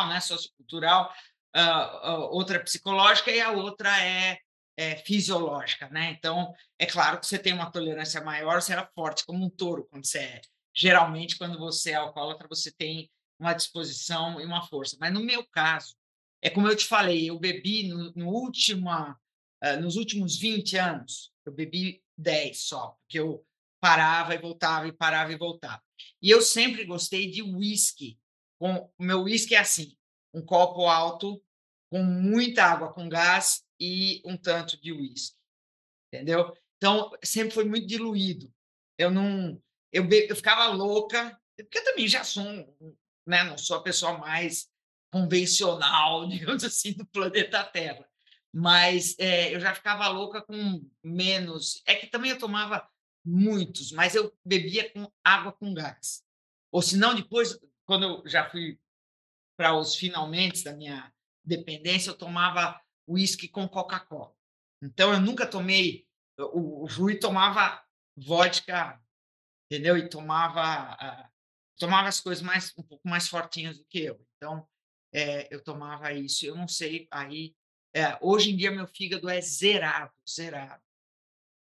né? 0.10 0.20
sociocultural, 0.20 1.12
uh, 1.56 2.10
uh, 2.10 2.36
outra 2.36 2.58
é 2.58 2.60
psicológica 2.60 3.32
e 3.32 3.42
a 3.42 3.52
outra 3.52 3.90
é, 4.04 4.38
é, 4.78 4.96
fisiológica. 4.98 5.90
Né? 5.90 6.12
Então, 6.12 6.54
é 6.78 6.86
claro 6.86 7.20
que 7.20 7.26
você 7.26 7.40
tem 7.40 7.54
uma 7.54 7.72
tolerância 7.72 8.22
maior, 8.22 8.62
você 8.62 8.74
era 8.74 8.90
forte 8.94 9.26
como 9.26 9.44
um 9.44 9.50
touro 9.50 9.88
quando 9.90 10.06
você 10.06 10.20
é. 10.20 10.42
Geralmente, 10.76 11.38
quando 11.38 11.58
você 11.58 11.92
é 11.92 11.96
alcoólatra, 11.96 12.48
você 12.48 12.72
tem 12.72 13.10
uma 13.40 13.54
disposição 13.54 14.40
e 14.40 14.46
uma 14.46 14.66
força. 14.68 14.98
Mas 15.00 15.14
no 15.14 15.24
meu 15.24 15.46
caso, 15.46 15.96
é 16.42 16.50
como 16.50 16.68
eu 16.68 16.76
te 16.76 16.86
falei, 16.86 17.30
eu 17.30 17.40
bebi 17.40 17.88
no, 17.88 18.12
no 18.16 18.30
última, 18.30 19.18
uh, 19.64 19.82
nos 19.82 19.96
últimos 19.96 20.38
20 20.38 20.78
anos, 20.78 21.32
eu 21.46 21.52
bebi 21.52 22.04
10 22.18 22.66
só, 22.66 22.98
porque 23.02 23.20
eu 23.20 23.46
parava 23.84 24.34
e 24.34 24.38
voltava, 24.38 24.88
e 24.88 24.94
parava 24.94 25.34
e 25.34 25.38
voltava. 25.38 25.84
E 26.22 26.30
eu 26.30 26.42
sempre 26.42 26.86
gostei 26.86 27.30
de 27.30 27.42
whisky. 27.42 28.18
o 28.58 28.90
meu 28.98 29.24
whisky 29.24 29.56
é 29.56 29.60
assim, 29.60 29.94
um 30.34 30.42
copo 30.42 30.88
alto, 30.88 31.44
com 31.92 32.02
muita 32.02 32.64
água 32.64 32.94
com 32.94 33.10
gás 33.10 33.62
e 33.78 34.22
um 34.24 34.38
tanto 34.38 34.82
de 34.82 34.94
whisky. 34.94 35.36
Entendeu? 36.08 36.56
Então, 36.78 37.12
sempre 37.22 37.54
foi 37.54 37.66
muito 37.66 37.86
diluído. 37.86 38.50
Eu 38.98 39.12
não... 39.12 39.62
Eu, 39.92 40.08
be, 40.08 40.28
eu 40.30 40.36
ficava 40.38 40.68
louca, 40.68 41.38
porque 41.58 41.80
eu 41.80 41.84
também 41.84 42.08
já 42.08 42.24
sou, 42.24 42.46
né, 43.28 43.44
não 43.44 43.58
sou 43.58 43.76
a 43.76 43.84
pessoa 43.84 44.18
mais 44.18 44.70
convencional, 45.12 46.26
digamos 46.32 46.64
assim, 46.64 46.94
do 46.94 47.06
planeta 47.08 47.62
Terra. 47.66 48.08
Mas 48.56 49.14
é, 49.20 49.54
eu 49.54 49.60
já 49.60 49.76
ficava 49.76 50.08
louca 50.08 50.42
com 50.42 50.90
menos. 51.04 51.84
É 51.86 51.96
que 51.96 52.08
também 52.08 52.32
eu 52.32 52.40
tomava 52.40 52.88
muitos, 53.26 53.92
mas 53.92 54.16
eu 54.16 54.36
bebia 54.46 54.92
com 54.92 55.12
água 55.24 55.54
com 55.54 55.74
gás. 55.74 56.24
Ou 56.72 56.82
se 56.82 56.98
não, 56.98 57.16
depois, 57.16 57.58
quando 57.86 58.04
eu 58.04 58.30
já 58.30 58.50
fui 58.50 58.80
para 59.58 59.78
os 59.78 59.96
finalmente 59.96 60.64
da 60.64 60.74
minha 60.74 61.14
dependência, 61.44 62.10
eu 62.10 62.18
tomava 62.18 62.82
uísque 63.08 63.48
com 63.48 63.68
Coca-Cola. 63.68 64.34
Então, 64.82 65.14
eu 65.14 65.22
nunca 65.22 65.46
tomei. 65.48 66.08
O 66.38 66.88
Rui 66.88 67.20
tomava 67.20 67.84
vodka, 68.18 69.00
entendeu? 69.66 69.98
E 69.98 70.10
tomava, 70.10 70.96
uh, 70.96 71.32
tomava 71.78 72.08
as 72.08 72.20
coisas 72.20 72.44
mais 72.44 72.74
um 72.78 72.84
pouco 72.84 73.08
mais 73.08 73.28
fortinhas 73.28 73.78
do 73.78 73.86
que 73.86 74.00
eu. 74.00 74.26
Então, 74.36 74.68
é, 75.14 75.54
eu 75.54 75.64
tomava 75.64 76.12
isso. 76.12 76.46
Eu 76.46 76.56
não 76.56 76.68
sei, 76.68 77.08
aí. 77.12 77.56
É, 77.96 78.18
hoje 78.22 78.52
em 78.52 78.58
dia, 78.58 78.72
meu 78.72 78.88
fígado 78.88 79.30
é 79.30 79.40
zerado, 79.40 80.12
zerado. 80.28 80.82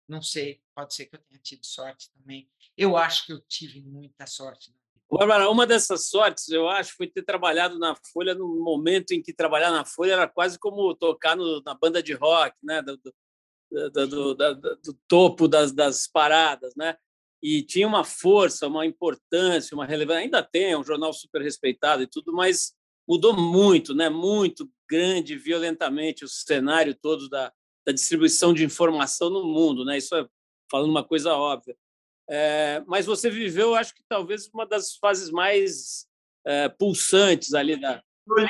Não 0.08 0.22
sei, 0.22 0.62
pode 0.80 0.96
ser 0.96 1.06
que 1.08 1.16
eu 1.16 1.20
tenha 1.20 1.40
tido 1.42 1.66
sorte 1.66 2.10
também. 2.14 2.50
Eu 2.78 2.96
acho 2.96 3.26
que 3.26 3.34
eu 3.34 3.42
tive 3.42 3.82
muita 3.82 4.26
sorte. 4.26 4.74
Bárbara, 5.12 5.50
uma 5.50 5.66
dessas 5.66 6.08
sortes, 6.08 6.48
eu 6.50 6.70
acho, 6.70 6.96
foi 6.96 7.08
ter 7.08 7.24
trabalhado 7.24 7.78
na 7.78 7.96
Folha 8.14 8.34
no 8.34 8.48
momento 8.64 9.12
em 9.12 9.22
que 9.22 9.34
trabalhar 9.34 9.72
na 9.72 9.84
Folha 9.84 10.14
era 10.14 10.28
quase 10.28 10.58
como 10.58 10.96
tocar 10.96 11.36
no, 11.36 11.62
na 11.66 11.74
banda 11.74 12.02
de 12.02 12.14
rock, 12.14 12.56
né? 12.64 12.82
do, 12.82 12.96
do, 12.96 14.08
do, 14.08 14.36
do, 14.36 15.00
topo 15.08 15.48
das, 15.48 15.72
das 15.72 16.08
paradas, 16.08 16.74
né? 16.76 16.96
E 17.42 17.64
tinha 17.64 17.88
uma 17.88 18.04
força, 18.04 18.68
uma 18.68 18.86
importância, 18.86 19.76
uma 19.76 19.86
relevância. 19.86 20.22
Ainda 20.22 20.44
tem, 20.44 20.72
é 20.72 20.78
um 20.78 20.84
jornal 20.84 21.12
super 21.12 21.42
respeitado 21.42 22.04
e 22.04 22.08
tudo, 22.08 22.32
mas 22.32 22.74
mudou 23.08 23.36
muito, 23.36 23.96
né? 23.96 24.10
muito 24.10 24.70
grande, 24.90 25.38
violentamente, 25.38 26.24
o 26.24 26.30
cenário 26.30 26.94
todo 26.94 27.28
da, 27.28 27.52
da 27.86 27.92
distribuição 27.92 28.54
de 28.54 28.64
informação 28.64 29.30
no 29.30 29.44
mundo. 29.44 29.84
Né? 29.84 29.98
Isso 29.98 30.16
é 30.16 30.28
falando 30.70 30.90
uma 30.90 31.04
coisa 31.04 31.34
óbvia. 31.34 31.76
É, 32.30 32.84
mas 32.86 33.06
você 33.08 33.30
viveu, 33.30 33.74
acho 33.74 33.94
que 33.94 34.04
talvez 34.08 34.48
uma 34.54 34.66
das 34.66 34.96
fases 34.96 35.32
mais 35.32 36.08
é, 36.46 36.70
pulsantes 36.70 37.54
ali 37.54 37.80
da, 37.80 38.04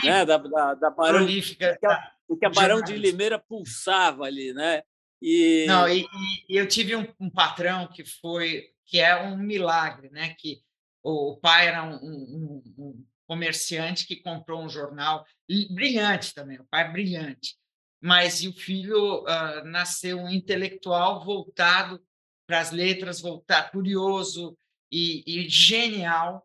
né, 0.04 0.26
da, 0.26 0.38
da, 0.38 0.74
da 0.74 0.90
Barão, 0.90 1.20
Prolífica, 1.20 1.78
que 1.80 1.86
a, 1.86 2.12
que 2.38 2.46
a 2.46 2.50
Barão 2.50 2.82
de 2.82 2.96
Limeira 2.98 3.40
pulsava 3.40 4.26
ali, 4.26 4.54
né? 4.54 4.84
E... 5.22 5.66
Não, 5.68 5.88
e, 5.88 6.06
e 6.50 6.58
eu 6.58 6.68
tive 6.68 6.96
um, 6.96 7.08
um, 7.20 7.30
patrão 7.30 7.88
que 7.88 8.06
foi 8.06 8.70
que 8.86 9.00
é 9.00 9.16
um 9.22 9.38
milagre, 9.38 10.10
né? 10.10 10.36
Que 10.38 10.62
o, 11.04 11.32
o 11.32 11.38
pai 11.38 11.68
era 11.68 11.84
um, 11.84 11.96
um, 11.96 12.64
um, 12.78 13.06
comerciante 13.28 14.08
que 14.08 14.16
comprou 14.16 14.64
um 14.64 14.70
jornal 14.70 15.26
brilhante 15.72 16.34
também, 16.34 16.60
o 16.60 16.66
pai 16.66 16.92
brilhante, 16.92 17.56
mas 18.02 18.44
o 18.44 18.52
filho 18.52 19.22
uh, 19.22 19.64
nasceu 19.66 20.18
um 20.18 20.30
intelectual 20.30 21.24
voltado 21.24 22.02
para 22.50 22.62
as 22.62 22.72
letras, 22.72 23.22
voltar 23.22 23.70
curioso 23.70 24.58
e, 24.92 25.22
e, 25.28 25.48
genial, 25.48 26.44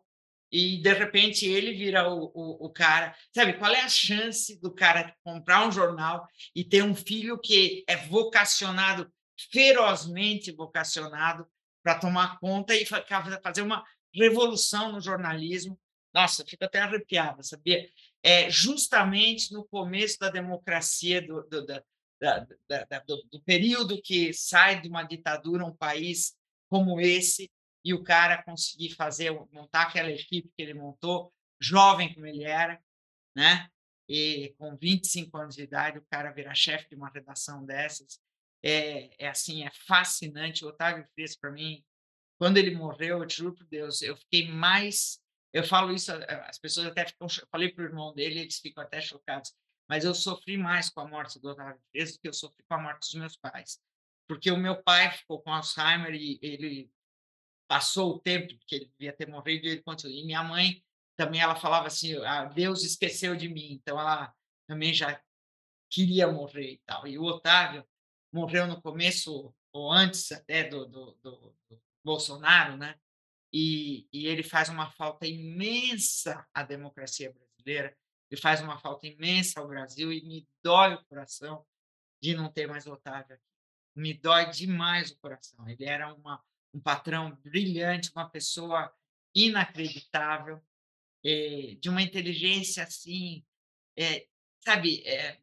e 0.51 0.79
de 0.79 0.93
repente 0.93 1.47
ele 1.47 1.73
vira 1.73 2.07
o, 2.07 2.25
o, 2.25 2.67
o, 2.67 2.69
cara. 2.69 3.15
Sabe 3.33 3.53
qual 3.53 3.73
é 3.73 3.81
a 3.81 3.89
chance 3.89 4.61
do 4.61 4.71
cara 4.71 5.15
comprar 5.23 5.67
um 5.67 5.71
jornal 5.71 6.27
e 6.55 6.63
ter 6.63 6.83
um 6.83 6.93
filho 6.93 7.39
que 7.39 7.83
é 7.87 7.97
vocacionado, 7.97 9.11
ferozmente 9.51 10.51
vocacionado, 10.51 11.47
para 11.83 11.97
tomar 11.97 12.37
conta 12.37 12.75
e 12.75 12.85
fazer 12.85 13.63
uma 13.63 13.83
revolução 14.13 14.91
no 14.91 15.01
jornalismo 15.01 15.75
nossa, 16.15 16.45
fico 16.45 16.63
até 16.63 16.79
arrepiada, 16.79 17.43
sabia? 17.43 17.85
É 18.23 18.49
justamente 18.49 19.51
no 19.51 19.65
começo 19.65 20.17
da 20.17 20.29
democracia, 20.29 21.21
do, 21.21 21.43
do, 21.43 21.65
da, 21.65 21.83
da, 22.19 22.47
da, 22.67 22.99
do, 22.99 23.23
do 23.31 23.41
período 23.41 24.01
que 24.01 24.33
sai 24.33 24.81
de 24.81 24.87
uma 24.87 25.03
ditadura 25.03 25.65
um 25.65 25.75
país 25.75 26.35
como 26.69 26.99
esse 26.99 27.51
e 27.83 27.93
o 27.93 28.03
cara 28.03 28.41
conseguir 28.41 28.95
fazer, 28.95 29.31
montar 29.51 29.83
aquela 29.83 30.09
equipe 30.09 30.49
que 30.55 30.61
ele 30.61 30.73
montou, 30.73 31.31
jovem 31.61 32.11
como 32.13 32.25
ele 32.25 32.43
era, 32.43 32.81
né? 33.35 33.69
E 34.09 34.55
com 34.57 34.75
25 34.75 35.37
anos 35.37 35.55
de 35.55 35.63
idade, 35.63 35.99
o 35.99 36.05
cara 36.09 36.31
virar 36.31 36.55
chefe 36.55 36.89
de 36.89 36.95
uma 36.95 37.09
redação 37.09 37.63
dessas. 37.63 38.19
É, 38.63 39.25
é 39.25 39.27
assim, 39.27 39.63
é 39.63 39.71
fascinante. 39.71 40.65
O 40.65 40.69
Otávio 40.69 41.07
Fresco, 41.13 41.41
para 41.41 41.51
mim, 41.51 41.83
quando 42.39 42.57
ele 42.57 42.75
morreu, 42.75 43.19
eu 43.19 43.27
te 43.27 43.37
juro 43.37 43.53
por 43.53 43.65
Deus, 43.67 44.01
eu 44.01 44.17
fiquei 44.17 44.47
mais 44.49 45.19
Eu 45.53 45.63
falo 45.63 45.93
isso, 45.93 46.11
as 46.47 46.57
pessoas 46.59 46.87
até 46.87 47.05
ficam. 47.05 47.27
Falei 47.51 47.71
para 47.71 47.83
o 47.83 47.87
irmão 47.87 48.13
dele, 48.13 48.39
eles 48.41 48.59
ficam 48.59 48.83
até 48.83 48.99
chocados. 48.99 49.53
Mas 49.87 50.03
eu 50.03 50.15
sofri 50.15 50.57
mais 50.57 50.89
com 50.89 51.01
a 51.01 51.07
morte 51.07 51.39
do 51.39 51.49
Otávio 51.49 51.79
do 51.93 52.19
que 52.19 52.27
eu 52.27 52.33
sofri 52.33 52.63
com 52.67 52.75
a 52.75 52.81
morte 52.81 53.01
dos 53.01 53.13
meus 53.15 53.37
pais. 53.37 53.79
Porque 54.27 54.49
o 54.49 54.57
meu 54.57 54.81
pai 54.81 55.11
ficou 55.11 55.41
com 55.41 55.53
Alzheimer 55.53 56.13
e 56.13 56.39
ele 56.41 56.89
passou 57.67 58.15
o 58.15 58.19
tempo 58.19 58.53
que 58.65 58.75
ele 58.75 58.85
devia 58.97 59.13
ter 59.13 59.27
morrido 59.27 59.65
e 59.65 59.69
ele 59.69 59.83
continuou. 59.83 60.17
E 60.17 60.25
minha 60.25 60.43
mãe 60.43 60.83
também 61.15 61.41
ela 61.41 61.55
falava 61.55 61.87
assim: 61.87 62.15
ah, 62.23 62.45
Deus 62.45 62.83
esqueceu 62.83 63.35
de 63.35 63.47
mim. 63.47 63.73
Então 63.73 63.99
ela 63.99 64.33
também 64.67 64.93
já 64.93 65.21
queria 65.89 66.31
morrer 66.31 66.73
e 66.73 66.81
tal. 66.85 67.07
E 67.07 67.17
o 67.17 67.23
Otávio 67.23 67.85
morreu 68.33 68.67
no 68.67 68.81
começo, 68.81 69.53
ou 69.71 69.91
antes 69.91 70.31
até 70.31 70.63
do, 70.63 70.85
do, 70.85 71.17
do, 71.21 71.55
do 71.69 71.81
Bolsonaro, 72.03 72.77
né? 72.77 72.95
E, 73.53 74.07
e 74.11 74.27
ele 74.27 74.43
faz 74.43 74.67
uma 74.67 74.91
falta 74.91 75.25
imensa 75.25 76.45
à 76.53 76.63
democracia 76.63 77.31
brasileira, 77.31 77.97
ele 78.29 78.41
faz 78.41 78.61
uma 78.61 78.77
falta 78.79 79.07
imensa 79.07 79.59
ao 79.59 79.67
Brasil 79.67 80.11
e 80.11 80.21
me 80.23 80.47
dói 80.63 80.95
o 80.95 81.05
coração 81.05 81.65
de 82.21 82.35
não 82.35 82.51
ter 82.51 82.67
mais 82.67 82.87
Otávio 82.87 83.35
aqui. 83.35 83.43
Me 83.95 84.13
dói 84.13 84.49
demais 84.49 85.11
o 85.11 85.17
coração. 85.17 85.67
Ele 85.69 85.85
era 85.85 86.13
uma, 86.13 86.41
um 86.73 86.79
patrão 86.79 87.37
brilhante, 87.43 88.11
uma 88.15 88.29
pessoa 88.29 88.91
inacreditável, 89.33 90.61
é, 91.23 91.75
de 91.79 91.89
uma 91.89 92.01
inteligência 92.01 92.83
assim, 92.83 93.43
é, 93.97 94.27
sabe, 94.63 95.01
é, 95.07 95.39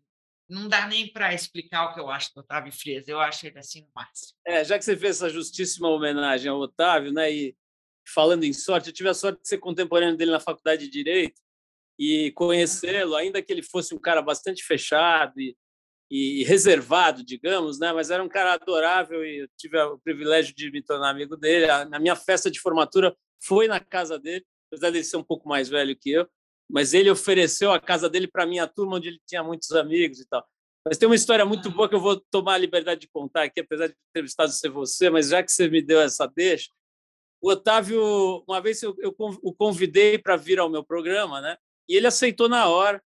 não 0.48 0.68
dá 0.68 0.86
nem 0.86 1.10
para 1.10 1.32
explicar 1.32 1.86
o 1.86 1.94
que 1.94 2.00
eu 2.00 2.10
acho 2.10 2.34
do 2.34 2.40
Otávio 2.40 2.72
Frias. 2.72 3.08
Eu 3.08 3.20
acho 3.20 3.46
ele 3.46 3.58
assim 3.58 3.82
o 3.82 3.90
máximo. 3.94 4.38
É, 4.46 4.64
já 4.64 4.78
que 4.78 4.84
você 4.84 4.96
fez 4.96 5.16
essa 5.16 5.30
justíssima 5.30 5.88
homenagem 5.88 6.50
ao 6.50 6.60
Otávio, 6.60 7.12
né? 7.12 7.32
E 7.32 7.56
falando 8.06 8.44
em 8.44 8.52
sorte, 8.52 8.88
eu 8.88 8.92
tive 8.92 9.08
a 9.08 9.14
sorte 9.14 9.40
de 9.40 9.48
ser 9.48 9.58
contemporâneo 9.58 10.16
dele 10.16 10.30
na 10.30 10.40
faculdade 10.40 10.84
de 10.84 10.90
direito 10.90 11.41
e 12.08 12.32
conhecê-lo, 12.32 13.14
ainda 13.14 13.42
que 13.42 13.52
ele 13.52 13.62
fosse 13.62 13.94
um 13.94 13.98
cara 13.98 14.22
bastante 14.22 14.64
fechado 14.64 15.40
e, 15.40 15.56
e, 16.10 16.44
reservado, 16.44 17.24
digamos, 17.24 17.78
né? 17.78 17.92
Mas 17.92 18.10
era 18.10 18.22
um 18.22 18.28
cara 18.28 18.54
adorável 18.54 19.24
e 19.24 19.42
eu 19.42 19.48
tive 19.56 19.78
o 19.78 19.98
privilégio 19.98 20.54
de 20.54 20.70
me 20.70 20.82
tornar 20.82 21.10
amigo 21.10 21.36
dele. 21.36 21.66
Na 21.86 21.98
minha 21.98 22.16
festa 22.16 22.50
de 22.50 22.60
formatura 22.60 23.14
foi 23.42 23.68
na 23.68 23.80
casa 23.80 24.18
dele, 24.18 24.44
apesar 24.68 24.90
de 24.90 24.98
ele 24.98 25.04
ser 25.04 25.16
um 25.16 25.24
pouco 25.24 25.48
mais 25.48 25.68
velho 25.68 25.96
que 25.96 26.10
eu 26.10 26.28
mas 26.72 26.94
ele 26.94 27.10
ofereceu 27.10 27.70
a 27.70 27.78
casa 27.78 28.08
dele 28.08 28.26
para 28.26 28.46
minha 28.46 28.66
turma, 28.66 28.96
onde 28.96 29.08
ele 29.08 29.20
tinha 29.26 29.44
muitos 29.44 29.70
amigos 29.72 30.20
e 30.20 30.26
tal. 30.26 30.42
Mas 30.84 30.96
tem 30.96 31.06
uma 31.06 31.14
história 31.14 31.44
muito 31.44 31.70
boa 31.70 31.86
que 31.86 31.94
eu 31.94 32.00
vou 32.00 32.18
tomar 32.30 32.54
a 32.54 32.58
liberdade 32.58 33.02
de 33.02 33.08
contar 33.08 33.44
aqui, 33.44 33.60
apesar 33.60 33.88
de 33.88 33.92
ter 33.92 34.00
entrevistado 34.10 34.50
ser 34.50 34.70
você, 34.70 35.10
mas 35.10 35.28
já 35.28 35.42
que 35.42 35.52
você 35.52 35.68
me 35.68 35.82
deu 35.82 36.00
essa 36.00 36.26
deixa, 36.26 36.70
o 37.42 37.50
Otávio, 37.50 38.42
uma 38.48 38.60
vez 38.60 38.82
eu, 38.82 38.96
eu 38.98 39.14
o 39.18 39.52
convidei 39.52 40.16
para 40.16 40.34
vir 40.36 40.58
ao 40.58 40.70
meu 40.70 40.82
programa, 40.82 41.42
né? 41.42 41.58
E 41.88 41.96
ele 41.96 42.06
aceitou 42.06 42.48
na 42.48 42.68
hora, 42.68 43.02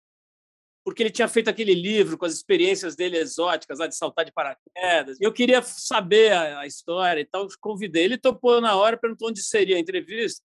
porque 0.85 1.03
ele 1.03 1.11
tinha 1.11 1.27
feito 1.27 1.49
aquele 1.49 1.73
livro 1.73 2.17
com 2.17 2.25
as 2.25 2.33
experiências 2.33 2.95
dele 2.95 3.17
exóticas, 3.17 3.79
lá 3.79 3.87
de 3.87 3.95
saltar 3.95 4.23
de 4.23 4.31
paraquedas. 4.31 5.19
E 5.19 5.23
eu 5.23 5.33
queria 5.33 5.61
saber 5.61 6.31
a, 6.31 6.65
história 6.65 7.19
e 7.19 7.25
tal, 7.25 7.47
convidei. 7.59 8.05
Ele 8.05 8.17
topou 8.17 8.61
na 8.61 8.75
hora, 8.75 8.97
perguntou 8.97 9.29
onde 9.29 9.43
seria 9.43 9.75
a 9.75 9.79
entrevista. 9.79 10.41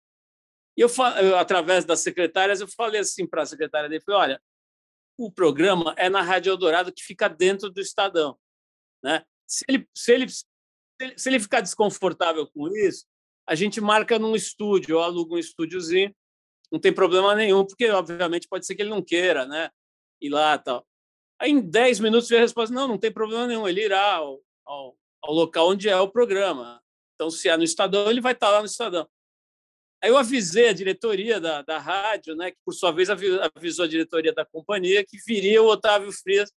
E 0.78 0.82
eu, 0.82 0.90
eu, 1.22 1.38
através 1.38 1.84
das 1.84 2.00
secretárias, 2.00 2.62
eu 2.62 2.68
falei 2.70 3.02
assim 3.02 3.28
para 3.28 3.42
a 3.42 3.46
secretária 3.46 3.90
dele, 3.90 4.02
falei, 4.02 4.22
olha, 4.22 4.42
o 5.18 5.30
programa 5.30 5.94
é 5.98 6.08
na 6.10 6.22
Rádio 6.22 6.52
Eldorado, 6.52 6.94
que 6.94 7.04
fica 7.04 7.28
dentro 7.28 7.70
do 7.70 7.82
Estadão. 7.82 8.40
Né? 9.04 9.26
Se, 9.46 9.66
ele, 9.68 9.90
se, 9.94 10.14
ele, 10.14 10.28
se 11.18 11.30
ele 11.30 11.40
ficar 11.42 11.60
desconfortável 11.60 12.48
com 12.48 12.70
isso, 12.70 13.06
a 13.46 13.56
gente 13.56 13.82
marca 13.82 14.18
num 14.18 14.36
estúdio, 14.36 14.94
eu 14.94 15.02
alugo 15.02 15.36
um 15.36 15.40
estúdiozinho, 15.40 16.16
não 16.72 16.80
tem 16.80 16.94
problema 16.94 17.36
nenhum, 17.36 17.66
porque, 17.66 17.90
obviamente, 17.90 18.48
pode 18.48 18.66
ser 18.66 18.76
que 18.76 18.82
ele 18.82 18.90
não 18.90 19.02
queira 19.02 19.46
né? 19.46 19.70
ir 20.22 20.30
lá 20.30 20.58
tal. 20.58 20.86
Aí, 21.40 21.52
em 21.52 21.62
10 21.62 22.00
minutos, 22.00 22.28
veio 22.30 22.42
a 22.42 22.44
resposta, 22.44 22.74
não, 22.74 22.88
não 22.88 22.98
tem 22.98 23.12
problema 23.12 23.48
nenhum, 23.48 23.68
ele 23.68 23.86
irá 23.86 24.16
ao, 24.16 24.42
ao, 24.66 24.98
ao 25.22 25.34
local 25.34 25.70
onde 25.70 25.90
é 25.90 25.98
o 25.98 26.10
programa. 26.10 26.82
Então, 27.16 27.30
se 27.30 27.50
é 27.50 27.58
no 27.58 27.64
Estadão, 27.64 28.10
ele 28.10 28.22
vai 28.22 28.34
estar 28.34 28.50
lá 28.50 28.60
no 28.60 28.66
Estadão. 28.66 29.08
Aí 30.02 30.10
eu 30.10 30.18
avisei 30.18 30.70
a 30.70 30.74
diretoria 30.74 31.40
da, 31.42 31.62
da 31.62 31.78
rádio, 31.78 32.36
né, 32.36 32.52
que 32.52 32.58
por 32.64 32.74
sua 32.74 32.92
vez 32.92 33.10
avisou 33.10 33.84
a 33.84 33.88
diretoria 33.88 34.34
da 34.34 34.46
companhia 34.46 35.06
que 35.06 35.18
viria 35.26 35.62
o 35.62 35.68
Otávio 35.68 36.12
Frias 36.12 36.52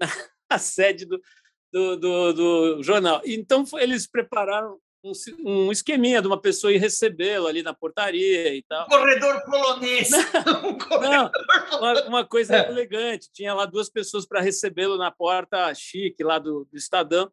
na 0.50 0.58
sede 0.58 1.04
do, 1.04 1.20
do, 1.70 1.96
do, 1.96 2.32
do 2.32 2.82
jornal. 2.82 3.20
Então 3.24 3.64
eles 3.74 4.06
prepararam 4.06 4.80
um, 5.04 5.12
um, 5.44 5.70
esqueminha 5.70 6.22
de 6.22 6.26
uma 6.26 6.40
pessoa 6.40 6.72
ir 6.72 6.78
recebê-lo 6.78 7.46
ali 7.46 7.62
na 7.62 7.74
portaria 7.74 8.54
e 8.54 8.62
tal. 8.62 8.86
Um 8.86 8.88
corredor 8.88 9.44
polonês. 9.44 10.08
Não, 10.10 10.20
um 10.70 10.78
corredor 10.78 11.30
não 11.70 11.78
uma, 11.78 12.02
uma, 12.04 12.24
coisa 12.24 12.56
é. 12.56 12.68
elegante. 12.68 13.30
Tinha 13.32 13.52
lá 13.52 13.66
duas 13.66 13.90
pessoas 13.90 14.26
para 14.26 14.40
recebê-lo 14.40 14.96
na 14.96 15.10
porta 15.10 15.72
chique 15.74 16.24
lá 16.24 16.38
do, 16.38 16.64
do 16.64 16.76
Estadão. 16.76 17.30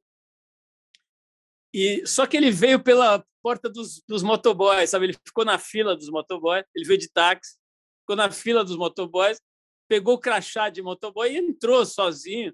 E 1.73 2.05
só 2.05 2.27
que 2.27 2.35
ele 2.35 2.51
veio 2.51 2.83
pela 2.83 3.23
porta 3.41 3.69
dos, 3.69 4.03
dos 4.05 4.21
motoboys, 4.21 4.89
sabe? 4.89 5.05
Ele 5.05 5.17
ficou 5.25 5.45
na 5.45 5.57
fila 5.57 5.95
dos 5.95 6.09
motoboys, 6.09 6.65
ele 6.75 6.85
veio 6.85 6.99
de 6.99 7.09
táxi, 7.09 7.57
ficou 8.01 8.17
na 8.17 8.29
fila 8.29 8.63
dos 8.63 8.75
motoboys, 8.75 9.39
pegou 9.87 10.15
o 10.15 10.19
crachá 10.19 10.69
de 10.69 10.81
motoboy 10.81 11.31
e 11.31 11.37
entrou 11.37 11.85
sozinho. 11.85 12.53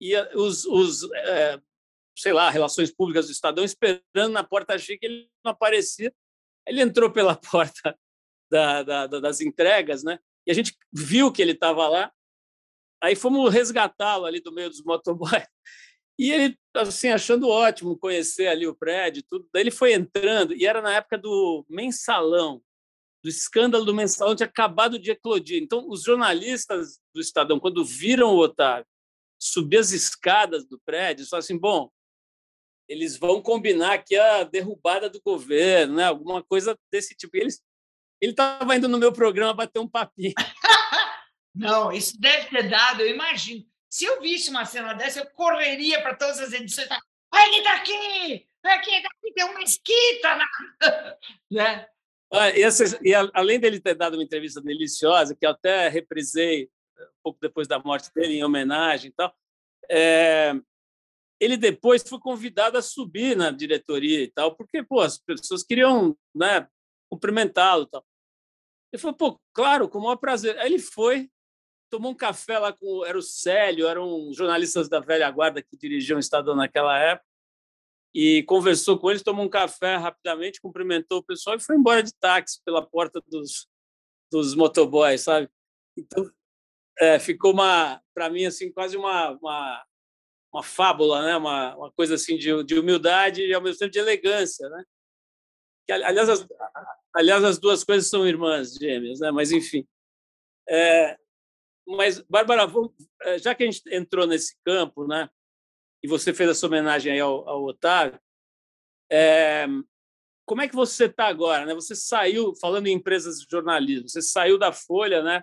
E 0.00 0.16
os, 0.34 0.64
os 0.64 1.08
é, 1.12 1.60
sei 2.18 2.32
lá, 2.32 2.50
relações 2.50 2.90
públicas 2.90 3.26
do 3.26 3.32
Estadão 3.32 3.64
esperando 3.64 4.32
na 4.32 4.42
porta 4.42 4.76
chique, 4.78 5.06
ele 5.06 5.28
não 5.44 5.52
aparecia. 5.52 6.12
Ele 6.66 6.82
entrou 6.82 7.10
pela 7.10 7.34
porta 7.50 7.96
da, 8.50 8.82
da, 8.82 9.06
das 9.06 9.40
entregas, 9.40 10.02
né? 10.02 10.18
E 10.46 10.50
a 10.50 10.54
gente 10.54 10.76
viu 10.92 11.30
que 11.32 11.40
ele 11.40 11.52
estava 11.52 11.88
lá. 11.88 12.12
Aí 13.02 13.14
fomos 13.14 13.52
resgatá-lo 13.52 14.24
ali 14.24 14.40
do 14.40 14.52
meio 14.52 14.68
dos 14.68 14.82
motoboys. 14.82 15.46
E 16.18 16.32
ele, 16.32 16.58
assim, 16.74 17.10
achando 17.10 17.48
ótimo 17.48 17.96
conhecer 17.96 18.48
ali 18.48 18.66
o 18.66 18.74
prédio, 18.74 19.22
tudo. 19.28 19.48
Daí 19.52 19.62
ele 19.62 19.70
foi 19.70 19.92
entrando, 19.92 20.52
e 20.52 20.66
era 20.66 20.82
na 20.82 20.94
época 20.94 21.16
do 21.16 21.64
mensalão, 21.68 22.60
do 23.22 23.28
escândalo 23.28 23.84
do 23.84 23.94
mensalão, 23.94 24.34
tinha 24.34 24.48
acabado 24.48 24.98
de 24.98 25.12
eclodir. 25.12 25.62
Então, 25.62 25.88
os 25.88 26.02
jornalistas 26.02 26.98
do 27.14 27.20
Estadão, 27.20 27.60
quando 27.60 27.84
viram 27.84 28.34
o 28.34 28.38
Otávio 28.38 28.86
subir 29.40 29.78
as 29.78 29.92
escadas 29.92 30.66
do 30.66 30.80
prédio, 30.80 31.24
falaram 31.26 31.44
assim: 31.44 31.56
bom, 31.56 31.88
eles 32.88 33.16
vão 33.16 33.42
combinar 33.42 33.94
aqui 33.94 34.16
a 34.16 34.44
derrubada 34.44 35.10
do 35.10 35.20
governo, 35.20 35.96
né? 35.96 36.04
alguma 36.04 36.42
coisa 36.42 36.78
desse 36.90 37.14
tipo. 37.14 37.36
Eles, 37.36 37.60
ele 38.20 38.32
estava 38.32 38.74
indo 38.74 38.88
no 38.88 38.98
meu 38.98 39.12
programa 39.12 39.54
bater 39.54 39.78
um 39.78 39.88
papinho. 39.88 40.34
Não, 41.54 41.92
isso 41.92 42.18
deve 42.20 42.48
ter 42.48 42.68
dado, 42.68 43.02
eu 43.02 43.10
imagino 43.10 43.64
se 43.88 44.04
eu 44.04 44.20
visse 44.20 44.50
uma 44.50 44.64
cena 44.64 44.92
dessa, 44.92 45.20
eu 45.20 45.26
correria 45.30 46.00
para 46.02 46.14
todas 46.14 46.38
as 46.38 46.52
edições. 46.52 46.88
Olha 47.32 47.50
quem 47.50 47.58
está 47.58 47.74
aqui! 47.74 48.48
Olha 48.64 48.80
quem 48.80 48.96
está 48.96 49.08
aqui! 49.08 49.32
Tem 49.32 49.44
uma 49.44 49.62
esquita! 49.62 50.36
Na... 50.36 50.46
né? 51.50 51.88
Ah, 52.30 52.50
e, 52.50 52.62
essa, 52.62 52.98
e 53.02 53.14
além 53.14 53.58
dele 53.58 53.80
ter 53.80 53.94
dado 53.94 54.14
uma 54.14 54.22
entrevista 54.22 54.60
deliciosa, 54.60 55.34
que 55.34 55.46
eu 55.46 55.50
até 55.50 55.88
reprisei 55.88 56.68
um 57.00 57.22
pouco 57.22 57.38
depois 57.40 57.66
da 57.66 57.78
morte 57.78 58.12
dele, 58.14 58.34
em 58.34 58.44
homenagem 58.44 59.08
e 59.08 59.12
tal, 59.14 59.34
é, 59.90 60.52
ele 61.40 61.56
depois 61.56 62.02
foi 62.02 62.18
convidado 62.18 62.76
a 62.76 62.82
subir 62.82 63.36
na 63.36 63.50
diretoria 63.50 64.22
e 64.22 64.28
tal, 64.28 64.54
porque 64.56 64.82
pô, 64.82 65.00
as 65.00 65.18
pessoas 65.18 65.62
queriam 65.62 66.16
né, 66.34 66.68
cumprimentá-lo 67.10 67.86
tal. 67.86 68.04
Ele 68.92 69.00
falou, 69.00 69.16
pô, 69.16 69.40
claro, 69.52 69.88
com 69.88 69.98
o 69.98 70.02
maior 70.02 70.16
prazer. 70.16 70.58
Aí 70.58 70.72
ele 70.72 70.78
foi, 70.78 71.30
tomou 71.90 72.12
um 72.12 72.16
café 72.16 72.58
lá 72.58 72.72
com 72.72 73.04
era 73.04 73.16
o 73.16 73.22
Célio, 73.22 73.86
eram 73.86 74.32
jornalistas 74.32 74.88
da 74.88 74.98
velha 74.98 75.30
guarda 75.30 75.62
que 75.62 75.76
dirigiam 75.76 76.16
o 76.16 76.20
Estadão 76.20 76.56
naquela 76.56 76.98
época, 76.98 77.26
e 78.14 78.42
conversou 78.44 78.98
com 78.98 79.10
eles, 79.10 79.22
tomou 79.22 79.44
um 79.44 79.50
café 79.50 79.96
rapidamente, 79.96 80.60
cumprimentou 80.60 81.18
o 81.18 81.22
pessoal 81.22 81.56
e 81.56 81.60
foi 81.60 81.76
embora 81.76 82.02
de 82.02 82.12
táxi 82.14 82.60
pela 82.64 82.84
porta 82.84 83.22
dos, 83.28 83.68
dos 84.32 84.54
motoboys, 84.54 85.20
sabe? 85.20 85.48
Então, 85.96 86.30
é, 86.98 87.18
ficou 87.18 87.52
uma, 87.52 88.02
para 88.14 88.30
mim, 88.30 88.46
assim, 88.46 88.72
quase 88.72 88.96
uma, 88.96 89.30
uma, 89.32 89.84
uma 90.52 90.62
fábula, 90.62 91.22
né? 91.22 91.36
Uma, 91.36 91.76
uma 91.76 91.92
coisa 91.92 92.14
assim 92.14 92.36
de, 92.36 92.62
de 92.64 92.78
humildade 92.78 93.42
e 93.42 93.54
ao 93.54 93.62
mesmo 93.62 93.78
tempo 93.78 93.92
de 93.92 93.98
elegância, 93.98 94.68
né? 94.68 94.84
Que, 95.86 95.92
aliás, 95.92 96.28
as, 96.28 96.46
aliás, 97.14 97.44
as 97.44 97.58
duas 97.58 97.84
coisas 97.84 98.08
são 98.08 98.26
irmãs 98.26 98.74
gêmeas, 98.74 99.20
né? 99.20 99.30
Mas 99.30 99.52
enfim. 99.52 99.86
É, 100.68 101.16
mas, 101.86 102.20
Bárbara, 102.28 102.70
eh, 103.22 103.38
já 103.38 103.54
que 103.54 103.62
a 103.62 103.70
gente 103.70 103.82
entrou 103.90 104.26
nesse 104.26 104.54
campo, 104.62 105.06
né, 105.06 105.30
e 106.02 106.08
você 106.08 106.34
fez 106.34 106.50
essa 106.50 106.66
homenagem 106.66 107.12
aí 107.12 107.20
ao, 107.20 107.48
ao 107.48 107.64
Otávio, 107.64 108.20
é, 109.10 109.66
como 110.46 110.60
é 110.60 110.68
que 110.68 110.74
você 110.74 111.06
está 111.06 111.26
agora? 111.26 111.64
Né? 111.64 111.74
Você 111.74 111.96
saiu, 111.96 112.54
falando 112.56 112.86
em 112.86 112.92
empresas 112.92 113.40
de 113.40 113.46
jornalismo, 113.50 114.08
você 114.08 114.20
saiu 114.20 114.58
da 114.58 114.72
Folha, 114.72 115.22
né? 115.22 115.42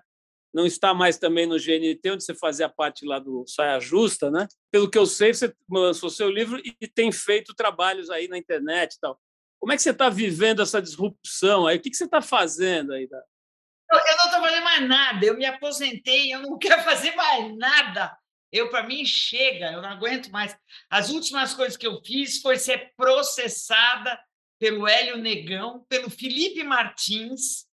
Não 0.56 0.66
está 0.66 0.94
mais 0.94 1.18
também 1.18 1.46
no 1.46 1.60
GNT, 1.60 2.12
onde 2.12 2.24
você 2.24 2.34
fazia 2.34 2.70
parte 2.70 3.06
lá 3.06 3.20
do 3.20 3.46
Saia 3.46 3.78
Justa, 3.78 4.32
né? 4.32 4.48
Pelo 4.72 4.90
que 4.90 4.98
eu 4.98 5.06
sei, 5.06 5.34
você 5.34 5.54
lançou 5.70 6.10
seu 6.10 6.30
livro 6.30 6.62
e 6.64 6.88
tem 6.88 7.12
feito 7.12 7.54
trabalhos 7.54 8.10
aí 8.10 8.30
na 8.30 8.38
internet 8.38 8.94
e 8.94 9.00
tal. 9.02 9.20
Como 9.60 9.74
é 9.74 9.76
que 9.76 9.82
você 9.82 9.90
está 9.90 10.10
vivendo 10.10 10.62
essa 10.62 10.82
disrupção 10.82 11.68
aí? 11.68 11.76
O 11.76 11.82
que, 11.82 11.90
que 11.90 11.98
você 11.98 12.06
está 12.06 12.22
fazendo 12.22 12.94
aí? 12.94 13.04
Eu, 13.04 14.00
eu 14.00 14.18
não 14.18 14.26
estou 14.26 14.40
fazendo 14.40 14.64
mais 14.64 14.88
nada. 14.88 15.26
Eu 15.26 15.36
me 15.36 15.46
aposentei, 15.46 16.34
eu 16.34 16.40
não 16.40 16.56
quero 16.58 16.82
fazer 16.84 17.14
mais 17.16 17.54
nada. 17.58 18.18
Eu, 18.50 18.70
para 18.70 18.88
mim, 18.88 19.04
chega, 19.04 19.74
eu 19.74 19.82
não 19.82 19.90
aguento 19.90 20.32
mais. 20.32 20.58
As 20.90 21.10
últimas 21.10 21.54
coisas 21.54 21.76
que 21.76 21.86
eu 21.86 22.02
fiz 22.02 22.42
foi 22.42 22.56
ser 22.56 22.94
processada 22.96 24.18
pelo 24.58 24.88
Hélio 24.88 25.18
Negão, 25.18 25.86
pelo 25.90 26.10
Felipe 26.10 26.64
Martins. 26.64 27.66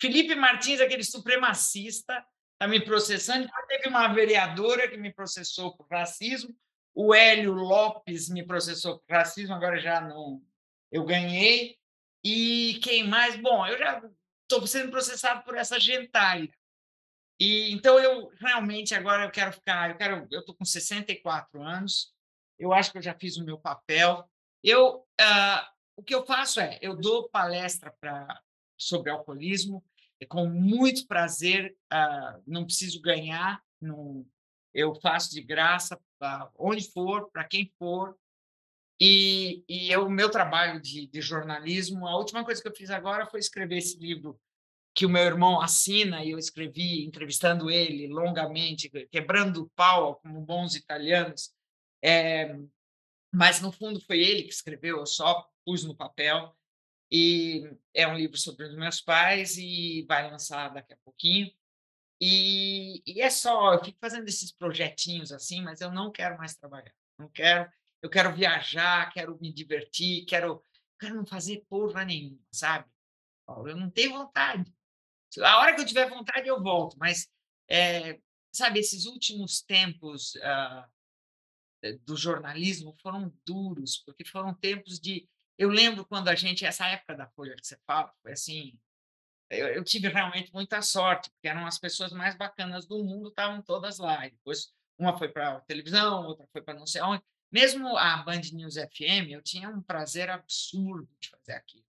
Felipe 0.00 0.34
Martins, 0.34 0.80
aquele 0.80 1.02
supremacista, 1.02 2.24
está 2.52 2.68
me 2.68 2.80
processando. 2.80 3.48
Teve 3.68 3.88
uma 3.88 4.08
vereadora 4.08 4.88
que 4.88 4.96
me 4.96 5.12
processou 5.12 5.76
por 5.76 5.86
racismo. 5.88 6.54
O 6.94 7.14
Hélio 7.14 7.52
Lopes 7.52 8.28
me 8.28 8.44
processou 8.44 8.98
por 8.98 9.14
racismo, 9.14 9.54
agora 9.54 9.78
já 9.78 10.00
não. 10.00 10.42
Eu 10.90 11.04
ganhei. 11.04 11.76
E 12.24 12.80
quem 12.82 13.06
mais? 13.06 13.36
Bom, 13.36 13.66
eu 13.66 13.78
já 13.78 14.02
estou 14.42 14.66
sendo 14.66 14.90
processado 14.90 15.44
por 15.44 15.56
essa 15.56 15.78
gentalha. 15.78 16.50
E 17.40 17.72
então 17.72 17.98
eu 18.00 18.28
realmente 18.40 18.94
agora 18.94 19.24
eu 19.24 19.30
quero 19.30 19.52
ficar, 19.52 19.90
eu 19.90 19.96
quero, 19.96 20.26
eu 20.30 20.40
estou 20.40 20.54
com 20.54 20.64
64 20.64 21.62
anos, 21.62 22.12
eu 22.58 22.72
acho 22.72 22.90
que 22.90 22.98
eu 22.98 23.02
já 23.02 23.14
fiz 23.14 23.36
o 23.36 23.44
meu 23.44 23.58
papel. 23.58 24.28
Eu 24.62 25.06
uh, 25.20 25.78
o 25.96 26.02
que 26.02 26.14
eu 26.14 26.26
faço 26.26 26.58
é 26.58 26.78
eu 26.82 26.96
dou 26.96 27.28
palestra 27.28 27.94
para 28.00 28.42
sobre 28.78 29.10
alcoolismo 29.10 29.84
com 30.26 30.46
muito 30.46 31.06
prazer, 31.06 31.76
uh, 31.92 32.42
não 32.46 32.64
preciso 32.64 33.00
ganhar, 33.00 33.62
não, 33.80 34.26
eu 34.74 34.94
faço 34.96 35.30
de 35.30 35.40
graça 35.40 35.96
uh, 35.96 36.48
onde 36.56 36.90
for, 36.90 37.30
para 37.30 37.44
quem 37.44 37.72
for. 37.78 38.16
E, 39.00 39.62
e 39.68 39.96
o 39.96 40.10
meu 40.10 40.28
trabalho 40.28 40.80
de, 40.80 41.06
de 41.06 41.20
jornalismo, 41.20 42.08
a 42.08 42.16
última 42.16 42.44
coisa 42.44 42.60
que 42.60 42.66
eu 42.66 42.74
fiz 42.74 42.90
agora 42.90 43.26
foi 43.26 43.38
escrever 43.38 43.78
esse 43.78 43.96
livro 43.96 44.40
que 44.92 45.06
o 45.06 45.08
meu 45.08 45.22
irmão 45.22 45.60
assina 45.60 46.24
e 46.24 46.32
eu 46.32 46.38
escrevi 46.38 47.04
entrevistando 47.04 47.70
ele 47.70 48.08
longamente, 48.08 48.90
quebrando 49.12 49.62
o 49.62 49.70
pau 49.76 50.16
como 50.16 50.40
bons 50.40 50.74
italianos. 50.74 51.52
É, 52.02 52.56
mas 53.32 53.60
no 53.60 53.70
fundo 53.70 54.00
foi 54.00 54.18
ele 54.18 54.42
que 54.42 54.52
escreveu, 54.52 54.98
eu 54.98 55.06
só 55.06 55.48
pus 55.64 55.84
no 55.84 55.94
papel. 55.94 56.52
E 57.10 57.70
é 57.94 58.06
um 58.06 58.16
livro 58.16 58.36
sobre 58.36 58.66
os 58.66 58.74
meus 58.74 59.00
pais 59.00 59.56
e 59.56 60.04
vai 60.08 60.30
lançar 60.30 60.68
daqui 60.68 60.92
a 60.92 60.98
pouquinho. 61.04 61.50
E, 62.20 63.02
e 63.06 63.20
é 63.20 63.30
só, 63.30 63.74
eu 63.74 63.84
fico 63.84 63.98
fazendo 64.00 64.28
esses 64.28 64.52
projetinhos 64.52 65.32
assim, 65.32 65.62
mas 65.62 65.80
eu 65.80 65.90
não 65.90 66.10
quero 66.10 66.36
mais 66.36 66.56
trabalhar. 66.56 66.92
Não 67.18 67.28
quero, 67.28 67.70
eu 68.02 68.10
quero 68.10 68.34
viajar, 68.34 69.10
quero 69.12 69.38
me 69.40 69.52
divertir, 69.52 70.24
quero, 70.26 70.62
quero 70.98 71.14
não 71.14 71.26
fazer 71.26 71.64
porra 71.68 72.04
nenhuma, 72.04 72.40
sabe? 72.52 72.88
Eu 73.48 73.76
não 73.76 73.90
tenho 73.90 74.12
vontade. 74.12 74.72
A 75.40 75.58
hora 75.58 75.74
que 75.74 75.80
eu 75.80 75.86
tiver 75.86 76.08
vontade, 76.08 76.48
eu 76.48 76.62
volto, 76.62 76.96
mas, 76.98 77.28
é, 77.68 78.20
sabe, 78.52 78.80
esses 78.80 79.06
últimos 79.06 79.62
tempos 79.62 80.34
uh, 80.36 81.96
do 82.04 82.16
jornalismo 82.16 82.94
foram 83.00 83.32
duros, 83.44 83.98
porque 83.98 84.24
foram 84.24 84.54
tempos 84.54 84.98
de. 84.98 85.28
Eu 85.58 85.68
lembro 85.68 86.06
quando 86.06 86.28
a 86.28 86.34
gente, 86.34 86.64
essa 86.64 86.86
época 86.86 87.14
da 87.14 87.28
Folha 87.28 87.56
que 87.56 87.66
você 87.66 87.76
fala, 87.86 88.12
foi 88.22 88.32
assim. 88.32 88.78
Eu, 89.50 89.68
eu 89.68 89.84
tive 89.84 90.08
realmente 90.08 90.52
muita 90.52 90.80
sorte, 90.82 91.30
porque 91.30 91.48
eram 91.48 91.66
as 91.66 91.78
pessoas 91.78 92.12
mais 92.12 92.36
bacanas 92.36 92.86
do 92.86 93.02
mundo, 93.02 93.28
estavam 93.28 93.60
todas 93.62 93.98
lá. 93.98 94.26
E 94.26 94.30
depois, 94.30 94.72
uma 94.98 95.16
foi 95.16 95.28
para 95.28 95.60
televisão, 95.62 96.26
outra 96.26 96.46
foi 96.52 96.62
para 96.62 96.78
não 96.78 96.86
sei 96.86 97.02
onde. 97.02 97.22
Mesmo 97.50 97.96
a 97.96 98.18
Band 98.18 98.42
News 98.52 98.74
FM, 98.74 99.30
eu 99.30 99.42
tinha 99.42 99.70
um 99.70 99.82
prazer 99.82 100.30
absurdo 100.30 101.08
de 101.18 101.30
fazer 101.30 101.52
aquilo. 101.52 101.84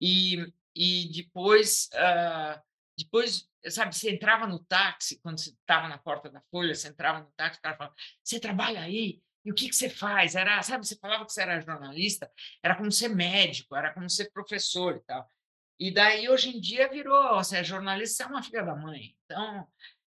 E 0.00 0.52
e 0.76 1.08
depois, 1.10 1.88
uh, 1.94 2.62
depois, 2.98 3.48
sabe, 3.70 3.96
você 3.96 4.10
entrava 4.10 4.46
no 4.46 4.58
táxi, 4.58 5.18
quando 5.20 5.38
você 5.40 5.50
estava 5.50 5.88
na 5.88 5.96
porta 5.96 6.28
da 6.28 6.42
Folha, 6.50 6.74
você 6.74 6.88
entrava 6.88 7.20
no 7.20 7.32
táxi, 7.34 7.58
o 7.58 7.62
cara 7.62 7.76
falava, 7.78 7.96
você 8.22 8.38
trabalha 8.38 8.80
aí? 8.82 9.22
E 9.46 9.50
o 9.52 9.54
que, 9.54 9.68
que 9.68 9.76
você 9.76 9.88
faz? 9.88 10.34
Era, 10.34 10.60
sabe, 10.60 10.84
você 10.84 10.96
falava 10.96 11.24
que 11.24 11.32
você 11.32 11.40
era 11.40 11.60
jornalista, 11.60 12.28
era 12.60 12.74
como 12.74 12.90
ser 12.90 13.08
médico, 13.08 13.76
era 13.76 13.94
como 13.94 14.10
ser 14.10 14.28
professor 14.32 14.96
e 14.96 15.00
tal. 15.04 15.30
E 15.78 15.94
daí, 15.94 16.28
hoje 16.28 16.48
em 16.56 16.60
dia, 16.60 16.88
virou, 16.88 17.36
você 17.36 17.58
é 17.58 17.64
jornalista, 17.64 18.16
você 18.16 18.22
é 18.24 18.26
uma 18.26 18.42
filha 18.42 18.64
da 18.64 18.74
mãe. 18.74 19.16
Então, 19.24 19.68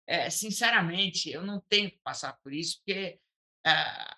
é, 0.08 0.30
sinceramente, 0.30 1.30
eu 1.30 1.44
não 1.44 1.60
tenho 1.60 1.92
que 1.92 2.00
passar 2.02 2.38
por 2.42 2.54
isso, 2.54 2.78
porque 2.78 3.20
uh, 3.68 4.16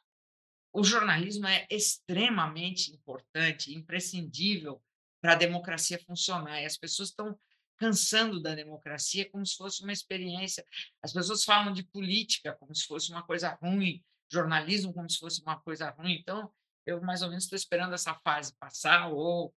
o 0.72 0.84
jornalismo 0.84 1.48
é 1.48 1.66
extremamente 1.72 2.92
importante, 2.92 3.74
imprescindível 3.74 4.80
para 5.20 5.34
a 5.34 5.38
democracia 5.38 5.98
funcionar. 6.06 6.62
E 6.62 6.66
as 6.66 6.78
pessoas 6.78 7.10
estão 7.10 7.36
cansando 7.78 8.40
da 8.40 8.54
democracia 8.54 9.28
como 9.32 9.44
se 9.44 9.56
fosse 9.56 9.82
uma 9.82 9.94
experiência. 9.94 10.64
As 11.02 11.12
pessoas 11.12 11.44
falam 11.44 11.74
de 11.74 11.84
política 11.84 12.56
como 12.60 12.76
se 12.76 12.86
fosse 12.86 13.10
uma 13.12 13.24
coisa 13.24 13.58
ruim, 13.60 14.04
jornalismo 14.32 14.94
como 14.94 15.10
se 15.10 15.20
fosse 15.20 15.42
uma 15.42 15.60
coisa 15.60 15.90
ruim. 15.92 16.18
Então, 16.20 16.52
eu 16.86 17.02
mais 17.02 17.22
ou 17.22 17.30
menos 17.30 17.44
estou 17.44 17.58
esperando 17.58 17.94
essa 17.94 18.14
fase 18.24 18.54
passar, 18.60 19.10
ou, 19.10 19.54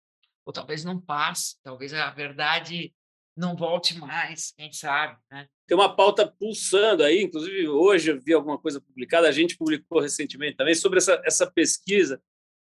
ou 0.46 0.54
talvez 0.54 0.84
não 0.84 1.00
passe, 1.00 1.58
talvez 1.64 1.94
a 1.94 2.10
verdade 2.10 2.94
não 3.38 3.56
volte 3.56 3.98
mais, 3.98 4.52
quem 4.52 4.72
sabe, 4.72 5.18
né? 5.32 5.48
Tem 5.66 5.78
uma 5.78 5.96
pauta 5.96 6.28
pulsando 6.28 7.04
aí, 7.04 7.24
inclusive 7.24 7.68
hoje 7.70 8.12
eu 8.12 8.20
vi 8.20 8.34
alguma 8.34 8.58
coisa 8.58 8.82
publicada, 8.82 9.30
a 9.30 9.32
gente 9.32 9.56
publicou 9.56 10.02
recentemente 10.02 10.58
também, 10.58 10.76
sobre 10.76 10.98
essa, 10.98 11.22
essa 11.24 11.50
pesquisa 11.50 12.22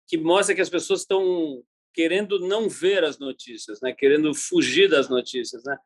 que 0.06 0.16
mostra 0.18 0.54
que 0.54 0.60
as 0.60 0.68
pessoas 0.68 1.00
estão 1.00 1.64
querendo 1.92 2.38
não 2.38 2.68
ver 2.68 3.02
as 3.02 3.18
notícias, 3.18 3.80
né? 3.80 3.92
querendo 3.92 4.34
fugir 4.34 4.88
das 4.88 5.08
notícias. 5.08 5.64
Né? 5.64 5.76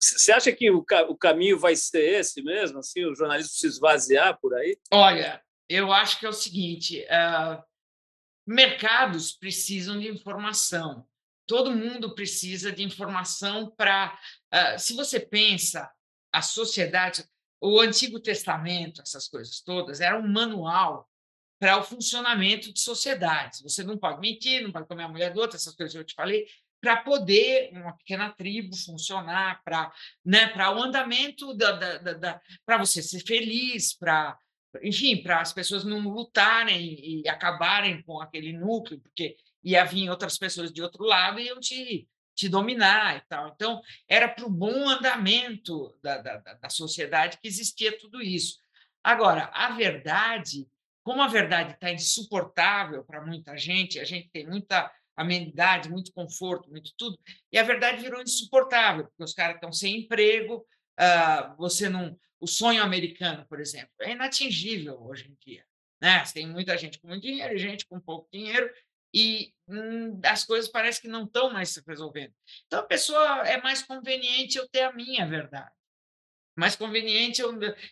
Você 0.00 0.32
acha 0.32 0.52
que 0.52 0.70
o, 0.70 0.82
ca 0.82 1.02
o 1.04 1.16
caminho 1.16 1.58
vai 1.58 1.76
ser 1.76 2.20
esse 2.20 2.42
mesmo, 2.42 2.78
assim, 2.78 3.04
o 3.04 3.14
jornalismo 3.14 3.52
se 3.52 3.66
esvaziar 3.66 4.38
por 4.40 4.54
aí? 4.54 4.78
Olha, 4.92 5.42
eu 5.68 5.92
acho 5.92 6.18
que 6.18 6.26
é 6.26 6.28
o 6.28 6.32
seguinte: 6.32 7.04
uh, 7.04 7.62
mercados 8.46 9.32
precisam 9.32 9.98
de 9.98 10.08
informação. 10.08 11.06
Todo 11.46 11.76
mundo 11.76 12.14
precisa 12.14 12.72
de 12.72 12.82
informação 12.82 13.70
para. 13.76 14.18
Uh, 14.52 14.78
se 14.78 14.94
você 14.94 15.20
pensa 15.20 15.90
a 16.32 16.42
sociedade, 16.42 17.24
o 17.60 17.80
Antigo 17.80 18.20
Testamento, 18.20 19.00
essas 19.00 19.28
coisas 19.28 19.60
todas, 19.60 20.00
era 20.00 20.18
um 20.18 20.26
manual 20.26 21.08
para 21.58 21.78
o 21.78 21.82
funcionamento 21.82 22.72
de 22.72 22.80
sociedades. 22.80 23.62
Você 23.62 23.82
não 23.82 23.96
pode 23.96 24.20
mentir, 24.20 24.62
não 24.62 24.72
pode 24.72 24.86
comer 24.86 25.04
a 25.04 25.08
mulher 25.08 25.32
do 25.32 25.40
outro, 25.40 25.56
essas 25.56 25.74
coisas 25.74 25.92
que 25.92 25.98
eu 25.98 26.04
te 26.04 26.14
falei, 26.14 26.46
para 26.80 26.98
poder 26.98 27.70
uma 27.72 27.96
pequena 27.96 28.30
tribo 28.30 28.76
funcionar, 28.76 29.62
para 29.64 29.90
né, 30.22 30.52
o 30.54 30.82
andamento 30.82 31.54
da, 31.54 31.72
da, 31.72 31.98
da, 31.98 32.12
da 32.12 32.40
para 32.66 32.76
você 32.76 33.02
ser 33.02 33.20
feliz, 33.20 33.94
para 33.94 34.38
enfim, 34.82 35.22
para 35.22 35.40
as 35.40 35.52
pessoas 35.52 35.84
não 35.84 36.00
lutarem 36.00 37.22
e 37.22 37.28
acabarem 37.28 38.02
com 38.02 38.20
aquele 38.20 38.52
núcleo, 38.52 39.00
porque 39.00 39.36
ia 39.62 39.84
vir 39.84 40.10
outras 40.10 40.36
pessoas 40.36 40.72
de 40.72 40.82
outro 40.82 41.04
lado 41.04 41.40
e 41.40 41.46
iam 41.46 41.60
te, 41.60 42.08
te 42.34 42.48
dominar 42.48 43.16
e 43.16 43.20
tal. 43.28 43.48
Então, 43.54 43.80
era 44.08 44.28
para 44.28 44.46
o 44.46 44.50
bom 44.50 44.88
andamento 44.88 45.94
da, 46.02 46.18
da, 46.18 46.36
da 46.38 46.68
sociedade 46.68 47.38
que 47.40 47.48
existia 47.48 47.96
tudo 47.98 48.20
isso. 48.20 48.58
Agora, 49.02 49.50
a 49.52 49.70
verdade 49.70 50.66
como 51.04 51.20
a 51.22 51.28
verdade 51.28 51.74
está 51.74 51.92
insuportável 51.92 53.04
para 53.04 53.24
muita 53.24 53.56
gente, 53.58 54.00
a 54.00 54.04
gente 54.04 54.30
tem 54.30 54.46
muita 54.46 54.90
amenidade, 55.14 55.90
muito 55.90 56.10
conforto, 56.12 56.70
muito 56.70 56.92
tudo, 56.96 57.16
e 57.52 57.58
a 57.58 57.62
verdade 57.62 58.02
virou 58.02 58.22
insuportável, 58.22 59.04
porque 59.04 59.22
os 59.22 59.34
caras 59.34 59.56
estão 59.56 59.70
sem 59.70 59.98
emprego, 60.00 60.66
uh, 61.00 61.56
você 61.56 61.88
não. 61.88 62.18
O 62.40 62.46
sonho 62.46 62.82
americano, 62.82 63.46
por 63.48 63.58
exemplo, 63.58 63.90
é 64.00 64.12
inatingível 64.12 65.00
hoje 65.02 65.28
em 65.28 65.36
dia. 65.46 65.64
Né? 66.00 66.24
Você 66.24 66.34
tem 66.34 66.46
muita 66.46 66.76
gente 66.76 66.98
com 66.98 67.08
muito 67.08 67.22
dinheiro 67.22 67.56
gente 67.56 67.86
com 67.86 67.98
pouco 67.98 68.28
dinheiro, 68.30 68.70
e 69.14 69.54
hum, 69.68 70.20
as 70.24 70.44
coisas 70.44 70.70
parecem 70.70 71.02
que 71.02 71.08
não 71.08 71.24
estão 71.24 71.50
mais 71.50 71.70
se 71.70 71.82
resolvendo. 71.86 72.34
Então, 72.66 72.80
a 72.80 72.86
pessoa 72.86 73.48
é 73.48 73.62
mais 73.62 73.82
conveniente 73.82 74.58
eu 74.58 74.68
ter 74.68 74.82
a 74.82 74.92
minha 74.92 75.26
verdade 75.26 75.72
mais 76.56 76.76
conveniente. 76.76 77.42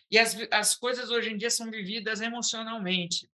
E 0.09 0.17
as, 0.17 0.35
as 0.51 0.75
coisas 0.75 1.09
hoje 1.09 1.31
em 1.31 1.37
dia 1.37 1.49
são 1.49 1.69
vividas 1.69 2.21
emocionalmente. 2.21 3.29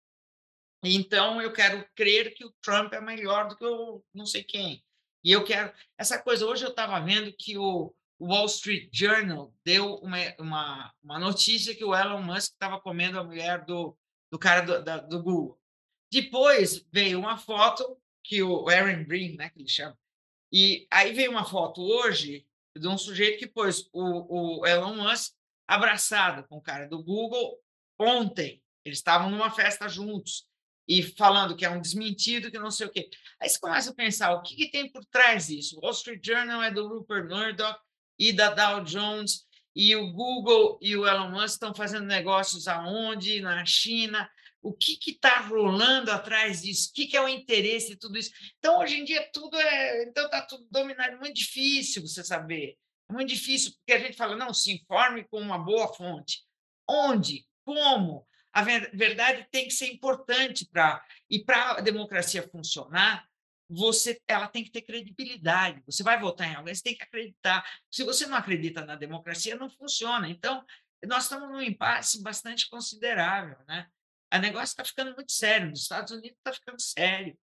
Então, 0.82 1.42
eu 1.42 1.52
quero 1.52 1.84
crer 1.94 2.34
que 2.34 2.44
o 2.44 2.54
Trump 2.62 2.92
é 2.92 3.00
melhor 3.00 3.48
do 3.48 3.56
que 3.56 3.64
o 3.64 4.02
não 4.14 4.26
sei 4.26 4.44
quem. 4.44 4.84
E 5.24 5.32
eu 5.32 5.44
quero. 5.44 5.72
Essa 5.98 6.22
coisa, 6.22 6.46
hoje 6.46 6.64
eu 6.64 6.70
estava 6.70 7.00
vendo 7.00 7.32
que 7.36 7.58
o 7.58 7.94
Wall 8.20 8.46
Street 8.46 8.88
Journal 8.92 9.54
deu 9.64 9.94
uma, 9.96 10.18
uma, 10.38 10.94
uma 11.02 11.18
notícia 11.18 11.74
que 11.74 11.84
o 11.84 11.94
Elon 11.94 12.22
Musk 12.22 12.52
estava 12.52 12.80
comendo 12.80 13.18
a 13.18 13.24
mulher 13.24 13.64
do, 13.64 13.96
do 14.30 14.38
cara 14.38 14.60
do, 14.62 14.82
da, 14.82 14.96
do 14.98 15.22
Google. 15.22 15.58
Depois 16.10 16.84
veio 16.92 17.18
uma 17.18 17.36
foto 17.36 17.96
que 18.24 18.42
o 18.42 18.68
Aaron 18.68 19.04
Green, 19.04 19.36
né, 19.36 19.50
que 19.50 19.60
ele 19.60 19.68
chama, 19.68 19.96
e 20.52 20.86
aí 20.90 21.12
veio 21.12 21.30
uma 21.30 21.44
foto 21.44 21.82
hoje 21.82 22.46
de 22.76 22.88
um 22.88 22.96
sujeito 22.96 23.38
que 23.38 23.46
pôs 23.46 23.88
o, 23.92 24.60
o 24.60 24.66
Elon 24.66 24.94
Musk 24.94 25.34
abraçado 25.66 26.46
com 26.48 26.56
o 26.56 26.62
cara 26.62 26.88
do 26.88 27.02
Google 27.02 27.58
ontem. 27.98 28.62
Eles 28.84 28.98
estavam 28.98 29.30
numa 29.30 29.50
festa 29.50 29.88
juntos. 29.88 30.46
e 30.88 31.02
falando 31.02 31.54
que 31.54 31.66
é 31.66 31.70
um 31.70 31.80
desmentido, 31.80 32.50
que 32.50 32.58
não 32.58 32.70
sei 32.70 32.86
o 32.86 32.90
quê. 32.90 33.10
Aí 33.38 33.48
você 33.48 33.58
começa 33.60 33.90
a 33.90 33.94
pensar, 33.94 34.32
o 34.32 34.42
que, 34.42 34.56
que 34.56 34.70
tem 34.70 34.90
por 34.90 35.04
trás 35.04 35.48
disso? 35.48 35.76
O 35.76 35.82
Wall 35.82 35.92
Street 35.92 36.24
Journal 36.24 36.62
é 36.62 36.70
do 36.70 36.88
Rupert 36.88 37.28
Murdoch 37.28 37.78
e 38.18 38.32
da 38.32 38.50
Dow 38.50 38.84
Jones, 38.84 39.46
e 39.74 39.94
o 39.94 40.12
Google 40.12 40.76
e 40.82 40.96
o 40.96 41.06
Elon 41.06 41.30
Musk 41.30 41.54
estão 41.54 41.72
fazendo 41.72 42.04
negócios 42.04 42.66
aonde? 42.66 43.40
Na 43.40 43.64
China. 43.64 44.28
O 44.60 44.72
que 44.72 44.98
está 45.06 45.38
rolando 45.38 46.10
atrás 46.10 46.62
disso? 46.62 46.90
O 46.90 46.94
que, 46.94 47.06
que, 47.06 47.16
é 47.16 47.22
o 47.22 47.28
interesse 47.28 47.90
de 47.90 47.96
tudo 47.96 48.18
isso? 48.18 48.32
Então, 48.58 48.80
hoje 48.80 48.98
em 48.98 49.04
dia, 49.04 49.30
tudo 49.32 49.56
é. 49.56 50.02
Então, 50.02 50.24
está 50.24 50.42
tudo 50.42 50.66
dominado. 50.68 51.14
É 51.14 51.18
muito 51.18 51.36
difícil 51.36 52.02
você 52.02 52.24
saber. 52.24 52.76
É 53.08 53.12
muito 53.12 53.28
difícil, 53.28 53.72
porque 53.72 53.92
a 53.92 54.00
gente 54.00 54.16
fala, 54.16 54.34
não, 54.34 54.52
se 54.52 54.72
informe 54.72 55.24
com 55.30 55.40
uma 55.40 55.58
boa 55.58 55.94
fonte. 55.94 56.42
Onde? 56.88 57.46
Como? 57.64 58.26
A 58.52 58.62
verdade 58.62 59.46
tem 59.52 59.68
que 59.68 59.74
ser 59.74 59.92
importante 59.92 60.66
para. 60.66 61.00
E 61.30 61.44
para 61.44 61.74
a 61.74 61.80
democracia 61.80 62.42
funcionar, 62.50 63.24
você, 63.68 64.20
ela 64.26 64.48
tem 64.48 64.64
que 64.64 64.70
ter 64.70 64.82
credibilidade. 64.82 65.82
Você 65.84 66.02
vai 66.02 66.18
votar 66.18 66.50
em 66.50 66.54
alguém, 66.54 66.74
você 66.74 66.82
tem 66.82 66.96
que 66.96 67.04
acreditar. 67.04 67.64
Se 67.90 68.02
você 68.02 68.26
não 68.26 68.36
acredita 68.36 68.84
na 68.84 68.96
democracia, 68.96 69.56
não 69.56 69.68
funciona. 69.68 70.28
Então, 70.28 70.64
nós 71.06 71.24
estamos 71.24 71.50
num 71.50 71.60
impasse 71.60 72.22
bastante 72.22 72.68
considerável, 72.68 73.58
né? 73.66 73.86
O 74.32 74.38
negócio 74.38 74.72
está 74.72 74.84
ficando 74.84 75.14
muito 75.14 75.32
sério. 75.32 75.68
Nos 75.68 75.82
Estados 75.82 76.12
Unidos 76.12 76.36
está 76.38 76.52
ficando 76.52 76.80
sério, 76.80 77.38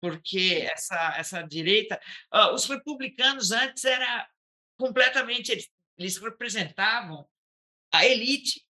porque 0.00 0.68
essa 0.72 1.16
essa 1.16 1.42
direita, 1.42 2.00
uh, 2.32 2.52
os 2.52 2.66
republicanos 2.66 3.52
antes 3.52 3.84
era 3.84 4.28
completamente 4.78 5.50
eles, 5.50 5.70
eles 5.98 6.16
representavam 6.18 7.28
a 7.92 8.04
elite, 8.04 8.64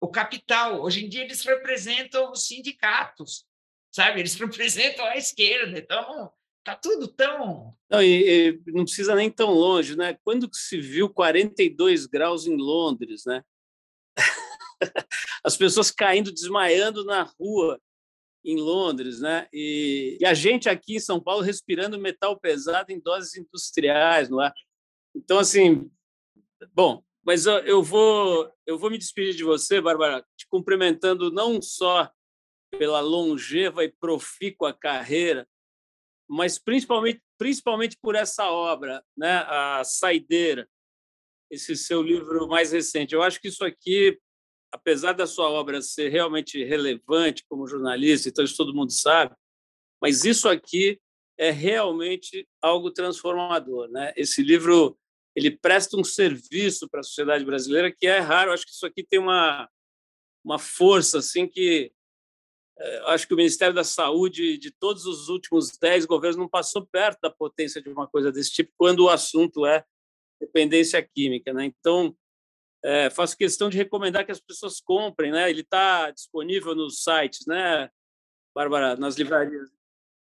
o 0.00 0.08
capital. 0.10 0.80
Hoje 0.82 1.04
em 1.04 1.08
dia 1.08 1.24
eles 1.24 1.44
representam 1.44 2.30
os 2.30 2.46
sindicatos 2.46 3.46
sabe? 3.92 4.20
Eles 4.20 4.34
representam 4.40 5.04
a 5.04 5.16
esquerda, 5.16 5.78
então 5.78 6.32
tá 6.64 6.74
tudo 6.74 7.06
tão. 7.08 7.76
Não, 7.90 8.02
e, 8.02 8.50
e, 8.50 8.72
não 8.72 8.84
precisa 8.84 9.14
nem 9.14 9.30
tão 9.30 9.50
longe, 9.50 9.96
né? 9.96 10.16
Quando 10.24 10.48
que 10.48 10.56
se 10.56 10.80
viu 10.80 11.08
42 11.10 12.06
graus 12.06 12.46
em 12.46 12.56
Londres, 12.56 13.24
né? 13.26 13.44
As 15.44 15.56
pessoas 15.56 15.90
caindo, 15.90 16.32
desmaiando 16.32 17.04
na 17.04 17.22
rua 17.38 17.80
em 18.44 18.56
Londres, 18.56 19.20
né? 19.20 19.46
E, 19.52 20.18
e, 20.20 20.26
a 20.26 20.34
gente 20.34 20.68
aqui 20.68 20.96
em 20.96 21.00
São 21.00 21.20
Paulo 21.20 21.42
respirando 21.42 21.98
metal 21.98 22.38
pesado 22.38 22.90
em 22.90 23.00
doses 23.00 23.36
industriais, 23.36 24.28
não 24.28 24.42
é? 24.42 24.52
Então, 25.14 25.38
assim, 25.38 25.90
bom, 26.72 27.04
mas 27.24 27.46
eu, 27.46 27.58
eu 27.58 27.82
vou 27.82 28.50
eu 28.66 28.78
vou 28.78 28.90
me 28.90 28.98
despedir 28.98 29.34
de 29.34 29.44
você, 29.44 29.80
Bárbara, 29.80 30.24
te 30.36 30.46
cumprimentando 30.48 31.30
não 31.30 31.60
só 31.60 32.10
pela 32.78 33.00
longeva 33.00 33.84
e 33.84 33.92
profícua 33.92 34.72
carreira, 34.72 35.46
mas 36.28 36.58
principalmente, 36.58 37.22
principalmente 37.38 37.96
por 38.00 38.14
essa 38.14 38.50
obra, 38.50 39.04
né? 39.16 39.44
A 39.46 39.82
Saideira, 39.84 40.68
esse 41.50 41.76
seu 41.76 42.02
livro 42.02 42.48
mais 42.48 42.72
recente. 42.72 43.14
Eu 43.14 43.22
acho 43.22 43.40
que 43.40 43.48
isso 43.48 43.64
aqui, 43.64 44.18
apesar 44.72 45.12
da 45.12 45.26
sua 45.26 45.50
obra 45.50 45.82
ser 45.82 46.08
realmente 46.08 46.64
relevante 46.64 47.44
como 47.48 47.66
jornalista, 47.66 48.28
então 48.28 48.44
isso 48.44 48.56
todo 48.56 48.74
mundo 48.74 48.92
sabe, 48.92 49.34
mas 50.00 50.24
isso 50.24 50.48
aqui 50.48 50.98
é 51.38 51.50
realmente 51.50 52.48
algo 52.60 52.90
transformador, 52.90 53.88
né? 53.90 54.12
Esse 54.16 54.42
livro 54.42 54.98
ele 55.34 55.50
presta 55.50 55.96
um 55.96 56.04
serviço 56.04 56.88
para 56.88 57.00
a 57.00 57.04
sociedade 57.04 57.44
brasileira 57.44 57.90
que 57.90 58.06
é 58.06 58.18
raro. 58.18 58.50
Eu 58.50 58.54
acho 58.54 58.64
que 58.64 58.72
isso 58.72 58.86
aqui 58.86 59.02
tem 59.02 59.18
uma 59.18 59.68
uma 60.44 60.58
força 60.58 61.18
assim 61.18 61.46
que 61.46 61.92
acho 63.06 63.26
que 63.26 63.34
o 63.34 63.36
Ministério 63.36 63.74
da 63.74 63.84
Saúde 63.84 64.58
de 64.58 64.70
todos 64.70 65.06
os 65.06 65.28
últimos 65.28 65.76
dez 65.78 66.04
governos 66.04 66.36
não 66.36 66.48
passou 66.48 66.86
perto 66.86 67.20
da 67.20 67.30
potência 67.30 67.80
de 67.80 67.88
uma 67.88 68.06
coisa 68.08 68.32
desse 68.32 68.50
tipo 68.52 68.72
quando 68.76 69.00
o 69.00 69.08
assunto 69.08 69.66
é 69.66 69.84
dependência 70.40 71.02
química, 71.02 71.52
né? 71.52 71.64
Então 71.66 72.16
é, 72.84 73.08
faço 73.10 73.36
questão 73.36 73.70
de 73.70 73.78
recomendar 73.78 74.24
que 74.24 74.32
as 74.32 74.40
pessoas 74.40 74.80
comprem, 74.80 75.30
né? 75.30 75.48
Ele 75.48 75.60
está 75.60 76.10
disponível 76.10 76.74
nos 76.74 77.02
sites, 77.04 77.46
né, 77.46 77.88
Bárbara, 78.54 78.96
nas 78.96 79.16
livrarias. 79.16 79.70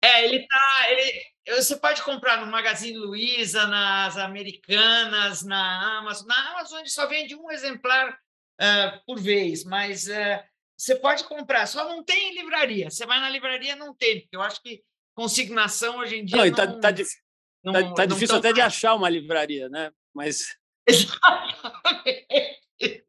É, 0.01 0.25
ele 0.25 0.47
tá, 0.47 0.91
ele, 0.91 1.57
você 1.57 1.75
pode 1.75 2.01
comprar 2.03 2.43
no 2.43 2.51
Magazine 2.51 2.97
Luiza, 2.97 3.67
nas 3.67 4.17
Americanas, 4.17 5.43
na 5.43 5.99
Amazon. 5.99 6.27
Na 6.27 6.51
Amazon 6.51 6.79
ele 6.79 6.89
só 6.89 7.05
vende 7.05 7.35
um 7.35 7.51
exemplar 7.51 8.13
uh, 8.13 9.05
por 9.05 9.19
vez, 9.19 9.63
mas 9.65 10.07
uh, 10.07 10.48
você 10.79 10.95
pode 10.95 11.25
comprar, 11.25 11.67
só 11.67 11.83
não 11.83 12.01
tem 12.01 12.31
em 12.31 12.35
livraria. 12.35 12.89
Você 12.89 13.05
vai 13.05 13.19
na 13.19 13.29
livraria, 13.29 13.75
não 13.75 13.93
tem, 13.93 14.21
porque 14.21 14.37
eu 14.37 14.41
acho 14.41 14.63
que 14.63 14.81
consignação 15.13 15.97
hoje 15.97 16.15
em 16.15 16.23
dia. 16.23 16.37
Não, 16.37 16.55
tá, 16.55 16.65
não, 16.65 16.79
tá, 16.79 16.93
tá, 16.93 17.03
não, 17.61 17.73
tá, 17.73 17.93
tá 17.93 18.05
difícil 18.05 18.37
até 18.37 18.53
de 18.53 18.61
achar 18.61 18.95
uma 18.95 19.09
livraria, 19.09 19.67
né? 19.67 19.91
Mas. 20.13 20.57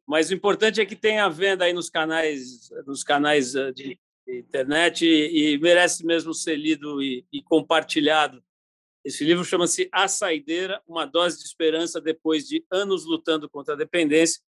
Mas 0.05 0.31
o 0.31 0.35
importante 0.35 0.81
é 0.81 0.85
que 0.85 0.97
tenha 0.97 1.29
venda 1.29 1.65
aí 1.65 1.73
nos 1.73 1.89
canais, 1.89 2.69
nos 2.85 3.05
canais 3.05 3.55
eh, 3.55 3.71
de 3.71 3.97
internet 4.27 5.07
e, 5.07 5.53
e 5.53 5.59
merece 5.59 6.05
mesmo 6.05 6.35
ser 6.35 6.57
lido 6.57 7.01
e, 7.01 7.25
e 7.33 7.41
compartilhado. 7.41 8.43
Esse 9.05 9.25
livro 9.25 9.45
chama-se 9.45 9.89
A 9.93 10.09
Saideira, 10.09 10.83
uma 10.89 11.07
dose 11.07 11.39
de 11.39 11.45
esperança 11.45 12.01
depois 12.01 12.49
de 12.49 12.67
anos 12.69 13.07
lutando 13.07 13.49
contra 13.49 13.75
a 13.75 13.77
dependência. 13.77 14.43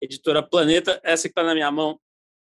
Editora 0.00 0.42
Planeta, 0.42 1.00
essa 1.04 1.28
que 1.28 1.32
está 1.32 1.44
na 1.44 1.54
minha 1.54 1.70
mão 1.70 2.00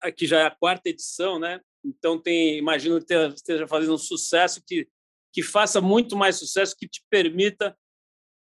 aqui 0.01 0.25
já 0.27 0.39
é 0.39 0.45
a 0.45 0.55
quarta 0.55 0.89
edição, 0.89 1.39
né? 1.39 1.59
Então 1.83 2.21
tem, 2.21 2.57
imagino 2.57 3.03
que 3.03 3.13
esteja 3.13 3.67
fazendo 3.67 3.93
um 3.93 3.97
sucesso 3.97 4.61
que 4.65 4.87
que 5.31 5.43
faça 5.43 5.79
muito 5.79 6.15
mais 6.15 6.37
sucesso, 6.37 6.75
que 6.77 6.87
te 6.87 7.03
permita 7.09 7.77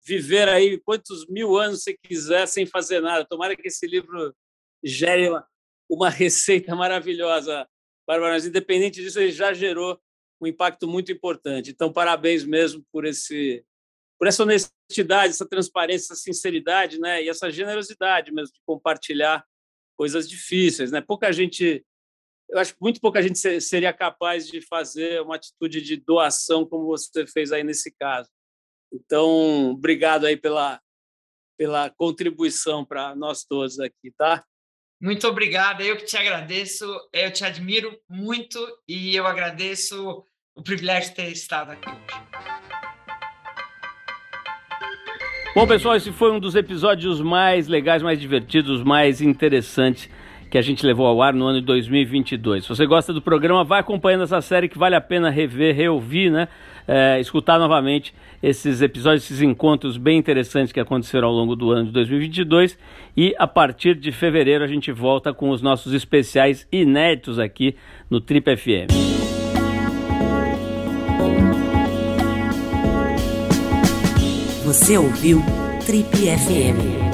viver 0.05 0.49
aí 0.49 0.79
quantos 0.79 1.27
mil 1.27 1.57
anos 1.57 1.83
você 1.83 1.97
quiser 1.97 2.47
sem 2.47 2.65
fazer 2.65 3.01
nada. 3.01 3.25
Tomara 3.25 3.57
que 3.57 3.69
esse 3.69 3.87
livro 3.87 4.35
gere 4.83 5.29
uma, 5.29 5.47
uma 5.89 6.11
receita 6.11 6.75
maravilhosa, 6.75 7.69
Bárbara. 8.07 8.35
Mas, 8.35 8.47
independente 8.47 9.03
disso, 9.03 9.21
ele 9.21 9.33
já 9.33 9.53
gerou 9.53 10.01
um 10.41 10.47
impacto 10.47 10.89
muito 10.89 11.13
importante. 11.13 11.71
Então, 11.71 11.93
parabéns 11.93 12.45
mesmo 12.45 12.85
por 12.93 13.05
esse 13.05 13.65
por 14.19 14.27
essa 14.27 14.43
honestidade, 14.43 15.33
essa 15.33 15.49
transparência, 15.49 16.13
essa 16.13 16.23
sinceridade, 16.23 17.01
né? 17.01 17.25
E 17.25 17.31
essa 17.31 17.51
generosidade 17.51 18.31
mesmo 18.31 18.53
de 18.53 18.61
compartilhar 18.67 19.43
coisas 20.01 20.27
difíceis, 20.27 20.91
né? 20.91 21.03
Pouca 21.03 21.31
gente, 21.31 21.85
eu 22.49 22.59
acho 22.59 22.73
que 22.73 22.81
muito 22.81 23.03
pouca 23.03 23.23
gente 23.23 23.61
seria 23.61 23.93
capaz 23.93 24.47
de 24.47 24.63
fazer 24.63 25.21
uma 25.21 25.37
atitude 25.37 25.83
de 25.83 25.99
doação 25.99 26.65
como 26.65 26.87
você 26.87 27.27
fez 27.27 27.53
aí 27.53 27.63
nesse 27.63 27.95
caso. 28.01 28.31
Então, 28.91 29.73
obrigado 29.73 30.25
aí 30.25 30.39
pela 30.39 30.81
pela 31.55 31.91
contribuição 31.91 32.83
para 32.83 33.15
nós 33.15 33.45
todos 33.45 33.79
aqui, 33.79 34.11
tá? 34.17 34.43
Muito 34.99 35.29
obrigado, 35.29 35.83
eu 35.83 35.99
que 35.99 36.07
te 36.07 36.17
agradeço, 36.17 36.87
eu 37.13 37.31
te 37.31 37.45
admiro 37.45 38.01
muito 38.09 38.59
e 38.89 39.15
eu 39.15 39.27
agradeço 39.27 40.25
o 40.55 40.63
privilégio 40.63 41.11
de 41.11 41.17
ter 41.17 41.29
estado 41.31 41.73
aqui 41.73 41.91
hoje. 41.91 42.90
Bom, 45.53 45.67
pessoal, 45.67 45.97
esse 45.97 46.13
foi 46.13 46.31
um 46.31 46.39
dos 46.39 46.55
episódios 46.55 47.21
mais 47.21 47.67
legais, 47.67 48.05
mais 48.05 48.21
divertidos, 48.21 48.85
mais 48.85 49.21
interessantes 49.21 50.09
que 50.49 50.57
a 50.57 50.63
gente 50.63 50.87
levou 50.87 51.07
ao 51.07 51.21
ar 51.21 51.35
no 51.35 51.45
ano 51.45 51.59
de 51.61 51.67
2022. 51.67 52.63
Se 52.63 52.69
você 52.69 52.87
gosta 52.87 53.13
do 53.13 53.21
programa, 53.21 53.65
vai 53.65 53.81
acompanhando 53.81 54.23
essa 54.23 54.41
série 54.41 54.69
que 54.69 54.79
vale 54.79 54.95
a 54.95 55.01
pena 55.01 55.29
rever, 55.29 55.75
reouvir, 55.75 56.31
né? 56.31 56.47
É, 56.87 57.19
escutar 57.19 57.59
novamente 57.59 58.15
esses 58.41 58.81
episódios, 58.81 59.25
esses 59.25 59.43
encontros 59.43 59.97
bem 59.97 60.19
interessantes 60.19 60.73
que 60.73 60.81
aconteceram 60.81 61.27
ao 61.27 61.35
longo 61.35 61.57
do 61.57 61.73
ano 61.73 61.87
de 61.87 61.93
2022. 61.93 62.79
E 63.17 63.35
a 63.37 63.47
partir 63.49 63.97
de 63.97 64.13
fevereiro 64.13 64.63
a 64.63 64.69
gente 64.69 64.93
volta 64.93 65.35
com 65.35 65.51
os 65.51 65.61
nossos 65.61 65.93
especiais 65.93 66.67
inéditos 66.71 67.41
aqui 67.41 67.75
no 68.09 68.21
Trip 68.21 68.57
FM. 68.57 69.20
Você 74.71 74.97
ouviu 74.97 75.43
Trip 75.85 76.07
FM. 76.15 77.10